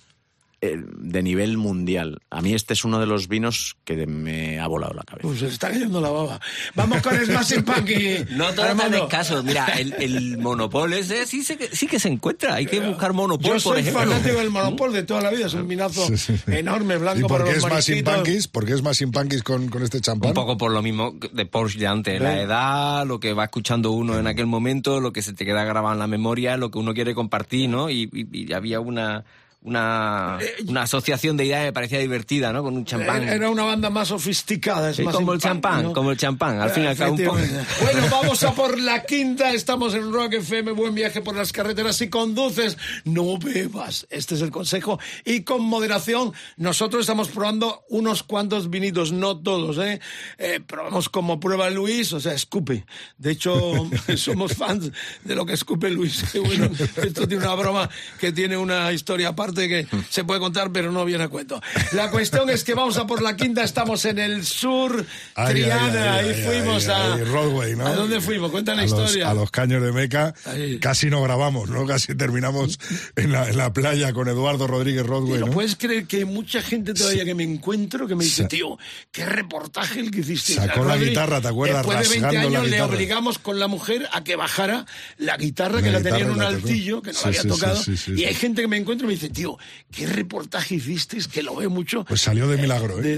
de 0.60 1.22
nivel 1.22 1.58
mundial. 1.58 2.20
A 2.32 2.42
mí 2.42 2.54
este 2.54 2.74
es 2.74 2.84
uno 2.84 3.00
de 3.00 3.06
los 3.06 3.28
vinos 3.28 3.78
que 3.84 4.08
me 4.08 4.60
ha 4.60 4.66
volado 4.68 4.94
la 4.96 5.04
cabeza. 5.04 5.28
Uy, 5.28 5.38
se 5.38 5.48
está 5.48 5.70
cayendo 5.70 6.02
la 6.02 6.10
baba. 6.10 6.40
Vamos 6.74 7.02
con 7.04 7.16
Smashing 7.16 7.64
Pumpkin. 7.64 8.28
No 8.38 8.46
todos 8.46 8.56
tan 8.56 8.70
Armando. 8.70 8.98
escasos. 9.04 9.44
Mira, 9.44 9.66
el, 9.78 9.94
el 10.00 10.38
monopol 10.40 10.94
ese 10.94 11.26
sí, 11.28 11.44
se- 11.44 11.76
sí 11.76 11.86
que 11.86 12.00
se 12.00 12.10
encuentra. 12.10 12.56
Hay 12.56 12.66
que 12.66 12.80
buscar 12.80 13.14
monopol, 13.14 13.46
Yo 13.46 13.52
por 13.54 13.62
soy 13.62 13.82
ejemplo. 13.82 14.02
fanático 14.02 14.38
del 14.40 14.50
Monopol 14.50 14.92
de 14.94 15.04
toda 15.04 15.22
la 15.22 15.30
vida. 15.30 15.46
Es 15.46 15.54
un 15.54 15.68
vinazo 15.68 16.08
Sí, 16.08 16.18
sí. 16.18 16.36
enorme, 16.48 16.96
¿Y 16.96 16.98
blanco 16.98 17.28
por 17.28 17.38
para 17.40 17.44
qué 17.52 17.56
los 17.56 17.64
es 17.66 18.04
más 18.04 18.14
punkis? 18.16 18.48
¿Por 18.48 18.66
qué 18.66 18.74
es 18.74 18.82
más 18.82 18.98
sin 18.98 19.12
punkis 19.12 19.44
con, 19.44 19.70
con 19.70 19.84
este 19.84 20.02
champán? 20.02 20.30
Un 20.30 20.34
poco 20.34 20.58
por 20.58 20.72
lo 20.72 20.82
mismo 20.82 21.16
de 21.34 21.46
Porsche 21.46 21.78
de 21.80 21.88
antes, 21.88 22.20
la 22.20 22.42
edad, 22.42 23.06
lo 23.06 23.20
que 23.20 23.34
va 23.34 23.44
escuchando 23.46 23.92
uno 23.92 24.18
en 24.20 24.26
aquel 24.26 24.48
momento, 24.48 25.00
lo 25.00 25.14
que 25.14 25.22
se 25.22 25.34
te 25.34 25.46
queda 25.46 25.64
grabado 25.66 25.94
en 25.94 26.00
la 26.00 26.08
memoria, 26.08 26.58
lo 26.58 26.72
que 26.72 26.80
uno 26.80 26.94
quiere 26.96 27.14
compartir, 27.14 27.70
¿no? 27.70 27.90
Y, 27.92 28.10
y- 28.12 28.48
y 28.50 28.54
había 28.54 28.80
una, 28.80 29.24
una, 29.68 30.38
una 30.66 30.84
asociación 30.84 31.36
de 31.36 31.46
ideas 31.46 31.66
me 31.66 31.74
parecía 31.74 32.00
divertida, 32.00 32.54
¿no? 32.54 32.64
Con 32.64 32.78
un 32.78 32.86
champán. 32.86 33.24
Era 33.24 33.36
era 33.36 33.50
una 33.50 33.64
banda 33.64 33.90
más 33.90 34.08
sofisticada. 34.08 34.94
Sí, 34.94 35.02
Smashing 35.02 35.20
como 35.20 35.34
el 35.34 35.42
champán, 35.42 35.84
¿no? 35.84 35.94
como 35.94 36.12
el 36.12 36.18
champán, 36.18 36.62
al 36.62 36.70
fin 36.70 36.84
y 36.84 36.88
al 36.88 36.96
cabo 36.96 37.14
un 37.14 37.24
poco. 37.24 37.38
Efectivamente. 37.38 37.76
Bueno, 37.88 38.08
vamos 38.10 38.44
a 38.44 38.54
por 38.54 38.80
la 38.80 39.04
quinta. 39.04 39.54
Estamos 39.54 39.94
en 39.94 40.12
Rock 40.12 40.36
FM. 40.36 40.72
Buen 40.72 40.96
viaje 40.96 41.22
por 41.22 41.36
las 41.36 41.52
carreteras. 41.52 41.98
Si 41.98 42.10
conduces, 42.10 42.78
no 43.04 43.38
bebas. 43.38 44.08
Este 44.10 44.36
es 44.36 44.42
el 44.42 44.52
consejo. 44.52 45.00
Y 45.26 45.42
con 45.42 45.62
moderación, 45.64 46.34
nosotros 46.56 47.02
estamos 47.02 47.28
probando 47.30 47.84
unos 47.90 48.24
cuantos 48.24 48.70
vinitos, 48.70 49.12
no 49.12 49.38
todos, 49.38 49.78
¿eh? 49.80 50.00
Eh, 50.38 50.62
probamos 50.66 51.10
como 51.10 51.40
prueba 51.40 51.70
Luis, 51.70 52.14
o 52.14 52.20
sea, 52.20 52.34
escupe. 52.34 52.86
De 53.18 53.32
hecho, 53.32 53.90
somos 54.16 54.54
fans 54.56 54.92
de 55.24 55.36
lo 55.36 55.46
que 55.46 55.54
escupe 55.54 55.90
Luis. 55.90 56.24
Bueno, 56.34 56.70
esto 57.04 57.28
tiene 57.28 57.44
una 57.44 57.56
broma 57.56 57.90
que 58.20 58.32
tiene 58.32 58.56
una 58.56 58.92
historia 58.94 59.30
aparte 59.30 59.57
que 59.68 59.88
se 60.10 60.24
puede 60.24 60.40
contar, 60.40 60.72
pero 60.72 60.92
no 60.92 61.04
viene 61.06 61.24
a 61.24 61.28
cuento. 61.30 61.62
La 61.94 62.12
cuestión 62.12 62.50
es 62.50 62.64
que 62.64 62.74
vamos 62.76 62.98
a 62.98 63.08
por 63.08 63.22
la 63.22 63.36
quinta. 63.36 63.64
Estamos 63.64 64.06
en 64.06 64.20
el 64.20 64.46
sur, 64.46 65.06
Ay, 65.36 65.54
Triana, 65.56 66.16
ay, 66.16 66.26
ay, 66.26 66.30
y 66.30 66.34
ay, 66.34 66.46
fuimos 66.46 66.88
a... 66.90 67.14
ay, 67.16 67.22
Broadway, 67.24 67.76
¿no? 67.76 67.88
¿A 67.88 67.96
dónde 67.96 68.22
fuimos? 68.22 68.52
Cuenta 68.52 68.76
la 68.76 68.82
a 68.84 68.86
los- 68.86 68.92
historia. 68.92 69.30
a 69.30 69.34
los 69.34 69.50
caños 69.52 69.82
de 69.82 69.92
Meca. 69.92 70.34
Ahí. 70.46 70.80
Casi 70.80 71.10
no 71.10 71.22
grabamos, 71.24 71.70
¿no? 71.70 71.86
Casi 71.88 72.14
terminamos 72.16 72.80
en 73.16 73.32
la, 73.32 73.50
en 73.50 73.58
la 73.58 73.74
playa 73.74 74.14
con 74.14 74.28
Eduardo 74.28 74.68
Rodríguez 74.68 75.06
Rodway, 75.06 75.40
¿No 75.40 75.48
puedes 75.52 75.76
creer 75.76 76.06
que 76.06 76.18
hay 76.18 76.26
mucha 76.26 76.62
gente 76.62 76.94
todavía 76.94 77.26
que 77.26 77.34
me 77.36 77.44
encuentro 77.44 78.08
que 78.08 78.16
me 78.16 78.24
dice, 78.24 78.46
tío, 78.46 78.78
qué 79.12 79.26
reportaje 79.26 80.00
el 80.00 80.12
que 80.12 80.20
hiciste? 80.20 80.54
Sacó 80.54 80.84
la 80.84 80.98
guitarra, 80.98 81.40
¿te 81.42 81.48
acuerdas? 81.48 81.86
Después 81.86 82.00
de 82.10 82.10
20 82.10 82.26
Rasgando 82.28 82.50
la 82.50 82.60
años 82.60 82.72
le 82.72 82.82
obligamos 82.82 83.38
con 83.40 83.60
la 83.60 83.68
mujer 83.68 84.08
a 84.12 84.24
que 84.24 84.36
bajara 84.36 84.86
la 85.18 85.38
guitarra 85.38 85.82
que 85.82 85.92
La 85.92 86.00
la 86.00 86.04
tenía 86.04 86.26
en 86.26 86.32
un 86.32 86.38
la 86.40 86.48
altillo, 86.48 87.02
que 87.02 87.12
no 87.14 87.18
Sí, 87.18 87.24
la 87.24 87.28
había 87.30 87.42
sí, 87.42 87.48
sí, 87.50 87.54
tocado. 87.56 87.76
sí, 87.84 87.98
sí, 87.98 88.12
y 88.14 88.18
sí. 88.18 88.26
hay 88.26 88.34
gente 88.34 88.62
que 88.62 88.68
me 88.68 88.78
encuentra 88.78 89.06
y 89.06 89.08
me 89.08 89.14
dice, 89.14 89.30
tío, 89.30 89.47
¿qué 89.92 90.06
reportaje 90.08 90.76
hicisteis? 90.76 91.28
Que 91.30 91.42
lo 91.44 91.56
ve 91.56 91.70
mucho. 91.70 92.04
Pues 92.04 92.20
salió 92.22 92.48
de 92.50 92.58
milagro, 92.58 93.00
¿eh? 93.00 93.16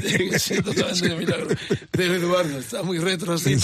de, 0.00 0.38
sí, 0.38 0.54
totalmente 0.62 1.08
de 1.10 1.16
milagro. 1.16 1.48
Eduardo, 1.98 2.58
está 2.58 2.82
muy 2.82 2.98
retro 2.98 3.34
así, 3.34 3.56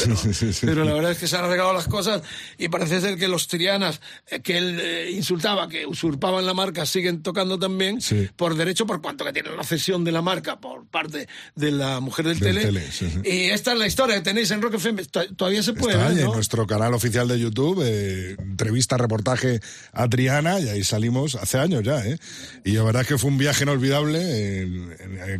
pero, 0.61 0.85
la 0.85 0.93
verdad 0.93 1.13
es 1.13 1.19
que 1.19 1.27
se 1.29 1.37
han 1.37 1.45
arreglado 1.45 1.73
las 1.73 1.87
cosas 1.87 2.23
y 2.59 2.69
parece 2.69 3.01
ser 3.01 3.17
que 3.17 3.29
los 3.29 3.49
trianas 3.49 4.01
eh, 4.31 4.41
que 4.41 4.59
él 4.59 4.79
eh, 4.83 5.11
insultaba, 5.13 5.69
que 5.69 5.87
usurpaban 5.87 6.45
la 6.45 6.53
marca, 6.55 6.85
siguen 6.87 7.23
tocando 7.23 7.59
también 7.59 8.01
Sí. 8.01 8.29
por 8.37 8.57
derecho, 8.57 8.87
por 8.87 9.01
cuanto 9.01 9.25
que 9.25 9.33
tienen 9.33 9.57
la 9.57 9.63
cesión 9.65 10.05
de 10.05 10.13
la 10.13 10.21
marca 10.21 10.61
por 10.61 10.87
parte 10.87 11.29
de 11.55 11.71
la 11.71 12.01
mujer 12.01 12.27
del, 12.27 12.39
Del 12.41 12.55
tele. 12.57 12.65
tele, 12.67 12.93
sí, 12.93 13.09
sí. 13.11 13.21
Y 13.31 13.45
esta 13.51 13.73
es 13.73 13.79
la 13.79 13.87
historia 13.87 14.17
que 14.17 14.23
tenéis 14.23 14.51
en 14.51 14.61
Rock 14.61 14.75
FM. 14.75 15.05
To- 15.07 15.35
Todavía 15.37 15.63
se 15.63 15.73
puede 15.75 15.95
Está 15.95 16.09
ver, 16.09 16.19
en 16.19 16.25
¿no? 16.25 16.35
nuestro 16.35 16.67
canal 16.67 16.93
oficial 16.95 17.29
de 17.29 17.39
YouTube, 17.39 17.83
eh, 17.85 18.35
entrevista, 18.39 18.97
reportaje 18.97 19.61
a 19.93 20.09
Triana, 20.09 20.59
y 20.61 20.69
ahí 20.69 20.83
salimos 20.85 21.37
hace 21.37 21.59
años 21.59 21.83
¿eh? 21.85 22.19
Y 22.65 22.73
la 22.73 22.83
verdad 22.83 23.03
es 23.03 23.09
que 23.09 23.19
fue 23.19 23.31
un 23.31 23.39
viaje 23.39 23.65
inolvidable, 23.65 24.19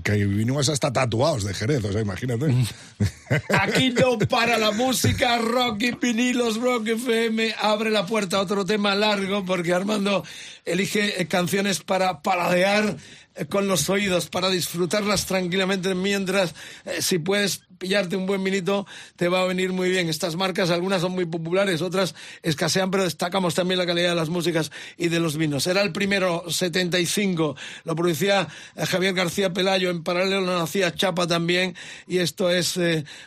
que 0.03 0.13
vinimos 0.27 0.69
hasta 0.69 0.93
tatuados 0.93 1.45
de 1.45 1.55
Jerez, 1.55 1.85
o 1.85 1.93
sea, 1.93 2.01
imagínate. 2.01 2.47
Aquí 3.61 3.91
no 3.91 4.19
para 4.19 4.59
la 4.59 4.71
música, 4.71 5.39
rock 5.39 5.83
y 5.83 5.91
vinilos, 5.93 6.61
rock 6.61 6.89
FM 6.89 7.55
abre 7.61 7.91
la 7.91 8.07
puerta 8.07 8.37
a 8.37 8.41
otro 8.41 8.65
tema 8.65 8.95
largo 8.95 9.45
porque 9.45 9.73
Armando 9.73 10.25
elige 10.65 11.21
eh, 11.21 11.27
canciones 11.27 11.83
para 11.83 12.23
paladear 12.23 12.97
eh, 13.37 13.47
con 13.47 13.69
los 13.69 13.89
oídos, 13.91 14.29
para 14.29 14.49
disfrutarlas 14.49 15.27
tranquilamente 15.27 15.95
mientras, 15.95 16.55
eh, 16.85 17.03
si 17.03 17.19
puedes 17.19 17.63
pillarte 17.79 18.17
un 18.17 18.27
buen 18.27 18.43
vinito, 18.43 18.87
te 19.17 19.29
va 19.29 19.43
a 19.43 19.47
venir 19.47 19.73
muy 19.73 19.91
bien. 19.91 20.09
Estas 20.09 20.37
marcas, 20.37 20.71
algunas 20.71 21.03
son 21.03 21.13
muy 21.13 21.27
populares, 21.27 21.83
otras 21.83 22.15
escasean, 22.43 22.91
pero 22.91 23.03
destacamos 23.03 23.55
también 23.55 23.79
la 23.79 23.87
calidad 23.87 24.11
de 24.11 24.15
las 24.15 24.29
músicas 24.29 24.71
y 24.97 25.09
de 25.09 25.21
los 25.21 25.37
vinos. 25.37 25.67
Era 25.67 25.83
el 25.83 25.93
primero, 25.93 26.45
75, 26.49 27.57
lo 27.83 27.97
producía 27.97 28.47
Javier 28.77 29.13
García 29.13 29.53
Pelayo, 29.53 29.91
en 29.91 30.05
paralelo 30.05 30.43
lo 30.43 30.59
nacía 30.59 30.95
Chapa 30.95 31.27
también, 31.27 31.75
y 32.07 32.19
esto 32.19 32.49
es 32.49 32.79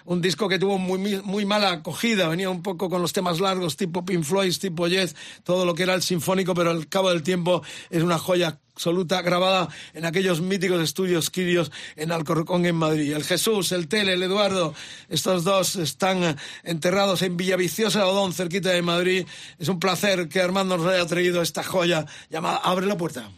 un 0.05 0.21
disco 0.21 0.47
que 0.47 0.57
tuvo 0.57 0.77
muy, 0.77 1.21
muy 1.21 1.45
mala 1.45 1.71
acogida, 1.71 2.29
venía 2.29 2.49
un 2.49 2.63
poco 2.63 2.89
con 2.89 3.01
los 3.01 3.11
temas 3.11 3.41
largos, 3.41 3.75
tipo 3.75 4.05
Pink 4.05 4.23
Floyd, 4.23 4.55
tipo 4.57 4.87
Jazz, 4.87 5.13
todo 5.43 5.65
lo 5.65 5.75
que 5.75 5.83
era 5.83 5.93
el 5.93 6.01
sinfónico, 6.01 6.55
pero 6.55 6.71
al 6.71 6.87
cabo 6.87 7.09
del 7.09 7.21
tiempo 7.27 7.61
es 7.89 8.03
una 8.03 8.17
joya 8.17 8.57
absoluta 8.73 9.21
grabada 9.21 9.67
en 9.93 10.05
aquellos 10.05 10.39
míticos 10.39 10.81
estudios 10.81 11.29
Quirios 11.29 11.73
en 11.97 12.13
Alcorcón 12.13 12.65
en 12.65 12.75
Madrid. 12.75 13.11
El 13.11 13.25
Jesús, 13.25 13.73
el 13.73 13.89
Tele, 13.89 14.13
el 14.13 14.23
Eduardo, 14.23 14.73
estos 15.09 15.43
dos 15.43 15.75
están 15.75 16.37
enterrados 16.63 17.21
en 17.23 17.35
Villaviciosa 17.35 18.07
Odón, 18.07 18.31
cerquita 18.31 18.69
de 18.69 18.81
Madrid. 18.81 19.25
Es 19.59 19.67
un 19.67 19.79
placer 19.79 20.29
que 20.29 20.39
Armando 20.39 20.77
nos 20.77 20.87
haya 20.87 21.05
traído 21.05 21.41
esta 21.41 21.63
joya 21.63 22.05
llamada 22.29 22.61
Abre 22.63 22.85
la 22.85 22.95
puerta. 22.95 23.29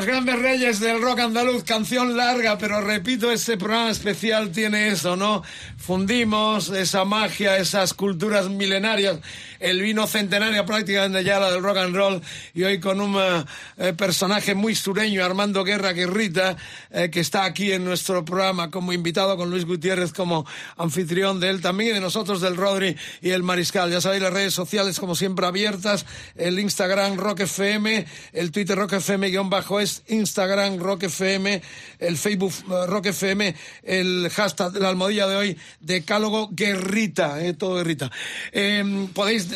Los 0.00 0.06
grandes 0.06 0.38
reyes 0.38 0.80
del 0.80 1.02
rock 1.02 1.20
andaluz, 1.20 1.62
canción 1.62 2.16
larga, 2.16 2.56
pero 2.56 2.80
repito, 2.80 3.30
este 3.30 3.58
programa 3.58 3.90
especial 3.90 4.50
tiene 4.50 4.88
eso, 4.88 5.14
¿no? 5.14 5.42
Fundimos 5.76 6.70
esa 6.70 7.04
magia, 7.04 7.58
esas 7.58 7.92
culturas 7.92 8.48
milenarias, 8.48 9.18
el 9.60 9.80
vino 9.80 10.06
centenario 10.06 10.64
prácticamente 10.66 11.22
ya 11.22 11.38
la 11.38 11.52
del 11.52 11.62
rock 11.62 11.76
and 11.76 11.94
roll, 11.94 12.22
y 12.54 12.64
hoy 12.64 12.80
con 12.80 13.00
un 13.00 13.16
eh, 13.16 13.44
eh, 13.76 13.92
personaje 13.92 14.54
muy 14.54 14.74
sureño, 14.74 15.24
Armando 15.24 15.62
Guerra 15.64 15.92
Guerrita, 15.92 16.56
eh, 16.90 17.10
que 17.10 17.20
está 17.20 17.44
aquí 17.44 17.70
en 17.72 17.84
nuestro 17.84 18.24
programa 18.24 18.70
como 18.70 18.92
invitado 18.92 19.36
con 19.36 19.50
Luis 19.50 19.66
Gutiérrez 19.66 20.12
como 20.12 20.46
anfitrión 20.76 21.38
de 21.40 21.50
él 21.50 21.60
también 21.60 21.90
y 21.90 21.94
de 21.94 22.00
nosotros 22.00 22.40
del 22.40 22.56
Rodri 22.56 22.96
y 23.20 23.30
el 23.30 23.42
Mariscal. 23.42 23.90
Ya 23.90 24.00
sabéis, 24.00 24.22
las 24.22 24.32
redes 24.32 24.54
sociales 24.54 24.98
como 24.98 25.14
siempre 25.14 25.46
abiertas, 25.46 26.06
el 26.36 26.58
Instagram 26.58 27.16
Rock 27.16 27.40
FM, 27.40 28.06
el 28.32 28.50
Twitter 28.50 28.76
Rock 28.76 28.94
FM 28.94 29.28
guion 29.28 29.50
bajo 29.50 29.80
es 29.80 30.02
Instagram 30.08 30.78
Rock 30.78 31.04
FM, 31.04 31.62
el 31.98 32.16
Facebook 32.16 32.52
Rock 32.88 33.06
FM, 33.06 33.54
el 33.82 34.30
hashtag, 34.30 34.76
la 34.76 34.88
almohadilla 34.88 35.26
de 35.26 35.36
hoy, 35.36 35.58
Decálogo 35.80 36.48
Guerrita, 36.52 37.44
eh, 37.44 37.54
todo 37.54 37.76
Guerrita. 37.76 38.10
Eh, 38.52 39.08
podéis, 39.14 39.49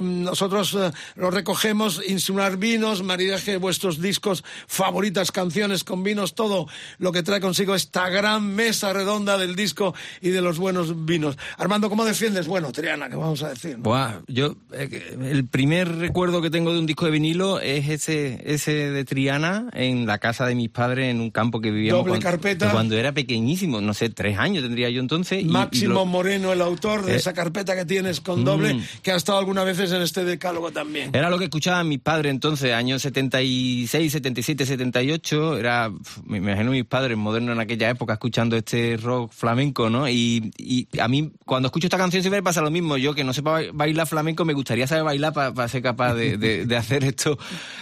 nosotros 0.00 0.74
eh, 0.74 0.90
lo 1.16 1.30
recogemos, 1.30 2.00
insinuar 2.06 2.56
vinos, 2.56 3.02
maridaje 3.02 3.52
de 3.52 3.56
vuestros 3.58 4.00
discos, 4.00 4.44
favoritas 4.66 5.32
canciones 5.32 5.84
con 5.84 6.02
vinos, 6.02 6.34
todo 6.34 6.66
lo 6.98 7.12
que 7.12 7.22
trae 7.22 7.40
consigo 7.40 7.74
esta 7.74 8.08
gran 8.08 8.54
mesa 8.54 8.92
redonda 8.92 9.38
del 9.38 9.56
disco 9.56 9.94
y 10.20 10.30
de 10.30 10.40
los 10.40 10.58
buenos 10.58 11.04
vinos. 11.04 11.36
Armando, 11.56 11.88
¿cómo 11.88 12.04
defiendes? 12.04 12.46
Bueno, 12.46 12.72
Triana, 12.72 13.08
¿qué 13.08 13.16
vamos 13.16 13.42
a 13.42 13.50
decir? 13.50 13.76
Buah, 13.78 14.20
yo, 14.26 14.56
eh, 14.72 15.16
el 15.22 15.46
primer 15.46 15.96
recuerdo 15.96 16.40
que 16.42 16.50
tengo 16.50 16.72
de 16.72 16.78
un 16.78 16.86
disco 16.86 17.04
de 17.04 17.10
vinilo 17.10 17.60
es 17.60 17.88
ese, 17.88 18.40
ese 18.44 18.72
de 18.90 19.04
Triana 19.04 19.68
en 19.74 20.06
la 20.06 20.18
casa 20.18 20.46
de 20.46 20.54
mis 20.54 20.68
padres 20.70 21.08
en 21.10 21.20
un 21.20 21.30
campo 21.30 21.60
que 21.60 21.70
vivíamos 21.70 22.00
Doble 22.00 22.10
cuando, 22.12 22.24
carpeta. 22.24 22.70
cuando 22.72 22.96
era 22.96 23.12
pequeñísimo, 23.12 23.80
no 23.80 23.94
sé, 23.94 24.08
tres 24.10 24.38
años 24.38 24.62
tendría 24.62 24.90
yo 24.90 25.00
entonces. 25.00 25.42
y- 25.42 25.46
y 25.46 25.50
Máximo 25.50 25.94
lo- 25.94 26.06
Moreno, 26.06 26.52
el 26.52 26.60
autor 26.62 27.04
de 27.04 27.12
Eh. 27.14 27.16
esa 27.16 27.32
carpeta 27.32 27.74
que 27.76 27.84
tienes 27.84 28.20
con 28.20 28.44
doble, 28.44 28.74
Mm. 28.74 28.82
que 29.02 29.12
ha 29.12 29.16
estado 29.28 29.40
algunas 29.40 29.66
veces 29.66 29.92
en 29.92 30.00
este 30.00 30.24
decálogo 30.24 30.70
también. 30.72 31.10
Era 31.14 31.28
lo 31.28 31.38
que 31.38 31.44
escuchaban 31.44 31.86
mis 31.86 31.98
padres 31.98 32.30
entonces, 32.30 32.72
años 32.72 33.02
76, 33.02 34.10
77, 34.12 34.64
78. 34.64 35.58
Era, 35.58 35.90
me 36.24 36.38
imagino 36.38 36.70
mis 36.70 36.86
padres 36.86 37.18
modernos 37.18 37.54
en 37.54 37.60
aquella 37.60 37.90
época 37.90 38.14
escuchando 38.14 38.56
este 38.56 38.96
rock 38.96 39.30
flamenco, 39.32 39.90
¿no? 39.90 40.08
Y, 40.08 40.50
y 40.56 40.88
a 40.98 41.08
mí, 41.08 41.30
cuando 41.44 41.66
escucho 41.68 41.86
esta 41.88 41.98
canción 41.98 42.22
siempre 42.22 42.42
pasa 42.42 42.62
lo 42.62 42.70
mismo. 42.70 42.96
Yo 42.96 43.14
que 43.14 43.22
no 43.22 43.34
sepa 43.34 43.50
ba- 43.52 43.62
bailar 43.74 44.06
flamenco, 44.06 44.46
me 44.46 44.54
gustaría 44.54 44.86
saber 44.86 45.04
bailar 45.04 45.34
para 45.34 45.68
ser 45.68 45.82
capaz 45.82 46.14
de, 46.14 46.38
de- 46.38 46.64
de 46.64 46.76
hacer 46.76 47.04
esto 47.04 47.38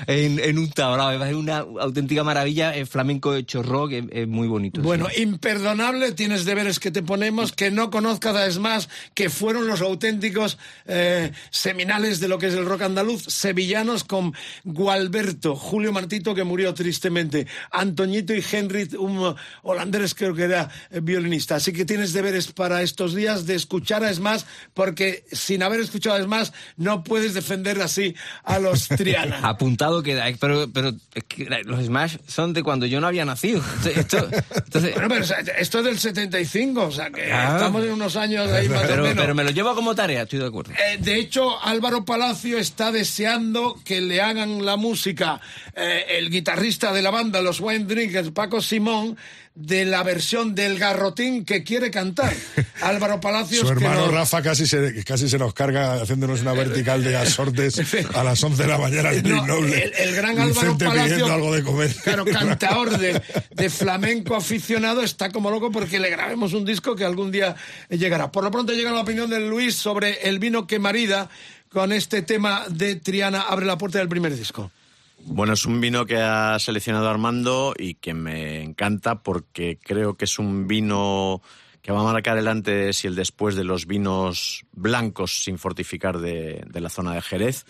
en, 0.09 0.41
en 0.41 0.59
un. 0.59 0.67
Me 0.77 1.19
parece 1.19 1.35
una 1.37 1.59
auténtica 1.59 2.25
maravilla. 2.25 2.75
El 2.75 2.87
flamenco 2.89 3.35
hecho 3.35 3.63
rock 3.63 3.93
es, 3.93 4.05
es 4.11 4.27
muy 4.29 4.49
bonito. 4.49 4.81
Bueno, 4.83 5.07
imperdonable, 5.17 6.11
tienes 6.13 6.45
deberes 6.45 6.81
que 6.81 6.91
te 6.91 7.03
ponemos, 7.03 7.53
que 7.53 7.71
no 7.71 7.91
conozcas 7.91 8.35
a 8.35 8.61
más 8.61 8.89
que 9.15 9.31
fueron 9.31 9.67
los 9.67 9.81
auténticos 9.81 10.57
eh, 10.87 11.33
seminales 11.51 12.21
de 12.21 12.29
lo 12.29 12.39
que 12.39 12.47
es 12.49 12.55
el 12.55 12.65
rock 12.67 12.83
andaluz, 12.83 13.23
sevillanos 13.25 14.05
con 14.05 14.35
Gualberto, 14.65 15.57
Julio 15.57 15.93
Martito, 15.93 16.35
que 16.35 16.45
murió 16.45 16.75
tristemente, 16.75 17.47
Antoñito 17.71 18.35
y 18.35 18.45
Henry, 18.51 18.89
un 18.99 19.35
holandés 19.63 20.15
creo 20.15 20.35
que 20.35 20.45
era 20.45 20.69
eh, 20.91 21.01
violinista. 21.03 21.57
Así 21.57 21.73
que 21.73 21.85
tienes 21.85 22.13
deberes 22.13 22.53
para 22.53 22.83
estos 22.83 23.15
días 23.15 23.47
de 23.47 23.55
escuchar 23.55 24.05
a 24.05 24.13
más, 24.21 24.47
porque 24.75 25.25
sin 25.33 25.63
haber 25.63 25.81
escuchado 25.81 26.23
a 26.23 26.27
más 26.27 26.53
no 26.77 27.03
puedes 27.05 27.35
defender 27.35 27.81
así 27.83 28.15
a 28.45 28.59
los 28.59 28.89
Triana. 28.97 29.41
Apuntado 29.43 30.03
queda, 30.03 30.29
eh, 30.29 30.37
pero, 30.39 30.71
pero 30.73 30.93
es 31.15 31.25
que 31.25 31.47
los 31.65 31.85
Smash 31.85 32.17
son 32.27 32.53
de 32.53 32.63
cuando 32.63 32.87
yo 32.87 33.01
no 33.01 33.07
había 33.07 33.25
nacido. 33.25 33.63
Esto- 33.95 34.29
entonces, 34.55 34.93
Bueno, 34.95 35.09
pero 35.09 35.23
o 35.23 35.27
sea, 35.27 35.39
esto 35.59 35.79
es 35.81 35.85
del 35.85 35.99
75, 35.99 36.83
o 36.87 36.91
sea 36.93 37.11
que 37.11 37.33
Ah. 37.33 37.53
estamos 37.57 37.85
en 37.85 37.93
unos 37.93 38.17
años 38.17 38.51
ahí 38.53 38.69
más 38.71 38.83
pero, 38.87 39.03
o 39.03 39.07
menos. 39.07 39.23
pero 39.23 39.35
me 39.35 39.45
lo 39.45 39.51
llevo 39.51 39.75
como 39.75 39.95
tarea, 39.95 40.23
estoy 40.23 40.39
de 40.39 40.47
acuerdo. 40.47 40.73
Eh, 40.73 40.99
de 40.99 41.19
hecho, 41.27 41.61
Álvaro 41.63 42.05
Palacio 42.05 42.57
está 42.57 42.93
deseando 42.93 43.81
que 43.85 44.01
le 44.01 44.21
hagan 44.21 44.65
la 44.65 44.77
música 44.77 45.41
eh, 45.75 46.05
el 46.11 46.31
guitarrista 46.31 46.93
de 46.93 47.03
la 47.03 47.11
banda 47.11 47.43
Los 47.43 47.61
Wine 47.61 47.85
Paco 48.33 48.61
Simón, 48.61 49.17
de 49.57 49.87
la 49.87 50.03
versión 50.03 50.55
del 50.55 50.79
garrotín 50.79 51.45
que 51.45 51.65
quiere 51.65 51.91
cantar. 51.91 52.33
Álvaro 52.83 53.21
Palacios. 53.21 53.67
Su 53.67 53.75
que 53.75 53.85
hermano 53.85 54.09
Rafa 54.09 54.43
casi 54.43 54.67
se, 54.67 55.03
casi 55.03 55.29
se 55.29 55.39
nos 55.39 55.55
carga 55.55 55.95
haciéndonos 55.95 56.43
una 56.43 56.53
vertical 56.53 57.03
de 57.03 57.17
asortes 57.17 57.81
a 58.15 58.23
las 58.23 58.43
11 58.45 58.63
de 58.63 58.69
la 58.69 58.79
mañana. 58.79 59.13
en 59.13 59.23
No, 59.23 59.43
Grenoble. 59.43 59.83
el, 59.83 59.93
el 59.95 60.15
gran 60.15 60.39
Álvaro 60.39 60.77
Palacio, 60.77 61.05
pidiendo 61.05 61.33
algo 61.33 61.55
de 61.55 61.63
comer. 61.63 61.95
claro, 62.05 62.25
cantaor 62.27 62.99
de, 62.99 63.21
de 63.51 63.71
flamenco 63.71 64.37
aficionado, 64.37 65.03
está 65.03 65.31
como 65.31 65.51
loco 65.51 65.73
porque 65.73 65.99
le 65.99 66.11
grabemos 66.11 66.53
un 66.53 66.67
disco 66.67 66.95
que 66.95 67.05
algún 67.05 67.33
día 67.33 67.57
llegará. 67.89 68.31
Por 68.31 68.45
lo 68.45 68.51
pronto 68.51 68.75
llega 68.75 68.93
la 68.93 69.01
opinión 69.01 69.31
de 69.31 69.41
Luis 69.41 69.75
sobre 69.75 70.29
el 70.29 70.39
vino 70.39 70.67
que 70.67 70.79
marida 70.79 71.31
con 71.71 71.93
este 71.93 72.21
tema 72.23 72.67
de 72.69 72.97
Triana 72.97 73.41
abre 73.41 73.65
la 73.65 73.79
puerta 73.79 73.99
del 73.99 74.09
primer 74.09 74.37
disco. 74.37 74.71
Bueno, 75.19 75.55
es 75.55 75.67
un 75.67 75.81
vino 75.81 76.07
que 76.07 76.19
ha 76.19 76.59
seleccionado 76.59 77.09
Armando 77.09 77.75
y 77.77 77.95
que 77.95 78.15
me 78.15 78.63
encanta 78.63 79.23
porque 79.23 79.79
creo 79.83 80.17
que 80.17 80.27
es 80.27 80.39
un 80.39 80.67
vino 80.69 81.43
que 81.83 81.93
va 81.93 82.01
a 82.01 82.13
marcar 82.13 82.37
el 82.37 82.49
antes 82.49 83.05
y 83.05 83.07
el 83.07 83.15
después 83.15 83.55
de 83.55 83.65
los 83.65 83.87
vinos 83.87 84.65
blancos 84.73 85.45
sin 85.45 85.59
fortificar 85.59 86.19
de, 86.19 86.67
la 86.73 86.91
zona 86.91 87.15
de 87.15 87.23
Jerez, 87.23 87.65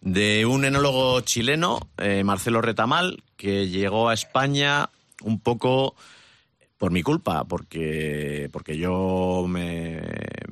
de 0.00 0.46
un 0.46 0.64
enólogo 0.64 1.20
chileno, 1.22 1.80
eh, 1.98 2.22
Marcelo 2.22 2.60
Retamal, 2.62 3.22
que 3.36 3.68
llegó 3.68 4.08
a 4.08 4.14
España 4.14 4.88
un 5.22 5.40
poco 5.40 5.96
por 6.78 6.92
mi 6.92 7.02
culpa, 7.02 7.44
porque, 7.44 8.48
porque 8.52 8.76
yo 8.76 9.46
me, 9.48 10.02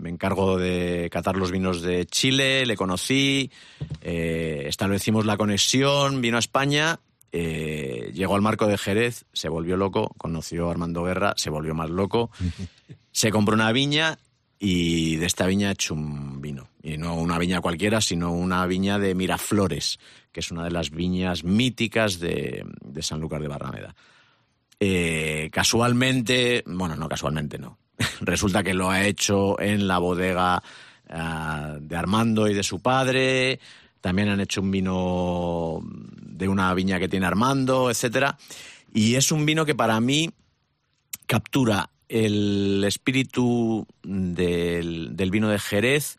me 0.04 0.10
encargo 0.10 0.58
de 0.58 1.08
catar 1.10 1.34
los 1.34 1.50
vinos 1.50 1.80
de 1.80 2.04
Chile, 2.04 2.66
le 2.66 2.76
conocí, 2.76 3.50
eh, 4.02 4.64
establecimos 4.66 5.24
la 5.24 5.38
conexión, 5.38 6.20
vino 6.20 6.36
a 6.36 6.40
España, 6.40 7.00
eh, 7.32 8.10
llegó 8.12 8.36
al 8.36 8.42
marco 8.42 8.66
de 8.66 8.76
Jerez, 8.76 9.24
se 9.32 9.48
volvió 9.48 9.78
loco, 9.78 10.14
conoció 10.18 10.68
a 10.68 10.72
Armando 10.72 11.04
Guerra, 11.04 11.32
se 11.38 11.48
volvió 11.48 11.74
más 11.74 11.88
loco, 11.88 12.30
se 13.12 13.30
compró 13.30 13.54
una 13.54 13.72
viña 13.72 14.18
y 14.58 15.16
de 15.16 15.24
esta 15.24 15.46
viña 15.46 15.70
ha 15.70 15.72
hecho 15.72 15.94
un 15.94 16.42
vino. 16.42 16.68
Y 16.82 16.98
no 16.98 17.14
una 17.16 17.38
viña 17.38 17.62
cualquiera, 17.62 18.02
sino 18.02 18.30
una 18.30 18.66
viña 18.66 18.98
de 18.98 19.14
Miraflores, 19.14 19.98
que 20.32 20.40
es 20.40 20.50
una 20.50 20.64
de 20.64 20.70
las 20.70 20.90
viñas 20.90 21.44
míticas 21.44 22.20
de, 22.20 22.62
de 22.84 23.02
Sanlúcar 23.02 23.40
de 23.40 23.48
Barrameda. 23.48 23.96
Eh, 24.80 25.48
casualmente, 25.50 26.62
bueno, 26.66 26.94
no 26.94 27.08
casualmente, 27.08 27.58
no. 27.58 27.78
Resulta 28.20 28.62
que 28.62 28.74
lo 28.74 28.90
ha 28.90 29.04
hecho 29.04 29.60
en 29.60 29.86
la 29.86 29.98
bodega 29.98 30.62
ah, 31.08 31.76
de 31.80 31.96
Armando 31.96 32.48
y 32.48 32.54
de 32.54 32.62
su 32.62 32.80
padre. 32.80 33.60
También 34.00 34.28
han 34.28 34.40
hecho 34.40 34.60
un 34.60 34.70
vino 34.70 35.80
de 35.84 36.48
una 36.48 36.72
viña 36.74 36.98
que 36.98 37.08
tiene 37.08 37.26
Armando, 37.26 37.90
etcétera. 37.90 38.36
Y 38.92 39.14
es 39.14 39.32
un 39.32 39.46
vino 39.46 39.64
que 39.64 39.74
para 39.74 40.00
mí 40.00 40.30
captura 41.26 41.90
el 42.08 42.84
espíritu 42.86 43.86
del, 44.02 45.16
del 45.16 45.30
vino 45.30 45.48
de 45.48 45.58
Jerez, 45.58 46.18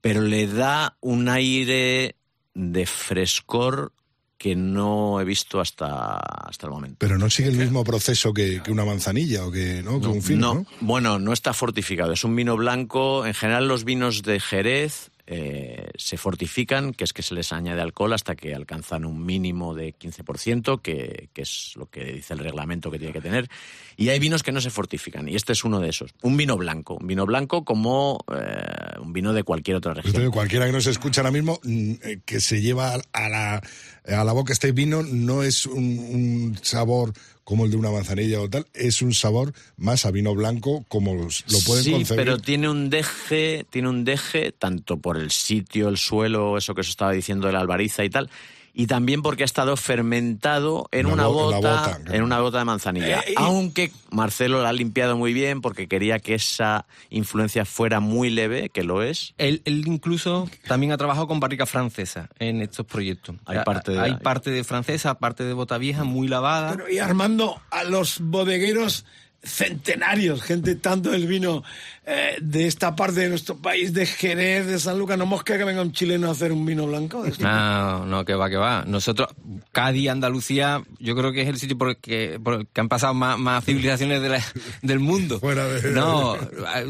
pero 0.00 0.22
le 0.22 0.46
da 0.46 0.96
un 1.00 1.28
aire 1.28 2.16
de 2.54 2.86
frescor 2.86 3.92
que 4.38 4.54
no 4.54 5.20
he 5.20 5.24
visto 5.24 5.60
hasta, 5.60 6.16
hasta 6.16 6.66
el 6.66 6.72
momento. 6.72 6.96
Pero 6.98 7.18
no 7.18 7.30
sigue 7.30 7.48
el 7.48 7.56
mismo 7.56 7.84
proceso 7.84 8.34
que, 8.34 8.62
que 8.62 8.70
una 8.70 8.84
manzanilla 8.84 9.46
o 9.46 9.50
que, 9.50 9.82
¿no? 9.82 10.00
que 10.00 10.08
un 10.08 10.22
fino, 10.22 10.54
¿no? 10.54 10.66
Bueno, 10.80 11.18
no 11.18 11.32
está 11.32 11.52
fortificado. 11.52 12.12
Es 12.12 12.24
un 12.24 12.36
vino 12.36 12.56
blanco. 12.56 13.26
En 13.26 13.34
general, 13.34 13.68
los 13.68 13.84
vinos 13.84 14.22
de 14.22 14.38
Jerez 14.40 15.10
eh, 15.28 15.90
se 15.96 16.16
fortifican, 16.18 16.92
que 16.92 17.02
es 17.02 17.12
que 17.12 17.22
se 17.22 17.34
les 17.34 17.52
añade 17.52 17.80
alcohol 17.80 18.12
hasta 18.12 18.36
que 18.36 18.54
alcanzan 18.54 19.04
un 19.04 19.26
mínimo 19.26 19.74
de 19.74 19.92
15%, 19.92 20.80
que, 20.80 21.30
que 21.32 21.42
es 21.42 21.72
lo 21.74 21.90
que 21.90 22.04
dice 22.12 22.34
el 22.34 22.38
reglamento 22.38 22.92
que 22.92 22.98
tiene 22.98 23.12
que 23.12 23.20
tener. 23.20 23.48
Y 23.96 24.10
hay 24.10 24.20
vinos 24.20 24.44
que 24.44 24.52
no 24.52 24.60
se 24.60 24.70
fortifican, 24.70 25.28
y 25.28 25.34
este 25.34 25.52
es 25.52 25.64
uno 25.64 25.80
de 25.80 25.88
esos. 25.88 26.14
Un 26.22 26.36
vino 26.36 26.56
blanco. 26.56 26.96
Un 27.00 27.08
vino 27.08 27.26
blanco 27.26 27.64
como 27.64 28.24
eh, 28.32 29.00
un 29.00 29.12
vino 29.12 29.32
de 29.32 29.42
cualquier 29.42 29.78
otra 29.78 29.94
región. 29.94 30.14
Entonces, 30.14 30.32
cualquiera 30.32 30.66
que 30.66 30.72
nos 30.72 30.86
escucha 30.86 31.22
ahora 31.22 31.32
mismo, 31.32 31.58
mm, 31.64 31.92
eh, 32.04 32.20
que 32.24 32.40
se 32.40 32.62
lleva 32.62 32.94
a 33.12 33.28
la, 33.28 33.62
a 34.08 34.24
la 34.24 34.32
boca 34.32 34.52
este 34.52 34.72
vino, 34.72 35.02
no 35.02 35.42
es 35.42 35.66
un, 35.66 35.98
un 35.98 36.58
sabor 36.62 37.12
como 37.44 37.64
el 37.64 37.70
de 37.70 37.76
una 37.76 37.90
manzanilla 37.92 38.40
o 38.40 38.48
tal, 38.50 38.66
es 38.74 39.02
un 39.02 39.14
sabor 39.14 39.52
más 39.76 40.04
a 40.04 40.10
vino 40.10 40.34
blanco 40.34 40.84
como 40.88 41.14
los- 41.14 41.44
lo 41.48 41.60
pueden 41.60 41.84
sí, 41.84 41.92
concebir. 41.92 42.24
pero 42.24 42.38
tiene 42.38 42.68
un 42.68 42.90
deje, 42.90 43.64
tiene 43.70 43.88
un 43.88 44.04
deje 44.04 44.50
tanto 44.50 44.96
por 44.96 45.16
el 45.16 45.30
sitio, 45.30 45.88
el 45.88 45.96
suelo, 45.96 46.58
eso 46.58 46.74
que 46.74 46.80
os 46.80 46.88
estaba 46.88 47.12
diciendo 47.12 47.46
de 47.46 47.52
la 47.52 47.60
albariza 47.60 48.04
y 48.04 48.10
tal, 48.10 48.28
y 48.78 48.86
también 48.86 49.22
porque 49.22 49.42
ha 49.42 49.46
estado 49.46 49.74
fermentado 49.76 50.86
en 50.92 51.06
Una 51.06 51.26
bota, 51.26 51.98
en 52.12 52.22
una 52.22 52.40
bota 52.40 52.58
de 52.58 52.64
manzanilla. 52.66 53.20
Eh, 53.20 53.30
y- 53.32 53.34
Aunque 53.36 53.90
Marcelo 54.10 54.62
la 54.62 54.68
ha 54.68 54.72
limpiado 54.72 55.16
muy 55.16 55.32
bien 55.32 55.62
porque 55.62 55.88
quería 55.88 56.18
que 56.18 56.34
esa 56.34 56.86
influencia 57.08 57.64
fuera 57.64 58.00
muy 58.00 58.28
leve, 58.28 58.68
que 58.68 58.84
lo 58.84 59.02
es. 59.02 59.32
Él, 59.38 59.62
él 59.64 59.84
incluso 59.86 60.48
también 60.68 60.92
ha 60.92 60.98
trabajado 60.98 61.26
con 61.26 61.40
barrica 61.40 61.64
francesa 61.64 62.28
en 62.38 62.60
estos 62.60 62.84
proyectos. 62.86 63.36
Hay 63.46 63.60
parte 63.64 63.92
de- 63.92 64.00
hay 64.00 64.16
parte 64.16 64.50
de 64.50 64.62
francesa, 64.62 65.18
parte 65.18 65.44
de 65.44 65.54
bota 65.54 65.78
vieja, 65.78 66.04
muy 66.04 66.28
lavada. 66.28 66.74
Bueno, 66.74 66.88
y 66.90 66.98
Armando, 66.98 67.60
a 67.70 67.82
los 67.84 68.20
bodegueros 68.20 69.04
centenarios, 69.46 70.42
gente 70.42 70.74
tanto 70.76 71.10
del 71.10 71.26
vino 71.26 71.62
eh, 72.04 72.36
de 72.40 72.66
esta 72.66 72.94
parte 72.94 73.20
de 73.20 73.28
nuestro 73.28 73.56
país, 73.56 73.92
de 73.92 74.06
Jerez, 74.06 74.66
de 74.66 74.78
San 74.78 74.98
Lucas, 74.98 75.16
no 75.18 75.26
mosca 75.26 75.56
que 75.56 75.64
venga 75.64 75.82
un 75.82 75.92
chileno 75.92 76.28
a 76.28 76.32
hacer 76.32 76.52
un 76.52 76.64
vino 76.66 76.86
blanco. 76.86 77.22
de 77.22 77.30
este? 77.30 77.44
No, 77.44 78.04
no, 78.06 78.24
que 78.24 78.34
va, 78.34 78.48
que 78.50 78.56
va. 78.56 78.84
Nosotros, 78.86 79.28
Cádiz, 79.72 80.08
Andalucía, 80.10 80.82
yo 80.98 81.16
creo 81.16 81.32
que 81.32 81.42
es 81.42 81.48
el 81.48 81.58
sitio 81.58 81.78
por 81.78 81.90
el 81.90 81.96
que, 81.96 82.38
por 82.42 82.54
el 82.60 82.66
que 82.68 82.80
han 82.80 82.88
pasado 82.88 83.14
más, 83.14 83.38
más 83.38 83.64
civilizaciones 83.64 84.20
de 84.22 84.28
la- 84.28 84.44
del 84.82 84.98
mundo. 85.00 85.40
Fuera 85.40 85.64
de- 85.66 85.90
No, 85.92 86.36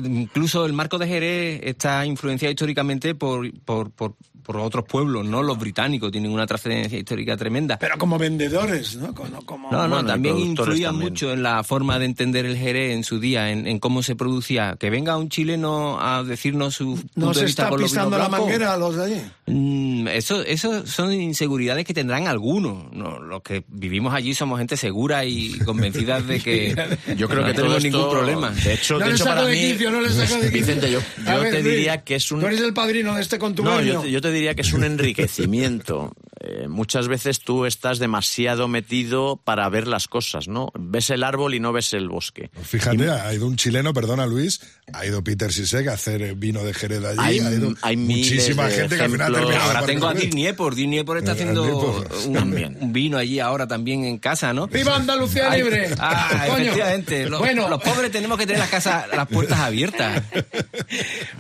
incluso 0.04 0.66
el 0.66 0.72
marco 0.72 0.98
de 0.98 1.06
Jerez 1.08 1.60
está 1.64 2.04
influenciado 2.06 2.50
históricamente 2.50 3.14
por, 3.14 3.50
por, 3.62 3.90
por, 3.90 4.14
por 4.46 4.58
otros 4.58 4.84
pueblos, 4.84 5.26
¿no? 5.26 5.42
Los 5.42 5.58
británicos 5.58 6.12
tienen 6.12 6.30
una 6.30 6.46
trascendencia 6.46 6.98
histórica 6.98 7.36
tremenda. 7.36 7.78
Pero 7.78 7.98
como 7.98 8.16
vendedores, 8.18 8.94
¿no? 8.96 9.12
Como, 9.14 9.44
como- 9.44 9.72
No, 9.72 9.82
no, 9.88 9.96
Bueno, 9.96 10.06
también 10.08 10.38
influía 10.38 10.88
también. 10.88 11.10
mucho 11.10 11.32
en 11.32 11.42
la 11.42 11.64
forma 11.64 11.98
de 11.98 12.04
entender 12.04 12.46
el 12.46 12.56
Jerez 12.56 12.94
en 12.94 13.02
su 13.02 13.18
día, 13.18 13.50
en, 13.50 13.66
en 13.66 13.78
cómo 13.80 14.02
se 14.04 14.14
producía. 14.14 14.76
Que 14.78 14.88
venga 14.88 15.16
un 15.16 15.28
chileno 15.28 15.98
a 16.00 16.22
decirnos 16.22 16.74
su 16.76 16.94
punto 16.94 17.10
No 17.16 17.28
de 17.30 17.34
se 17.34 17.44
vista 17.46 17.62
está 17.64 17.70
con 17.70 17.80
los 17.80 17.90
pisando 17.90 18.16
la 18.18 18.28
manguera 18.28 18.72
a 18.74 18.76
los 18.76 18.96
de 18.96 19.04
allí. 19.04 19.20
Mm, 19.46 20.08
Eso, 20.08 20.42
eso 20.42 20.86
son 20.86 21.12
inseguridades 21.12 21.84
que 21.84 21.92
tendrán 21.94 22.28
algunos. 22.28 22.92
No, 22.92 23.18
los 23.18 23.42
que 23.42 23.64
vivimos 23.68 24.14
allí 24.14 24.34
somos 24.34 24.58
gente 24.58 24.76
segura 24.76 25.24
y 25.24 25.58
convencida 25.64 26.20
de 26.20 26.40
que 26.40 26.74
Yo 27.16 27.28
creo 27.28 27.40
no 27.40 27.46
que 27.48 27.54
todo 27.54 27.62
tenemos 27.64 27.82
ningún 27.82 28.10
problema. 28.10 28.50
De 28.50 28.74
hecho, 28.74 28.98
No 28.98 29.06
de 29.06 29.12
hecho 29.14 29.24
para 29.24 29.44
de 29.44 29.52
mí, 29.52 29.72
quicio, 29.72 29.90
no 29.90 30.00
le 30.00 30.10
saco 30.10 30.34
de 30.40 30.50
quicio. 30.52 30.66
Vicente, 30.66 30.90
yo, 30.90 31.00
A 31.26 31.34
yo 31.34 31.40
ver, 31.42 31.52
te 31.52 31.62
Luis, 31.62 31.74
diría 31.76 32.02
que 32.04 32.14
es 32.16 32.30
un 32.32 32.40
Tú 32.40 32.46
eres 32.46 32.60
el 32.60 32.72
padrino 32.74 33.14
de 33.14 33.22
este 33.22 33.36
No, 33.36 33.40
contubernio. 33.40 33.94
yo 33.94 34.00
te, 34.02 34.10
yo 34.10 34.20
te 34.20 34.30
diría 34.36 34.54
que 34.54 34.62
es 34.62 34.72
un 34.72 34.84
enriquecimiento. 34.84 36.12
Eh, 36.48 36.68
muchas 36.68 37.08
veces 37.08 37.40
tú 37.40 37.64
estás 37.66 37.98
demasiado 37.98 38.68
metido 38.68 39.34
para 39.42 39.68
ver 39.68 39.88
las 39.88 40.06
cosas, 40.06 40.46
¿no? 40.46 40.70
Ves 40.78 41.10
el 41.10 41.24
árbol 41.24 41.54
y 41.54 41.60
no 41.60 41.72
ves 41.72 41.92
el 41.92 42.08
bosque. 42.08 42.50
Fíjate, 42.62 43.10
ha 43.10 43.34
ido 43.34 43.48
un 43.48 43.56
chileno, 43.56 43.92
perdona 43.92 44.26
Luis, 44.26 44.60
ha 44.92 45.04
ido 45.04 45.24
Peter 45.24 45.52
Sisek 45.52 45.88
a 45.88 45.94
hacer 45.94 46.22
eh, 46.22 46.34
vino 46.36 46.62
de 46.62 46.72
Jerez 46.72 47.04
allí. 47.04 47.18
Hay- 47.18 47.38
ha 47.40 47.50
ido 47.50 47.74
hay 47.82 47.96
miles 47.96 48.26
muchísima 48.30 48.66
de 48.68 48.74
gente 48.76 48.96
que 48.96 49.02
al 49.02 49.10
final 49.10 49.34
ha 49.34 49.38
ejemplos. 49.38 49.50
terminado 49.50 49.70
de 49.70 49.76
Ahora 49.78 49.86
tengo 49.86 50.06
a 50.06 50.14
Dirk 50.14 50.34
Niepor. 50.34 50.74
Dirk 50.76 50.88
Niepor 50.88 51.18
está 51.18 51.32
Eh, 51.32 51.34
haciendo 51.34 51.64
un, 52.26 52.92
vino 52.92 53.18
allí 53.18 53.40
ahora 53.40 53.66
también 53.66 54.04
en 54.04 54.18
casa, 54.18 54.52
¿no? 54.52 54.68
¡Viva 54.68 54.94
Andalucía 54.94 55.50
Ay, 55.50 55.62
libre! 55.62 55.88
Ah, 55.98 56.44
Coño. 56.48 56.62
efectivamente. 56.62 57.28
Los, 57.28 57.40
Bueno. 57.40 57.68
los 57.68 57.82
pobres 57.82 58.12
tenemos 58.12 58.38
que 58.38 58.46
tener 58.46 58.60
las 58.60 58.70
casas, 58.70 59.06
las 59.12 59.26
puertas 59.26 59.58
abiertas. 59.58 60.22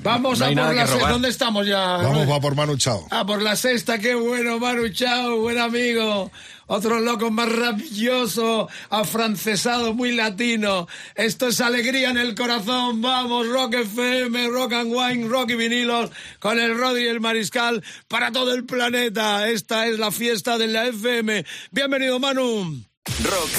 Vamos 0.02 0.38
No 0.40 0.46
a 0.46 0.48
por 0.48 0.74
la 0.74 0.86
sexta. 0.86 1.08
¿Dónde 1.10 1.28
estamos 1.28 1.66
ya? 1.66 1.78
Vamos, 1.98 2.28
va 2.28 2.40
por 2.40 2.54
Manu 2.56 2.76
Chao. 2.76 3.06
Ah, 3.10 3.24
por 3.24 3.42
la 3.42 3.54
sexta, 3.56 3.98
qué 3.98 4.14
bueno, 4.14 4.58
Manu 4.58 4.88
Chao, 4.96 5.40
buen 5.40 5.58
amigo. 5.58 6.32
Otro 6.68 7.00
loco 7.00 7.30
maravilloso, 7.30 8.66
afrancesado, 8.88 9.92
muy 9.92 10.12
latino. 10.12 10.88
Esto 11.14 11.48
es 11.48 11.60
alegría 11.60 12.08
en 12.08 12.16
el 12.16 12.34
corazón. 12.34 13.02
Vamos, 13.02 13.46
Rock 13.46 13.74
FM, 13.74 14.48
Rock 14.48 14.72
and 14.72 14.90
Wine, 14.90 15.28
Rock 15.28 15.50
y 15.50 15.56
vinilos, 15.56 16.10
con 16.38 16.58
el 16.58 16.78
Rodri 16.78 17.04
y 17.04 17.08
el 17.08 17.20
Mariscal 17.20 17.84
para 18.08 18.32
todo 18.32 18.54
el 18.54 18.64
planeta. 18.64 19.50
Esta 19.50 19.86
es 19.86 19.98
la 19.98 20.10
fiesta 20.10 20.56
de 20.56 20.68
la 20.68 20.86
FM. 20.86 21.44
Bienvenido, 21.70 22.18
Manu. 22.18 22.82
Rock 23.22 23.50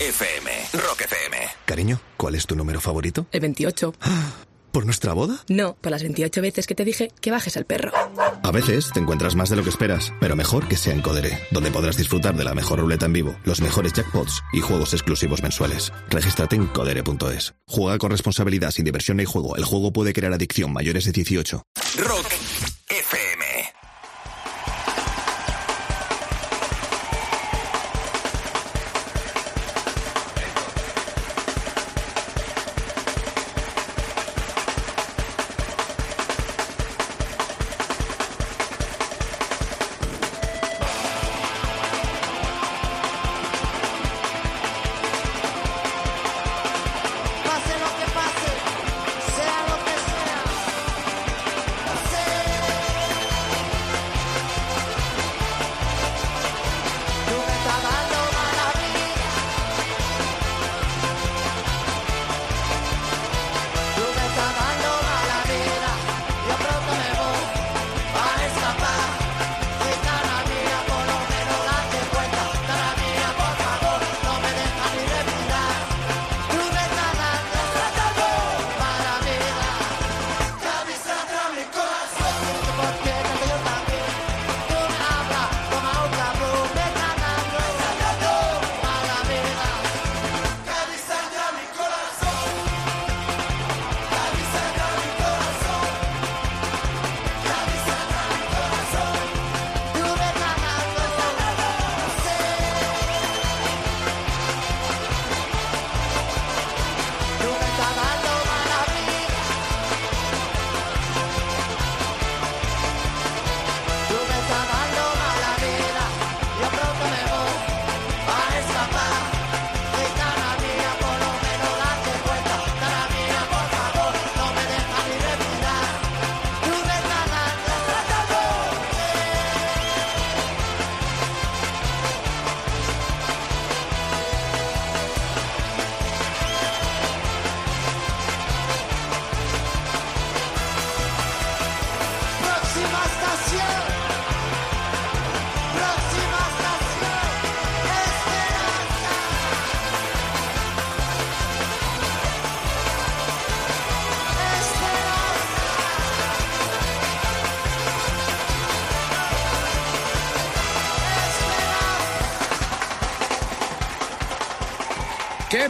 FM. 0.00 0.50
Rock 0.72 1.02
FM. 1.02 1.36
Cariño, 1.66 2.00
¿cuál 2.16 2.36
es 2.36 2.46
tu 2.46 2.56
número 2.56 2.80
favorito? 2.80 3.26
El 3.32 3.40
28. 3.40 3.92
¿Por 4.72 4.84
nuestra 4.84 5.12
boda? 5.12 5.44
No, 5.48 5.76
por 5.80 5.90
las 5.90 6.02
28 6.02 6.40
veces 6.42 6.66
que 6.66 6.74
te 6.74 6.84
dije 6.84 7.10
que 7.20 7.30
bajes 7.30 7.56
al 7.56 7.64
perro. 7.64 7.92
A 8.42 8.50
veces 8.52 8.90
te 8.92 9.00
encuentras 9.00 9.34
más 9.34 9.50
de 9.50 9.56
lo 9.56 9.64
que 9.64 9.70
esperas, 9.70 10.12
pero 10.20 10.36
mejor 10.36 10.68
que 10.68 10.76
sea 10.76 10.94
en 10.94 11.02
Codere, 11.02 11.38
donde 11.50 11.70
podrás 11.70 11.96
disfrutar 11.96 12.36
de 12.36 12.44
la 12.44 12.54
mejor 12.54 12.78
ruleta 12.78 13.06
en 13.06 13.12
vivo, 13.12 13.36
los 13.44 13.60
mejores 13.60 13.92
jackpots 13.92 14.42
y 14.52 14.60
juegos 14.60 14.94
exclusivos 14.94 15.42
mensuales. 15.42 15.92
Regístrate 16.08 16.56
en 16.56 16.66
codere.es. 16.66 17.54
Juega 17.66 17.98
con 17.98 18.10
responsabilidad, 18.10 18.70
sin 18.70 18.84
diversión 18.84 19.16
ni 19.16 19.24
juego. 19.24 19.56
El 19.56 19.64
juego 19.64 19.92
puede 19.92 20.12
crear 20.12 20.32
adicción 20.32 20.72
mayores 20.72 21.04
de 21.04 21.12
18. 21.12 21.62
Rock 21.98 22.29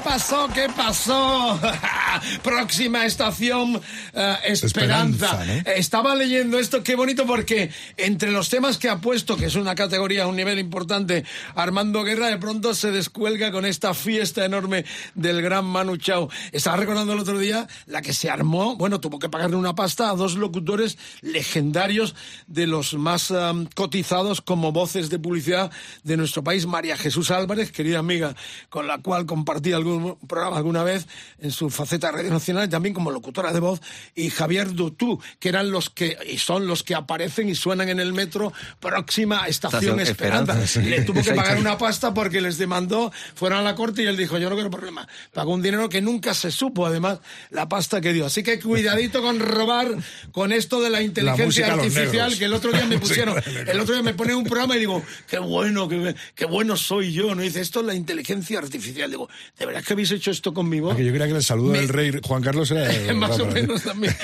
pasó? 0.01 0.49
¿Qué 0.53 0.67
pasó? 0.77 1.59
Próxima 2.43 3.05
estación, 3.07 3.81
eh, 4.13 4.37
Esperanza. 4.45 5.27
Esperanza, 5.27 5.45
¿no? 5.45 5.73
Estaba 5.73 6.15
leyendo 6.15 6.59
esto, 6.59 6.83
qué 6.83 6.95
bonito, 6.95 7.27
porque 7.27 7.71
entre 7.97 8.31
los 8.31 8.49
temas 8.49 8.79
que 8.79 8.89
ha 8.89 8.99
puesto, 8.99 9.37
que 9.37 9.47
es 9.47 9.55
una 9.55 9.75
categoría, 9.75 10.27
un 10.27 10.37
nivel 10.37 10.59
importante, 10.59 11.25
Armando 11.55 12.03
Guerra 12.05 12.29
de 12.29 12.39
pronto 12.39 12.75
se 12.75 12.91
descuelga 12.91 13.53
con 13.53 13.65
esta 13.65 13.95
fiesta 13.95 14.45
enorme 14.45 14.85
del 15.15 15.43
gran 15.43 15.65
Manu 15.65 15.97
Chao. 15.97 16.29
Estaba 16.53 16.77
recordando 16.77 17.13
el 17.13 17.21
otro 17.21 17.39
día 17.39 17.67
la 18.01 18.03
que 18.03 18.15
se 18.15 18.31
armó, 18.31 18.77
bueno, 18.77 18.99
tuvo 18.99 19.19
que 19.19 19.29
pagarle 19.29 19.57
una 19.57 19.75
pasta 19.75 20.09
a 20.09 20.15
dos 20.15 20.35
locutores 20.37 20.97
legendarios 21.21 22.15
de 22.47 22.67
los 22.67 22.95
más 22.95 23.31
am, 23.31 23.67
cotizados 23.75 24.41
como 24.41 24.73
voces 24.73 25.11
de 25.11 25.19
publicidad 25.19 25.71
de 26.03 26.17
nuestro 26.17 26.43
país, 26.43 26.65
María 26.65 26.97
Jesús 26.97 27.31
Álvarez, 27.31 27.73
querida 27.73 27.99
amiga, 27.99 28.35
con 28.71 28.87
la 28.87 28.99
cual 29.03 29.27
compartí 29.27 29.73
algún 29.73 30.17
programa 30.27 30.57
alguna 30.57 30.83
vez 30.83 31.07
en 31.41 31.51
su 31.51 31.69
faceta 31.69 32.11
Radio 32.11 32.31
Nacional, 32.31 32.71
también 32.71 32.95
como 32.95 33.11
locutora 33.11 33.53
de 33.53 33.61
voz, 33.61 33.83
y 34.15 34.31
Javier 34.31 34.73
Dutú, 34.73 35.21
que 35.39 35.51
eran 35.51 35.71
los 35.71 35.91
que, 35.91 36.17
y 36.27 36.39
son 36.39 36.67
los 36.67 36.83
que 36.83 36.95
aparecen 36.95 37.51
y 37.51 37.55
suenan 37.55 37.91
en 37.91 38.01
el 38.01 38.15
metro, 38.15 38.53
próxima 38.81 39.47
estación 39.47 40.01
Estación 40.01 40.01
Esperanza. 40.01 40.53
Esperanza, 40.53 40.67
sí. 40.67 40.89
Le 40.89 41.03
tuvo 41.03 41.23
que 41.23 41.35
pagar 41.35 41.59
una 41.59 41.77
pasta 41.77 42.15
porque 42.15 42.41
les 42.41 42.57
demandó, 42.57 43.13
fueron 43.35 43.59
a 43.59 43.63
la 43.63 43.75
corte 43.75 44.03
y 44.03 44.07
él 44.07 44.17
dijo, 44.17 44.39
yo 44.39 44.49
no 44.49 44.57
quiero 44.57 44.71
problema. 44.71 45.07
Pagó 45.35 45.53
un 45.53 45.61
dinero 45.61 45.91
que 45.91 46.01
nunca 46.01 46.33
se 46.33 46.51
supo, 46.51 46.87
además, 46.87 47.21
la 47.51 47.69
pasta 47.69 47.90
que 47.99 48.13
dio. 48.13 48.27
Así 48.27 48.43
que 48.43 48.61
cuidadito 48.61 49.23
con 49.23 49.41
robar 49.41 49.89
con 50.33 50.53
esto 50.53 50.83
de 50.83 50.91
la 50.91 51.01
inteligencia 51.01 51.73
artificial, 51.73 52.37
que 52.39 52.45
el 52.45 52.53
otro 52.53 52.73
día 52.73 52.85
me 52.85 52.99
pusieron, 53.01 53.43
el 53.67 53.81
otro 53.81 53.95
día 53.95 54.03
me 54.03 54.13
ponen 54.13 54.37
un 54.37 54.45
programa 54.45 54.77
y 54.77 54.81
digo, 54.81 55.03
qué 55.27 55.39
bueno, 55.39 55.89
qué, 55.89 56.15
qué 56.35 56.45
bueno 56.45 56.77
soy 56.77 57.13
yo, 57.15 57.35
¿no? 57.35 57.43
Y 57.43 57.47
dice, 57.47 57.63
esto 57.63 57.81
es 57.81 57.87
la 57.87 57.95
inteligencia 57.95 58.59
artificial. 58.59 59.11
Digo, 59.11 59.31
¿de 59.59 59.65
verdad 59.65 59.83
que 59.83 59.95
habéis 59.95 60.11
hecho 60.11 60.31
esto 60.31 60.53
conmigo? 60.53 60.91
Ah, 60.93 60.97
que 60.97 61.05
yo 61.07 61.11
creía 61.13 61.27
que 61.29 61.37
el 61.37 61.43
saludo 61.43 61.73
Me- 61.73 61.79
del 61.81 61.89
rey 61.89 62.13
Juan 62.23 62.43
Carlos 62.43 62.71
era... 62.71 62.91
Más 63.15 63.39
o 63.41 63.47
menos 63.47 63.83
también. 63.83 64.15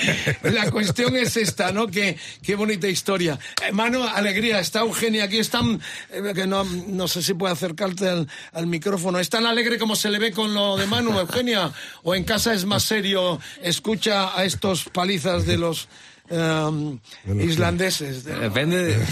La 0.42 0.70
cuestión 0.70 1.16
es 1.16 1.36
esta, 1.38 1.72
¿no? 1.72 1.86
Qué, 1.86 2.18
qué 2.42 2.54
bonita 2.56 2.88
historia. 2.88 3.38
Hermano, 3.64 4.04
alegría. 4.06 4.60
Está 4.60 4.80
Eugenia 4.80 5.24
aquí. 5.24 5.38
Es 5.38 5.48
tan, 5.50 5.80
eh, 6.10 6.32
que 6.34 6.46
no, 6.46 6.64
no 6.64 7.08
sé 7.08 7.22
si 7.22 7.34
puede 7.34 7.52
acercarte 7.52 8.08
al, 8.08 8.28
al 8.52 8.66
micrófono. 8.66 9.18
Es 9.18 9.28
tan 9.30 9.46
alegre 9.46 9.78
como 9.78 9.96
se 9.96 10.10
le 10.10 10.18
ve 10.18 10.32
con 10.32 10.52
lo 10.52 10.76
de 10.76 10.86
Manu, 10.86 11.18
Eugenia. 11.18 11.70
O 12.02 12.14
en 12.14 12.24
casa 12.24 12.52
es 12.54 12.64
más 12.64 12.82
serio. 12.82 13.38
Escucha 13.62 14.38
a 14.38 14.44
estos 14.44 14.84
palizas 14.84 15.46
de 15.46 15.56
los 15.56 15.88
em, 16.30 16.98
islandeses. 17.40 18.24
de- 18.24 18.36
Depende 18.38 18.84
de... 18.84 18.96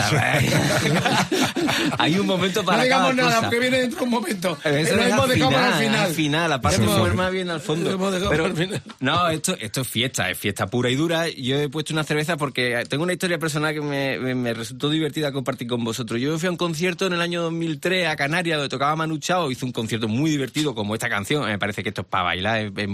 Hay 1.98 2.18
un 2.18 2.26
momento 2.26 2.64
para 2.64 2.78
no 2.78 2.84
digamos 2.84 3.10
cada 3.10 3.22
nada, 3.22 3.34
cosa. 3.36 3.40
porque 3.42 3.58
viene 3.60 3.78
dentro 3.78 3.98
de 4.00 4.04
un 4.04 4.10
momento. 4.10 4.58
Eso 4.64 4.96
Lo 4.96 5.02
hemos 5.02 5.24
al 5.24 5.28
dejado 5.30 5.50
para 5.52 5.68
el 5.68 5.74
final, 5.74 5.84
final. 5.84 6.00
al 6.06 6.14
final, 6.14 6.50
la 6.50 6.60
parte 6.60 6.82
Hemos- 6.82 6.98
fuerte 6.98 7.16
más 7.16 7.32
bien 7.32 7.50
al 7.50 7.60
fondo. 7.60 7.98
Pero- 8.30 8.46
el 8.46 8.56
final. 8.56 8.82
no, 9.00 9.28
esto, 9.28 9.56
esto 9.60 9.80
es 9.82 9.88
fiesta, 9.88 10.30
es 10.30 10.38
fiesta 10.38 10.66
pura 10.66 10.90
y 10.90 10.96
dura. 10.96 11.28
Yo 11.28 11.56
he 11.58 11.68
puesto 11.68 11.92
una 11.92 12.04
cerveza 12.04 12.36
porque 12.36 12.84
tengo 12.88 13.04
una 13.04 13.12
historia 13.12 13.38
personal 13.38 13.74
que 13.74 13.80
me, 13.80 14.18
me- 14.18 14.34
me 14.34 14.54
resultó 14.54 14.90
divertida 14.90 15.32
compartir 15.32 15.68
con 15.68 15.84
vosotros. 15.84 16.20
Yo 16.20 16.38
fui 16.38 16.48
a 16.48 16.50
un 16.50 16.56
concierto 16.56 17.06
en 17.06 17.12
el 17.14 17.20
año 17.20 17.42
2003 17.42 18.08
a 18.08 18.16
Canarias 18.16 18.58
donde 18.58 18.68
tocaba 18.68 18.96
Manu 18.96 19.18
Chao, 19.18 19.50
hizo 19.50 19.66
un 19.66 19.72
concierto 19.72 20.08
muy 20.08 20.30
divertido 20.30 20.74
como 20.74 20.94
esta 20.94 21.08
canción. 21.08 21.44
Me 21.46 21.58
parece 21.58 21.82
que 21.82 21.90
esto 21.90 22.02
es 22.02 22.06
para 22.08 22.24
bailar, 22.24 22.60
es, 22.60 22.72
es, 22.76 22.88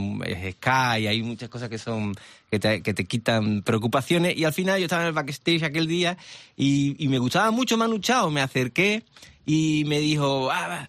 es 0.47 0.55
ska 0.57 0.99
y 0.99 1.07
hay 1.07 1.23
muchas 1.23 1.49
cosas 1.49 1.69
que 1.69 1.79
son 1.79 2.15
que 2.51 2.59
te, 2.59 3.05
quitan 3.07 3.63
preocupaciones. 3.63 4.37
Y 4.37 4.45
al 4.45 4.53
final 4.53 4.79
yo 4.79 4.85
estaba 4.85 5.03
en 5.03 5.09
el 5.09 5.15
backstage 5.15 5.63
aquel 5.63 5.87
día 5.87 6.19
y, 6.57 6.97
y 7.03 7.09
me 7.09 7.19
gustaba 7.19 7.51
mucho 7.51 7.77
Manu 7.77 7.99
Chao. 7.99 8.31
Me 8.31 8.41
acerqué 8.41 9.05
y 9.47 9.85
me 9.87 10.01
dijo, 10.01 10.51
ah, 10.51 10.89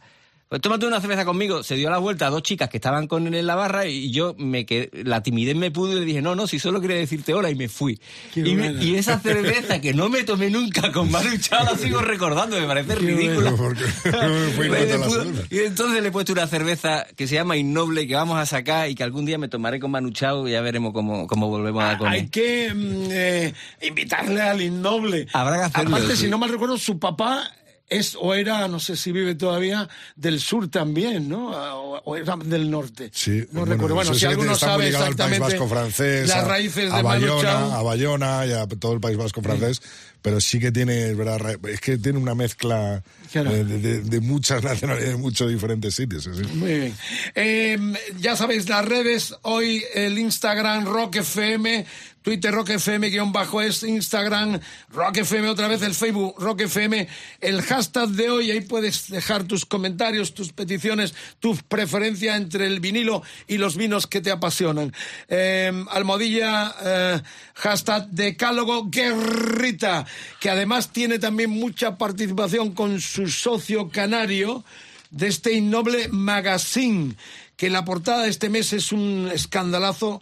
pues 0.51 0.61
tómate 0.61 0.85
una 0.85 0.99
cerveza 0.99 1.23
conmigo. 1.23 1.63
Se 1.63 1.75
dio 1.75 1.89
la 1.89 1.97
vuelta 1.97 2.27
a 2.27 2.29
dos 2.29 2.43
chicas 2.43 2.67
que 2.67 2.75
estaban 2.75 3.07
con 3.07 3.25
él 3.25 3.35
en 3.35 3.47
la 3.47 3.55
barra 3.55 3.85
y 3.87 4.11
yo 4.11 4.35
me 4.37 4.65
quedé, 4.65 4.89
la 5.05 5.23
timidez 5.23 5.55
me 5.55 5.71
pudo 5.71 5.93
y 5.93 5.99
le 5.99 6.03
dije, 6.03 6.21
no, 6.21 6.35
no, 6.35 6.45
si 6.45 6.59
solo 6.59 6.81
quería 6.81 6.97
decirte 6.97 7.33
hola 7.33 7.49
y 7.49 7.55
me 7.55 7.69
fui. 7.69 8.01
Qué 8.33 8.41
Y, 8.41 8.55
me- 8.55 8.63
buena. 8.71 8.83
y 8.83 8.95
esa 8.95 9.17
cerveza 9.21 9.79
que 9.79 9.93
no 9.93 10.09
me 10.09 10.23
tomé 10.25 10.49
nunca 10.49 10.91
con 10.91 11.09
Manu 11.09 11.37
Chao 11.37 11.63
la 11.63 11.77
sigo 11.77 12.01
recordando, 12.01 12.59
me 12.59 12.67
parece 12.67 12.95
ridícula. 12.95 13.51
Porque 13.57 13.85
no 14.11 14.27
me 14.29 14.47
fui 14.51 14.69
Me 14.69 14.79
nota 14.81 14.97
la 14.97 15.05
pudo- 15.05 15.23
cerveza. 15.23 15.47
y 15.49 15.59
entonces 15.59 16.01
le 16.01 16.09
he 16.09 16.11
puesto 16.11 16.33
una 16.33 16.47
cerveza 16.47 17.07
que 17.15 17.27
se 17.27 17.35
llama 17.35 17.55
Innoble 17.55 18.05
que 18.05 18.15
vamos 18.15 18.37
a 18.37 18.45
sacar 18.45 18.89
y 18.89 18.95
que 18.95 19.03
algún 19.05 19.25
día 19.25 19.37
me 19.37 19.47
tomaré 19.47 19.79
con 19.79 19.89
Manu 19.91 20.11
Chao 20.11 20.49
y 20.49 20.51
ya 20.51 20.59
veremos 20.59 20.91
cómo, 20.91 21.27
cómo 21.27 21.47
volvemos 21.47 21.81
a 21.81 21.97
comer. 21.97 22.11
Hay 22.13 22.27
que 22.27 22.73
mm, 22.75 23.07
eh, 23.09 23.53
invitarle 23.83 24.41
al 24.41 24.61
innoble. 24.61 25.27
Habrá 25.31 25.59
que 25.59 25.63
hacerlo, 25.63 25.95
Aparte, 25.95 26.17
sí. 26.17 26.23
si 26.23 26.29
no 26.29 26.37
mal 26.37 26.49
recuerdo, 26.49 26.77
su 26.77 26.99
papá 26.99 27.49
es 27.91 28.17
o 28.19 28.33
era, 28.33 28.67
no 28.67 28.79
sé 28.79 28.95
si 28.95 29.11
vive 29.11 29.35
todavía, 29.35 29.87
del 30.15 30.39
sur 30.39 30.67
también, 30.69 31.29
¿no? 31.29 31.49
O, 31.51 31.99
o 32.03 32.15
era 32.15 32.35
del 32.37 32.71
norte. 32.71 33.11
Sí, 33.13 33.45
no 33.51 33.59
bueno, 33.59 33.73
recuerdo. 33.73 33.95
Bueno, 33.95 34.13
si 34.15 34.25
alguno 34.25 34.55
sabe 34.55 34.87
exactamente 34.87 35.39
Vasco 35.39 35.67
francés, 35.67 36.27
las 36.27 36.47
raíces 36.47 36.91
a 36.91 36.97
de 36.97 37.03
Bayona, 37.03 37.75
a 37.77 37.81
Bayona 37.83 38.45
y 38.47 38.53
a 38.53 38.65
todo 38.67 38.93
el 38.93 38.99
País 38.99 39.17
Vasco 39.17 39.41
francés, 39.41 39.81
pero 40.21 40.39
sí 40.41 40.59
que 40.59 40.71
tiene, 40.71 41.09
es 41.11 41.17
verdad, 41.17 41.57
es 41.67 41.81
que 41.81 41.97
tiene 41.97 42.17
una 42.17 42.33
mezcla 42.35 43.03
Claro. 43.31 43.51
eh, 43.51 43.63
de, 43.63 43.77
de- 43.79 44.01
de 44.01 44.19
muchas 44.19 44.61
nacionalidades, 44.63 45.13
de 45.13 45.17
muchos 45.17 45.49
diferentes 45.49 45.95
sitios. 45.95 46.23
sí. 46.23 46.29
Muy 46.55 46.73
bien. 46.79 46.95
Eh, 47.35 47.77
ya 48.19 48.35
sabéis, 48.35 48.67
las 48.69 48.83
redes, 48.85 49.33
hoy 49.43 49.83
el 49.93 50.17
Instagram 50.19 50.85
Rock 50.85 51.17
FM, 51.17 51.85
Twitter 52.21 52.51
Rock 52.53 52.69
FM 52.69 53.09
guion 53.09 53.31
bajo 53.31 53.61
es 53.61 53.83
Instagram 53.83 54.59
Rock 54.89 55.17
FM 55.17 55.49
otra 55.49 55.67
vez, 55.67 55.81
el 55.81 55.95
Facebook 55.95 56.35
Rock 56.37 56.61
FM, 56.61 57.07
el 57.39 57.61
hashtag 57.61 58.09
de 58.09 58.29
hoy, 58.29 58.51
ahí 58.51 58.61
puedes 58.61 59.09
dejar 59.09 59.43
tus 59.43 59.65
comentarios, 59.65 60.33
tus 60.33 60.53
peticiones, 60.53 61.13
tu 61.39 61.55
preferencia 61.67 62.35
entre 62.35 62.67
el 62.67 62.79
vinilo 62.79 63.23
y 63.47 63.57
los 63.57 63.75
vinos 63.75 64.07
que 64.07 64.21
te 64.21 64.31
apasionan. 64.31 64.93
Eh, 65.27 65.71
almohadilla, 65.89 66.75
eh, 66.83 67.21
hashtag 67.55 68.07
Decálogo 68.09 68.89
Guerrita, 68.89 70.05
que 70.39 70.49
además 70.49 70.91
tiene 70.91 71.19
también 71.19 71.49
mucha 71.49 71.97
participación 71.97 72.73
con 72.73 73.01
su 73.01 73.27
socio 73.27 73.89
canario 73.89 74.63
de 75.09 75.27
este 75.27 75.53
innoble 75.53 76.07
magazine, 76.09 77.15
que 77.57 77.69
la 77.69 77.85
portada 77.85 78.23
de 78.23 78.29
este 78.29 78.49
mes 78.49 78.73
es 78.73 78.91
un 78.91 79.29
escandalazo, 79.31 80.21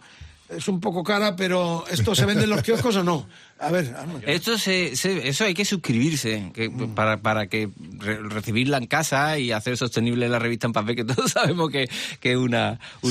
es 0.50 0.68
un 0.68 0.80
poco 0.80 1.02
cara, 1.02 1.36
pero 1.36 1.84
¿esto 1.90 2.14
se 2.14 2.26
vende 2.26 2.44
en 2.44 2.50
los 2.50 2.62
kioscos 2.62 2.96
o 2.96 3.04
no? 3.04 3.26
A 3.60 3.70
ver. 3.70 3.94
Esto 4.26 4.56
se, 4.56 4.96
se- 4.96 5.28
eso 5.28 5.44
hay 5.44 5.52
que 5.54 5.64
suscribirse 5.66 6.50
que, 6.54 6.70
para, 6.94 7.18
para 7.20 7.46
que 7.46 7.68
re- 7.98 8.18
recibirla 8.22 8.78
en 8.78 8.86
casa 8.86 9.38
y 9.38 9.52
hacer 9.52 9.76
sostenible 9.76 10.28
la 10.30 10.38
revista 10.38 10.66
en 10.66 10.72
papel, 10.72 10.96
que 10.96 11.04
todos 11.14 11.30
sabemos 11.32 11.70
que 11.70 11.88
que 12.20 12.36
una... 12.38 12.78
Sí, 13.02 13.10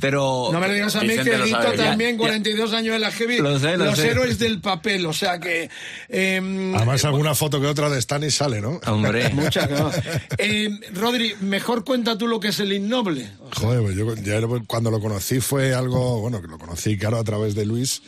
Pero... 0.00 0.50
No 0.52 0.60
me 0.60 0.68
lo 0.68 0.74
digas 0.74 0.94
a 0.96 1.00
mí 1.00 1.08
Vicente 1.08 1.30
que 1.30 1.48
sabe. 1.50 1.76
también, 1.78 2.10
Ya, 2.10 2.16
ya. 2.16 2.28
42 2.28 2.72
años 2.74 2.94
en 2.94 3.00
la 3.00 3.10
heavy, 3.10 3.38
Lo 3.38 3.58
sé, 3.58 3.76
lo 3.76 3.86
los 3.86 3.98
sé. 3.98 4.08
héroes 4.10 4.38
del 4.38 4.60
papel, 4.60 5.06
o 5.06 5.12
sea 5.12 5.40
que... 5.40 5.70
eh, 6.08 6.72
Además, 6.76 7.04
alguna 7.06 7.34
foto 7.34 7.60
que 7.60 7.66
otra 7.66 7.88
de 7.88 8.00
Stanis 8.02 8.34
sale, 8.34 8.60
¿no? 8.60 8.80
Hombre. 8.86 9.28
Muchas 9.32 9.68
gracias. 9.68 10.04
Eh, 10.38 10.68
Rodri, 10.94 11.34
mejor 11.40 11.84
cuenta 11.84 12.18
tú 12.18 12.26
lo 12.28 12.38
que 12.40 12.48
es 12.48 12.60
el 12.60 12.72
innoble. 12.72 13.30
Joder, 13.56 13.80
pues 13.82 13.96
yo 13.96 14.14
ya 14.16 14.40
lo- 14.40 14.62
cuando 14.66 14.90
lo 14.90 15.00
conocí 15.00 15.40
fue 15.40 15.72
algo, 15.74 16.20
bueno, 16.20 16.40
que 16.42 16.48
lo 16.48 16.58
conocí, 16.58 16.98
claro, 16.98 17.18
a 17.18 17.24
través 17.24 17.54
de 17.54 17.64
Luis 17.64 18.02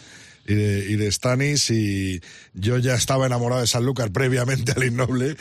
y 0.46 0.54
de, 0.54 0.90
y 0.90 0.96
de 0.96 1.10
Stanis, 1.10 1.70
y 1.70 2.20
yo 2.54 2.78
ya 2.78 2.94
estaba 2.94 3.26
enamorado 3.26 3.60
de 3.60 3.66
Sanlúcar 3.66 4.10
previamente 4.12 4.72
al 4.72 4.84
Innoble. 4.84 5.36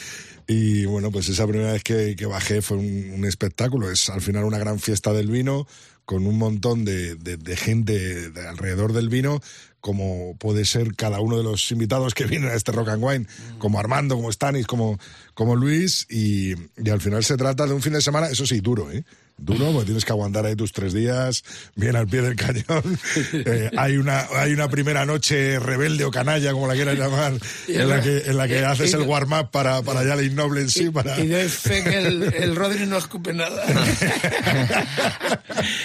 Y 0.47 0.85
bueno, 0.85 1.11
pues 1.11 1.27
esa 1.29 1.47
primera 1.47 1.73
vez 1.73 1.83
que, 1.83 2.15
que 2.15 2.25
bajé 2.27 2.61
fue 2.61 2.77
un, 2.77 3.11
un 3.15 3.25
espectáculo. 3.25 3.89
Es 3.91 4.09
al 4.09 4.21
final 4.21 4.43
una 4.43 4.59
gran 4.59 4.79
fiesta 4.79 5.11
del 5.13 5.27
vino, 5.31 5.67
con 6.05 6.27
un 6.27 6.37
montón 6.37 6.85
de, 6.85 7.15
de- 7.15 7.37
de 7.37 7.55
gente 7.57 8.29
de 8.29 8.47
alrededor 8.47 8.93
del 8.93 9.09
vino, 9.09 9.41
como 9.79 10.35
puede 10.37 10.65
ser 10.65 10.95
cada 10.95 11.19
uno 11.19 11.37
de 11.37 11.43
los 11.43 11.71
invitados 11.71 12.13
que 12.13 12.25
vienen 12.27 12.49
a 12.49 12.53
este 12.53 12.71
Rock 12.71 12.89
and 12.89 13.03
Wine, 13.03 13.27
como 13.57 13.79
Armando, 13.79 14.15
como 14.15 14.31
Stanis, 14.31 14.67
como, 14.67 14.99
como 15.33 15.55
Luis, 15.55 16.05
y, 16.11 16.53
y 16.77 16.89
al 16.91 17.01
final 17.01 17.23
se 17.23 17.37
trata 17.37 17.65
de 17.65 17.73
un 17.73 17.81
fin 17.81 17.93
de 17.93 18.01
semana, 18.01 18.27
eso 18.27 18.45
sí, 18.45 18.59
duro, 18.59 18.91
¿eh? 18.91 19.03
Duro, 19.37 19.71
porque 19.73 19.85
tienes 19.85 20.05
que 20.05 20.13
aguantar 20.13 20.45
ahí 20.45 20.55
tus 20.55 20.71
tres 20.71 20.93
días, 20.93 21.43
bien 21.75 21.97
al 21.97 22.07
pie 22.07 22.21
del 22.21 22.35
cañón. 22.35 22.99
Eh, 23.47 23.69
hay, 23.77 23.97
una, 23.97 24.27
hay 24.31 24.53
una 24.53 24.69
primera 24.69 25.05
noche 25.05 25.59
rebelde 25.59 26.05
o 26.05 26.11
canalla, 26.11 26.51
como 26.51 26.67
la 26.67 26.73
quieras 26.73 26.97
llamar, 26.97 27.33
en 27.67 27.89
la 27.89 28.01
que, 28.01 28.17
en 28.25 28.37
la 28.37 28.47
que 28.47 28.63
haces 28.63 28.93
el 28.93 29.01
warm-up 29.01 29.51
para, 29.51 29.81
para 29.81 30.03
ya 30.03 30.13
el 30.13 30.25
innoble 30.31 30.61
en 30.61 30.69
sí. 30.69 30.89
Para... 30.89 31.19
Y 31.19 31.27
de 31.27 31.49
fe 31.49 31.83
que 31.83 31.97
el, 31.97 32.23
el 32.33 32.55
Rodri 32.55 32.85
no 32.85 32.97
escupe 32.97 33.33
nada. 33.33 33.61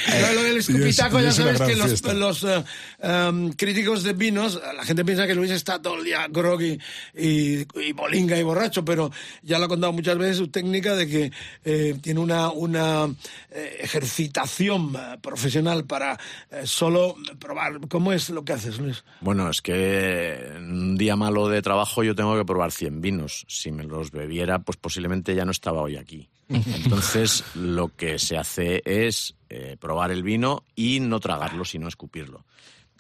Pero 0.07 0.33
lo 0.33 0.43
del 0.43 0.59
escupitajo, 0.59 1.21
Y 1.21 1.25
ya 1.25 1.33
sabes 1.33 1.61
que 1.61 1.75
los, 1.77 1.87
fiesta. 1.89 2.15
los 2.15 2.45
eh, 2.45 2.65
em, 3.03 3.53
críticos 3.53 4.03
de 4.03 4.13
vinos, 4.13 4.61
la 4.77 4.85
gente 4.85 5.05
piensa 5.05 5.27
que 5.27 5.35
Luis 5.35 5.51
está 5.51 5.81
todo 5.81 5.97
el 5.97 6.05
día 6.05 6.27
groggy 6.29 6.79
y, 7.17 7.67
y 7.81 7.93
bolinga 7.93 8.39
y 8.39 8.43
borracho, 8.43 8.85
pero 8.85 9.11
ya 9.43 9.59
lo 9.59 9.65
ha 9.67 9.69
contado 9.69 9.93
muchas 9.93 10.17
veces 10.19 10.37
su 10.37 10.49
técnica 10.49 10.95
de 10.95 11.09
que 11.09 11.33
eh, 11.65 11.97
tiene 12.01 12.21
una, 12.21 12.51
una 12.51 13.09
eh, 13.51 13.79
ejercitación 13.81 14.95
eh, 14.97 15.19
profesional 15.21 15.85
para 15.85 16.19
eh, 16.51 16.67
solo 16.67 17.17
probar. 17.39 17.81
¿Cómo 17.89 18.13
es 18.13 18.31
lo 18.31 18.45
que 18.45 18.53
haces, 18.53 18.79
Luis? 18.79 19.05
Bueno, 19.21 19.51
es 19.51 19.61
que 19.63 20.53
en 20.57 20.71
un 20.71 20.97
día 20.97 21.17
malo 21.17 21.49
de 21.49 21.63
trabajo 21.63 22.03
yo 22.03 22.15
tengo 22.15 22.37
que 22.37 22.45
probar 22.45 22.73
100 22.73 23.01
vinos. 23.01 23.45
Si 23.49 23.73
me 23.73 23.85
los 23.85 24.11
bebiera, 24.11 24.61
pues 24.61 24.77
posiblemente 24.77 25.35
ya 25.35 25.45
no 25.45 25.51
estaba 25.51 25.81
hoy 25.83 25.97
aquí. 25.97 26.29
Entonces, 26.51 27.45
lo 27.55 27.95
que 27.95 28.19
se 28.19 28.37
hace 28.37 28.83
es 28.85 29.37
eh, 29.49 29.77
probar 29.79 30.11
el 30.11 30.23
vino 30.23 30.65
y 30.75 31.01
no 31.01 31.21
tragarlo, 31.21 31.65
sino 31.65 31.87
escupirlo. 31.87 32.45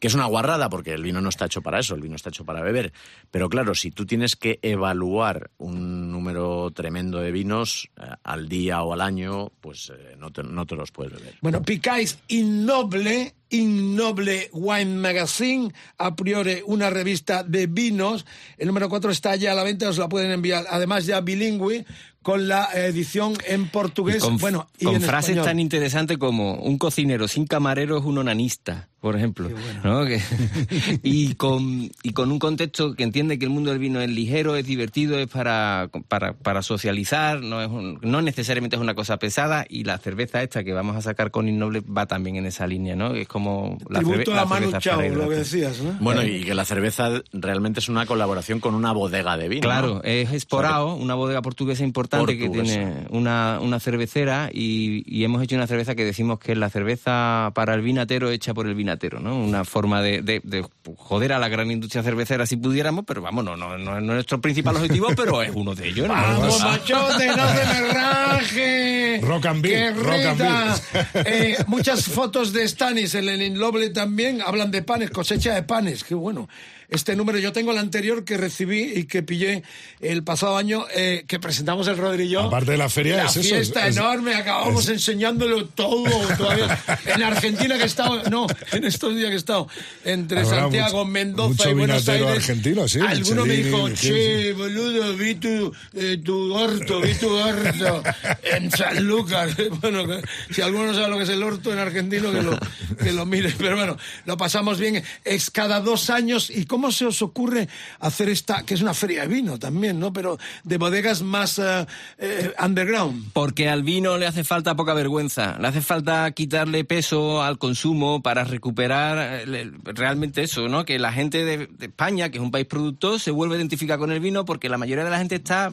Que 0.00 0.08
es 0.08 0.14
una 0.14 0.26
guarrada, 0.26 0.68
porque 0.68 0.92
el 0.92 1.02
vino 1.02 1.20
no 1.20 1.28
está 1.28 1.44
hecho 1.44 1.62
para 1.62 1.78
eso, 1.78 1.94
el 1.94 2.00
vino 2.00 2.16
está 2.16 2.30
hecho 2.30 2.44
para 2.44 2.62
beber. 2.62 2.92
Pero 3.30 3.48
claro, 3.48 3.74
si 3.74 3.90
tú 3.90 4.06
tienes 4.06 4.34
que 4.34 4.58
evaluar 4.62 5.50
un 5.58 6.10
número 6.10 6.70
tremendo 6.72 7.20
de 7.20 7.30
vinos 7.30 7.90
eh, 8.00 8.06
al 8.24 8.48
día 8.48 8.82
o 8.82 8.92
al 8.92 9.02
año, 9.02 9.52
pues 9.60 9.92
eh, 9.94 10.16
no, 10.18 10.32
te, 10.32 10.42
no 10.42 10.66
te 10.66 10.74
los 10.74 10.90
puedes 10.90 11.12
beber. 11.12 11.34
Bueno, 11.42 11.62
picáis 11.62 12.18
Innoble, 12.28 13.34
Innoble 13.50 14.48
Wine 14.52 14.96
Magazine, 14.96 15.72
a 15.98 16.16
priori 16.16 16.62
una 16.64 16.90
revista 16.90 17.42
de 17.42 17.66
vinos. 17.66 18.24
El 18.56 18.68
número 18.68 18.88
4 18.88 19.10
está 19.10 19.36
ya 19.36 19.52
a 19.52 19.54
la 19.54 19.64
venta, 19.64 19.88
os 19.88 19.98
la 19.98 20.08
pueden 20.08 20.30
enviar. 20.30 20.64
Además, 20.70 21.06
ya 21.06 21.20
bilingüe, 21.20 21.84
con 22.22 22.48
la 22.48 22.68
edición 22.74 23.34
en 23.46 23.68
portugués. 23.68 24.22
con, 24.22 24.36
bueno, 24.36 24.68
y 24.78 24.84
con 24.84 24.96
en 24.96 25.02
frases 25.02 25.30
español. 25.30 25.44
tan 25.46 25.58
interesantes 25.60 26.18
como 26.18 26.54
un 26.56 26.76
cocinero 26.78 27.26
sin 27.28 27.46
camarero 27.46 27.96
es 27.98 28.04
un 28.04 28.18
onanista, 28.18 28.88
por 29.00 29.16
ejemplo. 29.16 29.48
¿no? 29.82 30.04
Que- 30.04 30.20
y, 31.02 31.34
con, 31.36 31.90
y 32.02 32.12
con 32.12 32.30
un 32.30 32.38
contexto 32.38 32.94
que 32.94 33.04
entiende 33.04 33.38
que 33.38 33.46
el 33.46 33.50
mundo 33.50 33.70
del 33.70 33.78
vino 33.78 34.00
es 34.02 34.10
ligero, 34.10 34.56
es 34.56 34.66
divertido, 34.66 35.18
es 35.18 35.28
para, 35.28 35.88
para, 36.08 36.34
para 36.34 36.60
socializar, 36.62 37.40
no, 37.40 37.62
es 37.62 37.68
un- 37.68 37.98
no 38.02 38.20
necesariamente 38.20 38.76
es 38.76 38.82
una 38.82 38.94
cosa 38.94 39.16
pesada. 39.18 39.64
Y 39.66 39.84
la 39.84 39.96
cerveza 39.96 40.42
esta 40.42 40.62
que 40.62 40.74
vamos 40.74 40.96
a 40.96 41.00
sacar 41.02 41.30
con 41.30 41.48
Innoble 41.48 41.80
va 41.80 42.04
también 42.04 42.36
en 42.36 42.44
esa 42.44 42.66
línea, 42.66 42.96
¿no? 42.96 43.14
Es 43.14 43.28
como 43.28 43.78
la, 43.88 44.00
cerve- 44.00 44.08
Tributo 44.10 44.34
la 44.34 44.42
a 44.42 44.44
Manu 44.44 44.66
cerveza 44.66 44.80
Chao, 44.80 45.02
lo 45.08 45.28
que 45.30 45.36
decías, 45.36 45.80
¿no? 45.80 45.96
Bueno, 46.00 46.22
y 46.22 46.44
que 46.44 46.54
la 46.54 46.66
cerveza 46.66 47.22
realmente 47.32 47.80
es 47.80 47.88
una 47.88 48.04
colaboración 48.04 48.60
con 48.60 48.74
una 48.74 48.92
bodega 48.92 49.38
de 49.38 49.48
vino. 49.48 49.62
Claro, 49.62 49.94
¿no? 49.94 50.02
es 50.04 50.30
Esporao, 50.34 50.94
una 50.96 51.14
bodega 51.14 51.40
portuguesa 51.40 51.82
importante 51.82 52.09
que 52.18 52.46
Portuguesa. 52.46 52.62
tiene 52.74 53.06
una, 53.10 53.58
una 53.60 53.80
cervecera 53.80 54.50
y, 54.52 55.02
y 55.06 55.24
hemos 55.24 55.42
hecho 55.42 55.56
una 55.56 55.66
cerveza 55.66 55.94
que 55.94 56.04
decimos 56.04 56.38
que 56.38 56.52
es 56.52 56.58
la 56.58 56.70
cerveza 56.70 57.52
para 57.54 57.74
el 57.74 57.82
vinatero 57.82 58.30
hecha 58.30 58.52
por 58.54 58.66
el 58.66 58.74
vinatero, 58.74 59.20
¿no? 59.20 59.36
Una 59.38 59.64
forma 59.64 60.02
de, 60.02 60.22
de- 60.22 60.40
de 60.44 60.64
joder 60.96 61.32
a 61.32 61.38
la 61.38 61.48
gran 61.48 61.70
industria 61.70 62.02
cervecera 62.02 62.46
si 62.46 62.56
pudiéramos, 62.56 63.04
pero 63.06 63.22
vamos, 63.22 63.44
no, 63.44 63.56
no, 63.56 63.78
no 63.78 63.96
es 63.98 64.02
nuestro 64.02 64.40
principal 64.40 64.76
objetivo, 64.76 65.08
pero 65.16 65.42
es 65.42 65.50
uno 65.54 65.74
de 65.74 65.88
ellos. 65.88 66.08
¿no? 66.08 66.14
¡Vamos, 66.14 66.60
machote, 66.62 67.26
no 67.28 67.48
se 67.48 67.64
me 67.82 67.92
raje! 67.92 69.20
Rock 69.22 69.46
and 69.46 69.64
¡Qué 69.64 69.90
rock 69.90 70.40
and. 70.40 70.80
Eh, 71.26 71.56
muchas 71.66 72.04
fotos 72.06 72.52
de 72.52 72.66
Stanis 72.66 73.14
en 73.14 73.28
el 73.28 73.42
Innoble 73.42 73.90
también 73.90 74.40
hablan 74.44 74.70
de 74.70 74.82
panes, 74.82 75.10
cosecha 75.10 75.54
de 75.54 75.62
panes, 75.62 76.04
qué 76.04 76.14
bueno. 76.14 76.48
Este 76.90 77.14
número, 77.16 77.38
yo 77.38 77.52
tengo 77.52 77.72
el 77.72 77.78
anterior 77.78 78.24
que 78.24 78.36
recibí 78.36 78.82
y 78.94 79.04
que 79.04 79.22
pillé 79.22 79.62
el 80.00 80.22
pasado 80.24 80.56
año, 80.56 80.86
eh, 80.94 81.24
que 81.26 81.38
presentamos 81.38 81.86
el 81.88 81.96
Rodrillo. 81.96 82.40
Aparte 82.42 82.72
de 82.72 82.76
la 82.78 82.88
feria, 82.88 83.16
La 83.18 83.24
es 83.26 83.36
eso, 83.36 83.48
fiesta 83.54 83.86
es- 83.86 83.96
enorme, 83.96 84.34
acabamos 84.34 84.88
enseñándolo 84.88 85.66
todo 85.66 86.04
todavía. 86.36 86.78
En 87.06 87.22
Argentina 87.22 87.76
que 87.76 87.84
he 87.84 87.86
estado, 87.86 88.22
no, 88.30 88.46
en 88.72 88.84
estos 88.84 89.14
días 89.14 89.28
que 89.28 89.34
he 89.34 89.38
estado, 89.38 89.68
entre 90.04 90.40
Habrá 90.40 90.60
Santiago, 90.62 91.04
mucho- 91.04 91.10
Mendoza 91.10 91.48
mucho 91.48 91.70
y 91.70 91.74
Buenos 91.74 92.08
Aires. 92.08 92.28
argentino, 92.28 92.88
sí, 92.88 92.98
Alguno 93.00 93.46
me 93.46 93.56
dijo, 93.56 93.88
che, 93.90 94.52
boludo, 94.52 95.14
vi 95.16 95.34
tu, 95.36 95.72
eh, 95.94 96.18
tu 96.24 96.52
orto, 96.54 97.00
vi 97.00 97.14
tu 97.14 97.28
orto 97.30 98.02
en 98.42 98.70
San 98.70 99.04
Lucas. 99.06 99.54
Bueno, 99.80 100.04
si 100.50 100.60
alguno 100.62 100.86
no 100.86 100.94
sabe 100.94 101.08
lo 101.08 101.16
que 101.16 101.22
es 101.24 101.28
el 101.30 101.42
orto 101.42 101.72
en 101.72 101.78
argentino, 101.78 102.32
que 102.32 102.42
lo, 102.42 102.58
que 103.02 103.12
lo 103.12 103.24
mire. 103.26 103.52
Pero 103.56 103.76
bueno, 103.76 103.96
lo 104.26 104.36
pasamos 104.36 104.78
bien. 104.78 105.02
Es 105.24 105.50
cada 105.50 105.80
dos 105.80 106.10
años. 106.10 106.50
¿Y 106.50 106.64
cómo 106.66 106.79
se 106.90 107.06
os 107.06 107.22
ocurre 107.22 107.68
hacer 107.98 108.28
esta, 108.28 108.64
que 108.64 108.74
es 108.74 108.82
una 108.82 108.94
feria 108.94 109.22
de 109.22 109.28
vino 109.28 109.58
también, 109.58 109.98
¿no? 109.98 110.12
Pero 110.12 110.38
de 110.64 110.78
bodegas 110.78 111.22
más 111.22 111.58
eh, 111.58 111.86
eh, 112.18 112.52
underground. 112.64 113.32
Porque 113.32 113.68
al 113.68 113.82
vino 113.82 114.18
le 114.18 114.26
hace 114.26 114.44
falta 114.44 114.76
poca 114.76 114.94
vergüenza, 114.94 115.58
le 115.58 115.68
hace 115.68 115.80
falta 115.80 116.30
quitarle 116.32 116.84
peso 116.84 117.42
al 117.42 117.58
consumo 117.58 118.22
para 118.22 118.44
recuperar 118.44 119.44
eh, 119.46 119.70
realmente 119.84 120.42
eso, 120.42 120.68
¿no? 120.68 120.84
Que 120.84 120.98
la 120.98 121.12
gente 121.12 121.44
de, 121.44 121.68
España, 121.80 122.30
que 122.30 122.38
es 122.38 122.42
un 122.42 122.50
país 122.50 122.66
productor, 122.66 123.20
se 123.20 123.30
vuelve 123.30 123.56
a 123.56 123.58
identificar 123.58 123.98
con 123.98 124.12
el 124.12 124.20
vino 124.20 124.44
porque 124.44 124.68
la 124.68 124.78
mayoría 124.78 125.04
de 125.04 125.10
la 125.10 125.18
gente 125.18 125.36
está 125.36 125.72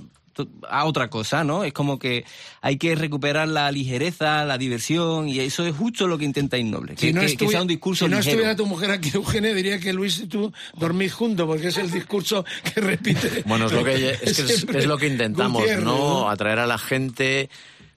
a 0.69 0.85
otra 0.85 1.09
cosa, 1.09 1.43
¿no? 1.43 1.63
Es 1.63 1.73
como 1.73 1.99
que 1.99 2.25
hay 2.61 2.77
que 2.77 2.95
recuperar 2.95 3.47
la 3.47 3.71
ligereza, 3.71 4.43
la 4.45 4.57
diversión 4.57 5.29
y 5.29 5.39
eso 5.39 5.65
es 5.65 5.75
justo 5.75 6.07
lo 6.07 6.17
que 6.17 6.25
intenta 6.25 6.57
Innoble, 6.57 6.95
que, 6.95 7.07
Si 7.07 7.13
no, 7.13 7.21
que- 7.21 7.27
que 7.27 7.45
estuvi- 7.45 7.51
sea 7.51 7.61
un 7.61 7.67
discurso 7.67 8.05
si 8.05 8.11
no 8.11 8.17
ligero. 8.17 8.31
estuviera 8.31 8.55
tu 8.55 8.65
mujer 8.65 8.91
aquí, 8.91 9.11
Eugenia, 9.13 9.53
diría 9.53 9.79
que 9.79 9.93
Luis 9.93 10.19
y 10.19 10.27
tú 10.27 10.51
dormís 10.75 11.13
juntos, 11.13 11.45
porque 11.47 11.67
es 11.67 11.77
el 11.77 11.89
discurso 11.91 12.43
que 12.73 12.81
repite. 12.81 13.43
Bueno, 13.45 13.67
es 13.67 13.71
lo 13.71 13.83
que, 13.83 14.09
es, 14.11 14.19
que 14.21 14.41
es- 14.53 14.63
es 14.69 14.85
lo 14.85 14.97
que 14.97 15.07
intentamos, 15.07 15.61
Gutiérrez, 15.61 15.85
¿no? 15.85 16.29
Atraer 16.29 16.59
a 16.59 16.67
la 16.67 16.77
gente, 16.77 17.49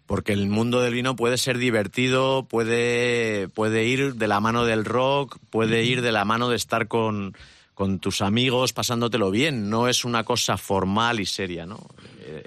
porque 0.06 0.32
el 0.32 0.48
mundo 0.48 0.80
del 0.80 0.92
vino 0.94 1.14
puede 1.16 1.38
ser 1.38 1.58
divertido, 1.58 2.44
puede, 2.48 3.48
puede 3.48 3.84
ir 3.84 4.14
de 4.16 4.26
la 4.28 4.40
mano 4.40 4.64
del 4.64 4.84
rock, 4.84 5.38
puede 5.50 5.84
ir 5.84 6.02
de 6.02 6.12
la 6.12 6.24
mano 6.24 6.48
de 6.48 6.56
estar 6.56 6.88
con, 6.88 7.36
con 7.74 7.98
tus 8.00 8.20
amigos 8.20 8.72
pasándotelo 8.72 9.30
bien. 9.30 9.70
No 9.70 9.86
es 9.88 10.04
una 10.04 10.24
cosa 10.24 10.56
formal 10.56 11.20
y 11.20 11.26
seria, 11.26 11.64
¿no? 11.66 11.78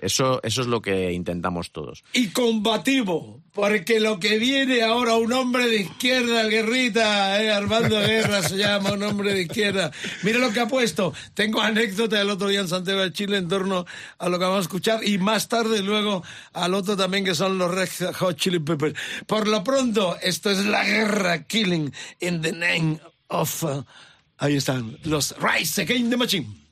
Eso, 0.01 0.39
eso 0.43 0.61
es 0.61 0.67
lo 0.67 0.81
que 0.81 1.11
intentamos 1.11 1.71
todos. 1.71 2.03
y 2.13 2.29
combativo, 2.29 3.41
porque 3.53 3.99
lo 3.99 4.19
que 4.19 4.37
viene 4.37 4.81
ahora 4.81 5.15
un 5.15 5.31
hombre 5.33 5.67
de 5.67 5.81
izquierda, 5.81 6.43
guerrita, 6.43 7.41
eh, 7.41 7.51
Armando 7.51 7.99
Guerra 7.99 8.41
se 8.41 8.57
llama, 8.57 8.93
un 8.93 9.03
hombre 9.03 9.33
de 9.33 9.43
izquierda. 9.43 9.91
Mira 10.23 10.39
lo 10.39 10.51
que 10.51 10.59
ha 10.59 10.67
puesto. 10.67 11.13
Tengo 11.33 11.61
anécdota 11.61 12.17
del 12.17 12.29
otro 12.29 12.47
día 12.47 12.61
en 12.61 12.67
Santiago 12.67 13.01
de 13.01 13.11
Chile 13.11 13.37
en 13.37 13.47
torno 13.47 13.85
a 14.17 14.29
lo 14.29 14.39
que 14.39 14.45
vamos 14.45 14.59
a 14.59 14.61
escuchar 14.61 15.03
y 15.03 15.17
más 15.17 15.47
tarde 15.49 15.81
luego 15.81 16.23
al 16.53 16.73
otro 16.73 16.95
también 16.97 17.25
que 17.25 17.35
son 17.35 17.57
los 17.57 17.71
Red 17.71 18.13
Hot 18.15 18.37
Chili 18.37 18.59
Peppers. 18.59 18.95
Por 19.27 19.47
lo 19.47 19.63
pronto, 19.63 20.17
esto 20.21 20.49
es 20.49 20.65
la 20.65 20.83
guerra, 20.83 21.43
killing 21.43 21.93
in 22.19 22.41
the 22.41 22.51
name 22.51 22.99
of... 23.27 23.63
uh, 23.63 23.83
ahí 24.37 24.55
están, 24.55 24.97
los 25.03 25.35
Rise 25.39 25.81
Against 25.83 26.09
the 26.09 26.17
Machine. 26.17 26.62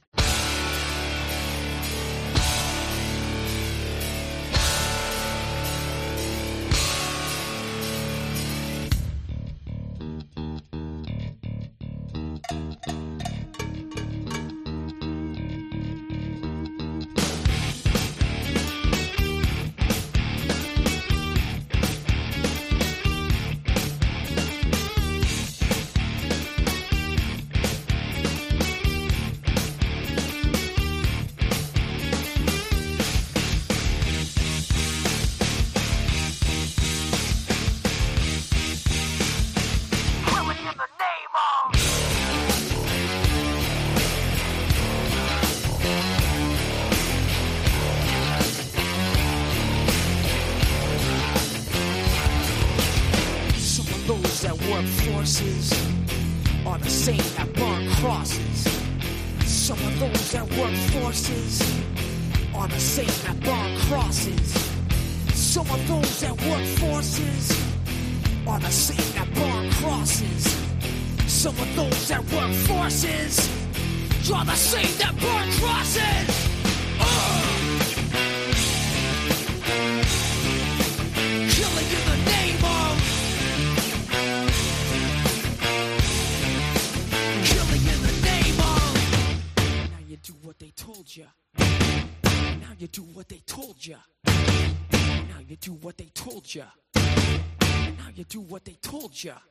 плеча. 99.22 99.51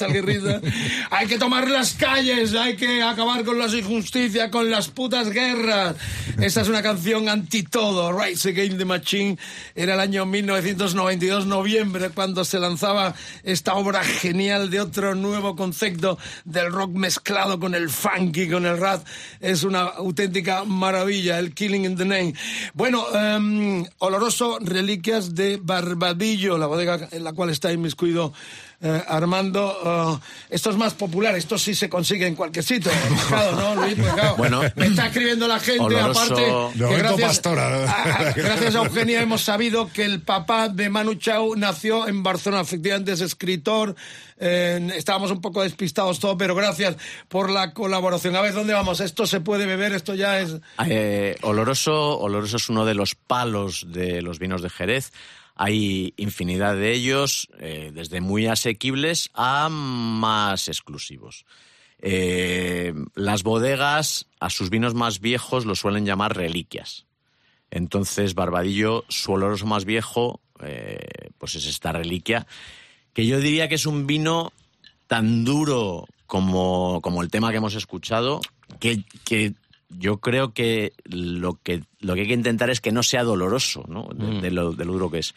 hay 1.10 1.26
que 1.26 1.38
tomar 1.38 1.68
las 1.68 1.94
calles, 1.94 2.54
hay 2.54 2.76
que 2.76 3.02
acabar 3.02 3.44
con 3.44 3.58
las 3.58 3.74
injusticias, 3.74 4.50
con 4.50 4.70
las 4.70 4.88
putas 4.88 5.30
guerras. 5.30 5.96
Esta 6.40 6.62
es 6.62 6.68
una 6.68 6.82
canción 6.82 7.28
anti 7.28 7.62
todo. 7.62 8.12
Rise 8.18 8.50
Against 8.50 8.78
the 8.78 8.84
Machine. 8.84 9.38
Era 9.74 9.94
el 9.94 10.00
año 10.00 10.24
1992, 10.24 11.46
noviembre, 11.46 12.10
cuando 12.10 12.44
se 12.44 12.58
lanzaba 12.58 13.14
esta 13.42 13.74
obra 13.74 14.02
genial 14.02 14.70
de 14.70 14.80
otro 14.80 15.14
nuevo 15.14 15.54
concepto 15.54 16.18
del 16.44 16.72
rock 16.72 16.92
mezclado 16.92 17.60
con 17.60 17.74
el 17.74 17.90
funky, 17.90 18.48
con 18.48 18.64
el 18.64 18.78
rap. 18.78 19.04
Es 19.40 19.64
una 19.64 19.82
auténtica 19.82 20.64
maravilla, 20.64 21.38
el 21.38 21.54
Killing 21.54 21.84
in 21.84 21.96
the 21.96 22.04
Name. 22.04 22.34
Bueno, 22.74 23.04
em, 23.14 23.84
oloroso, 23.98 24.58
reliquias 24.60 25.34
de 25.34 25.58
Barbadillo, 25.62 26.56
la 26.56 26.66
bodega 26.66 27.08
en 27.10 27.24
la 27.24 27.32
cual 27.32 27.50
está 27.50 27.72
inmiscuido 27.72 28.32
eh, 28.82 29.02
Armando. 29.08 30.18
eh, 30.20 30.26
esto 30.50 30.70
es 30.70 30.76
más 30.76 30.94
popular, 30.94 31.36
esto 31.36 31.58
sí 31.58 31.74
se 31.74 31.88
consigue 31.88 32.26
en 32.26 32.34
cualquier 32.34 32.64
sitio. 32.64 32.90
Mercado, 33.10 33.52
¿no, 33.74 33.82
Luis? 33.82 33.94
Porque, 33.96 34.12
claro, 34.12 34.36
Bueno. 34.36 34.62
me 34.76 34.86
está 34.86 35.06
escribiendo 35.06 35.46
la 35.46 35.58
gente, 35.60 35.80
Oloroso. 35.82 36.20
aparte. 36.20 36.44
Que 36.88 36.96
gracias, 36.96 37.46
a- 37.46 38.32
gracias 38.34 38.74
a 38.74 38.78
Eugenia 38.78 39.20
hemos 39.22 39.42
sabido 39.42 39.90
que 39.92 40.04
el 40.04 40.22
papá 40.22 40.68
de 40.68 40.88
Manu 40.90 41.14
Chao 41.14 41.54
nació 41.56 42.08
en 42.08 42.22
Barcelona, 42.22 42.62
efectivamente 42.62 43.12
es 43.12 43.20
escritor. 43.20 43.94
eh, 44.42 44.88
estábamos 44.96 45.30
un 45.30 45.42
poco 45.42 45.62
despistados 45.62 46.18
todo, 46.18 46.38
pero 46.38 46.54
gracias 46.54 46.96
por 47.28 47.50
la 47.50 47.74
colaboración. 47.74 48.34
A 48.36 48.40
ver, 48.40 48.54
¿dónde 48.54 48.72
vamos? 48.72 49.00
Esto 49.00 49.26
se 49.26 49.40
puede 49.40 49.66
beber, 49.66 49.92
esto 49.92 50.14
ya 50.14 50.40
es. 50.40 50.56
Eh, 50.86 51.36
oloroso, 51.42 52.18
oloroso 52.18 52.56
es 52.56 52.68
uno 52.70 52.86
de 52.86 52.94
los 52.94 53.14
palos 53.14 53.84
de 53.88 54.22
los 54.22 54.38
vinos 54.38 54.62
de 54.62 54.70
Jerez. 54.70 55.12
Hay 55.62 56.14
infinidad 56.16 56.74
de 56.74 56.94
ellos, 56.94 57.46
eh, 57.58 57.90
desde 57.92 58.22
muy 58.22 58.46
asequibles 58.46 59.28
a 59.34 59.68
más 59.68 60.68
exclusivos. 60.68 61.44
Eh, 61.98 62.94
las 63.14 63.42
bodegas 63.42 64.24
a 64.40 64.48
sus 64.48 64.70
vinos 64.70 64.94
más 64.94 65.20
viejos 65.20 65.66
los 65.66 65.80
suelen 65.80 66.06
llamar 66.06 66.34
reliquias. 66.34 67.04
Entonces, 67.70 68.34
Barbadillo, 68.34 69.04
su 69.10 69.32
oloroso 69.32 69.66
más 69.66 69.84
viejo, 69.84 70.40
eh, 70.62 71.28
pues 71.36 71.56
es 71.56 71.66
esta 71.66 71.92
reliquia, 71.92 72.46
que 73.12 73.26
yo 73.26 73.38
diría 73.38 73.68
que 73.68 73.74
es 73.74 73.84
un 73.84 74.06
vino 74.06 74.54
tan 75.08 75.44
duro 75.44 76.06
como, 76.26 77.02
como 77.02 77.20
el 77.22 77.28
tema 77.28 77.50
que 77.50 77.58
hemos 77.58 77.74
escuchado, 77.74 78.40
que, 78.78 79.04
que 79.26 79.52
yo 79.90 80.20
creo 80.20 80.54
que 80.54 80.94
lo 81.04 81.58
que 81.62 81.82
lo 82.00 82.14
que 82.14 82.22
hay 82.22 82.26
que 82.28 82.34
intentar 82.34 82.70
es 82.70 82.80
que 82.80 82.92
no 82.92 83.02
sea 83.02 83.22
doloroso, 83.24 83.84
¿no? 83.88 84.08
De, 84.14 84.26
Mm. 84.26 84.40
de 84.40 84.50
lo, 84.50 84.72
de 84.72 84.84
lo 84.84 84.92
duro 84.92 85.10
que 85.10 85.18
es. 85.20 85.34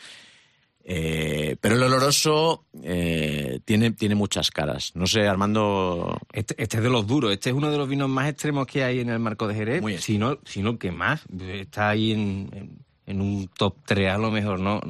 Eh, 0.85 1.55
pero 1.61 1.75
el 1.75 1.83
oloroso 1.83 2.65
eh, 2.83 3.61
tiene, 3.63 3.91
tiene 3.91 4.15
muchas 4.15 4.51
caras. 4.51 4.91
No 4.95 5.07
sé, 5.07 5.27
Armando. 5.27 6.17
Este, 6.33 6.61
este 6.61 6.77
es 6.77 6.83
de 6.83 6.89
los 6.89 7.07
duros, 7.07 7.31
este 7.31 7.51
es 7.51 7.55
uno 7.55 7.71
de 7.71 7.77
los 7.77 7.87
vinos 7.87 8.09
más 8.09 8.29
extremos 8.29 8.67
que 8.67 8.83
hay 8.83 8.99
en 8.99 9.09
el 9.09 9.19
marco 9.19 9.47
de 9.47 9.55
Jerez, 9.55 9.81
si 10.01 10.17
no, 10.17 10.39
si 10.45 10.61
no 10.61 10.77
que 10.77 10.91
más. 10.91 11.21
Está 11.39 11.89
ahí 11.89 12.11
en, 12.11 12.49
en- 12.53 12.85
en 13.05 13.21
un 13.21 13.49
top 13.57 13.75
3 13.85 14.11
a 14.11 14.17
lo 14.17 14.31
mejor, 14.31 14.59
¿no? 14.59 14.81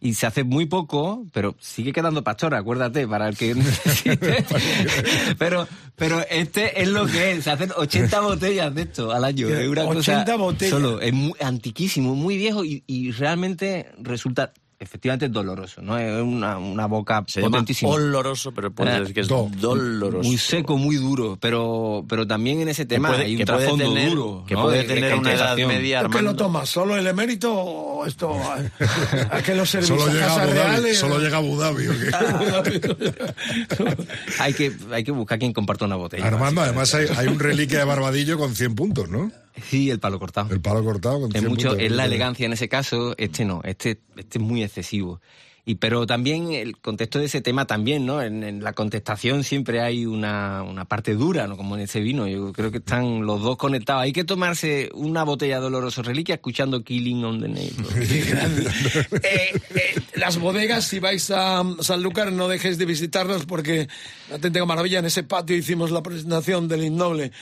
Y 0.00 0.14
se 0.14 0.26
hace 0.26 0.44
muy 0.44 0.66
poco, 0.66 1.26
pero 1.32 1.54
sigue 1.58 1.92
quedando 1.92 2.22
pastora, 2.22 2.58
acuérdate, 2.58 3.06
para 3.06 3.28
el 3.28 3.36
que 3.36 3.54
necesite. 3.54 4.44
pero, 5.38 5.66
pero 5.96 6.24
este 6.30 6.82
es 6.82 6.88
lo 6.88 7.06
que 7.06 7.32
es, 7.32 7.44
se 7.44 7.50
hacen 7.50 7.72
80 7.76 8.20
botellas 8.20 8.74
de 8.74 8.82
esto 8.82 9.12
al 9.12 9.24
año. 9.24 9.48
Es 9.48 9.68
una 9.68 9.84
80 9.84 10.24
cosa 10.24 10.36
botellas. 10.36 10.70
Solo, 10.70 11.00
es 11.00 11.12
muy 11.12 11.34
antiquísimo, 11.40 12.14
muy 12.14 12.36
viejo 12.36 12.64
y, 12.64 12.84
y 12.86 13.10
realmente 13.12 13.90
resulta 13.98 14.52
efectivamente 14.80 15.28
doloroso, 15.28 15.82
¿no? 15.82 15.98
Es 15.98 16.22
una, 16.22 16.56
una 16.58 16.86
boca 16.86 17.24
Se 17.26 17.40
llama 17.40 17.50
potentísima. 17.58 17.90
oloroso, 17.90 18.52
pero 18.52 18.70
puede 18.70 18.94
Eh, 18.96 19.00
decir 19.00 19.14
que 19.14 19.20
es 19.22 19.28
do- 19.28 19.50
doloroso. 19.56 20.26
Muy 20.28 20.38
seco, 20.38 20.76
muy 20.78 20.96
duro, 20.96 21.36
pero, 21.40 22.04
pero 22.08 22.26
también 22.26 22.60
en 22.60 22.68
ese 22.68 22.86
tema 22.86 23.08
puede- 23.08 23.24
hay 23.24 23.32
un 23.32 23.38
que 23.38 23.44
trasfondo 23.44 23.92
tener- 23.92 24.10
duro. 24.10 24.44
que 24.46 24.54
¿no? 24.54 24.62
puede 24.62 24.78
De- 24.82 24.86
de 24.86 24.94
tener 24.94 25.14
una 25.14 25.32
edad 25.34 25.56
media, 25.56 26.02
¿Tú 26.04 26.10
qué 26.10 26.22
lo 26.22 26.36
tomas? 26.36 26.68
¿Solo 26.68 26.96
el 26.96 27.06
emérito 27.06 27.52
o 27.52 28.06
esto? 28.06 28.30
¿A, 29.32 29.36
a 29.36 29.42
qué 29.42 29.54
lo 29.54 29.66
servís? 29.66 29.88
Solo 29.88 30.04
¿A 30.04 30.12
llega, 30.12 30.26
a 30.32 30.42
Abu 30.42 30.54
Dhabi, 30.54 30.94
solo 30.94 31.18
llega 31.18 31.36
a 31.36 31.40
Abu 31.40 31.56
Dhabi. 31.56 31.84
hay, 34.38 34.52
que, 34.54 34.72
hay 34.92 35.04
que 35.04 35.12
buscar 35.12 35.38
quien 35.38 35.52
comparta 35.52 35.84
una 35.84 35.96
botella. 35.96 36.26
Armando, 36.26 36.60
además 36.60 36.94
hay, 36.94 37.06
hay 37.16 37.26
un 37.26 37.38
reliquia 37.38 37.78
de 37.80 37.84
Barbadillo 37.84 38.38
con 38.38 38.54
100 38.54 38.74
puntos, 38.74 39.08
¿no? 39.08 39.30
Sí, 39.64 39.90
el 39.90 39.98
palo 40.00 40.18
cortado. 40.18 40.52
El 40.52 40.60
palo 40.60 40.84
cortado 40.84 41.20
con 41.20 41.30
100 41.30 41.44
Es 41.44 41.50
mucho, 41.50 41.68
puntos. 41.68 41.84
es 41.84 41.92
la 41.92 42.04
elegancia 42.04 42.46
en 42.46 42.52
ese 42.52 42.68
caso, 42.68 43.14
este 43.18 43.44
no, 43.44 43.60
este, 43.64 44.00
este 44.16 44.38
es 44.38 44.44
muy 44.44 44.62
excesivo. 44.62 45.20
Y 45.68 45.74
pero 45.74 46.06
también 46.06 46.50
el 46.52 46.78
contexto 46.78 47.18
de 47.18 47.26
ese 47.26 47.42
tema 47.42 47.66
también, 47.66 48.06
¿no? 48.06 48.22
En, 48.22 48.42
en 48.42 48.64
la 48.64 48.72
contestación 48.72 49.44
siempre 49.44 49.82
hay 49.82 50.06
una, 50.06 50.62
una 50.62 50.86
parte 50.86 51.12
dura, 51.12 51.46
¿no? 51.46 51.58
Como 51.58 51.76
en 51.76 51.82
ese 51.82 52.00
vino. 52.00 52.26
Yo 52.26 52.54
creo 52.54 52.70
que 52.70 52.78
están 52.78 53.26
los 53.26 53.42
dos 53.42 53.58
conectados. 53.58 54.02
Hay 54.02 54.14
que 54.14 54.24
tomarse 54.24 54.88
una 54.94 55.24
botella 55.24 55.56
de 55.56 55.60
Doloroso 55.60 56.02
Reliquia 56.02 56.36
escuchando 56.36 56.82
Killing 56.82 57.22
on 57.22 57.40
the 57.42 57.48
Neighbor. 57.48 57.86
Eh, 59.22 59.52
eh, 59.74 60.00
las 60.14 60.38
bodegas, 60.38 60.84
si 60.86 61.00
vais 61.00 61.30
a 61.30 61.60
um, 61.60 61.78
Sanlúcar, 61.80 62.32
no 62.32 62.48
dejéis 62.48 62.78
de 62.78 62.86
visitarlas 62.86 63.44
porque 63.44 63.88
no 64.30 64.38
te 64.38 64.50
tengo 64.50 64.64
maravilla. 64.64 65.00
En 65.00 65.04
ese 65.04 65.22
patio 65.22 65.54
hicimos 65.54 65.90
la 65.90 66.02
presentación 66.02 66.66
del 66.68 66.84
Innoble 66.84 67.32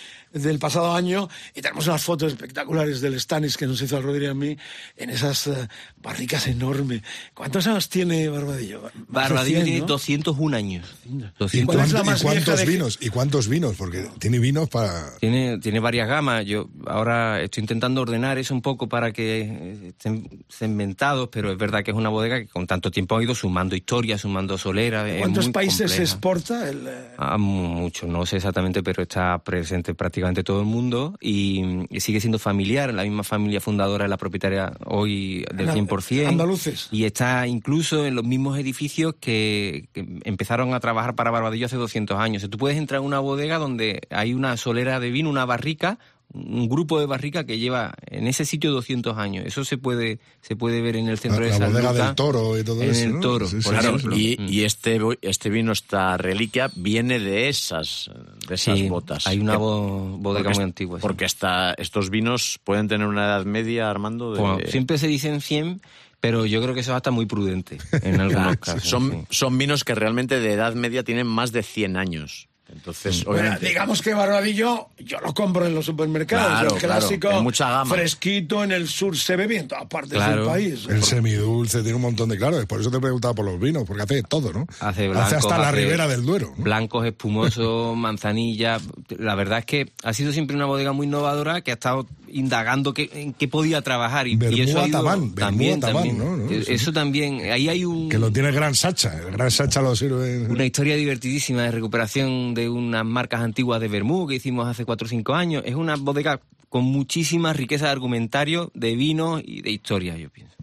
del 0.42 0.58
pasado 0.58 0.94
año 0.94 1.28
y 1.54 1.60
tenemos 1.62 1.86
unas 1.86 2.02
fotos 2.02 2.32
espectaculares 2.32 3.00
del 3.00 3.18
Stanis 3.20 3.56
que 3.56 3.66
nos 3.66 3.80
hizo 3.82 3.96
el 3.98 4.02
Rodríguez 4.02 4.30
a 4.30 4.34
mí 4.34 4.56
en 4.96 5.10
esas 5.10 5.46
eh, 5.46 5.68
barricas 6.02 6.46
enormes. 6.46 7.02
¿Cuántos 7.34 7.66
años 7.66 7.88
tiene 7.88 8.28
Barbadillo? 8.28 8.82
Barbadillo 9.08 9.56
100, 9.58 9.64
tiene 9.64 9.80
¿no? 9.80 9.86
201 9.86 10.56
años. 10.56 10.94
¿Y, 11.04 11.18
201. 11.38 11.66
¿Cuál 11.66 11.80
es 11.80 11.92
la 11.92 12.00
cuánto- 12.02 12.02
y 12.02 12.06
más 12.10 12.22
vieja 12.22 12.34
cuántos 12.44 12.58
de- 12.60 12.66
vinos? 12.72 12.98
¿Y 13.00 13.08
cuántos 13.08 13.48
vinos? 13.48 13.74
Porque 13.76 14.08
tiene 14.18 14.38
vinos 14.38 14.68
para... 14.68 15.16
Tiene, 15.18 15.58
tiene 15.58 15.80
varias 15.80 16.08
gamas. 16.08 16.44
Yo 16.44 16.68
ahora 16.86 17.40
estoy 17.42 17.62
intentando 17.62 18.00
ordenar 18.02 18.38
eso 18.38 18.54
un 18.54 18.62
poco 18.62 18.88
para 18.88 19.12
que 19.12 19.40
eh, 19.42 19.88
estén 19.88 20.44
segmentados, 20.48 21.28
pero 21.30 21.50
es 21.52 21.58
verdad 21.58 21.82
que 21.84 21.90
es 21.92 21.96
una 21.96 22.08
bodega 22.08 22.38
que 22.40 22.46
con 22.48 22.66
tanto 22.66 22.90
tiempo 22.90 23.16
ha 23.16 23.22
ido 23.22 23.34
sumando 23.34 23.76
historias, 23.76 24.20
sumando 24.22 24.58
solera. 24.58 25.08
es 25.08 25.18
¿Cuántos 25.20 25.48
países 25.50 25.90
se 25.90 25.98
compleja. 25.98 26.02
exporta? 26.02 26.68
El, 26.68 26.86
eh, 26.86 27.08
Ah, 27.18 27.38
mu- 27.38 27.66
mucho, 27.86 28.06
no 28.06 28.26
sé 28.26 28.36
exactamente, 28.36 28.82
pero 28.82 29.02
está 29.02 29.38
presente 29.38 29.94
prácticamente 29.94 30.25
todo 30.44 30.60
el 30.60 30.66
mundo 30.66 31.16
y, 31.20 31.62
y 31.90 32.00
sigue 32.00 32.20
siendo 32.20 32.38
familiar. 32.38 32.92
La 32.92 33.02
misma 33.02 33.22
familia 33.24 33.60
fundadora 33.60 34.04
es 34.04 34.10
la 34.10 34.16
propietaria 34.16 34.72
hoy 34.84 35.44
del 35.54 35.68
Ana- 35.68 35.80
100%. 35.82 36.26
Andaluces. 36.28 36.88
Y 36.90 37.04
está 37.04 37.46
incluso 37.46 38.06
en 38.06 38.14
los 38.14 38.24
mismos 38.24 38.58
edificios 38.58 39.14
que, 39.20 39.88
que 39.92 40.06
empezaron 40.24 40.74
a 40.74 40.80
trabajar 40.80 41.14
para 41.14 41.30
Barbadillo 41.30 41.66
hace 41.66 41.76
200 41.76 42.18
años. 42.18 42.40
O 42.40 42.40
sea, 42.42 42.50
tú 42.50 42.58
puedes 42.58 42.78
entrar 42.78 43.00
en 43.00 43.06
una 43.06 43.18
bodega 43.20 43.58
donde 43.58 44.02
hay 44.10 44.34
una 44.34 44.56
solera 44.56 45.00
de 45.00 45.10
vino, 45.10 45.30
una 45.30 45.44
barrica, 45.44 45.98
un 46.36 46.68
grupo 46.68 47.00
de 47.00 47.06
barrica 47.06 47.44
que 47.44 47.58
lleva 47.58 47.94
en 48.10 48.26
ese 48.26 48.44
sitio 48.44 48.70
200 48.72 49.16
años. 49.18 49.44
Eso 49.46 49.64
se 49.64 49.78
puede 49.78 50.18
se 50.42 50.54
puede 50.56 50.80
ver 50.82 50.96
en 50.96 51.08
el 51.08 51.18
centro 51.18 51.40
La- 51.40 51.46
de 51.46 51.52
la 51.52 51.58
San 51.58 51.72
bodega 51.72 51.90
Lucas, 51.92 52.06
del 52.06 52.14
Toro 52.14 52.58
y 52.58 52.64
todo 52.64 52.82
en 52.82 52.90
eso, 52.90 53.04
el 53.04 53.12
¿no? 53.14 53.20
Toro, 53.20 53.46
Sí, 53.48 53.62
sí, 53.62 53.70
sí, 53.70 54.36
y, 54.38 54.42
Mm. 54.42 54.48
y 54.48 54.64
este, 54.64 54.98
bo- 54.98 55.14
este 55.22 55.50
vino, 55.50 55.72
esta 55.72 56.16
reliquia, 56.16 56.70
viene 56.76 57.18
de 57.18 57.48
esas, 57.48 58.10
de 58.48 58.54
esas 58.54 58.78
Sí, 58.78 58.88
botas. 58.88 59.26
hay 59.26 59.38
una 59.40 59.56
bo- 59.56 60.18
bodega 60.18 60.44
porque 60.44 60.58
muy 60.58 60.64
antigua, 60.64 60.98
sí. 60.98 61.02
Porque 61.02 61.24
hasta 61.24 61.72
estos 61.74 62.10
vinos 62.10 62.60
pueden 62.64 62.86
tener 62.88 63.06
una 63.06 63.24
edad 63.26 63.44
media, 63.44 63.90
Armando. 63.90 64.34
De, 64.34 64.40
Bueno, 64.40 64.58
siempre 64.68 64.98
se 64.98 65.06
dicen 65.08 65.40
100, 65.40 65.80
pero 66.20 66.46
yo 66.46 66.62
creo 66.62 66.74
que 66.74 66.80
eso 66.80 66.92
es 66.92 66.96
hasta 66.96 67.10
muy 67.10 67.26
prudente 67.26 67.78
en 68.02 68.20
algunos 68.20 68.52
Ah, 68.52 68.56
casos. 68.56 68.82
son, 68.88 69.10
sí. 69.10 69.18
son 69.30 69.58
vinos 69.58 69.84
que 69.84 69.94
realmente 69.94 70.38
de 70.40 70.52
edad 70.52 70.74
media 70.74 71.02
tienen 71.02 71.26
más 71.26 71.52
de 71.52 71.62
100 71.62 71.96
años. 71.96 72.48
Entonces, 72.72 73.24
Bueno, 73.24 73.56
digamos 73.60 74.02
que 74.02 74.12
Barbadillo 74.12 74.88
yo 74.98 75.20
lo 75.20 75.32
compro 75.32 75.66
en 75.66 75.74
los 75.74 75.84
supermercados. 75.86 76.46
Claro, 76.46 76.74
el 76.74 76.80
claro, 76.80 76.98
clásico 77.00 77.28
hay 77.30 77.40
mucha 77.42 77.70
gama. 77.70 77.94
fresquito 77.94 78.64
en 78.64 78.72
el 78.72 78.88
sur 78.88 79.16
se 79.16 79.36
ve 79.36 79.46
bien 79.46 79.68
partes 79.88 80.12
Claro. 80.14 80.42
del 80.42 80.46
país. 80.46 80.86
El 80.88 81.02
semidulce 81.04 81.82
tiene 81.82 81.94
un 81.94 82.02
montón 82.02 82.28
de... 82.28 82.36
Claro, 82.36 82.64
por 82.66 82.80
eso 82.80 82.90
te 82.90 82.96
he 82.96 83.00
preguntado 83.00 83.34
por 83.36 83.44
los 83.44 83.58
vinos, 83.60 83.84
porque 83.86 84.02
hace 84.02 84.22
todo, 84.24 84.52
¿no? 84.52 84.66
Hace, 84.80 85.08
blancos, 85.08 85.32
hasta 85.34 85.58
la 85.58 85.68
hace 85.68 85.76
ribera 85.78 86.08
del 86.08 86.24
Duero. 86.26 86.54
¿no? 86.56 86.64
Blancos, 86.64 87.06
espumosos, 87.06 87.96
manzanilla. 87.96 88.78
La 89.16 89.34
verdad 89.36 89.60
es 89.60 89.64
que 89.64 89.92
ha 90.02 90.12
sido 90.12 90.32
siempre 90.32 90.56
una 90.56 90.66
bodega 90.66 90.92
muy 90.92 91.06
innovadora 91.06 91.60
que 91.60 91.70
ha 91.70 91.74
estado 91.74 92.06
indagando 92.36 92.92
qué, 92.92 93.10
en 93.12 93.32
qué 93.32 93.48
podía 93.48 93.82
trabajar. 93.82 94.28
Y, 94.28 94.38
y 94.38 94.60
eso 94.60 94.80
ha 94.80 94.88
ido 94.88 94.98
Atamán, 94.98 95.34
Vermú 95.34 95.34
también, 95.34 95.78
Atamán, 95.78 96.08
también. 96.08 96.18
¿no? 96.18 96.36
¿no? 96.36 96.48
Sí. 96.48 96.72
Eso 96.72 96.92
también. 96.92 97.40
Ahí 97.50 97.68
hay 97.68 97.84
un, 97.84 98.08
Que 98.08 98.18
lo 98.18 98.30
tiene 98.30 98.52
Gran 98.52 98.74
Sacha. 98.74 99.18
El 99.18 99.32
Gran 99.32 99.50
Sacha 99.50 99.80
lo 99.80 99.96
sirve... 99.96 100.46
una 100.48 100.64
historia 100.64 100.96
divertidísima 100.96 101.62
de 101.62 101.70
recuperación 101.70 102.54
de 102.54 102.68
unas 102.68 103.04
marcas 103.04 103.40
antiguas 103.40 103.80
de 103.80 103.88
Bermú 103.88 104.26
que 104.26 104.36
hicimos 104.36 104.66
hace 104.68 104.84
4 104.84 105.06
o 105.06 105.08
5 105.08 105.34
años. 105.34 105.62
Es 105.66 105.74
una 105.74 105.96
bodega 105.96 106.40
con 106.68 106.84
muchísima 106.84 107.52
riqueza 107.52 107.86
de 107.86 107.92
argumentario, 107.92 108.70
de 108.74 108.96
vino 108.96 109.40
y 109.42 109.62
de 109.62 109.70
historia, 109.70 110.16
yo 110.16 110.30
pienso. 110.30 110.55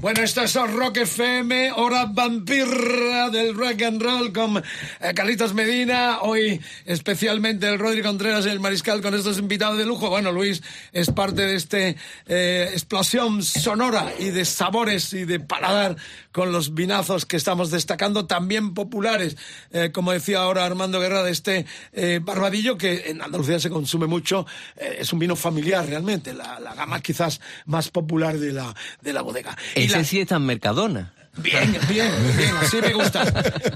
Bueno, 0.00 0.22
esto 0.22 0.42
es 0.42 0.54
Rock 0.54 0.98
FM, 0.98 1.72
hora 1.72 2.06
vampirra 2.06 3.30
del 3.30 3.54
rock 3.54 3.82
and 3.82 4.02
roll 4.02 4.32
con 4.32 4.56
eh, 4.58 5.14
Carlitos 5.14 5.54
Medina. 5.54 6.20
Hoy 6.22 6.60
especialmente 6.86 7.68
el 7.68 7.78
Rodri 7.78 8.02
Contreras 8.02 8.46
y 8.46 8.48
el 8.48 8.60
Mariscal 8.60 9.02
con 9.02 9.14
estos 9.14 9.38
invitados 9.38 9.78
de 9.78 9.84
lujo. 9.84 10.08
Bueno, 10.08 10.32
Luis 10.32 10.62
es 10.92 11.10
parte 11.10 11.42
de 11.42 11.54
este 11.54 11.96
eh, 12.26 12.68
explosión 12.72 13.42
sonora 13.42 14.12
y 14.18 14.30
de 14.30 14.44
sabores 14.44 15.12
y 15.12 15.24
de 15.24 15.40
paladar 15.40 15.96
con 16.32 16.52
los 16.52 16.74
vinazos 16.74 17.26
que 17.26 17.36
estamos 17.36 17.70
destacando, 17.70 18.26
también 18.26 18.74
populares, 18.74 19.36
eh, 19.72 19.90
como 19.92 20.12
decía 20.12 20.42
ahora 20.42 20.64
Armando 20.64 21.00
Guerra, 21.00 21.22
de 21.22 21.32
este 21.32 21.66
eh, 21.92 22.20
Barbadillo 22.22 22.78
que 22.78 23.10
en 23.10 23.20
Andalucía 23.22 23.58
se 23.58 23.70
consume 23.70 24.06
mucho. 24.06 24.46
eh, 24.76 24.98
es 25.00 25.12
un 25.12 25.18
vino 25.18 25.34
familiar 25.36 25.86
realmente, 25.86 26.32
la, 26.34 26.60
la 26.60 26.74
gama 26.74 27.00
quizás 27.00 27.40
más 27.66 27.90
popular 27.90 28.38
de 28.38 28.52
la, 28.52 28.74
de 29.00 29.12
la 29.12 29.22
bodega. 29.22 29.56
Y 29.74 29.84
Ese 29.84 29.96
la- 29.98 30.04
sí 30.04 30.20
está 30.20 30.36
en 30.36 30.46
Mercadona. 30.46 31.12
Bien, 31.36 31.78
bien, 31.88 32.10
bien, 32.36 32.56
así 32.56 32.78
me 32.82 32.92
gusta. 32.92 33.22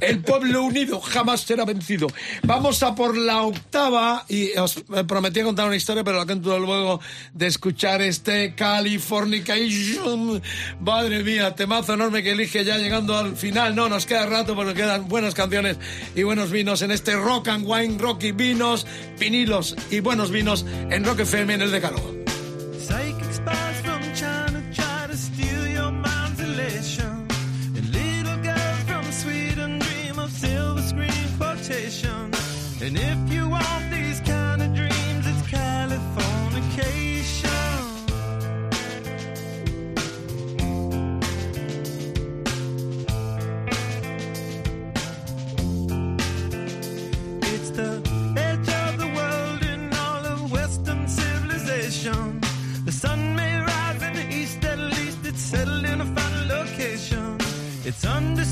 El 0.01 0.21
pueblo 0.21 0.65
unido 0.65 1.01
jamás 1.01 1.43
será 1.43 1.65
vencido. 1.65 2.09
Vamos 2.43 2.83
a 2.83 2.95
por 2.95 3.17
la 3.17 3.43
octava 3.43 4.25
y 4.29 4.57
os 4.59 4.77
eh, 4.77 5.05
prometí 5.07 5.41
contar 5.43 5.67
una 5.67 5.77
historia, 5.77 6.03
pero 6.03 6.19
la 6.19 6.27
cuento 6.27 6.59
luego 6.59 7.01
de 7.33 7.47
escuchar 7.47 8.03
este 8.03 8.55
Californication. 8.55 10.43
Madre 10.81 11.23
mía, 11.23 11.55
temazo 11.55 11.95
enorme 11.95 12.23
que 12.23 12.33
elige 12.33 12.65
ya 12.65 12.77
llegando 12.77 13.17
al 13.17 13.37
final. 13.37 13.75
No, 13.77 13.89
nos 13.89 14.05
queda 14.05 14.27
rato, 14.27 14.57
pero 14.57 14.75
quedan 14.75 15.09
buenas 15.09 15.35
canciones 15.35 15.79
y 16.17 16.25
buenos 16.25 16.51
vinos 16.51 16.83
en 16.83 16.91
este 16.91 17.15
Rock 17.15 17.49
and 17.49 17.65
Wine, 17.67 17.99
Rock 17.99 18.25
y 18.25 18.33
vinos, 18.33 18.85
vinilos 19.19 19.77
y 19.91 20.01
buenos 20.01 20.33
vinos 20.33 20.67
en 20.91 21.05
Rock 21.05 21.21
FM 21.21 21.55
en 21.55 21.63
el 21.63 21.71
Decálogo. 21.71 22.15
It's 57.97 58.05
under 58.07 58.44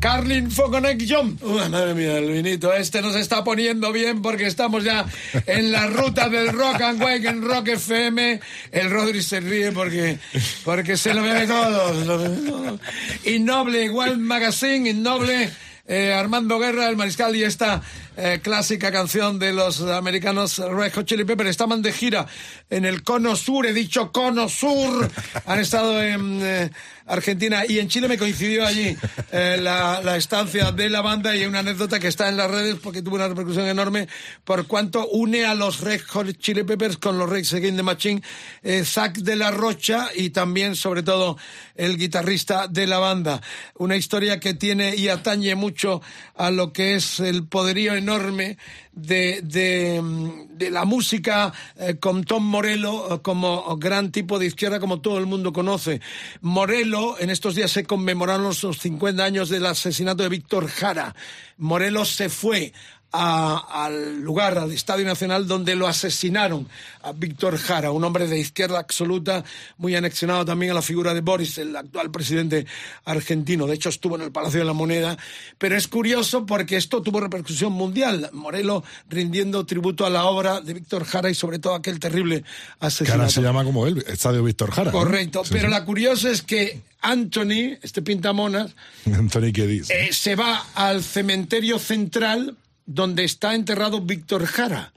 Carlin 0.00 0.50
Foconnection. 0.50 1.38
Uy, 1.42 1.68
madre 1.68 1.94
mía, 1.94 2.18
el 2.18 2.30
vinito. 2.30 2.72
Este 2.72 3.02
nos 3.02 3.16
está 3.16 3.42
poniendo 3.42 3.90
bien 3.92 4.22
porque 4.22 4.46
estamos 4.46 4.84
ya 4.84 5.04
en 5.46 5.72
la 5.72 5.86
ruta 5.88 6.28
del 6.28 6.52
Rock 6.52 6.80
and 6.82 7.02
Wake 7.02 7.26
en 7.28 7.42
Rock 7.42 7.68
FM. 7.68 8.40
El 8.70 8.90
Rodri 8.90 9.22
se 9.22 9.40
ríe 9.40 9.72
porque, 9.72 10.18
porque 10.64 10.96
se 10.96 11.14
lo 11.14 11.22
bebe 11.22 11.46
todo. 11.48 12.78
Innoble, 13.24 13.84
igual 13.84 14.18
Magazine, 14.18 14.88
Innoble. 14.90 15.50
eh, 15.88 16.12
Armando 16.12 16.58
Guerra, 16.58 16.88
el 16.88 16.96
mariscal, 16.96 17.34
y 17.34 17.42
esta 17.42 17.80
eh, 18.16 18.40
clásica 18.42 18.92
canción 18.92 19.38
de 19.38 19.52
los 19.52 19.80
americanos 19.80 20.58
Red 20.58 20.92
Hot 20.94 21.06
Chili 21.06 21.24
Peppers. 21.24 21.48
Estaban 21.50 21.80
de 21.82 21.92
gira 21.92 22.26
en 22.68 22.84
el 22.84 23.02
Cono 23.02 23.34
Sur, 23.34 23.66
he 23.66 23.72
dicho 23.72 24.12
Cono 24.12 24.48
Sur. 24.50 25.10
Han 25.46 25.58
estado 25.58 26.00
en 26.02 26.40
eh, 26.42 26.70
Argentina 27.08 27.64
y 27.66 27.78
en 27.78 27.88
Chile 27.88 28.08
me 28.08 28.18
coincidió 28.18 28.66
allí 28.66 28.96
eh, 29.32 29.58
la, 29.60 30.00
la 30.02 30.16
estancia 30.16 30.72
de 30.72 30.88
la 30.90 31.00
banda 31.00 31.34
y 31.34 31.44
una 31.44 31.60
anécdota 31.60 31.98
que 31.98 32.08
está 32.08 32.28
en 32.28 32.36
las 32.36 32.50
redes 32.50 32.76
porque 32.82 33.02
tuvo 33.02 33.16
una 33.16 33.28
repercusión 33.28 33.66
enorme 33.66 34.08
por 34.44 34.66
cuanto 34.66 35.08
une 35.08 35.44
a 35.44 35.54
los 35.54 35.80
Red 35.80 36.02
Hot 36.08 36.38
Chili 36.38 36.62
Peppers 36.62 36.98
con 36.98 37.18
los 37.18 37.28
Rage 37.28 37.56
Against 37.56 37.76
the 37.76 37.82
Machine, 37.82 38.22
eh, 38.62 38.84
Zack 38.84 39.18
de 39.18 39.36
la 39.36 39.50
Rocha 39.50 40.08
y 40.14 40.30
también, 40.30 40.76
sobre 40.76 41.02
todo, 41.02 41.36
el 41.74 41.96
guitarrista 41.96 42.68
de 42.68 42.86
la 42.86 42.98
banda. 42.98 43.40
Una 43.74 43.96
historia 43.96 44.40
que 44.40 44.54
tiene 44.54 44.94
y 44.96 45.08
atañe 45.08 45.54
mucho 45.54 46.02
a 46.34 46.50
lo 46.50 46.72
que 46.72 46.94
es 46.94 47.20
el 47.20 47.46
poderío 47.46 47.94
enorme 47.94 48.58
de, 48.98 49.40
de, 49.42 50.70
la 50.70 50.84
música 50.84 51.52
eh, 51.76 51.96
con 51.96 52.24
Tom 52.24 52.44
Morello 52.44 53.14
eh, 53.14 53.22
como 53.22 53.76
gran 53.76 54.10
tipo 54.10 54.38
de 54.38 54.46
izquierda 54.46 54.80
como 54.80 55.00
todo 55.00 55.18
el 55.18 55.26
mundo 55.26 55.52
conoce. 55.52 56.00
Morello, 56.40 57.18
en 57.18 57.30
estos 57.30 57.54
días 57.54 57.70
se 57.70 57.84
conmemoraron 57.84 58.44
los 58.44 58.78
50 58.78 59.22
años 59.22 59.48
del 59.48 59.66
asesinato 59.66 60.22
de 60.22 60.28
Víctor 60.28 60.68
Jara. 60.68 61.14
Morelos 61.56 62.10
se 62.10 62.28
fue 62.28 62.72
a- 63.12 63.84
al 63.84 64.20
lugar, 64.20 64.58
al 64.58 64.70
Estadio 64.72 65.04
Nacional, 65.06 65.46
donde 65.46 65.74
lo 65.76 65.86
asesinaron 65.88 66.68
a 67.02 67.12
Víctor 67.12 67.56
Jara, 67.56 67.90
un 67.90 68.04
hombre 68.04 68.26
de 68.26 68.38
izquierda 68.38 68.78
absoluta, 68.78 69.44
muy 69.78 69.96
anexionado 69.96 70.44
también 70.44 70.72
a 70.72 70.74
la 70.74 70.82
figura 70.82 71.14
de 71.14 71.22
Boris, 71.22 71.56
el 71.58 71.74
actual 71.74 72.10
presidente 72.10 72.66
argentino. 73.06 73.66
De 73.66 73.74
hecho, 73.74 73.88
estuvo 73.88 74.16
en 74.16 74.22
el 74.22 74.30
Palacio 74.32 74.60
de 74.60 74.66
la 74.66 74.72
Moneda. 74.74 75.16
Pero 75.56 75.76
es 75.76 75.88
curioso 75.88 76.44
porque 76.44 76.76
esto 76.76 77.00
tuvo 77.02 77.20
repercusión 77.20 77.72
mundial. 77.72 78.28
Morelo 78.32 78.84
rindiendo 79.08 79.64
tributo 79.64 80.04
a 80.04 80.10
la 80.10 80.24
obra 80.26 80.60
de 80.60 80.74
Víctor 80.74 81.04
Jara 81.04 81.30
y 81.30 81.34
sobre 81.34 81.58
todo 81.58 81.74
aquel 81.74 81.98
terrible 82.00 82.42
Que 82.42 82.86
asesinato. 82.86 83.20
ahora 83.22 83.30
se 83.32 83.40
llama 83.42 83.64
como 83.64 83.86
él, 83.86 84.04
Estadio 84.06 84.44
Víctor 84.44 84.70
Jara. 84.70 84.92
Correcto, 84.92 85.44
Sí, 85.44 85.50
pero 85.52 85.68
sí. 85.68 85.70
la 85.72 85.84
curiosa 85.84 86.30
es 86.30 86.42
que 86.42 86.82
Anthony, 87.00 87.78
este 87.82 88.02
pintamonas, 88.02 88.72
Anthony 89.06 89.52
Kiedis. 89.52 89.88
eh, 89.90 90.10
se 90.12 90.34
va 90.36 90.66
al 90.74 91.02
cementerio 91.02 91.78
central 91.78 92.56
donde 92.88 93.22
está 93.22 93.54
enterrado 93.54 94.00
Víctor 94.00 94.46
Jara. 94.46 94.94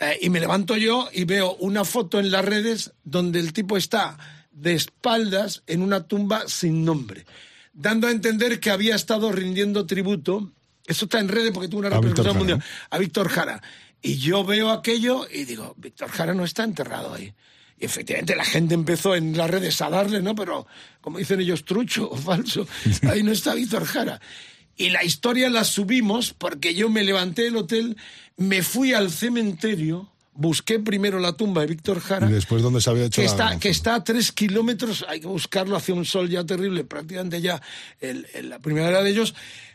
Eh, 0.00 0.18
y 0.22 0.30
me 0.30 0.40
levanto 0.40 0.76
yo 0.76 1.08
y 1.12 1.24
veo 1.24 1.54
una 1.60 1.84
foto 1.84 2.18
en 2.18 2.32
las 2.32 2.44
redes 2.44 2.92
donde 3.04 3.38
el 3.38 3.52
tipo 3.52 3.76
está 3.76 4.18
de 4.50 4.74
espaldas 4.74 5.62
en 5.68 5.82
una 5.82 6.08
tumba 6.08 6.48
sin 6.48 6.84
nombre, 6.84 7.24
dando 7.72 8.08
a 8.08 8.10
entender 8.10 8.58
que 8.58 8.70
había 8.70 8.96
estado 8.96 9.30
rindiendo 9.30 9.86
tributo 9.86 10.50
Eso 10.86 11.04
está 11.04 11.20
en 11.20 11.28
redes 11.28 11.52
porque 11.52 11.68
tuvo 11.68 11.80
una 11.80 11.90
repercusión 11.90 12.36
mundial. 12.36 12.64
A 12.90 12.98
Víctor 12.98 13.28
Jara. 13.28 13.62
Y 14.02 14.16
yo 14.16 14.44
veo 14.44 14.70
aquello 14.70 15.26
y 15.30 15.44
digo, 15.44 15.74
Víctor 15.76 16.10
Jara 16.10 16.34
no 16.34 16.44
está 16.44 16.64
enterrado 16.64 17.14
ahí. 17.14 17.32
Y 17.78 17.84
efectivamente 17.84 18.34
la 18.34 18.44
gente 18.44 18.74
empezó 18.74 19.14
en 19.14 19.36
las 19.36 19.48
redes 19.48 19.80
a 19.82 19.88
darle, 19.88 20.20
¿no? 20.20 20.34
Pero, 20.34 20.66
como 21.00 21.18
dicen 21.18 21.40
ellos, 21.40 21.64
trucho 21.64 22.10
o 22.10 22.16
falso. 22.16 22.66
Ahí 23.08 23.22
no 23.22 23.32
está 23.32 23.54
Víctor 23.54 23.84
Jara. 23.84 24.20
Y 24.80 24.90
la 24.90 25.04
historia 25.04 25.50
la 25.50 25.64
subimos 25.64 26.32
porque 26.32 26.74
yo 26.74 26.88
me 26.88 27.04
levanté 27.04 27.42
del 27.42 27.56
hotel, 27.56 27.96
me 28.38 28.62
fui 28.62 28.94
al 28.94 29.10
cementerio, 29.10 30.10
busqué 30.32 30.78
primero 30.78 31.18
la 31.18 31.34
tumba 31.34 31.60
de 31.60 31.66
Víctor 31.66 32.00
Jara 32.00 32.28
Y 32.30 32.32
después, 32.32 32.62
¿dónde 32.62 32.80
se 32.80 32.88
había 32.88 33.04
hecho 33.04 33.20
que 33.20 33.26
la 33.26 33.30
está, 33.32 33.58
que 33.58 33.68
está 33.68 33.94
a 33.96 34.04
tres 34.04 34.32
kilómetros, 34.32 35.04
hay 35.06 35.20
que 35.20 35.26
buscarlo, 35.26 35.76
hacia 35.76 35.94
un 35.94 36.06
sol 36.06 36.30
ya 36.30 36.44
terrible, 36.46 36.84
prácticamente 36.84 37.42
ya 37.42 37.60
el- 38.00 38.26
el- 38.32 38.48
la 38.48 38.58
primera 38.58 38.88
era 38.88 39.02
de 39.02 39.10
ellos. 39.10 39.34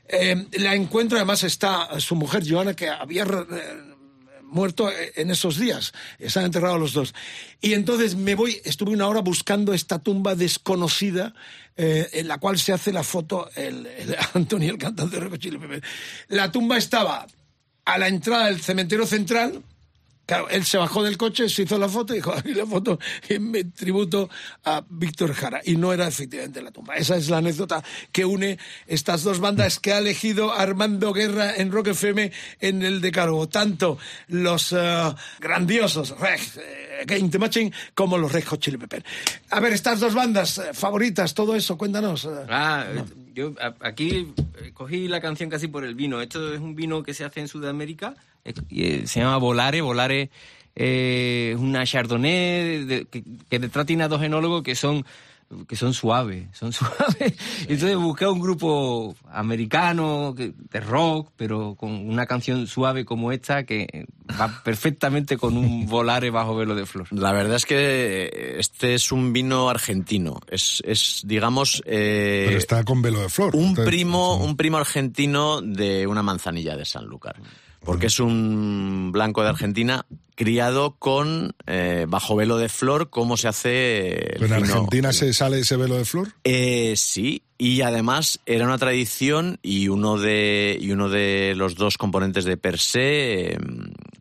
Eh, 0.10 0.48
la 0.53 0.73
encuentro, 0.73 1.18
además 1.19 1.44
está 1.44 1.99
su 1.99 2.15
mujer 2.15 2.44
Joana, 2.49 2.73
que 2.76 2.90
había 2.90 3.23
eh, 3.26 3.95
muerto 4.44 4.90
en 5.15 5.30
esos 5.32 5.60
días, 5.60 5.91
están 6.18 6.45
enterrados 6.45 6.80
los 6.80 6.94
dos. 6.94 7.14
Y 7.61 7.73
entonces 7.73 8.15
me 8.15 8.34
voy, 8.36 8.60
estuve 8.64 8.91
una 8.91 9.07
hora 9.07 9.22
buscando 9.22 9.73
esta 9.73 9.99
tumba 9.99 10.34
desconocida, 10.36 11.34
eh, 11.77 12.10
en 12.14 12.27
la 12.27 12.38
cual 12.38 12.57
se 12.57 12.73
hace 12.73 12.91
la 12.91 13.03
foto 13.03 13.49
el, 13.56 13.85
el 13.85 14.15
Antonio, 14.34 14.72
el 14.72 14.77
cantante 14.77 15.19
de 15.19 15.39
Chili 15.39 15.57
Peppers. 15.57 15.84
La 16.30 16.52
tumba 16.52 16.77
estaba 16.77 17.26
a 17.85 17.97
la 17.97 18.07
entrada 18.07 18.47
del 18.47 18.61
cementerio 18.61 19.06
central, 19.06 19.64
Claro, 20.26 20.49
él 20.49 20.65
se 20.65 20.80
bajó 20.80 21.03
del 21.03 21.18
coche, 21.18 21.47
se 21.49 21.64
hizo 21.64 21.77
la 21.77 21.88
foto 21.88 22.14
y 22.14 22.18
dijo, 22.18 22.34
aquí 22.35 22.53
la 22.53 22.65
foto 22.65 22.97
en 23.30 23.72
tributo 23.72 24.30
a 24.64 24.84
Víctor 24.89 25.34
Jara. 25.34 25.61
Y 25.64 25.76
no 25.77 25.93
era 25.93 26.07
efectivamente 26.07 26.61
la 26.61 26.72
tumba. 26.72 26.95
Esa 26.95 27.15
es 27.15 27.30
la 27.30 27.38
anécdota 27.38 27.84
que 28.11 28.26
une 28.26 28.57
estas 28.88 29.23
dos 29.23 29.39
bandas 29.39 29.80
que 29.80 29.93
ha 29.93 29.99
elegido 29.99 30.52
Armando 30.52 31.14
Guerra 31.14 31.56
en 31.56 31.72
Rock 31.72 31.88
FM 31.88 32.31
en 32.60 32.81
el 32.81 33.02
Decálogo. 33.02 33.47
Tanto 33.47 33.99
los 34.27 34.73
eh, 34.73 35.14
grandiosos 35.39 36.18
Reg 36.19 36.41
Against 37.01 37.31
the 37.31 37.39
Machine 37.39 37.72
como 37.93 38.17
los 38.17 38.31
Red 38.31 38.45
Hot 38.45 38.59
Chili 38.59 38.77
Peppers. 38.77 39.03
A 39.49 39.59
ver, 39.59 39.73
estas 39.73 39.99
dos 39.99 40.13
bandas 40.13 40.57
eh, 40.57 40.73
favoritas, 40.73 41.34
todo 41.34 41.55
eso, 41.55 41.77
cuéntanos. 41.77 42.26
eh. 42.26 42.30
Ah, 42.49 42.85
yo 43.34 43.53
aquí 43.81 44.34
eh, 44.61 44.72
cogí 44.73 45.07
la 45.07 45.19
canción 45.22 45.49
casi 45.49 45.67
por 45.67 45.84
el 45.84 45.95
vino. 45.95 46.22
Esto 46.22 46.53
es 46.53 46.59
un 46.59 46.76
vino 46.76 47.03
que 47.03 47.13
se 47.13 47.26
hace 47.26 47.39
en 47.41 47.47
Sudamérica. 47.47 48.15
se 49.07 49.19
llama 49.19 49.38
Volare. 49.38 49.81
Volare 49.81 50.30
eh, 50.76 51.51
es 51.55 51.59
una 51.59 51.85
Chardonnay 51.85 52.85
de- 52.85 53.05
que, 53.05 53.23
que 53.49 53.59
a 54.03 54.07
dos 54.07 54.22
enólogos 54.23 54.63
que 54.63 54.76
son 54.76 55.05
que 55.67 55.76
son 55.76 55.93
suaves, 55.93 56.47
son 56.53 56.73
suaves. 56.73 57.34
Entonces 57.61 57.95
busqué 57.97 58.27
un 58.27 58.39
grupo 58.41 59.15
americano 59.31 60.34
de 60.35 60.80
rock, 60.80 61.30
pero 61.35 61.76
con 61.76 61.91
una 61.91 62.26
canción 62.26 62.67
suave 62.67 63.05
como 63.05 63.31
esta 63.31 63.63
que 63.65 64.05
va 64.39 64.61
perfectamente 64.63 65.38
con 65.38 65.55
un 65.57 65.85
volare 65.88 66.30
bajo 66.30 66.55
velo 66.55 66.76
de 66.76 66.85
flor. 66.85 67.07
La 67.11 67.31
verdad 67.31 67.55
es 67.55 67.65
que 67.65 68.55
este 68.59 68.95
es 68.95 69.11
un 69.11 69.34
vino 69.34 69.69
argentino. 69.69 70.39
Es, 70.49 70.81
es 70.85 71.22
digamos. 71.26 71.81
eh, 71.85 72.45
Pero 72.47 72.57
está 72.57 72.84
con 72.84 73.01
velo 73.01 73.22
de 73.22 73.30
flor. 73.30 73.55
un 73.55 73.76
primo, 73.76 74.38
un 74.38 74.57
primo 74.57 74.77
argentino 74.77 75.61
de 75.61 76.07
una 76.07 76.23
manzanilla 76.23 76.76
de 76.76 76.85
Sanlúcar. 76.85 77.35
Porque 77.86 78.07
es 78.07 78.20
un 78.20 79.12
blanco 79.14 79.44
de 79.44 79.49
Argentina 79.49 80.06
criado 80.36 80.95
con 80.99 81.56
eh, 81.66 82.06
bajo 82.07 82.36
velo 82.36 82.57
de 82.57 82.68
flor, 82.68 83.10
como 83.10 83.38
se 83.38 83.48
hace 83.48 84.36
el 84.36 84.44
¿En 84.44 84.53
Argentina 84.53 85.14
se 85.14 85.34
sale 85.34 85.60
ese 85.60 85.78
velo 85.78 85.95
de 85.98 86.06
flor? 86.06 86.34
Eh, 86.44 86.94
sí, 86.98 87.44
y 87.57 87.82
además 87.82 88.40
era 88.45 88.66
una 88.66 88.78
tradición 88.78 89.60
y 89.64 89.88
uno 89.88 90.18
de, 90.18 90.78
y 90.80 90.91
uno 90.91 91.10
de 91.10 91.53
los 91.56 91.76
dos 91.76 91.98
componentes 91.98 92.44
de 92.44 92.57
per 92.57 92.80
se, 92.80 93.53
eh, 93.53 93.57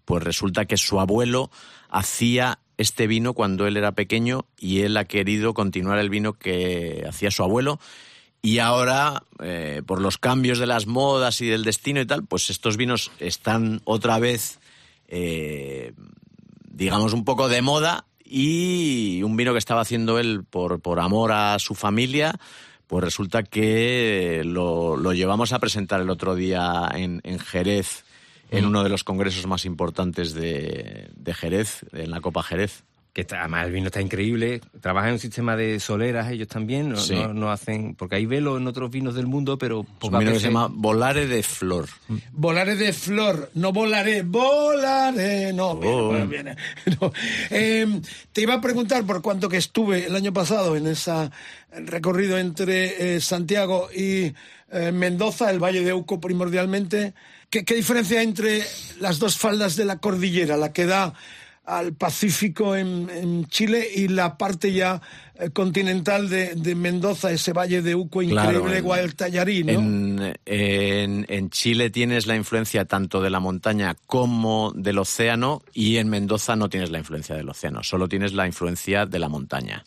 pues 0.05 0.23
resulta 0.23 0.66
que 0.66 0.77
su 0.77 1.01
abuelo 1.01 1.51
hacía 1.91 2.61
este 2.77 3.07
vino 3.07 3.35
cuando 3.35 3.66
él 3.66 3.77
era 3.77 3.93
pequeño 3.93 4.47
y 4.59 4.81
él 4.81 4.97
ha 4.97 5.05
querido 5.05 5.55
continuar 5.55 5.99
el 5.99 6.11
vino 6.11 6.35
que 6.35 7.05
hacía 7.09 7.31
su 7.31 7.43
abuelo. 7.43 7.81
Y 8.45 8.59
ahora, 8.59 9.23
eh, 9.43 9.81
por 9.87 10.03
los 10.03 10.19
cambios 10.19 10.59
de 10.59 10.66
las 10.66 10.87
modas 10.87 11.41
y 11.41 11.47
del 11.47 11.65
destino 11.65 12.03
y 12.03 12.05
tal, 12.05 12.27
pues 12.27 12.51
estos 12.51 12.77
vinos 12.77 13.11
están 13.19 13.81
otra 13.85 14.19
vez, 14.19 14.59
eh, 15.09 15.95
digamos, 16.69 17.15
un 17.15 17.25
poco 17.25 17.49
de 17.49 17.62
moda 17.62 18.05
y 18.23 19.23
un 19.23 19.35
vino 19.39 19.53
que 19.53 19.59
estaba 19.59 19.81
haciendo 19.81 20.19
él 20.19 20.45
por, 20.45 20.83
por 20.83 21.01
amor 21.01 21.33
a 21.33 21.59
su 21.59 21.75
familia, 21.75 22.39
pues 22.87 23.03
resulta 23.03 23.45
que 23.45 24.43
lo, 24.45 24.99
lo 24.99 25.15
llevamos 25.15 25.55
a 25.55 25.59
presentar 25.59 26.03
el 26.03 26.11
otro 26.11 26.35
día 26.35 26.91
en, 26.95 27.23
en 27.25 27.39
Jerez, 27.39 28.05
en 28.51 28.66
Mm. 28.66 28.69
uno 28.69 28.83
de 28.83 28.91
los 28.91 29.05
congresos 29.05 29.47
más 29.47 29.65
importantes 29.65 30.35
de, 30.35 31.09
de 31.16 31.33
Jerez, 31.33 31.87
en 31.93 32.11
la 32.11 32.21
Copa 32.21 32.43
Jerez. 32.43 32.85
Que 33.15 33.20
está, 33.20 33.41
además 33.41 33.66
el 33.66 33.73
vino 33.73 33.86
está 33.86 34.01
increíble. 34.03 34.61
Trabajan 34.81 35.11
en 35.11 35.12
un 35.15 35.19
sistema 35.20 35.57
de 35.57 35.78
soleras 35.78 36.31
ellos 36.32 36.49
también, 36.49 36.89
no, 36.91 36.97
Sí. 36.97 37.15
no- 37.15 37.32
no 37.32 37.51
hacen, 37.53 37.95
porque 37.95 38.16
hay 38.16 38.27
velo 38.27 38.57
en 38.59 38.66
otros 38.66 38.91
vinos 38.91 39.15
del 39.15 39.27
mundo, 39.28 39.57
pero 39.57 39.86
Es 40.03 40.09
un 40.09 40.19
vino 40.19 40.32
que 40.32 40.41
se 40.41 40.47
llama 40.49 40.69
Volare 40.70 41.27
de 41.28 41.43
Flor. 41.45 41.86
Volaré 42.32 42.74
de 42.74 42.93
flor, 42.93 43.51
no 43.55 43.73
volaré, 43.73 44.23
volaré, 44.23 45.53
no, 45.53 45.77
viene, 45.77 45.95
Oh. 45.97 46.07
bueno, 46.09 46.27
viene, 46.27 46.57
no. 47.01 47.12
Eh, 47.51 48.01
te 48.32 48.41
iba 48.43 48.55
a 48.55 48.61
preguntar 48.61 49.05
por 49.05 49.23
cuánto 49.23 49.49
que 49.49 49.59
estuve 49.59 50.07
el 50.07 50.16
año 50.16 50.32
pasado 50.32 50.77
en 50.77 50.86
ese 50.89 51.31
recorrido 51.73 52.36
entre 52.39 53.15
eh, 53.16 53.20
Santiago 53.20 53.89
y 53.95 54.32
eh, 54.73 54.91
Mendoza, 54.93 55.51
el 55.51 55.61
Valle 55.62 55.85
de 55.85 55.93
Uco 55.93 56.20
primordialmente, 56.20 57.15
¿qué, 57.49 57.65
qué 57.65 57.77
diferencia 57.77 58.19
hay 58.19 58.27
entre 58.27 58.62
las 59.01 59.19
dos 59.20 59.39
faldas 59.39 59.77
de 59.77 59.85
la 59.85 59.99
cordillera, 59.99 60.57
la 60.57 60.73
que 60.73 60.85
da 60.86 61.15
al 61.66 61.95
Pacífico 61.95 62.77
en, 62.77 63.09
en 63.11 63.47
Chile 63.47 63.89
y 63.95 64.09
la 64.09 64.36
parte 64.36 64.73
ya 64.73 65.01
eh, 65.39 65.49
continental 65.51 66.28
de, 66.28 66.55
de 66.55 66.74
Mendoza, 66.74 67.32
ese 67.32 67.53
Valle 67.55 67.81
de 67.81 67.95
Uco 67.95 68.20
increíble, 68.23 68.61
Claro, 68.61 68.74
en- 68.74 68.85
Guadaltallarí, 68.85 69.65
¿no? 69.65 69.73
En, 69.73 70.36
en- 70.45 71.27
en 71.28 71.51
Chile 71.51 71.89
tienes 71.91 72.27
la 72.27 72.36
influencia 72.36 72.85
tanto 72.85 73.23
de 73.23 73.31
la 73.31 73.41
montaña 73.41 73.97
como 74.07 74.73
del 74.77 74.99
océano 74.99 75.62
y 75.73 75.97
en 75.97 76.09
Mendoza 76.11 76.55
no 76.57 76.69
tienes 76.69 76.91
la 76.91 76.99
influencia 76.99 77.35
del 77.35 77.49
océano, 77.49 77.82
solo 77.82 78.09
tienes 78.09 78.35
la 78.35 78.47
influencia 78.47 79.07
de 79.07 79.19
la 79.19 79.28
montaña. 79.31 79.85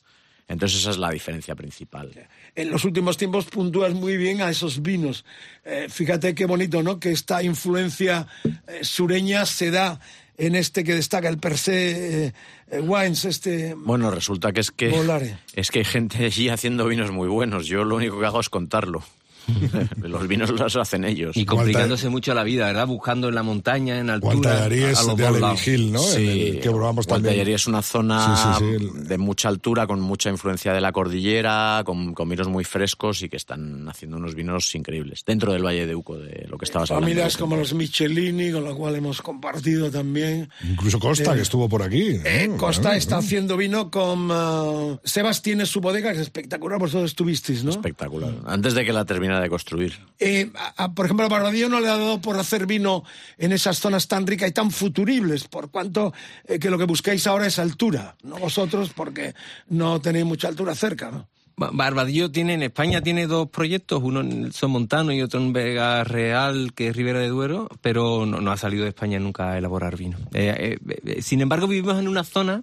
Entonces 0.50 0.80
esa 0.80 0.92
es 0.92 0.98
la 0.98 1.12
diferencia 1.12 1.56
principal. 1.56 2.10
en 2.56 2.72
los 2.72 2.86
últimos 2.86 3.18
tiempos 3.18 3.46
puntúas 3.46 3.94
muy 3.94 4.16
bien 4.16 4.42
a 4.42 4.50
esos 4.50 4.82
vinos. 4.82 5.26
Eh, 5.66 5.88
fíjate 5.90 6.34
qué 6.34 6.46
bonito, 6.46 6.82
¿no? 6.82 7.00
Que 7.02 7.12
esta 7.12 7.44
influencia 7.44 8.26
eh, 8.46 8.80
sureña 8.82 9.46
se 9.46 9.72
da 9.72 10.00
en 10.38 10.56
este 10.56 10.84
que 10.84 10.94
destaca 10.96 11.30
el 11.30 11.40
per 11.40 11.58
se 11.58 12.28
eh, 12.28 12.34
eh, 12.72 12.80
Wines, 12.80 13.26
este 13.26 13.74
Bueno, 13.76 14.12
resulta 14.12 14.52
que 14.54 14.60
es 14.62 14.72
que 14.72 14.90
Volare. 14.90 15.40
es 15.54 15.72
que 15.72 15.80
hay 15.80 15.86
gente 15.86 16.26
allí 16.26 16.50
haciendo 16.50 16.86
vinos 16.86 17.12
muy 17.12 17.28
buenos. 17.28 17.66
Yo 17.66 17.84
lo 17.84 17.96
único 17.96 18.20
que 18.20 18.26
hago 18.26 18.40
es 18.40 18.50
contarlo. 18.50 19.04
Los 20.02 20.28
vinos 20.28 20.50
los 20.50 20.76
hacen 20.76 21.04
ellos. 21.06 21.36
Y 21.38 21.46
complicándose 21.46 22.10
mucho 22.10 22.34
la 22.34 22.44
vida, 22.44 22.66
¿verdad? 22.66 22.88
Buscando 22.88 23.30
en 23.30 23.36
la 23.36 23.44
montaña, 23.44 24.00
en 24.00 24.10
altura. 24.10 24.64
A- 24.64 24.68
es 24.68 24.98
a 25.00 25.04
los 25.04 25.16
de 25.18 25.24
dos 25.24 25.30
Alevi 25.30 25.42
lados. 25.42 25.68
Hill, 25.68 25.92
¿no? 25.92 26.00
Sí, 26.00 26.42
el 26.50 26.60
que 26.60 26.70
probamos 26.70 27.08
también. 27.08 27.48
Es 27.48 27.68
una 27.68 27.82
zona 27.82 28.58
Sí, 28.60 28.66
sí, 28.66 28.78
sí, 28.80 29.00
de 29.08 29.18
mucha 29.18 29.48
altura, 29.50 29.88
con 29.88 30.00
mucha 30.02 30.30
influencia 30.30 30.74
de 30.74 30.82
la 30.82 30.92
cordillera, 30.92 31.82
con, 31.86 32.14
con 32.14 32.28
vinos 32.30 32.48
muy 32.48 32.64
frescos 32.64 33.22
y 33.22 33.30
que 33.30 33.38
están 33.38 33.88
haciendo 33.90 34.18
unos 34.18 34.36
vinos 34.36 34.74
increíbles. 34.76 35.24
Dentro 35.26 35.54
del 35.54 35.66
Valle 35.66 35.86
de 35.88 35.96
Uco, 35.96 36.18
de 36.18 36.46
lo 36.50 36.58
que 36.58 36.66
estabas 36.66 36.92
hablando. 36.92 37.08
familias 37.08 37.38
como 37.38 37.56
los 37.56 37.74
Michelini, 37.74 38.52
con 38.52 38.64
lo 38.64 38.76
cual 38.76 38.96
hemos 38.96 39.22
compartido 39.22 39.90
también. 39.92 40.50
Incluso 40.70 41.00
Costa, 41.00 41.34
Eh, 41.34 41.36
que 41.38 41.42
estuvo 41.42 41.68
por 41.70 41.84
aquí. 41.84 42.18
Eh, 42.26 42.48
¿no? 42.50 42.58
Costa 42.58 42.96
está 42.96 43.18
haciendo 43.18 43.56
vino 43.58 43.90
con... 43.90 44.30
eh, 44.32 44.98
Sebas 45.04 45.42
tiene 45.42 45.66
su 45.66 45.80
bodega, 45.82 46.10
que 46.12 46.16
es 46.18 46.22
espectacular, 46.24 46.80
vosotros 46.80 47.12
estuvisteis, 47.12 47.64
¿no? 47.64 47.72
Espectacular. 47.72 48.32
Antes 48.46 48.74
de 48.74 48.84
que 48.86 48.94
la 48.94 49.06
terminara 49.06 49.37
de 49.42 49.50
construir. 49.50 50.00
Eh, 50.20 50.50
a- 50.56 50.84
a- 50.86 50.94
por 50.94 51.06
ejemplo, 51.06 51.26
a 51.26 51.30
Barbadillo 51.30 51.70
no 51.70 51.80
le 51.80 51.88
ha 51.88 51.98
dado 51.98 52.22
por 52.22 52.38
hacer 52.38 52.66
vino 52.66 53.04
en 53.38 53.52
esas 53.52 53.80
zonas 53.80 54.08
tan 54.08 54.26
ricas 54.28 54.50
y 54.50 54.54
tan 54.54 54.72
futuribles, 54.72 55.48
por 55.48 55.70
cuanto 55.72 56.14
eh, 56.48 56.60
que 56.60 56.70
lo 56.70 56.78
que 56.78 56.86
buscáis 56.86 57.26
ahora 57.28 57.48
es 57.48 57.60
altura, 57.60 58.16
no 58.24 58.38
vosotros, 58.38 58.92
porque 58.96 59.34
no 59.70 60.00
tenéis 60.02 60.26
mucha 60.26 60.48
altura 60.48 60.76
cerca, 60.76 61.28
Barbadillo 61.60 62.30
tiene, 62.30 62.54
en 62.54 62.62
España 62.62 63.02
tiene 63.02 63.26
dos 63.26 63.50
proyectos, 63.50 64.00
uno 64.04 64.20
en 64.22 64.46
el 64.46 64.54
Somontano 64.54 65.12
y 65.12 65.24
otro 65.24 65.40
en 65.40 65.54
Vega 65.54 66.04
Real, 66.04 66.72
que 66.76 66.90
es 66.90 66.96
Ribera 66.96 67.18
de 67.20 67.30
Duero, 67.30 67.68
pero 67.82 68.28
no, 68.28 68.42
no 68.42 68.52
ha 68.52 68.58
salido 68.58 68.84
de 68.84 68.90
España 68.90 69.18
nunca 69.18 69.54
a 69.54 69.58
elaborar 69.58 69.98
vino. 69.98 70.20
Eh, 70.36 70.78
eh, 70.86 70.98
eh, 71.06 71.22
sin 71.24 71.42
embargo, 71.42 71.66
vivimos 71.68 71.98
en 71.98 72.08
una 72.08 72.24
zona 72.24 72.62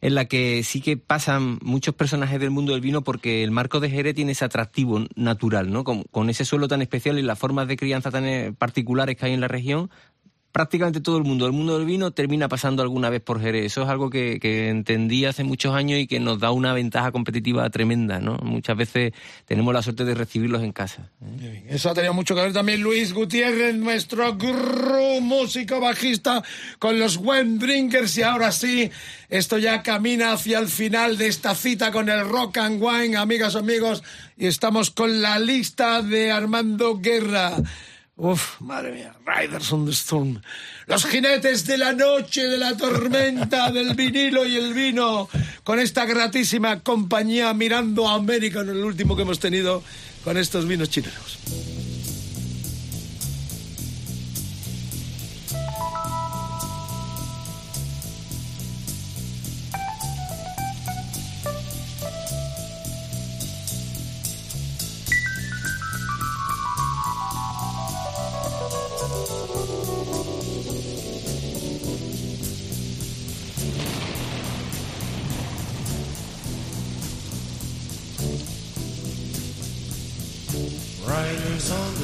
en 0.00 0.14
la 0.14 0.26
que 0.26 0.62
sí 0.62 0.80
que 0.80 0.96
pasan 0.96 1.58
muchos 1.62 1.94
personajes 1.94 2.40
del 2.40 2.50
mundo 2.50 2.72
del 2.72 2.80
vino 2.80 3.02
porque 3.02 3.42
el 3.42 3.50
marco 3.50 3.80
de 3.80 3.90
Jerez 3.90 4.14
tiene 4.14 4.32
ese 4.32 4.44
atractivo 4.44 5.06
natural, 5.16 5.72
¿no? 5.72 5.84
Con, 5.84 6.02
con 6.04 6.30
ese 6.30 6.44
suelo 6.44 6.68
tan 6.68 6.82
especial 6.82 7.18
y 7.18 7.22
las 7.22 7.38
formas 7.38 7.68
de 7.68 7.76
crianza 7.76 8.10
tan 8.10 8.26
eh, 8.26 8.52
particulares 8.56 9.16
que 9.16 9.26
hay 9.26 9.32
en 9.32 9.40
la 9.40 9.48
región, 9.48 9.90
prácticamente 10.54 11.00
todo 11.00 11.18
el 11.18 11.24
mundo, 11.24 11.46
el 11.46 11.52
mundo 11.52 11.76
del 11.76 11.84
vino, 11.84 12.12
termina 12.12 12.46
pasando 12.46 12.80
alguna 12.80 13.10
vez 13.10 13.20
por 13.20 13.40
Jerez. 13.40 13.64
Eso 13.64 13.82
es 13.82 13.88
algo 13.88 14.08
que, 14.08 14.38
que 14.38 14.68
entendí 14.68 15.24
hace 15.24 15.42
muchos 15.42 15.74
años 15.74 15.98
y 15.98 16.06
que 16.06 16.20
nos 16.20 16.38
da 16.38 16.52
una 16.52 16.72
ventaja 16.72 17.10
competitiva 17.10 17.68
tremenda, 17.70 18.20
¿no? 18.20 18.36
Muchas 18.36 18.76
veces 18.76 19.12
tenemos 19.46 19.74
la 19.74 19.82
suerte 19.82 20.04
de 20.04 20.14
recibirlos 20.14 20.62
en 20.62 20.70
casa. 20.70 21.10
Eso 21.68 21.90
ha 21.90 21.94
tenido 21.94 22.14
mucho 22.14 22.36
que 22.36 22.42
ver 22.42 22.52
también 22.52 22.82
Luis 22.82 23.12
Gutiérrez, 23.12 23.74
nuestro 23.74 24.32
gurú, 24.36 25.20
músico 25.20 25.80
bajista 25.80 26.44
con 26.78 27.00
los 27.00 27.16
Wine 27.16 27.58
Drinkers. 27.58 28.16
Y 28.18 28.22
ahora 28.22 28.52
sí, 28.52 28.92
esto 29.30 29.58
ya 29.58 29.82
camina 29.82 30.30
hacia 30.34 30.60
el 30.60 30.68
final 30.68 31.18
de 31.18 31.26
esta 31.26 31.56
cita 31.56 31.90
con 31.90 32.08
el 32.08 32.28
Rock 32.28 32.58
and 32.58 32.80
Wine, 32.80 33.16
amigas, 33.16 33.56
amigos. 33.56 34.04
Y 34.36 34.46
estamos 34.46 34.92
con 34.92 35.20
la 35.20 35.40
lista 35.40 36.00
de 36.00 36.30
Armando 36.30 37.00
Guerra. 37.00 37.56
Uf, 38.16 38.60
madre 38.60 38.92
mía, 38.92 39.12
Riders 39.26 39.72
on 39.72 39.86
the 39.86 39.92
Storm. 39.92 40.40
Los 40.86 41.04
jinetes 41.04 41.66
de 41.66 41.78
la 41.78 41.92
noche, 41.92 42.44
de 42.44 42.58
la 42.58 42.76
tormenta, 42.76 43.70
del 43.72 43.94
vinilo 43.94 44.46
y 44.46 44.56
el 44.56 44.72
vino, 44.72 45.28
con 45.64 45.80
esta 45.80 46.04
gratísima 46.04 46.80
compañía 46.80 47.52
mirando 47.54 48.08
a 48.08 48.14
América 48.14 48.60
en 48.60 48.68
el 48.68 48.84
último 48.84 49.16
que 49.16 49.22
hemos 49.22 49.40
tenido 49.40 49.82
con 50.22 50.36
estos 50.36 50.66
vinos 50.68 50.90
chilenos. 50.90 51.83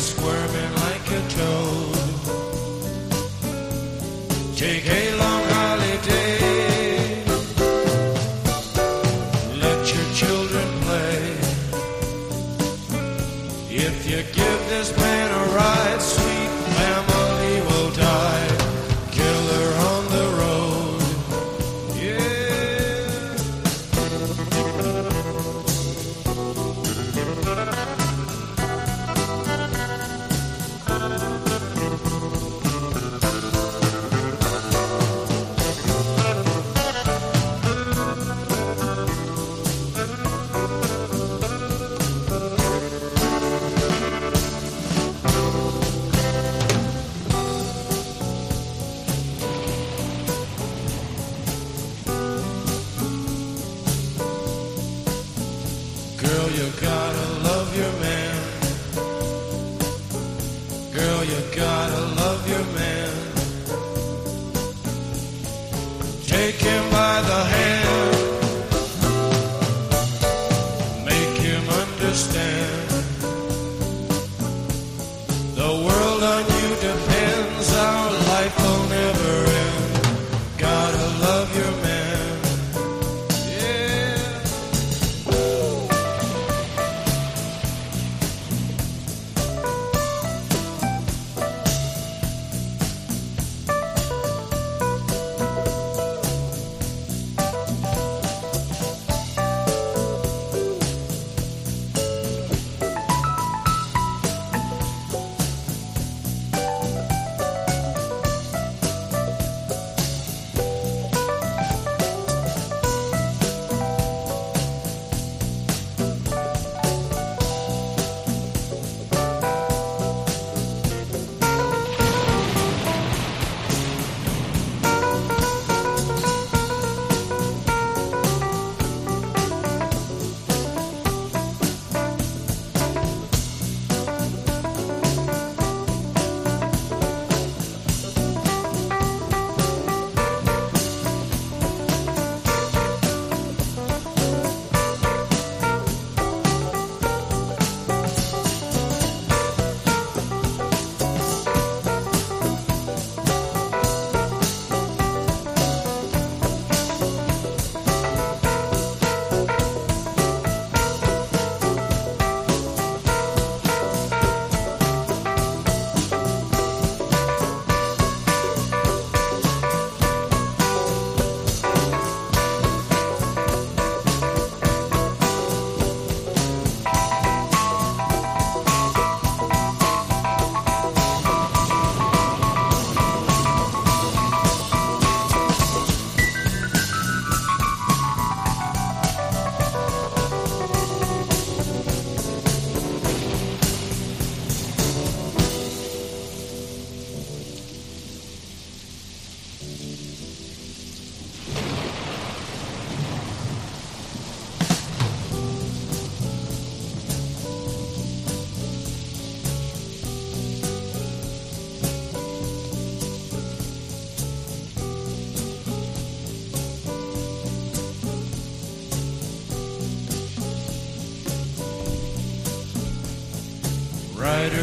Is 0.00 0.12
squirming 0.16 0.74
like 0.86 1.10
a 1.10 1.20
toad. 1.28 1.96
Take 4.56 4.86
a 4.88 5.14
long 5.16 5.39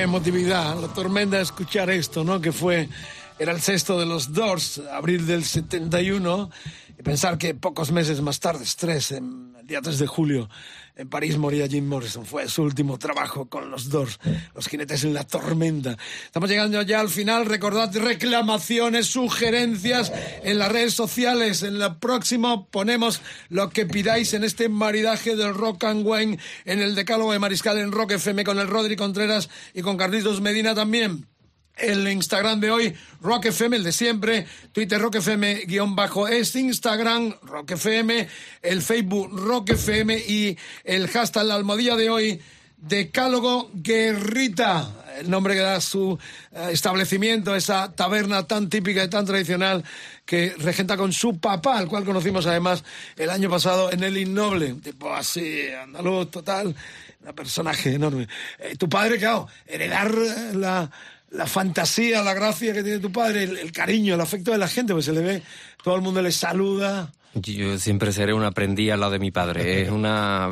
qué 0.00 0.04
emotividad, 0.04 0.80
la 0.80 0.88
tormenta 0.88 1.36
de 1.36 1.42
escuchar 1.42 1.90
esto, 1.90 2.24
¿no? 2.24 2.40
Que 2.40 2.52
fue, 2.52 2.88
era 3.38 3.52
el 3.52 3.60
sexto 3.60 4.00
de 4.00 4.06
los 4.06 4.32
Doors, 4.32 4.80
abril 4.90 5.26
del 5.26 5.44
71, 5.44 6.50
y 6.98 7.02
pensar 7.02 7.36
que 7.36 7.54
pocos 7.54 7.92
meses 7.92 8.22
más 8.22 8.40
tarde, 8.40 8.64
tres, 8.78 9.12
el 9.12 9.52
día 9.64 9.82
3 9.82 9.98
de 9.98 10.06
julio, 10.06 10.48
en 11.00 11.08
París 11.08 11.38
moría 11.38 11.66
Jim 11.66 11.86
Morrison. 11.86 12.26
Fue 12.26 12.46
su 12.46 12.62
último 12.62 12.98
trabajo 12.98 13.48
con 13.48 13.70
los 13.70 13.88
Doors, 13.88 14.18
los 14.54 14.68
jinetes 14.68 15.02
en 15.04 15.14
la 15.14 15.24
tormenta. 15.24 15.96
Estamos 16.26 16.50
llegando 16.50 16.82
ya 16.82 17.00
al 17.00 17.08
final. 17.08 17.46
Recordad 17.46 17.96
reclamaciones, 17.96 19.06
sugerencias 19.06 20.12
en 20.42 20.58
las 20.58 20.70
redes 20.70 20.92
sociales. 20.92 21.62
En 21.62 21.78
la 21.78 21.98
próxima 21.98 22.66
ponemos 22.66 23.22
lo 23.48 23.70
que 23.70 23.86
pidáis 23.86 24.34
en 24.34 24.44
este 24.44 24.68
maridaje 24.68 25.36
del 25.36 25.54
Rock 25.54 25.84
and 25.84 26.06
Wine 26.06 26.38
en 26.66 26.80
el 26.80 26.94
Decálogo 26.94 27.32
de 27.32 27.38
Mariscal 27.38 27.78
en 27.78 27.92
Rock 27.92 28.12
FM 28.12 28.44
con 28.44 28.58
el 28.58 28.68
Rodri 28.68 28.96
Contreras 28.96 29.48
y 29.72 29.80
con 29.80 29.96
Carlitos 29.96 30.42
Medina 30.42 30.74
también 30.74 31.29
el 31.80 32.06
Instagram 32.08 32.60
de 32.60 32.70
hoy, 32.70 32.94
Rock 33.20 33.46
FM, 33.46 33.76
el 33.76 33.84
de 33.84 33.92
siempre, 33.92 34.46
Twitter 34.72 35.00
Rock 35.00 35.16
FM 35.16 35.64
guion 35.66 35.96
bajo 35.96 36.28
es 36.28 36.54
Instagram 36.54 37.34
Rock 37.42 37.72
FM, 37.72 38.28
el 38.62 38.82
Facebook 38.82 39.30
Rock 39.32 39.70
FM 39.70 40.16
y 40.18 40.56
el 40.84 41.08
hashtag 41.08 41.44
la 41.44 41.54
almohadilla 41.54 41.96
de 41.96 42.10
hoy, 42.10 42.40
Decálogo 42.76 43.70
Guerrita, 43.74 44.88
el 45.18 45.28
nombre 45.28 45.54
que 45.54 45.60
da 45.60 45.80
su 45.80 46.18
eh, 46.52 46.68
establecimiento, 46.72 47.54
esa 47.54 47.92
taberna 47.92 48.46
tan 48.46 48.70
típica 48.70 49.04
y 49.04 49.08
tan 49.10 49.26
tradicional 49.26 49.84
que 50.24 50.54
regenta 50.58 50.96
con 50.96 51.12
su 51.12 51.38
papá, 51.38 51.76
al 51.76 51.88
cual 51.88 52.04
conocimos 52.04 52.46
además 52.46 52.84
el 53.16 53.30
año 53.30 53.50
pasado 53.50 53.92
en 53.92 54.02
el 54.02 54.16
Innoble, 54.16 54.74
tipo 54.74 55.12
así, 55.12 55.68
andaluz 55.70 56.30
total, 56.30 56.74
un 57.22 57.34
personaje 57.34 57.94
enorme. 57.94 58.28
Eh, 58.58 58.76
tu 58.76 58.88
padre, 58.88 59.18
claro, 59.18 59.46
heredar 59.66 60.14
la 60.54 60.90
la 61.30 61.46
fantasía, 61.46 62.22
la 62.22 62.34
gracia 62.34 62.72
que 62.72 62.82
tiene 62.82 62.98
tu 62.98 63.12
padre, 63.12 63.44
el, 63.44 63.56
el 63.58 63.72
cariño, 63.72 64.14
el 64.14 64.20
afecto 64.20 64.50
de 64.52 64.58
la 64.58 64.68
gente, 64.68 64.92
pues 64.92 65.04
se 65.04 65.12
le 65.12 65.20
ve, 65.20 65.42
todo 65.82 65.96
el 65.96 66.02
mundo 66.02 66.20
le 66.22 66.32
saluda. 66.32 67.12
Yo 67.34 67.78
siempre 67.78 68.10
seré 68.12 68.34
un 68.34 68.42
aprendiz 68.42 68.90
al 68.90 69.00
lado 69.00 69.12
de 69.12 69.18
mi 69.20 69.30
padre. 69.30 69.82
Es 69.82 69.90
una 69.90 70.48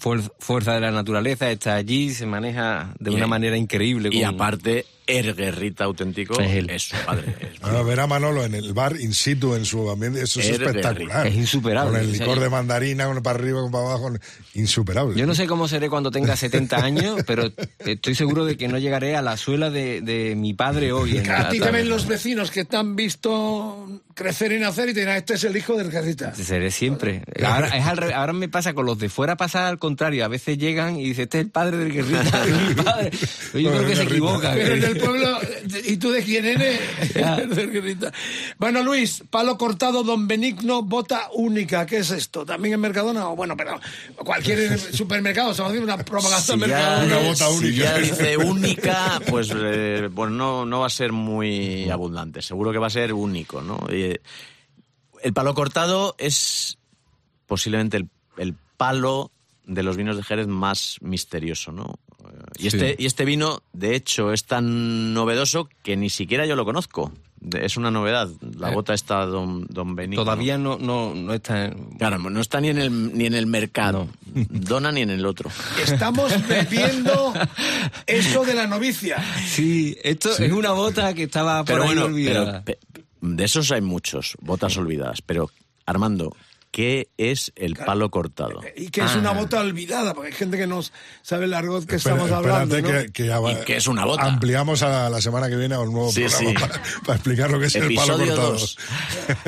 fuer- 0.00 0.32
fuerza 0.40 0.74
de 0.74 0.80
la 0.80 0.90
naturaleza, 0.90 1.50
está 1.50 1.74
allí, 1.76 2.10
se 2.12 2.26
maneja 2.26 2.94
de 2.98 3.12
Y- 3.12 3.14
una 3.14 3.26
manera 3.28 3.56
increíble. 3.56 4.08
Y 4.12 4.22
con- 4.22 4.34
aparte, 4.34 4.84
el 5.06 5.34
guerrita 5.34 5.84
auténtico 5.84 6.40
Es 6.40 6.50
él. 6.52 6.70
es 6.70 6.82
su 6.84 6.96
padre. 7.04 7.34
Es- 7.40 7.48
Ahora, 7.62 7.82
ver 7.82 8.00
a 8.00 8.06
Manolo 8.06 8.44
en 8.44 8.54
el 8.54 8.72
bar 8.72 8.94
in 9.00 9.12
situ, 9.14 9.54
en 9.54 9.64
su 9.64 9.88
ambiente, 9.90 10.22
eso 10.22 10.40
es 10.40 10.46
Es 10.46 10.60
espectacular. 10.60 11.26
Es 11.26 11.34
insuperable. 11.34 11.92
Con 11.92 12.00
el 12.00 12.12
licor 12.12 12.38
de 12.40 12.48
mandarina, 12.48 13.08
uno 13.08 13.22
para 13.22 13.38
arriba, 13.38 13.62
uno 13.62 13.70
para 13.72 13.84
abajo, 13.84 14.12
insuperable. 14.54 15.18
Yo 15.18 15.26
no 15.26 15.34
sé 15.34 15.46
cómo 15.46 15.68
seré 15.68 15.88
cuando 15.88 16.10
tenga 16.10 16.36
70 16.36 16.76
años, 16.76 17.20
pero 17.26 17.50
estoy 17.78 18.14
seguro 18.14 18.44
de 18.44 18.56
que 18.56 18.68
no 18.68 18.78
llegaré 18.78 19.16
a 19.16 19.22
la 19.22 19.36
suela 19.36 19.70
de, 19.70 20.00
de 20.00 20.34
mi 20.36 20.54
padre 20.54 20.92
hoy. 20.92 21.18
En 21.18 21.30
a 21.30 21.48
ti 21.48 21.60
te 21.60 21.70
ven 21.70 21.88
los 21.88 22.06
vecinos 22.06 22.50
que 22.50 22.64
te 22.64 22.76
han 22.76 22.96
visto 22.96 24.00
crecer 24.14 24.52
y 24.52 24.58
nacer 24.58 24.88
y 24.88 24.94
te 24.94 25.00
dirán, 25.00 25.16
este 25.16 25.34
es 25.34 25.44
el 25.44 25.56
hijo 25.56 25.76
del 25.76 25.90
guerrita. 25.90 26.34
Seré 26.34 26.70
siempre. 26.70 27.22
Ahora, 27.44 27.68
es 27.76 27.84
al 27.84 27.96
revés. 27.96 28.14
Ahora 28.14 28.32
me 28.32 28.48
pasa 28.48 28.72
con 28.74 28.86
los 28.86 28.98
de 28.98 29.08
fuera, 29.08 29.36
pasa 29.36 29.68
al 29.68 29.78
contrario. 29.78 30.24
A 30.24 30.28
veces 30.28 30.56
llegan 30.58 30.96
y 30.98 31.04
dicen, 31.04 31.24
este 31.24 31.38
es 31.38 31.44
el 31.44 31.50
padre 31.50 31.76
del 31.78 31.92
guerrita. 31.92 32.44
mi 32.68 32.74
padre. 32.74 33.10
Yo 33.54 33.70
creo 33.70 33.86
que 33.86 33.96
se 33.96 34.02
equivoca. 34.04 34.52
Pero 34.54 34.74
en 34.74 34.84
el 34.84 34.95
pueblo, 34.98 35.38
¿y 35.84 35.96
tú 35.96 36.10
de 36.10 36.22
quién 36.22 36.44
eres? 36.46 36.80
Bueno, 38.58 38.82
Luis, 38.82 39.22
palo 39.30 39.58
cortado, 39.58 40.02
don 40.02 40.26
Benigno, 40.26 40.82
bota 40.82 41.28
única. 41.34 41.86
¿Qué 41.86 41.98
es 41.98 42.10
esto? 42.10 42.44
¿También 42.44 42.74
en 42.74 42.80
Mercadona? 42.80 43.28
O 43.28 43.36
bueno, 43.36 43.56
pero 43.56 43.78
cualquier 44.16 44.78
supermercado, 44.94 45.54
se 45.54 45.62
va 45.62 45.68
a 45.68 45.70
hacer 45.70 45.82
una 45.82 45.98
propaganda 45.98 46.40
Si 46.40 46.52
en 46.52 46.60
ya, 46.60 46.66
Mercadona. 46.66 47.34
si 47.34 47.74
ya 47.74 47.98
dice 47.98 48.36
única, 48.36 49.20
pues 49.28 49.52
eh, 49.54 50.08
bueno, 50.12 50.32
no, 50.34 50.66
no 50.66 50.80
va 50.80 50.86
a 50.86 50.90
ser 50.90 51.12
muy 51.12 51.88
abundante. 51.90 52.42
Seguro 52.42 52.72
que 52.72 52.78
va 52.78 52.86
a 52.86 52.90
ser 52.90 53.12
único, 53.12 53.62
¿no? 53.62 53.78
Y, 53.90 54.18
el 55.22 55.32
palo 55.32 55.54
cortado 55.54 56.14
es 56.18 56.78
posiblemente 57.46 57.96
el, 57.96 58.08
el 58.36 58.54
palo 58.76 59.32
de 59.64 59.82
los 59.82 59.96
vinos 59.96 60.16
de 60.16 60.22
Jerez 60.22 60.46
más 60.46 60.98
misterioso, 61.00 61.72
¿no? 61.72 61.98
Eh, 62.32 62.42
Y 62.58 62.60
Sí. 62.62 62.66
este, 62.76 62.96
y 62.98 63.06
este 63.06 63.24
vino, 63.24 63.62
de 63.72 63.94
hecho, 63.96 64.32
es 64.32 64.44
tan 64.44 65.12
novedoso 65.14 65.68
que 65.82 65.96
ni 65.96 66.08
siquiera 66.10 66.46
yo 66.46 66.56
lo 66.56 66.64
conozco. 66.64 67.12
De- 67.38 67.64
Es 67.66 67.76
una 67.76 67.90
novedad. 67.90 68.28
La 68.58 68.70
Eh, 68.70 68.74
bota 68.74 68.94
está 68.94 69.26
Don, 69.26 69.66
don 69.68 69.94
Benito. 69.94 70.22
Todavía 70.22 70.56
no, 70.56 70.78
no, 70.78 71.14
no 71.14 71.34
está. 71.34 71.66
en- 71.66 71.90
Claro, 71.98 72.18
no 72.18 72.40
está 72.40 72.60
ni 72.60 72.68
en 72.70 72.78
el, 72.78 73.16
ni 73.16 73.26
en 73.26 73.34
el 73.34 73.46
mercado. 73.46 74.08
Dona 74.34 74.90
ni 74.90 75.02
en 75.02 75.10
el 75.10 75.24
otro. 75.26 75.50
Estamos 75.82 76.32
bebiendo 76.48 77.34
eso 78.06 78.44
de 78.44 78.54
la 78.54 78.66
novicia. 78.66 79.22
Sí, 79.46 79.96
esto 80.02 80.30
es 80.36 80.50
una 80.52 80.72
bota 80.72 81.12
que 81.14 81.24
estaba 81.24 81.58
por 81.58 81.66
Pero 81.66 81.82
ahí 81.82 81.88
bueno, 81.88 82.04
olvidada. 82.06 82.62
pero, 82.64 82.78
pe- 82.80 83.06
de 83.20 83.44
esos 83.44 83.70
hay 83.70 83.80
muchos, 83.82 84.34
botas 84.40 84.76
olvidadas. 84.78 85.20
Pero, 85.22 85.50
Armando, 85.84 86.34
¿qué 86.76 87.08
es 87.16 87.52
el 87.56 87.74
palo 87.74 88.10
cortado? 88.10 88.60
Y 88.76 88.90
que 88.90 89.00
es 89.00 89.12
Ah. 89.14 89.18
una 89.18 89.32
bota 89.32 89.60
olvidada, 89.60 90.12
porque 90.12 90.28
hay 90.28 90.34
gente 90.34 90.58
que 90.58 90.66
no 90.66 90.80
sabe 91.22 91.46
el 91.46 91.54
argot 91.54 91.86
que 91.86 91.96
Espera- 91.96 92.16
estamos 92.16 92.30
hablando. 92.30 92.78
¿no? 92.82 92.88
que, 92.88 93.08
que 93.12 93.26
ya 93.28 93.38
¿Y 93.50 93.64
qué 93.64 93.76
es 93.76 93.86
una 93.86 94.04
bota? 94.04 94.24
Ampliamos 94.26 94.82
a 94.82 95.08
la 95.08 95.22
semana 95.22 95.48
que 95.48 95.56
viene 95.56 95.74
a 95.74 95.80
un 95.80 95.90
nuevo 95.94 96.12
Sí, 96.12 96.24
programa 96.24 96.48
sí. 96.50 96.54
Para, 96.54 96.82
para 97.06 97.14
explicar 97.16 97.50
lo 97.50 97.58
que 97.58 97.66
es 97.66 97.74
el 97.76 97.94
palo 97.94 98.16
Episodio 98.16 98.26
cortado. 98.26 98.52
dos. 98.52 98.78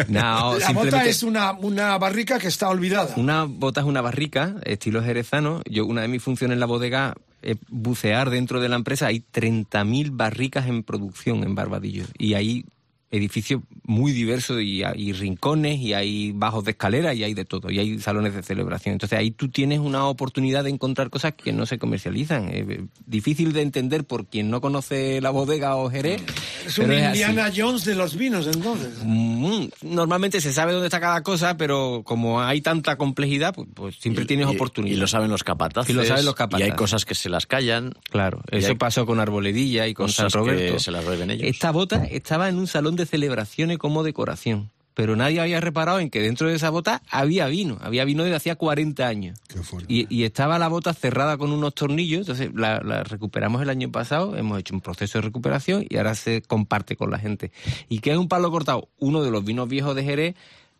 No, 0.09 0.59
La 0.59 0.71
bota 0.73 1.05
es 1.05 1.23
una, 1.23 1.53
una 1.53 1.99
barrica 1.99 2.39
que 2.39 2.49
está 2.49 2.71
olvidada. 2.71 3.13
Una 3.17 3.45
bota 3.45 3.83
es 3.83 3.87
una 3.87 4.01
barrica, 4.01 4.55
estilo 4.65 5.03
jerezano. 5.03 5.61
Yo, 5.69 5.85
una 5.85 6.01
de 6.01 6.09
mis 6.09 6.23
funciones 6.23 6.55
en 6.55 6.61
la 6.61 6.67
bodega 6.67 7.15
es 7.43 7.59
bucear 7.69 8.31
dentro 8.31 8.59
de 8.61 8.71
la 8.71 8.77
empresa. 8.77 9.09
Hay 9.09 9.21
30.000 9.33 10.11
barricas 10.13 10.67
en 10.67 10.83
producción 10.83 11.45
en 11.45 11.55
Barbadillo. 11.55 12.05
Y 12.17 12.33
hay 12.35 12.65
edificios 13.11 13.63
muy 13.85 14.13
diversos 14.13 14.61
y 14.61 14.83
hay 14.83 15.13
rincones 15.13 15.79
y 15.79 15.95
hay 15.95 16.33
bajos 16.33 16.65
de 16.65 16.73
escalera 16.73 17.15
y 17.15 17.25
hay 17.25 17.33
de 17.35 17.45
todo. 17.47 17.71
Y 17.71 17.79
hay 17.79 17.99
salones 18.01 18.35
de 18.35 18.43
celebración. 18.43 18.93
Entonces 18.93 19.19
ahí 19.19 19.31
tú 19.31 19.49
tienes 19.49 19.79
una 19.79 20.07
oportunidad 20.07 20.65
de 20.65 20.71
encontrar 20.71 21.09
cosas 21.09 21.33
que 21.35 21.53
no 21.53 21.65
se 21.65 21.79
comercializan. 21.79 22.49
Es 22.51 22.67
difícil 23.07 23.53
de 23.53 23.63
entender 23.63 24.05
por 24.05 24.27
quien 24.27 24.51
no 24.51 24.61
conoce 24.61 25.21
la 25.23 25.31
bodega 25.31 25.77
o 25.77 25.89
Jerez. 25.91 26.23
Es 26.67 26.77
un 26.79 26.87
pero 26.87 26.99
es 26.99 27.05
así. 27.07 27.21
Indiana 27.23 27.51
Jones 27.57 27.85
de 27.87 27.95
los 27.95 28.17
vinos, 28.17 28.47
entonces. 28.47 28.91
Mm, 29.05 29.67
Normalmente 29.83 30.41
se 30.41 30.53
sabe 30.53 30.73
dónde 30.73 30.89
está 30.89 31.01
cada 31.01 31.23
cosa, 31.23 31.57
pero 31.57 32.03
como 32.05 32.43
hay 32.43 32.61
tanta 32.61 32.97
complejidad, 32.97 33.55
pues, 33.55 33.69
pues 33.75 33.97
siempre 33.97 34.27
tienes 34.27 34.47
Y- 34.51 34.55
oportunidad. 34.55 34.95
Y 34.95 34.99
lo 34.99 35.07
saben 35.07 35.31
los 35.31 35.45
capataces. 35.45 35.89
Y 35.91 35.93
lo 35.95 36.05
saben 36.05 36.25
los 36.27 36.35
Y 36.35 36.37
capataces. 36.37 36.71
hay 36.71 36.77
cosas 36.77 37.05
que 37.07 37.15
se 37.15 37.29
las 37.31 37.47
callan. 37.47 37.95
Claro, 38.11 38.43
Y 38.53 38.59
eso 38.59 38.69
hay 38.69 38.75
pasó 38.75 39.07
con 39.07 39.19
Arboledilla 39.19 39.87
y 39.87 39.95
con 39.95 40.11
San 40.11 40.27
cosas 40.27 40.39
Roberto. 40.41 40.75
que 40.75 40.81
se 40.81 40.91
las 40.91 41.07
beben 41.07 41.31
ellos. 41.31 41.49
Esta 41.49 41.71
bota 41.71 42.05
estaba 42.05 42.49
en 42.51 42.59
un 42.59 42.67
salón 42.67 42.97
de 42.99 43.07
celebraciones 43.07 43.79
como 43.79 44.03
decoración. 44.03 44.71
Pero 44.99 45.15
nadie 45.15 45.41
había 45.41 45.61
reparado 45.61 46.01
en 46.01 46.11
que 46.11 46.21
dentro 46.21 46.49
de 46.49 46.57
esa 46.57 46.71
bota 46.71 47.03
había 47.09 47.47
vino. 47.47 47.79
Había 47.83 48.05
vino 48.05 48.25
desde 48.25 48.35
hacía 48.35 48.57
40 48.57 49.07
años. 49.07 49.39
Y, 49.87 50.13
y 50.13 50.25
estaba 50.25 50.59
la 50.59 50.67
bota 50.67 50.93
cerrada 50.93 51.39
con 51.39 51.53
unos 51.53 51.73
tornillos. 51.75 52.23
Entonces 52.23 52.51
la, 52.53 52.81
la 52.81 53.05
recuperamos 53.05 53.63
el 53.63 53.71
año 53.71 53.93
pasado. 53.93 54.37
Hemos 54.37 54.59
hecho 54.59 54.75
un 54.75 54.81
proceso 54.81 55.19
de 55.19 55.23
recuperación 55.23 55.87
y 55.89 55.99
ahora 55.99 56.17
se 56.17 56.43
comparte 56.43 56.97
con 56.97 57.13
la 57.13 57.21
gente. 57.21 57.53
¿Y 57.89 58.01
qué 58.01 58.11
es 58.11 58.19
un 58.19 58.27
palo 58.27 58.51
cortado? 58.51 58.89
Uno 58.99 59.23
de 59.23 59.31
los 59.31 59.45
vinos 59.45 59.69
viejos 59.69 59.95
de 59.95 60.03
Jerez. 60.03 60.35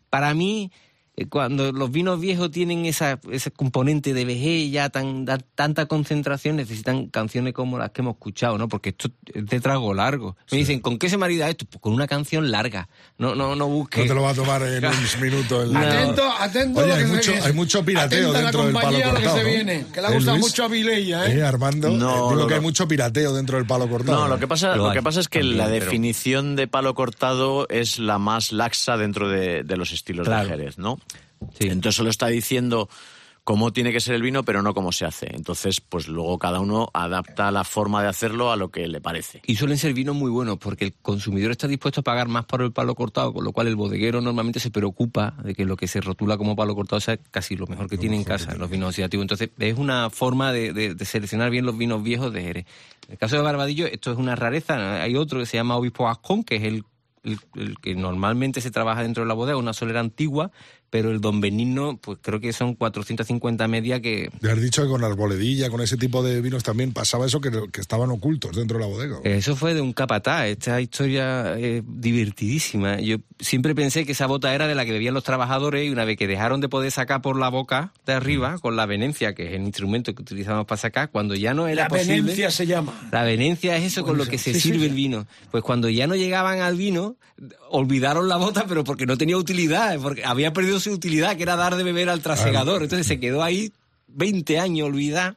Para 0.09 0.33
mí, 0.33 0.69
cuando 1.27 1.71
los 1.71 1.91
vinos 1.91 2.19
viejos 2.19 2.51
tienen 2.51 2.85
esa, 2.85 3.19
ese 3.31 3.51
componente 3.51 4.13
de 4.13 4.25
vejez 4.25 4.71
ya 4.71 4.89
tan, 4.89 5.25
da- 5.25 5.37
tanta 5.55 5.85
concentración, 5.87 6.55
necesitan 6.55 7.07
canciones 7.07 7.53
como 7.53 7.77
las 7.77 7.91
que 7.91 8.01
hemos 8.01 8.13
escuchado, 8.15 8.57
¿no? 8.57 8.67
Porque 8.67 8.89
esto 8.89 9.09
es 9.33 9.45
de 9.45 9.59
trago 9.59 9.93
largo. 9.93 10.37
Me 10.51 10.57
dicen, 10.59 10.79
¿con 10.79 10.97
qué 10.97 11.09
se 11.09 11.17
marida 11.17 11.49
esto? 11.49 11.65
Pues 11.65 11.81
con 11.81 11.93
una 11.93 12.07
canción 12.07 12.51
larga. 12.51 12.87
No, 13.17 13.35
no, 13.35 13.55
no 13.55 13.67
busques. 13.67 14.03
No 14.05 14.09
te 14.09 14.15
lo 14.15 14.21
va 14.21 14.31
a 14.31 14.33
tomar 14.35 14.61
en 14.63 14.85
unos 14.85 15.17
minutos. 15.21 15.63
el- 15.69 15.75
Atento, 15.75 16.23
atento. 16.39 16.79
Oye, 16.81 16.93
a 16.93 16.95
lo 16.95 16.95
hay 16.95 17.01
que 17.01 17.07
se 17.09 17.15
mucho, 17.15 17.31
viene. 17.31 17.45
hay 17.47 17.53
mucho 17.53 17.85
pirateo 17.85 18.19
Atenta 18.29 18.29
a 18.29 18.41
la 18.41 18.41
dentro 18.51 18.63
del 18.65 18.73
palo 18.73 18.97
que 18.97 19.03
cortado. 19.03 19.37
se 19.37 19.43
¿no? 19.43 19.49
viene, 19.49 19.85
que 19.93 20.01
le 20.01 20.07
¿Eh, 20.07 20.13
gusta 20.13 20.31
Luis? 20.31 20.41
mucho 20.43 20.63
a 20.63 20.67
Vileya, 20.67 21.25
¿eh? 21.27 21.37
Eh, 21.39 21.43
Armando, 21.43 21.89
No, 21.89 22.09
eh, 22.11 22.29
digo 22.29 22.35
no, 22.35 22.47
que 22.47 22.53
hay 22.53 22.59
no. 22.59 22.63
mucho 22.63 22.87
pirateo 22.87 23.33
dentro 23.33 23.57
del 23.57 23.65
palo 23.65 23.89
cortado. 23.89 24.19
No, 24.21 24.27
lo 24.27 24.39
que 24.39 24.47
pasa, 24.47 24.75
Lo 24.75 24.83
lo 24.83 24.89
hay 24.89 24.97
que 24.97 25.03
pasa 25.03 25.19
es 25.19 25.27
que 25.27 25.39
también, 25.39 25.57
la 25.57 25.65
pero- 25.65 25.85
definición 25.85 26.55
de 26.55 26.67
palo 26.67 26.93
cortado 26.93 27.67
es 27.69 27.99
la 27.99 28.19
más 28.19 28.51
laxa 28.51 28.97
dentro 28.97 29.29
de, 29.29 29.63
de 29.63 29.77
los 29.77 29.91
estilos 29.91 30.27
Claro. 30.27 30.47
de 30.49 30.55
Jerez, 30.57 30.77
¿no? 30.77 30.99
Entonces 31.59 31.95
solo 31.95 32.09
está 32.09 32.27
diciendo 32.27 32.89
cómo 33.45 33.73
tiene 33.73 33.91
que 33.91 33.99
ser 33.99 34.13
el 34.13 34.21
vino, 34.21 34.43
pero 34.43 34.61
no 34.61 34.75
cómo 34.75 34.91
se 34.91 35.05
hace. 35.05 35.27
Entonces, 35.35 35.81
pues 35.81 36.07
luego 36.07 36.37
cada 36.37 36.59
uno 36.59 36.89
adapta 36.93 37.49
la 37.49 37.63
forma 37.63 38.03
de 38.03 38.07
hacerlo 38.09 38.51
a 38.51 38.55
lo 38.57 38.69
que 38.69 38.87
le 38.87 39.01
parece. 39.01 39.41
Y 39.47 39.55
suelen 39.55 39.79
ser 39.79 39.93
vinos 39.95 40.15
muy 40.15 40.29
buenos 40.29 40.57
porque 40.59 40.85
el 40.85 40.93
consumidor 40.93 41.49
está 41.51 41.67
dispuesto 41.67 42.01
a 42.01 42.03
pagar 42.03 42.27
más 42.27 42.45
por 42.45 42.61
el 42.61 42.71
palo 42.71 42.93
cortado, 42.93 43.33
con 43.33 43.43
lo 43.43 43.51
cual 43.51 43.65
el 43.67 43.75
bodeguero 43.75 44.21
normalmente 44.21 44.59
se 44.59 44.69
preocupa 44.69 45.33
de 45.43 45.55
que 45.55 45.65
lo 45.65 45.77
que 45.77 45.87
se 45.87 45.99
rotula 45.99 46.37
como 46.37 46.55
palo 46.55 46.75
cortado 46.75 46.99
sea 46.99 47.17
casi 47.17 47.55
lo 47.55 47.65
mejor 47.65 47.89
que 47.89 47.97
tiene 47.97 48.17
en 48.17 48.23
casa, 48.23 48.53
los 48.55 48.69
vinos 48.69 48.89
oxidativos. 48.89 49.23
Entonces 49.23 49.49
es 49.57 49.77
una 49.79 50.11
forma 50.11 50.51
de, 50.51 50.71
de- 50.71 50.93
de 50.93 51.05
seleccionar 51.05 51.49
bien 51.49 51.65
los 51.65 51.75
vinos 51.75 52.03
viejos 52.03 52.31
de 52.31 52.43
Jerez. 52.43 52.65
En 53.07 53.13
el 53.13 53.17
caso 53.17 53.35
de 53.37 53.41
Barbadillo, 53.41 53.87
esto 53.87 54.11
es 54.11 54.17
una 54.19 54.35
rareza. 54.35 55.01
Hay 55.01 55.15
otro 55.15 55.39
que 55.39 55.47
se 55.47 55.57
llama 55.57 55.75
Obispo 55.75 56.05
Gascón, 56.05 56.43
que 56.43 56.57
es 56.57 56.63
el, 56.65 56.83
el- 57.23 57.39
el 57.55 57.79
que 57.79 57.95
normalmente 57.95 58.61
se 58.61 58.69
trabaja 58.69 59.01
dentro 59.01 59.23
de 59.23 59.27
la 59.27 59.33
bodega, 59.33 59.57
una 59.57 59.73
solera 59.73 59.99
antigua, 60.01 60.51
pero 60.89 61.11
el 61.11 61.21
Don 61.21 61.41
Benigno, 61.41 61.97
pues 62.01 62.19
creo 62.21 62.39
que 62.39 62.53
son 62.53 62.75
450 62.75 63.67
media 63.67 64.01
que, 64.01 64.29
Ya 64.41 64.51
has 64.53 64.61
dicho 64.61 64.81
que 64.83 64.89
con 64.89 65.03
arboledilla, 65.03 65.69
con 65.69 65.81
ese 65.81 65.97
tipo 65.97 66.23
de 66.23 66.41
vinos 66.41 66.63
también 66.63 66.91
pasaba 66.93 67.25
eso, 67.25 67.41
que, 67.41 67.51
que 67.71 67.81
estaban 67.81 68.09
ocultos 68.11 68.55
dentro 68.55 68.77
de 68.77 68.83
la 68.85 68.89
bodega. 68.89 69.19
Eso 69.23 69.55
fue 69.55 69.73
de 69.73 69.81
un 69.81 69.93
capataz. 69.93 70.47
Esta 70.47 70.79
historia 70.81 71.57
es 71.57 71.83
divertidísima. 71.87 72.99
Yo 72.99 73.17
siempre 73.39 73.75
pensé 73.75 74.05
que 74.05 74.11
esa 74.13 74.25
bota 74.27 74.53
era 74.53 74.67
de 74.67 74.75
la 74.75 74.85
que 74.85 74.91
bebían 74.91 75.13
los 75.13 75.23
trabajadores 75.23 75.85
y 75.87 75.89
una 75.89 76.05
vez 76.05 76.17
que 76.17 76.27
dejaron 76.27 76.61
de 76.61 76.69
poder 76.69 76.91
sacar 76.91 77.21
por 77.21 77.37
la 77.37 77.49
boca 77.49 77.93
de 78.05 78.13
arriba, 78.13 78.57
con 78.59 78.75
la 78.75 78.85
venencia, 78.85 79.33
que 79.33 79.47
es 79.47 79.53
el 79.53 79.61
instrumento 79.63 80.13
que 80.13 80.21
utilizamos 80.21 80.65
para 80.65 80.77
sacar, 80.79 81.11
cuando 81.11 81.35
ya 81.35 81.53
no 81.53 81.67
era 81.67 81.83
La 81.83 81.89
posible... 81.89 82.21
venencia 82.21 82.51
se 82.51 82.65
llama. 82.67 82.93
La 83.11 83.23
venencia 83.23 83.77
es 83.77 83.83
eso 83.85 84.03
con 84.03 84.17
lo 84.17 84.25
que 84.25 84.37
se 84.37 84.53
Sí, 84.53 84.59
sí, 84.59 84.69
sirve 84.69 84.79
sí. 84.79 84.85
el 84.87 84.93
vino. 84.93 85.27
Pues 85.51 85.63
cuando 85.63 85.89
ya 85.89 86.07
no 86.07 86.15
llegaban 86.15 86.59
al 86.61 86.75
vino, 86.75 87.15
olvidaron 87.69 88.27
la 88.27 88.37
bota, 88.37 88.65
pero 88.67 88.83
porque 88.83 89.05
no 89.05 89.17
tenía 89.17 89.37
utilidad, 89.37 89.99
porque 90.01 90.23
había 90.25 90.53
perdido 90.53 90.78
su 90.79 90.91
utilidad, 90.91 91.35
que 91.37 91.43
era 91.43 91.55
dar 91.55 91.75
de 91.75 91.83
beber 91.83 92.09
al 92.09 92.21
trasegador. 92.21 92.83
Entonces 92.83 93.07
se 93.07 93.19
quedó 93.19 93.43
ahí 93.43 93.71
20 94.07 94.59
años 94.59 94.87
olvidada 94.87 95.35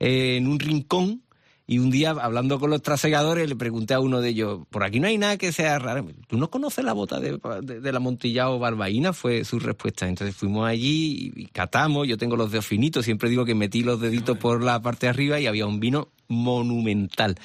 eh, 0.00 0.36
en 0.36 0.46
un 0.48 0.58
rincón. 0.58 1.22
Y 1.70 1.80
un 1.80 1.90
día, 1.90 2.12
hablando 2.12 2.58
con 2.58 2.70
los 2.70 2.80
trasegadores, 2.80 3.46
le 3.46 3.54
pregunté 3.54 3.92
a 3.92 4.00
uno 4.00 4.22
de 4.22 4.30
ellos, 4.30 4.60
por 4.70 4.84
aquí 4.84 5.00
no 5.00 5.06
hay 5.06 5.18
nada 5.18 5.36
que 5.36 5.52
sea 5.52 5.78
raro. 5.78 6.06
¿Tú 6.26 6.38
no 6.38 6.48
conoces 6.48 6.82
la 6.82 6.94
bota 6.94 7.20
de, 7.20 7.38
de- 7.62 7.80
de 7.80 7.92
la 7.92 8.00
Montilla 8.00 8.48
o 8.48 8.58
Barbaína? 8.58 9.12
Fue 9.12 9.44
su 9.44 9.58
respuesta. 9.58 10.08
Entonces 10.08 10.34
fuimos 10.34 10.66
allí 10.66 11.32
y, 11.36 11.42
y 11.42 11.46
catamos. 11.48 12.08
Yo 12.08 12.16
tengo 12.16 12.36
los 12.36 12.50
dedos 12.50 12.64
finitos, 12.64 13.04
siempre 13.04 13.28
digo 13.28 13.44
que 13.44 13.54
metí 13.54 13.82
los 13.82 14.00
deditos 14.00 14.38
por 14.38 14.62
la 14.64 14.80
parte 14.80 15.04
de 15.06 15.10
arriba 15.10 15.40
y 15.40 15.46
había 15.46 15.66
un 15.66 15.78
vino 15.78 16.08
monumental. 16.28 17.36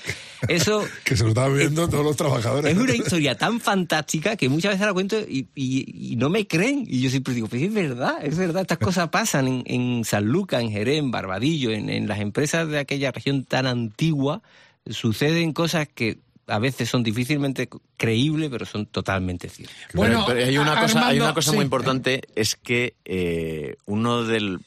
Eso 0.47 0.83
Que 1.03 1.15
se 1.17 1.23
lo 1.23 1.29
estaban 1.29 1.57
viendo 1.57 1.87
todos 1.89 2.03
los 2.05 2.15
trabajadores. 2.15 2.71
es 2.71 2.77
una 2.77 2.95
historia 2.95 3.35
tan 3.37 3.59
fantástica 3.59 4.35
que 4.35 4.49
muchas 4.49 4.73
veces 4.73 4.85
la 4.85 4.93
cuento 4.93 5.19
y, 5.19 5.47
y- 5.55 6.13
y 6.13 6.15
no 6.17 6.29
me 6.29 6.45
creen. 6.47 6.85
Y 6.87 7.01
yo 7.01 7.09
siempre 7.09 7.33
digo, 7.33 7.47
pues 7.47 7.61
es 7.63 7.73
verdad, 7.73 8.17
es 8.23 8.37
verdad, 8.37 8.61
estas 8.63 8.77
cosas 8.77 9.09
pasan 9.09 9.47
en, 9.47 9.63
en 9.65 10.03
San 10.05 10.25
Lucas, 10.25 10.61
en 10.61 10.71
Jerez, 10.71 10.99
en 10.99 11.11
Barbadillo, 11.11 11.71
en, 11.71 11.89
en 11.89 12.07
las 12.07 12.19
empresas 12.19 12.67
de 12.67 12.79
aquella 12.79 13.11
región 13.11 13.43
tan 13.45 13.65
antigua, 13.67 14.41
suceden 14.89 15.53
cosas 15.53 15.87
que 15.87 16.17
a 16.47 16.59
veces 16.59 16.89
son 16.89 17.03
difícilmente 17.03 17.69
creíbles, 17.97 18.49
pero 18.49 18.65
son 18.65 18.85
totalmente 18.85 19.47
ciertas. 19.49 19.75
Pero- 19.93 20.23
pero 20.27 20.45
hay 20.45 20.57
una 20.57 20.73
a- 20.77 20.81
cosa, 20.81 21.07
hay 21.07 21.19
una 21.19 21.33
cosa 21.33 21.51
sí. 21.51 21.55
muy 21.55 21.63
importante, 21.65 22.21
es 22.35 22.55
que 22.55 22.95
eh, 23.05 23.75
uno 23.85 24.23
del, 24.23 24.59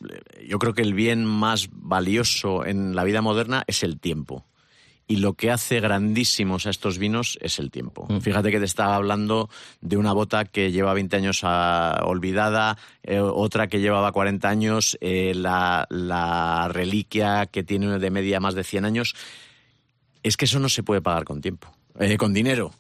yo 0.48 0.59
creo 0.59 0.73
que 0.74 0.82
el 0.82 0.94
bien 0.94 1.24
más 1.24 1.69
valioso 1.73 2.65
en 2.65 2.94
la 2.97 3.05
vida 3.05 3.20
moderna 3.23 3.65
es 3.66 3.82
el 3.82 3.98
tiempo. 4.01 4.44
Y 5.09 5.19
lo 5.19 5.35
que 5.35 5.53
hace 5.53 5.78
grandísimos 5.78 6.66
a 6.66 6.70
estos 6.70 6.98
vinos 6.98 7.39
es 7.40 7.61
el 7.61 7.70
tiempo. 7.70 8.09
Fíjate 8.20 8.51
que 8.51 8.59
te 8.59 8.65
estaba 8.65 8.97
hablando 8.97 9.48
de 9.81 9.97
una 9.97 10.12
bota 10.12 10.47
que 10.47 10.73
lleva 10.73 10.94
20 10.94 11.15
años 11.15 11.43
ah, 11.44 12.01
olvidada, 12.07 12.77
eh, 13.05 13.20
otra 13.20 13.69
que 13.69 13.78
llevaba 13.78 14.11
40 14.11 14.48
años, 14.48 14.98
eh, 15.01 15.32
la, 15.36 15.86
la 15.90 16.66
reliquia 16.73 17.47
que 17.47 17.62
tiene 17.62 18.01
de 18.01 18.11
media 18.11 18.40
más 18.40 18.55
de 18.57 18.65
100 18.65 18.85
años. 18.85 19.15
Es 20.27 20.36
que 20.36 20.47
eso 20.47 20.59
no 20.59 20.69
se 20.69 20.82
puede 20.82 21.01
pagar 21.01 21.24
con 21.24 21.40
tiempo, 21.40 21.73
eh, 22.01 22.16
con 22.16 22.35
dinero. 22.35 22.74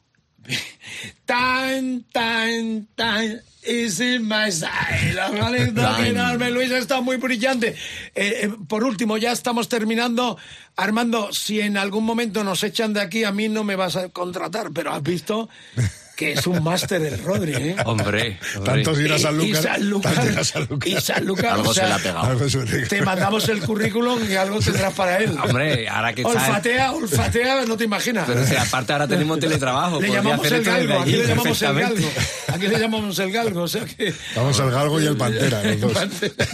Tan, 1.24 2.04
tan, 2.12 2.86
tan. 2.96 3.40
Is 3.62 4.00
in 4.00 4.28
my 4.28 4.50
side. 4.50 5.14
La 5.14 5.28
Tan. 5.28 6.04
enorme, 6.04 6.50
Luis, 6.50 6.70
está 6.70 7.00
muy 7.00 7.16
brillante. 7.16 7.68
Eh, 8.14 8.40
eh, 8.42 8.50
por 8.68 8.84
último, 8.84 9.16
ya 9.16 9.32
estamos 9.32 9.68
terminando. 9.68 10.38
Armando, 10.76 11.32
si 11.32 11.60
en 11.60 11.76
algún 11.76 12.04
momento 12.04 12.44
nos 12.44 12.62
echan 12.62 12.92
de 12.92 13.00
aquí, 13.00 13.24
a 13.24 13.32
mí 13.32 13.48
no 13.48 13.64
me 13.64 13.74
vas 13.74 13.96
a 13.96 14.08
contratar, 14.08 14.70
pero 14.72 14.92
has 14.92 15.02
visto 15.02 15.48
que 16.16 16.32
es 16.32 16.46
un 16.46 16.62
máster 16.64 17.02
el 17.02 17.22
Rodri, 17.22 17.52
¿eh? 17.54 17.76
Hombre, 17.84 18.38
Tantos 18.64 18.98
ir 18.98 19.12
a 19.12 19.18
San 19.18 19.38
Y- 19.40 19.44
y 19.44 19.48
Lucas. 19.48 19.62
San 19.62 19.90
Lucas- 19.90 20.54
Lucas. 20.70 20.88
y 20.90 21.00
San 21.00 21.26
Lucas, 21.26 21.52
Algo 21.52 21.70
o 21.70 21.74
sea, 21.74 21.82
se 21.84 21.88
le 21.88 21.94
ha 21.94 21.98
pegado. 21.98 22.26
Algo 22.26 22.48
se 22.48 22.58
me- 22.58 22.86
Te 22.86 23.02
mandamos 23.02 23.48
el 23.50 23.60
currículum 23.60 24.18
y 24.30 24.34
algo 24.34 24.58
tendrás 24.60 24.94
para 24.94 25.18
él. 25.18 25.36
Hombre, 25.42 25.88
ahora 25.88 26.12
que 26.14 26.24
Olfatea, 26.24 26.92
olfatea, 26.92 27.64
no 27.66 27.76
te 27.76 27.84
imaginas. 27.84 28.24
Pero 28.26 28.46
si 28.46 28.56
aparte 28.56 28.92
ahora 28.94 29.06
tenemos 29.06 29.38
teletrabajo, 29.38 30.00
Le 30.00 30.08
llamamos 30.10 30.46
hacer 30.46 30.58
el 30.58 30.64
galgo, 30.64 31.00
aquí 31.00 31.12
le 31.12 31.26
llamamos 31.26 31.62
el 31.62 31.74
galgo. 31.74 32.08
Aquí 32.48 32.66
le 32.68 32.78
llamamos 32.80 33.18
el 33.18 33.32
galgo, 33.32 33.62
o 33.62 33.68
sea 33.68 33.84
que... 33.84 34.14
Vamos 34.34 34.58
al 34.60 34.70
galgo 34.70 35.00
y 35.00 35.06
el 35.06 35.16
pantera, 35.16 35.62
los 35.62 35.80
dos. 35.80 35.92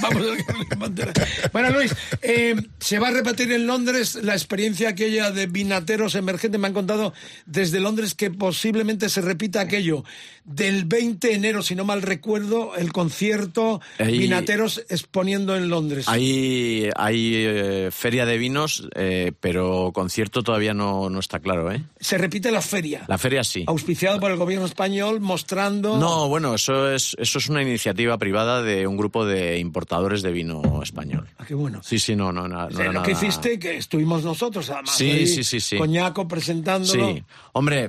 Vamos 0.01 0.17
al 0.17 0.37
galgo 0.37 0.55
y 0.59 0.73
el 0.73 0.79
pantera. 0.79 1.13
Bueno, 1.53 1.71
Luis, 1.71 1.95
eh, 2.23 2.57
se 2.81 2.99
va 2.99 3.09
a 3.09 3.11
repetir 3.13 3.53
en 3.53 3.67
Londres 3.69 4.19
la 4.23 4.33
experiencia 4.33 4.89
aquella 4.89 5.31
de 5.31 5.47
vinateros 5.47 6.17
emergentes. 6.17 6.61
Me 6.61 6.67
han 6.67 6.73
contado 6.75 7.13
desde 7.47 7.79
Londres 7.79 8.15
que 8.15 8.31
posiblemente 8.31 9.09
se 9.09 9.21
aquello 9.59 10.05
del 10.45 10.87
20 10.87 11.29
de 11.29 11.35
enero, 11.35 11.63
si 11.63 11.75
no 11.77 11.85
mal 11.85 12.03
recuerdo, 12.03 12.75
el 12.77 12.93
concierto 12.93 13.81
Ahí- 13.99 14.19
Vinateros 14.19 14.85
exponiendo 14.89 15.55
en 15.57 15.69
Londres. 15.69 16.07
Hay, 16.09 16.89
hay 16.97 17.33
eh, 17.37 17.89
feria 17.93 18.27
de 18.27 18.39
vinos, 18.39 18.89
eh, 18.97 19.33
pero 19.41 19.93
concierto 19.95 20.43
todavía 20.43 20.75
no, 20.75 21.09
no 21.11 21.21
está 21.21 21.39
claro, 21.39 21.71
¿eh? 21.71 21.83
Se 22.01 22.19
repite 22.19 22.51
la 22.51 22.61
feria. 22.61 23.05
La 23.07 23.19
feria 23.19 23.45
sí. 23.45 23.63
Auspiciado 23.69 24.19
por 24.19 24.33
el 24.33 24.37
gobierno 24.37 24.67
español, 24.67 25.21
mostrando... 25.21 25.97
No, 25.99 26.29
bueno, 26.29 26.55
eso 26.57 26.91
es, 26.93 27.15
eso 27.21 27.39
es 27.39 27.49
una 27.49 27.63
iniciativa 27.63 28.19
privada 28.19 28.63
de 28.63 28.87
un 28.89 28.97
grupo 28.97 29.25
de 29.25 29.59
importadores 29.61 30.23
de 30.23 30.33
vino 30.33 30.83
español. 30.83 31.29
Ah, 31.39 31.45
qué 31.47 31.55
bueno. 31.55 31.81
Sí, 31.85 32.01
sí, 32.01 32.17
no, 32.17 32.33
no, 32.33 32.49
no, 32.49 32.67
O 32.67 32.71
sea, 32.71 32.85
era 32.87 32.93
lo 32.93 33.03
que 33.05 33.13
nada- 33.13 33.25
hiciste, 33.27 33.59
que 33.61 33.77
estuvimos 33.77 34.25
nosotros, 34.25 34.69
además. 34.71 34.97
Sí, 34.97 35.11
ahí, 35.11 35.27
sí, 35.29 35.45
sí, 35.45 35.61
sí. 35.61 35.77
Coñaco 35.79 36.27
presentándolo. 36.27 37.15
Sí, 37.15 37.23
hombre, 37.53 37.89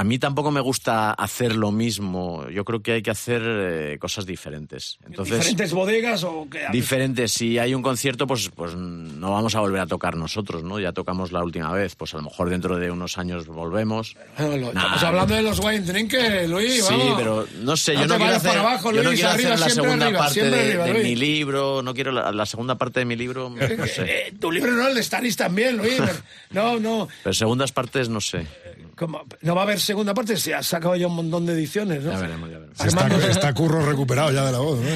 a 0.00 0.04
mí 0.04 0.18
tampoco 0.18 0.50
me 0.50 0.60
gusta 0.62 1.12
hacer 1.12 1.54
lo 1.54 1.72
mismo. 1.72 2.48
Yo 2.48 2.64
creo 2.64 2.80
que 2.80 2.92
hay 2.92 3.02
que 3.02 3.10
hacer 3.10 3.42
eh, 3.44 3.98
cosas 4.00 4.24
diferentes. 4.24 4.96
Entonces, 5.04 5.34
¿Diferentes 5.36 5.74
bodegas 5.74 6.24
o 6.24 6.48
qué? 6.50 6.62
diferentes. 6.72 7.32
Si 7.32 7.58
hay 7.58 7.74
un 7.74 7.82
concierto, 7.82 8.26
pues, 8.26 8.48
pues 8.48 8.74
no 8.74 9.32
vamos 9.32 9.54
a 9.56 9.60
volver 9.60 9.82
a 9.82 9.86
tocar 9.86 10.16
nosotros, 10.16 10.62
¿no? 10.62 10.80
Ya 10.80 10.92
tocamos 10.92 11.32
la 11.32 11.44
última 11.44 11.70
vez. 11.72 11.96
Pues 11.96 12.14
a 12.14 12.16
lo 12.16 12.22
mejor 12.22 12.48
dentro 12.48 12.78
de 12.78 12.90
unos 12.90 13.18
años 13.18 13.46
volvemos. 13.46 14.16
Bueno, 14.38 14.56
lo- 14.56 14.72
Nah. 14.72 14.80
Estamos 14.84 15.02
hablando 15.02 15.34
de 15.34 15.42
los 15.42 15.58
wine 15.60 15.80
drinkers, 15.80 16.48
Luis. 16.48 16.84
Sí, 16.86 16.94
vamos. 16.96 17.14
pero 17.18 17.46
no 17.60 17.76
sé, 17.76 17.92
No 17.94 18.00
yo 18.00 18.06
no 18.06 18.16
quiero 18.16 18.36
hacer, 18.36 18.48
para 18.50 18.60
abajo, 18.62 18.92
yo 18.92 19.02
no 19.02 19.10
Luis, 19.10 19.20
quiero 19.20 19.34
arriba, 19.34 19.54
hacer 19.54 19.60
la 19.60 19.68
segunda 19.74 20.06
arriba, 20.06 20.18
parte 20.20 20.50
de, 20.50 20.60
arriba, 20.64 20.84
de 20.84 20.92
Luis. 20.94 21.04
mi 21.04 21.16
libro, 21.16 21.82
no 21.82 21.92
quiero 21.92 22.10
la, 22.12 22.32
la 22.32 22.46
segunda 22.46 22.78
parte 22.78 23.00
de 23.00 23.04
mi 23.06 23.16
libro, 23.16 23.50
no 23.50 23.86
sé. 23.86 24.32
Tu 24.40 24.50
libro 24.50 24.72
no, 24.72 24.88
el 24.88 24.94
de 24.94 25.02
Stanis 25.02 25.36
también, 25.36 25.76
Luis. 25.76 26.00
No, 26.52 26.80
no. 26.80 27.06
Pero 27.22 27.32
segundas 27.34 27.70
partes 27.70 28.08
no 28.08 28.20
sé. 28.20 28.44
¿Cómo? 29.00 29.22
No 29.40 29.54
va 29.54 29.62
a 29.62 29.64
haber 29.64 29.80
segunda 29.80 30.12
parte, 30.12 30.36
se 30.36 30.52
ha 30.54 30.62
sacado 30.62 30.94
ya 30.94 31.06
un 31.06 31.14
montón 31.16 31.46
de 31.46 31.54
ediciones, 31.54 32.04
¿no? 32.04 32.12
Ya 32.12 32.18
veremos, 32.20 32.50
ya 32.50 32.58
veremos. 32.58 32.78
Está, 32.84 33.30
está 33.30 33.54
curro 33.54 33.80
recuperado 33.86 34.30
ya 34.30 34.44
de 34.44 34.52
la 34.52 34.58
voz, 34.58 34.78
¿no? 34.78 34.90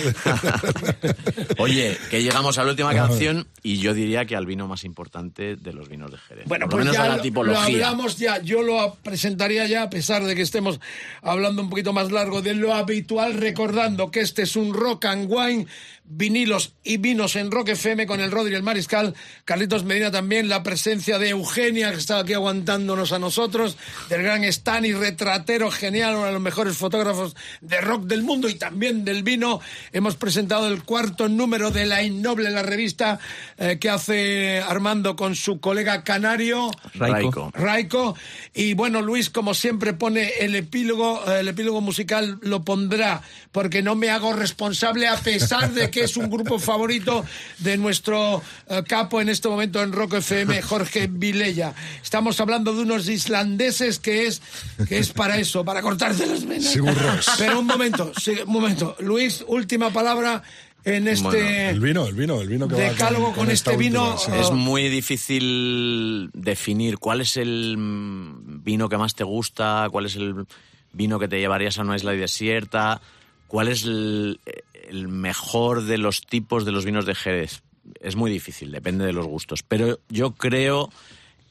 Oye, 1.58 1.96
que 2.10 2.22
llegamos 2.22 2.58
a 2.58 2.64
la 2.64 2.70
última 2.72 2.92
canción 2.94 3.46
y 3.62 3.78
yo 3.78 3.94
diría 3.94 4.26
que 4.26 4.36
al 4.36 4.44
vino 4.44 4.68
más 4.68 4.84
importante 4.84 5.56
de 5.56 5.72
los 5.72 5.88
vinos 5.88 6.10
de 6.10 6.18
Jerez. 6.18 6.44
Bueno, 6.46 6.68
Por 6.68 6.80
lo 6.80 6.84
pues 6.84 6.84
menos 6.84 6.96
ya 6.96 7.04
a 7.04 7.08
la 7.08 7.16
lo- 7.16 7.22
tipología. 7.22 7.60
lo 7.60 7.64
hablamos 7.86 8.16
ya. 8.18 8.42
Yo 8.42 8.62
lo 8.62 8.94
presentaría 9.02 9.66
ya, 9.66 9.84
a 9.84 9.90
pesar 9.90 10.22
de 10.24 10.34
que 10.34 10.42
estemos 10.42 10.80
hablando 11.22 11.62
un 11.62 11.70
poquito 11.70 11.94
más 11.94 12.12
largo 12.12 12.42
de 12.42 12.52
lo 12.54 12.74
habitual, 12.74 13.32
recordando 13.34 14.10
que 14.10 14.20
este 14.20 14.42
es 14.42 14.54
un 14.56 14.74
Rock 14.74 15.06
and 15.06 15.30
Wine, 15.30 15.66
vinilos 16.04 16.74
y 16.84 16.98
vinos 16.98 17.34
en 17.36 17.50
Rock 17.50 17.70
FM 17.70 18.06
con 18.06 18.20
el 18.20 18.30
Rodri 18.30 18.52
y 18.52 18.56
el 18.56 18.62
Mariscal, 18.62 19.14
Carlitos 19.44 19.84
Medina 19.84 20.10
también, 20.10 20.48
la 20.48 20.62
presencia 20.62 21.18
de 21.18 21.30
Eugenia, 21.30 21.90
que 21.90 21.96
está 21.96 22.18
aquí 22.18 22.34
aguantándonos 22.34 23.12
a 23.12 23.18
nosotros, 23.18 23.78
del 24.08 24.22
gran 24.22 24.44
Stani, 24.44 24.92
retratero 24.92 25.70
genial, 25.70 26.16
uno 26.16 26.26
de 26.26 26.32
los 26.32 26.42
mejores 26.42 26.76
fotógrafos 26.76 27.34
de 27.62 27.80
rock 27.80 28.04
del 28.04 28.22
mundo 28.22 28.48
y 28.48 28.54
también 28.54 29.04
del 29.04 29.22
vino. 29.22 29.60
Hemos 29.92 30.16
presentado 30.16 30.68
el 30.68 30.82
cuarto 30.82 31.28
número 31.28 31.70
de 31.70 31.86
La 31.86 32.02
Innoble, 32.02 32.50
la 32.50 32.62
revista 32.62 33.18
eh, 33.56 33.78
que 33.80 33.88
hace 33.88 34.60
Armando 34.60 35.16
con 35.16 35.34
su 35.34 35.58
colega 35.58 36.04
canario. 36.04 36.70
Raico. 36.94 37.50
Raico. 37.54 38.14
Y 38.52 38.74
bueno, 38.74 39.00
Luis, 39.00 39.30
como 39.30 39.54
siempre, 39.54 39.94
pone 39.94 40.32
el 40.40 40.54
epílogo, 40.54 41.22
eh, 41.26 41.40
el 41.40 41.48
epílogo 41.48 41.80
musical 41.80 42.38
lo 42.42 42.62
pondrá, 42.62 43.22
porque 43.52 43.82
no 43.82 43.94
me 43.94 44.10
hago 44.10 44.32
responsable, 44.34 45.08
a 45.08 45.16
pesar 45.16 45.72
de 45.72 45.90
que 45.90 45.93
es 46.02 46.16
un 46.16 46.30
grupo 46.30 46.58
favorito 46.58 47.24
de 47.58 47.76
nuestro 47.76 48.42
eh, 48.68 48.82
capo 48.86 49.20
en 49.20 49.28
este 49.28 49.48
momento 49.48 49.82
en 49.82 49.92
Rock 49.92 50.14
FM, 50.14 50.62
Jorge 50.62 51.06
Vilella. 51.06 51.74
Estamos 52.02 52.40
hablando 52.40 52.74
de 52.74 52.82
unos 52.82 53.08
islandeses 53.08 53.98
que 53.98 54.26
es, 54.26 54.42
que 54.88 54.98
es 54.98 55.12
para 55.12 55.38
eso, 55.38 55.64
para 55.64 55.82
cortarte 55.82 56.26
las 56.26 56.44
venas. 56.44 56.72
Sigurros. 56.72 57.30
Pero 57.38 57.60
un 57.60 57.66
momento, 57.66 58.12
sí, 58.20 58.32
un 58.46 58.52
momento. 58.52 58.96
Luis, 59.00 59.44
última 59.46 59.90
palabra 59.90 60.42
en 60.84 61.08
este... 61.08 61.26
Bueno, 61.26 61.48
El 61.48 61.80
vino, 61.80 62.06
el 62.06 62.14
vino, 62.14 62.40
el 62.40 62.48
vino 62.48 62.68
que 62.68 62.74
va 62.74 62.80
Decálogo 62.80 63.32
con 63.32 63.50
este 63.50 63.76
vino, 63.76 64.12
última, 64.12 64.36
sí. 64.36 64.40
Es 64.40 64.50
muy 64.50 64.88
difícil 64.88 66.30
definir 66.34 66.98
cuál 66.98 67.22
es 67.22 67.36
el 67.36 67.76
vino 67.78 68.88
que 68.88 68.98
más 68.98 69.14
te 69.14 69.24
gusta, 69.24 69.88
cuál 69.90 70.06
es 70.06 70.16
el 70.16 70.46
vino 70.92 71.18
que 71.18 71.28
te 71.28 71.38
llevarías 71.38 71.78
a 71.78 71.82
una 71.82 71.96
isla 71.96 72.12
desierta, 72.12 73.00
cuál 73.48 73.68
es 73.68 73.84
el, 73.84 74.40
el 74.88 75.08
mejor 75.08 75.84
de 75.84 75.98
los 75.98 76.22
tipos 76.22 76.64
de 76.64 76.72
los 76.72 76.84
vinos 76.84 77.06
de 77.06 77.14
Jerez. 77.14 77.62
Es 78.00 78.16
muy 78.16 78.30
difícil, 78.30 78.72
depende 78.72 79.04
de 79.04 79.12
los 79.12 79.26
gustos. 79.26 79.62
Pero 79.62 80.00
yo 80.08 80.32
creo 80.34 80.90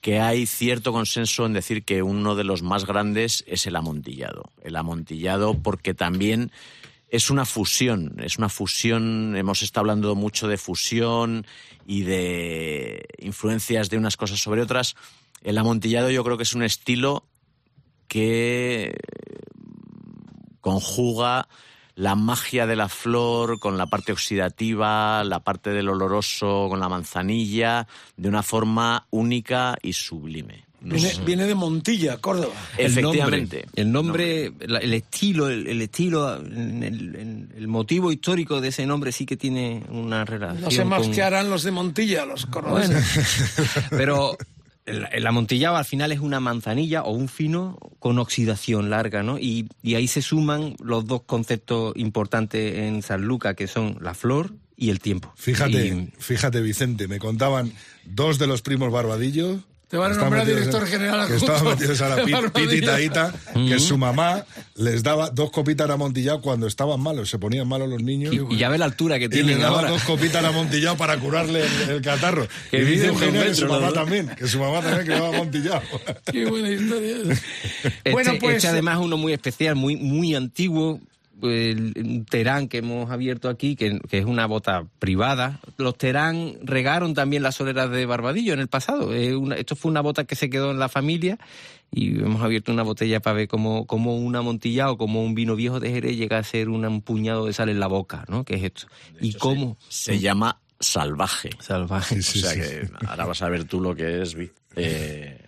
que 0.01 0.19
hay 0.19 0.45
cierto 0.45 0.91
consenso 0.91 1.45
en 1.45 1.53
decir 1.53 1.84
que 1.84 2.03
uno 2.03 2.35
de 2.35 2.43
los 2.43 2.61
más 2.61 2.85
grandes 2.85 3.43
es 3.47 3.68
el 3.68 3.76
amontillado. 3.76 4.51
El 4.61 4.76
amontillado 4.76 5.53
porque 5.53 5.93
también 5.93 6.51
es 7.07 7.30
una 7.30 7.45
fusión, 7.45 8.15
es 8.23 8.38
una 8.38 8.49
fusión, 8.49 9.35
hemos 9.38 9.61
estado 9.61 9.81
hablando 9.81 10.15
mucho 10.15 10.47
de 10.47 10.57
fusión 10.57 11.45
y 11.85 12.01
de 12.01 13.05
influencias 13.19 13.89
de 13.89 13.97
unas 13.97 14.18
cosas 14.18 14.41
sobre 14.41 14.61
otras. 14.61 14.95
El 15.43 15.57
amontillado 15.57 16.10
yo 16.10 16.23
creo 16.23 16.38
que 16.38 16.43
es 16.43 16.53
un 16.53 16.64
estilo 16.64 17.23
que 18.07 18.95
conjuga 20.60 21.47
la 21.95 22.15
magia 22.15 22.65
de 22.65 22.76
la 22.76 22.90
flor 22.90 23.60
con 23.60 23.78
la 23.78 23.86
parte 23.88 24.11
oxidativa, 24.11 25.24
la 25.24 25.40
parte 25.41 25.70
del 25.72 25.90
oloroso 25.90 26.68
con 26.70 26.80
la 26.80 26.90
manzanilla, 26.90 27.88
de 28.18 28.30
una 28.30 28.44
forma 28.44 29.06
única 29.11 29.78
y 29.82 29.94
sublime. 29.94 30.65
No 30.82 30.95
Viene, 31.24 31.45
de 31.45 31.56
Montilla, 31.56 32.18
Córdoba. 32.18 32.53
Efectivamente. 32.78 33.68
El 33.74 33.90
nombre, 33.94 34.48
el, 34.48 34.52
nombre, 34.52 34.68
la- 34.68 34.80
el 34.80 34.94
estilo, 34.94 35.48
el, 35.48 35.65
el 35.68 35.82
estilo, 35.82 36.36
el, 36.36 36.84
el- 36.84 37.49
el 37.56 37.68
motivo 37.70 38.11
histórico 38.11 38.60
de 38.60 38.68
ese 38.68 38.86
nombre 38.86 39.14
sí 39.14 39.26
que 39.26 39.38
tiene 39.38 39.82
una 39.90 40.26
relación. 40.26 40.61
No 40.61 40.72
sé 40.72 40.84
más 40.84 41.03
con- 41.03 41.11
qué 41.14 41.22
harán 41.24 41.49
los 41.49 41.64
de 41.64 41.72
Montilla, 41.72 42.26
los 42.26 42.45
cordobeses. 42.48 43.88
Pero 43.91 44.36
el, 44.85 45.07
el 45.11 45.27
amontillado 45.27 45.77
al 45.77 45.85
final 45.85 46.11
es 46.11 46.19
una 46.19 46.39
manzanilla 46.39 47.03
o 47.03 47.11
un 47.11 47.27
fino 47.30 47.77
con 47.99 48.19
oxidación 48.19 48.89
larga, 48.89 49.23
¿no? 49.23 49.39
Y, 49.39 49.69
y 49.81 49.95
ahí 49.95 50.07
se 50.07 50.22
suman 50.22 50.76
los 50.84 51.05
dos 51.07 51.22
conceptos 51.26 51.93
importantes 51.95 52.76
en 52.80 53.01
San 53.01 53.22
Luca, 53.23 53.53
que 53.55 53.68
son 53.68 53.97
la 54.01 54.14
flor 54.14 54.53
y 54.76 54.89
el 54.89 54.99
tiempo. 54.99 55.31
Fíjate, 55.35 55.88
Y- 55.88 56.14
fíjate, 56.18 56.61
Vicente, 56.61 57.07
me 57.07 57.19
contaban 57.19 57.72
dos 58.05 58.39
de 58.39 58.47
los 58.47 58.61
primos 58.61 58.91
Barbadillo. 58.91 59.60
Te 59.94 59.98
van 59.99 60.11
a 60.11 60.15
nombrar 60.15 60.44
director 60.44 60.88
general 60.88 61.28
Que 61.28 61.36
estaban 61.36 61.56
adjunto 61.57 61.76
metidos 61.76 62.02
a 62.02 62.10
la 62.10 62.15
de 62.15 62.24
pi- 62.26 62.32
Barbadillo. 62.32 62.68
pititaíta, 62.72 63.32
que 63.53 63.78
su 63.78 63.95
mamá 63.95 64.44
les 64.74 65.03
daba 65.03 65.30
dos 65.30 65.52
copitas 65.52 65.88
de 65.88 65.94
amontillado 65.94 66.41
cuando 66.41 66.65
estaban 66.65 66.99
malos, 66.99 67.30
se 67.30 67.38
ponían 67.38 67.68
malos 67.68 67.88
los 67.90 68.02
niños. 68.02 68.34
y, 68.34 68.56
y 68.56 68.57
ya 68.57 68.70
ve 68.70 68.80
la 68.80 68.86
altura 68.86 69.20
que 69.20 69.26
Y 69.26 69.28
le 69.28 69.34
tienen 69.36 69.60
daba 69.60 69.76
ahora. 69.82 69.90
dos 69.91 70.02
copitas 70.02 70.41
de 70.41 70.48
amontillado 70.48 70.98
para 70.98 71.20
curarle 71.20 71.64
el, 71.64 71.90
el 71.91 72.02
catarro. 72.02 72.48
Que 72.72 72.78
y 72.80 72.86
dice 72.86 73.06
Eugenia 73.10 73.44
que 73.45 73.53
su 73.53 73.68
mamá 73.68 73.91
también, 73.91 74.30
que 74.36 74.48
su 74.48 74.57
mamá 74.57 74.82
también 74.82 75.06
que 75.06 75.14
daba 75.14 75.28
amontillado. 75.30 75.82
Qué 76.32 76.45
buena 76.48 76.72
historia. 76.72 77.15
Este, 77.84 78.11
bueno, 78.11 78.32
pues. 78.40 78.56
este 78.56 78.70
además 78.70 78.98
uno 78.98 79.15
muy 79.18 79.32
especial, 79.34 79.76
muy, 79.76 79.95
muy 79.95 80.34
antiguo. 80.34 80.99
El, 81.44 81.94
un 81.98 82.26
terán 82.26 82.68
que 82.68 82.78
hemos 82.80 83.11
abierto 83.11 83.49
aquí, 83.49 83.76
que, 83.76 83.99
que 84.10 84.18
es 84.20 84.26
una 84.26 84.45
bota 84.45 84.86
privada. 84.99 85.60
Los 85.78 85.98
terán 85.98 86.53
regaron 86.64 87.14
también 87.14 87.44
las 87.44 87.56
soleras 87.56 87.90
de 87.91 88.06
Barbadillo 88.06 88.53
en 88.53 88.60
el 88.60 88.68
pasado. 88.68 89.14
Es 89.14 89.34
una- 89.34 89.56
esto 89.56 89.76
fue 89.76 89.91
una 89.91 90.02
bota 90.02 90.24
que 90.24 90.36
se 90.36 90.49
quedó 90.49 90.72
en 90.72 90.80
la 90.80 90.90
familia 90.90 91.38
y 91.91 92.20
hemos 92.20 92.41
abierto 92.41 92.72
una 92.72 92.84
botella 92.84 93.20
para 93.20 93.36
ver 93.36 93.48
cómo, 93.48 93.86
cómo 93.86 94.18
un 94.18 94.36
amontillado, 94.36 94.98
como 94.98 95.24
un 95.24 95.36
vino 95.36 95.56
viejo 95.56 95.80
de 95.80 95.91
Jerez 95.91 96.18
llega 96.18 96.38
a 96.40 96.44
ser 96.44 96.70
un 96.70 97.02
puñado 97.02 97.45
de 97.45 97.53
sal 97.53 97.70
en 97.70 97.80
la 97.80 97.88
boca, 97.88 98.26
¿no? 98.30 98.44
Que 98.45 98.56
es 98.56 98.64
esto. 98.64 98.88
Y 99.22 99.34
cómo... 99.34 99.78
Se 99.90 100.20
llama 100.20 100.60
salvaje. 100.80 101.49
Salvaje. 101.60 102.20
o 102.20 102.22
sea 102.22 102.53
que 102.56 102.90
ahora 103.07 103.26
vas 103.26 103.41
a 103.41 103.49
ver 103.49 103.65
tú 103.65 103.80
lo 103.80 103.95
que 103.95 104.22
es. 104.22 104.34
Vi- 104.36 104.52
eh, 104.76 105.43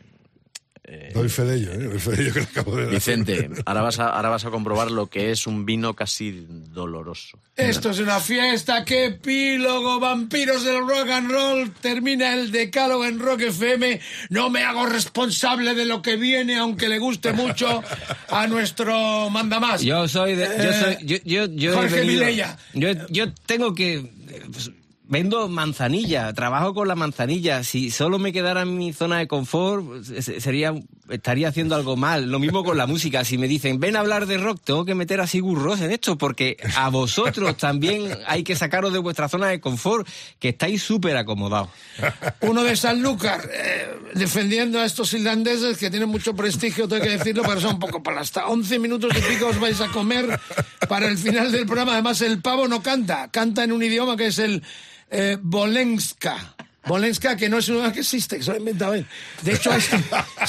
eh, 0.88 1.12
Doy 1.14 1.30
fe 1.30 1.44
de 1.44 1.56
ello, 1.58 1.72
¿eh? 1.72 1.78
Doy 1.80 2.00
fe 2.00 2.12
de 2.12 2.24
ello 2.24 2.34
que 2.34 2.40
le 2.42 2.46
acabo 2.46 2.76
de 2.76 2.84
dar. 2.86 2.94
Vicente, 2.94 3.50
ahora 3.66 3.82
vas, 3.82 4.00
a, 4.00 4.10
ahora 4.10 4.30
vas 4.30 4.46
a 4.46 4.52
comprobar 4.52 4.92
lo 4.92 5.08
que 5.08 5.32
es 5.32 5.48
un 5.48 5.66
vino 5.66 5.96
casi 5.96 6.46
doloroso. 6.50 7.40
Esto 7.56 7.90
es 7.90 8.00
una 8.00 8.20
fiesta, 8.20 8.86
qué 8.86 9.06
epílogo, 9.06 10.00
vampiros 10.00 10.64
del 10.64 10.80
rock 10.82 11.10
and 11.10 11.32
roll, 11.32 11.72
termina 11.72 12.34
el 12.34 12.52
decálogo 12.52 13.06
en 13.06 13.20
Rock 13.20 13.42
FM, 13.42 14.00
no 14.30 14.50
me 14.50 14.64
hago 14.64 14.86
responsable 14.86 15.74
de 15.74 15.86
lo 15.86 16.02
que 16.02 16.18
viene, 16.18 16.58
aunque 16.58 16.88
le 16.88 17.00
guste 17.00 17.34
mucho 17.34 17.84
a 18.30 18.48
nuestro 18.48 19.30
mandamás. 19.30 19.82
Yo 19.82 20.08
soy 20.08 20.36
de. 20.36 20.46
Yo 20.46 20.74
soy. 20.74 21.22
Yo, 21.26 21.46
yo, 21.46 21.74
Jorge 21.74 22.02
Vilella. 22.02 22.58
Yo, 22.74 22.90
yo 23.10 23.34
tengo 23.46 23.74
que. 23.74 24.12
Vendo 25.08 25.48
manzanilla, 25.50 26.34
trabajo 26.34 26.74
con 26.74 26.88
la 26.88 26.96
manzanilla. 26.96 27.64
Si 27.64 27.92
solo 27.92 28.18
me 28.18 28.34
quedara 28.34 28.64
en 28.64 28.76
mi 28.76 28.92
zona 28.92 29.20
de 29.20 29.28
confort, 29.28 30.04
se- 30.04 30.42
sería, 30.42 30.74
estaría 31.10 31.48
haciendo 31.48 31.76
algo 31.76 31.96
mal. 31.96 32.32
Lo 32.32 32.40
mismo 32.40 32.64
con 32.64 32.76
la 32.76 32.88
música. 32.88 33.24
Si 33.24 33.38
me 33.38 33.48
dicen, 33.48 33.80
ven 33.80 33.96
a 33.96 34.00
hablar 34.00 34.26
de 34.26 34.40
rock, 34.40 34.62
tengo 34.64 34.84
que 34.84 34.96
meter 34.96 35.22
a 35.22 35.28
Sigur 35.28 35.78
en 35.80 35.92
esto, 35.92 36.18
porque 36.18 36.58
a 36.76 36.90
vosotros 36.90 37.56
también 37.58 38.18
hay 38.26 38.44
que 38.44 38.56
sacaros 38.56 38.92
de 38.94 39.00
vuestra 39.00 39.30
zona 39.30 39.48
de 39.50 39.60
confort, 39.60 40.08
que 40.40 40.50
estáis 40.50 40.82
súper 40.82 41.18
acomodados. 41.18 41.70
Uno 42.42 42.64
de 42.64 42.76
Sanlúcar, 42.76 43.48
eh, 43.54 43.88
defendiendo 44.16 44.80
a 44.80 44.86
estos 44.86 45.14
irlandeses 45.14 45.78
que 45.78 45.92
tienen 45.92 46.10
mucho 46.10 46.36
prestigio, 46.36 46.88
tengo 46.88 47.04
que 47.04 47.10
decirlo, 47.18 47.44
pero 47.46 47.62
son 47.62 47.76
un 47.76 47.80
poco 47.80 48.02
para 48.02 48.22
hasta 48.22 48.48
11 48.48 48.80
minutos 48.80 49.12
y 49.16 49.22
pico 49.22 49.48
os 49.48 49.60
vais 49.60 49.80
a 49.82 49.88
comer 49.90 50.40
para 50.90 51.08
el 51.08 51.18
final 51.20 51.52
del 51.52 51.68
programa. 51.68 51.94
Además, 51.94 52.22
el 52.22 52.42
pavo 52.42 52.68
no 52.68 52.82
canta, 52.82 53.30
canta 53.30 53.64
en 53.64 53.72
un 53.72 53.84
idioma 53.84 54.18
que 54.18 54.28
es 54.28 54.40
el 54.40 54.64
eh, 55.10 55.38
Bolenska. 55.42 56.56
Bolenska, 56.88 57.36
que 57.36 57.50
no 57.50 57.58
es 57.58 57.68
un 57.68 57.76
idioma 57.76 57.94
que 57.94 58.02
existe, 58.02 58.38
que 58.38 58.44
se 58.44 58.52
lo 58.52 58.56
ha 58.56 58.60
inventado 58.60 58.94
él. 58.94 59.08
De 59.42 59.54
hecho, 59.54 59.74
este, 59.74 59.98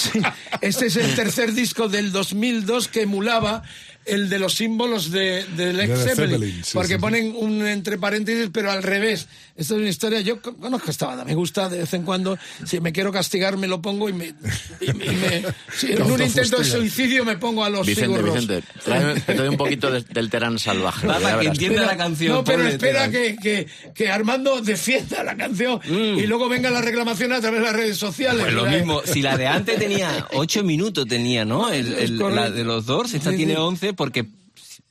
este 0.60 0.86
es 0.86 0.96
el 0.96 1.14
tercer 1.14 1.52
disco 1.52 1.88
del 1.88 2.12
2002 2.12 2.88
que 2.88 3.02
emulaba 3.02 3.62
el 4.06 4.28
de 4.28 4.38
los 4.38 4.54
símbolos 4.54 5.10
de, 5.10 5.44
de 5.56 5.72
Led 5.72 5.88
De 5.88 5.96
Zeppelin, 5.96 6.30
Zeppelin, 6.38 6.64
sí, 6.64 6.70
porque 6.74 6.88
sí, 6.88 6.94
sí. 6.94 7.00
ponen 7.00 7.34
un 7.36 7.66
entre 7.66 7.98
paréntesis, 7.98 8.48
pero 8.52 8.70
al 8.70 8.82
revés. 8.82 9.26
Esto 9.56 9.74
es 9.74 9.80
una 9.80 9.88
historia, 9.88 10.20
yo 10.20 10.42
con- 10.42 10.54
conozco 10.56 10.90
esta 10.90 11.06
banda, 11.06 11.24
me 11.24 11.34
gusta 11.34 11.68
de 11.70 11.78
vez 11.78 11.94
en 11.94 12.02
cuando, 12.02 12.38
si 12.66 12.78
me 12.80 12.92
quiero 12.92 13.10
castigar 13.10 13.56
me 13.56 13.66
lo 13.66 13.80
pongo 13.80 14.08
y 14.08 14.12
me... 14.12 14.34
y 14.80 14.92
me- 14.92 15.04
y 15.06 15.16
me- 15.16 15.42
si 15.76 15.92
en 15.92 16.02
un 16.02 16.22
intento 16.22 16.58
de 16.58 16.64
suicidio 16.64 17.24
me 17.24 17.36
pongo 17.38 17.64
a 17.64 17.70
los 17.70 17.86
Vicente. 17.86 18.20
Vicente, 18.22 18.62
tráeme- 18.84 19.20
te 19.24 19.34
doy 19.34 19.48
un 19.48 19.56
poquito 19.56 19.90
de- 19.90 20.02
del 20.02 20.28
terán 20.30 20.58
salvaje. 20.58 21.06
Para 21.06 21.40
que 21.40 21.46
entienda 21.46 21.82
la 21.86 21.96
canción. 21.96 22.32
No, 22.34 22.44
pero 22.44 22.64
espera 22.68 23.10
que, 23.10 23.36
que, 23.36 23.66
que 23.94 24.10
Armando 24.10 24.60
defienda 24.60 25.24
la 25.24 25.36
canción 25.36 25.80
Mm. 25.86 26.18
y 26.18 26.26
luego 26.26 26.48
venga 26.48 26.70
la 26.70 26.80
reclamación 26.82 27.32
a 27.32 27.40
través 27.40 27.60
de 27.60 27.66
las 27.66 27.74
redes 27.76 27.96
sociales. 27.96 28.42
Pues 28.42 28.54
lo 28.54 28.64
¿verdad? 28.64 28.76
mismo, 28.78 29.02
si 29.04 29.22
la 29.22 29.36
de 29.36 29.46
antes 29.46 29.78
tenía 29.78 30.26
ocho 30.34 30.62
minutos, 30.62 31.06
tenía, 31.08 31.44
¿no? 31.44 31.70
El- 31.72 32.18
la 32.18 32.50
de 32.50 32.62
los 32.64 32.84
dos, 32.86 33.14
esta 33.14 33.30
Sí, 33.30 33.38
tiene 33.38 33.54
sí. 33.54 33.58
11 33.60 33.92
porque 33.96 34.26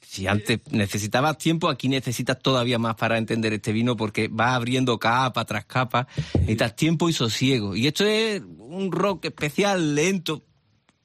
si- 0.02 0.28
antes 0.28 0.60
necesitabas 0.72 1.38
tiempo, 1.38 1.70
aquí 1.70 1.90
necesitas 1.90 2.40
todavía 2.40 2.80
más 2.80 2.96
para 2.96 3.18
entender 3.18 3.54
este 3.54 3.72
vino 3.72 3.96
porque 3.96 4.28
va 4.28 4.56
abriendo 4.56 4.98
capa 4.98 5.46
tras 5.46 5.66
capa, 5.66 6.08
necesitas 6.34 6.76
tiempo 6.76 7.10
y 7.10 7.14
sosiego. 7.14 7.76
Y 7.76 7.88
esto 7.88 8.06
es 8.06 8.42
un 8.60 8.92
rock 8.92 9.26
especial, 9.26 9.96
lento, 9.96 10.44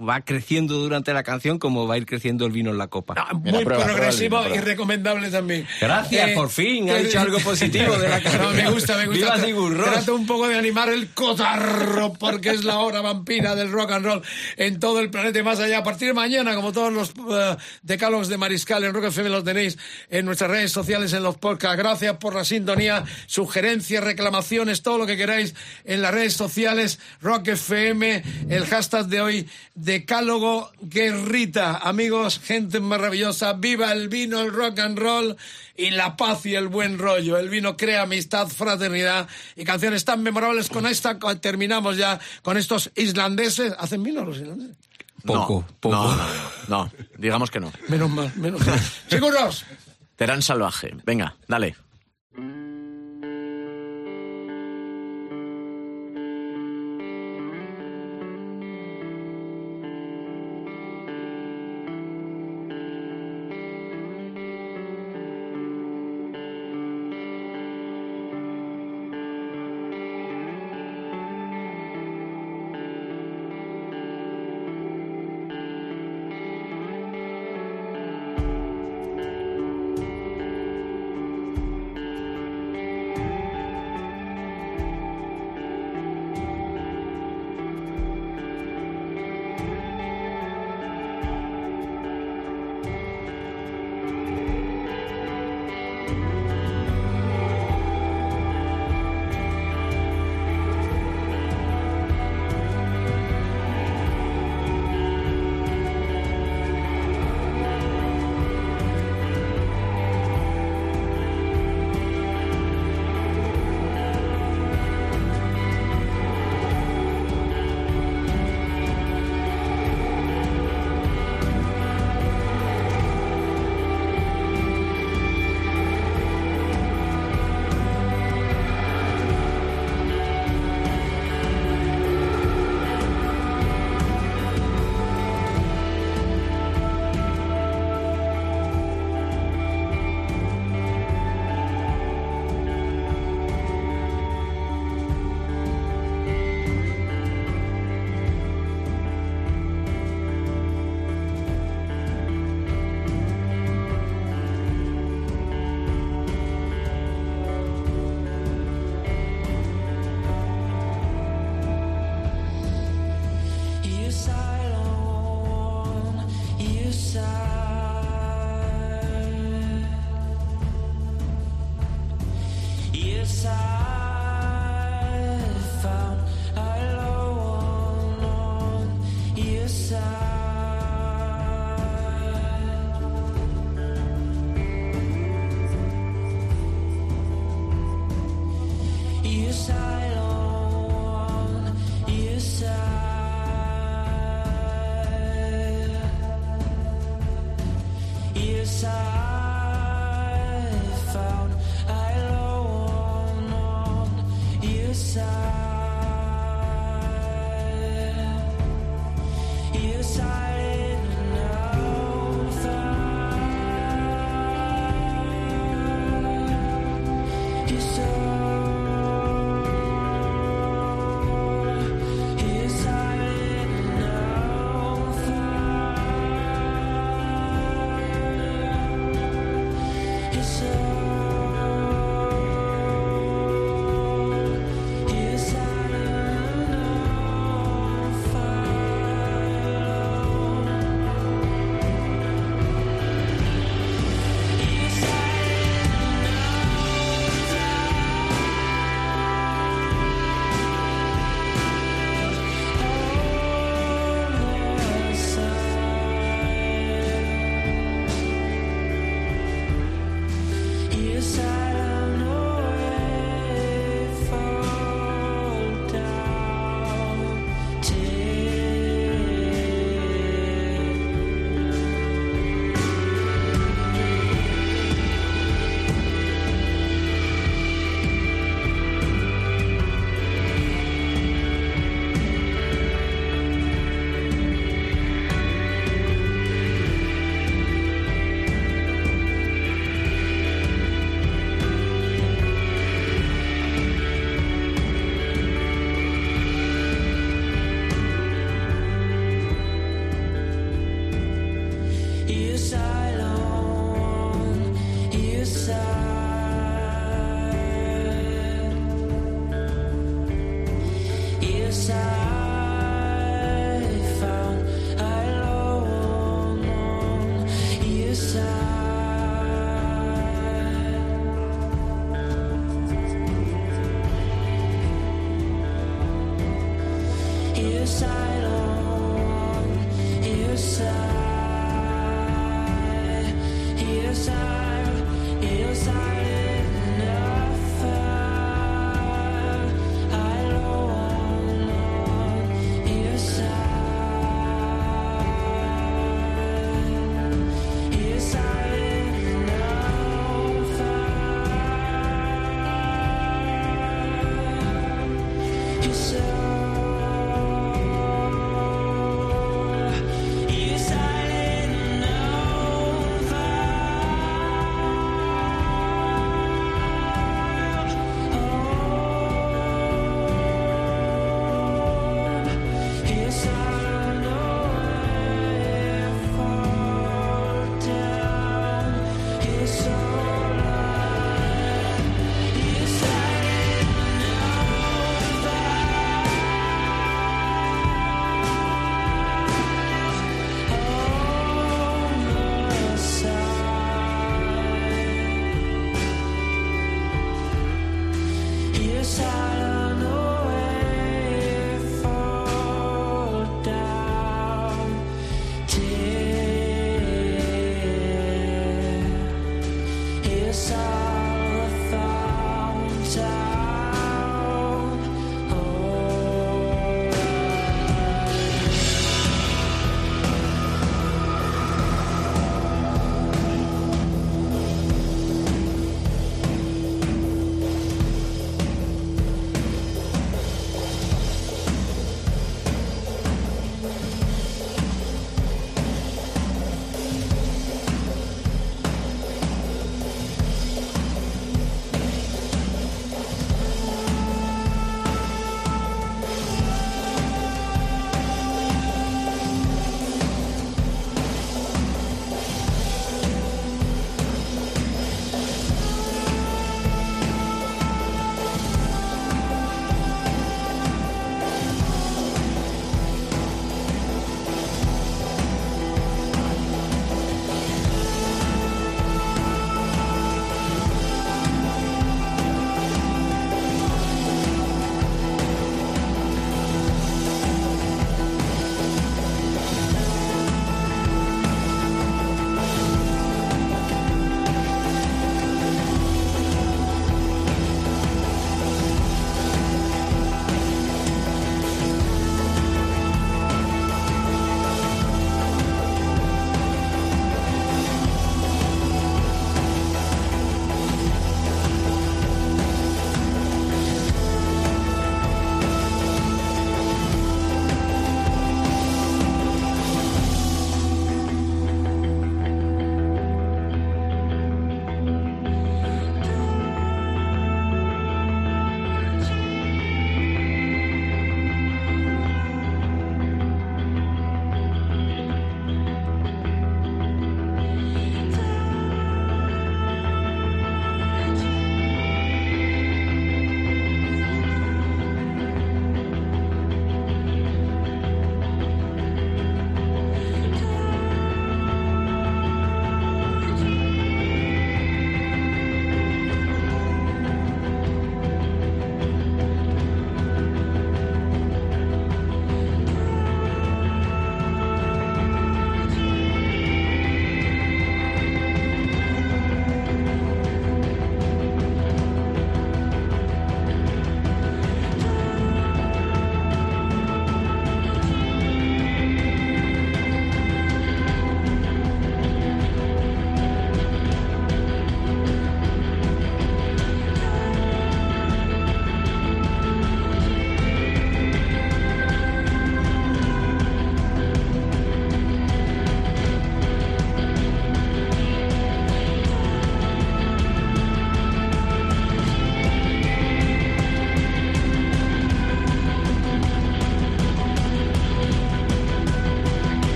va 0.00 0.20
creciendo 0.24 0.74
durante 0.76 1.12
la 1.12 1.24
canción 1.24 1.58
como 1.58 1.88
va 1.88 1.94
a 1.94 1.98
ir 1.98 2.06
creciendo 2.06 2.46
el 2.46 2.52
vino 2.52 2.70
en 2.70 2.78
la 2.78 2.86
copa. 2.86 3.16
Muy 3.32 3.64
progresivo 3.64 4.40
y 4.54 4.58
recomendable 4.58 5.28
también. 5.28 5.66
Gracias, 5.80 6.30
Eh, 6.30 6.34
por 6.34 6.50
fin, 6.50 6.88
ha 6.88 6.94
te- 6.94 7.04
dicho 7.04 7.18
algo 7.18 7.38
positivo 7.40 7.96
de 7.96 8.08
la 8.08 8.20
canción. 8.20 8.38
No, 8.48 8.50
me 8.52 8.70
gusta, 8.70 8.96
me 8.96 9.06
gusta. 9.06 9.36
Viva. 9.44 9.82
Trato 9.92 10.14
un 10.14 10.24
poco 10.26 10.46
de 10.46 10.56
animar 10.56 10.88
el 10.88 11.08
cotarro 11.08 12.12
porque 12.12 12.50
es 12.50 12.62
la 12.64 12.78
hora 12.78 13.00
vampira 13.00 13.56
del 13.56 13.72
rock 13.72 13.90
and 13.90 14.04
roll 14.06 14.22
en 14.56 14.78
todo 14.78 15.00
el 15.00 15.10
planeta 15.10 15.40
y 15.40 15.42
más 15.42 15.58
allá. 15.58 15.78
A 15.78 15.82
partir 15.82 16.06
de 16.08 16.14
mañana, 16.14 16.54
como 16.54 16.72
todos 16.72 16.92
los 16.92 17.10
eh, 17.32 17.56
decálogos 17.82 18.28
de 18.28 18.36
Mariscal 18.38 18.84
en 18.84 18.94
Rock 18.94 19.06
FM 19.06 19.30
los 19.30 19.42
tenéis 19.42 19.76
en 20.10 20.24
nuestras 20.24 20.50
redes 20.50 20.70
sociales, 20.70 21.12
en 21.12 21.24
los 21.24 21.36
podcasts. 21.38 21.76
Gracias 21.76 22.16
por 22.18 22.36
la 22.36 22.44
sintonía, 22.44 23.02
sugerencias, 23.26 24.04
reclamaciones, 24.04 24.82
todo 24.82 24.98
lo 24.98 25.06
que 25.06 25.16
queráis 25.16 25.56
en 25.84 26.02
las 26.02 26.14
redes 26.14 26.34
sociales. 26.34 27.00
Rock 27.20 27.48
FM, 27.48 28.22
el 28.48 28.64
hashtag 28.66 29.06
de 29.06 29.20
hoy, 29.20 29.48
Decálogo 29.88 30.70
Guerrita. 30.82 31.78
Amigos, 31.78 32.40
gente 32.40 32.78
maravillosa, 32.78 33.54
viva 33.54 33.90
el 33.90 34.10
vino, 34.10 34.42
el 34.42 34.52
rock 34.52 34.80
and 34.80 34.98
roll 34.98 35.34
y 35.78 35.88
la 35.88 36.14
paz 36.14 36.44
y 36.44 36.54
el 36.54 36.68
buen 36.68 36.98
rollo. 36.98 37.38
El 37.38 37.48
vino 37.48 37.74
crea 37.78 38.02
amistad, 38.02 38.48
fraternidad 38.48 39.28
y 39.56 39.64
canciones 39.64 40.04
tan 40.04 40.22
memorables. 40.22 40.68
Con 40.68 40.86
esta 40.86 41.18
terminamos 41.40 41.96
ya 41.96 42.20
con 42.42 42.58
estos 42.58 42.90
islandeses. 42.96 43.74
¿Hacen 43.78 44.02
vino 44.02 44.26
los 44.26 44.36
islandeses? 44.36 44.76
Poco, 45.24 45.64
no, 45.66 45.76
poco. 45.80 45.96
No, 45.96 46.84
no, 46.84 46.92
digamos 47.16 47.50
que 47.50 47.58
no. 47.58 47.72
Menos 47.88 48.10
mal, 48.10 48.30
menos 48.36 48.66
mal. 48.66 48.78
¿Seguros? 49.08 49.64
Terán 50.16 50.42
salvaje. 50.42 50.94
Venga, 51.06 51.34
dale. 51.46 51.76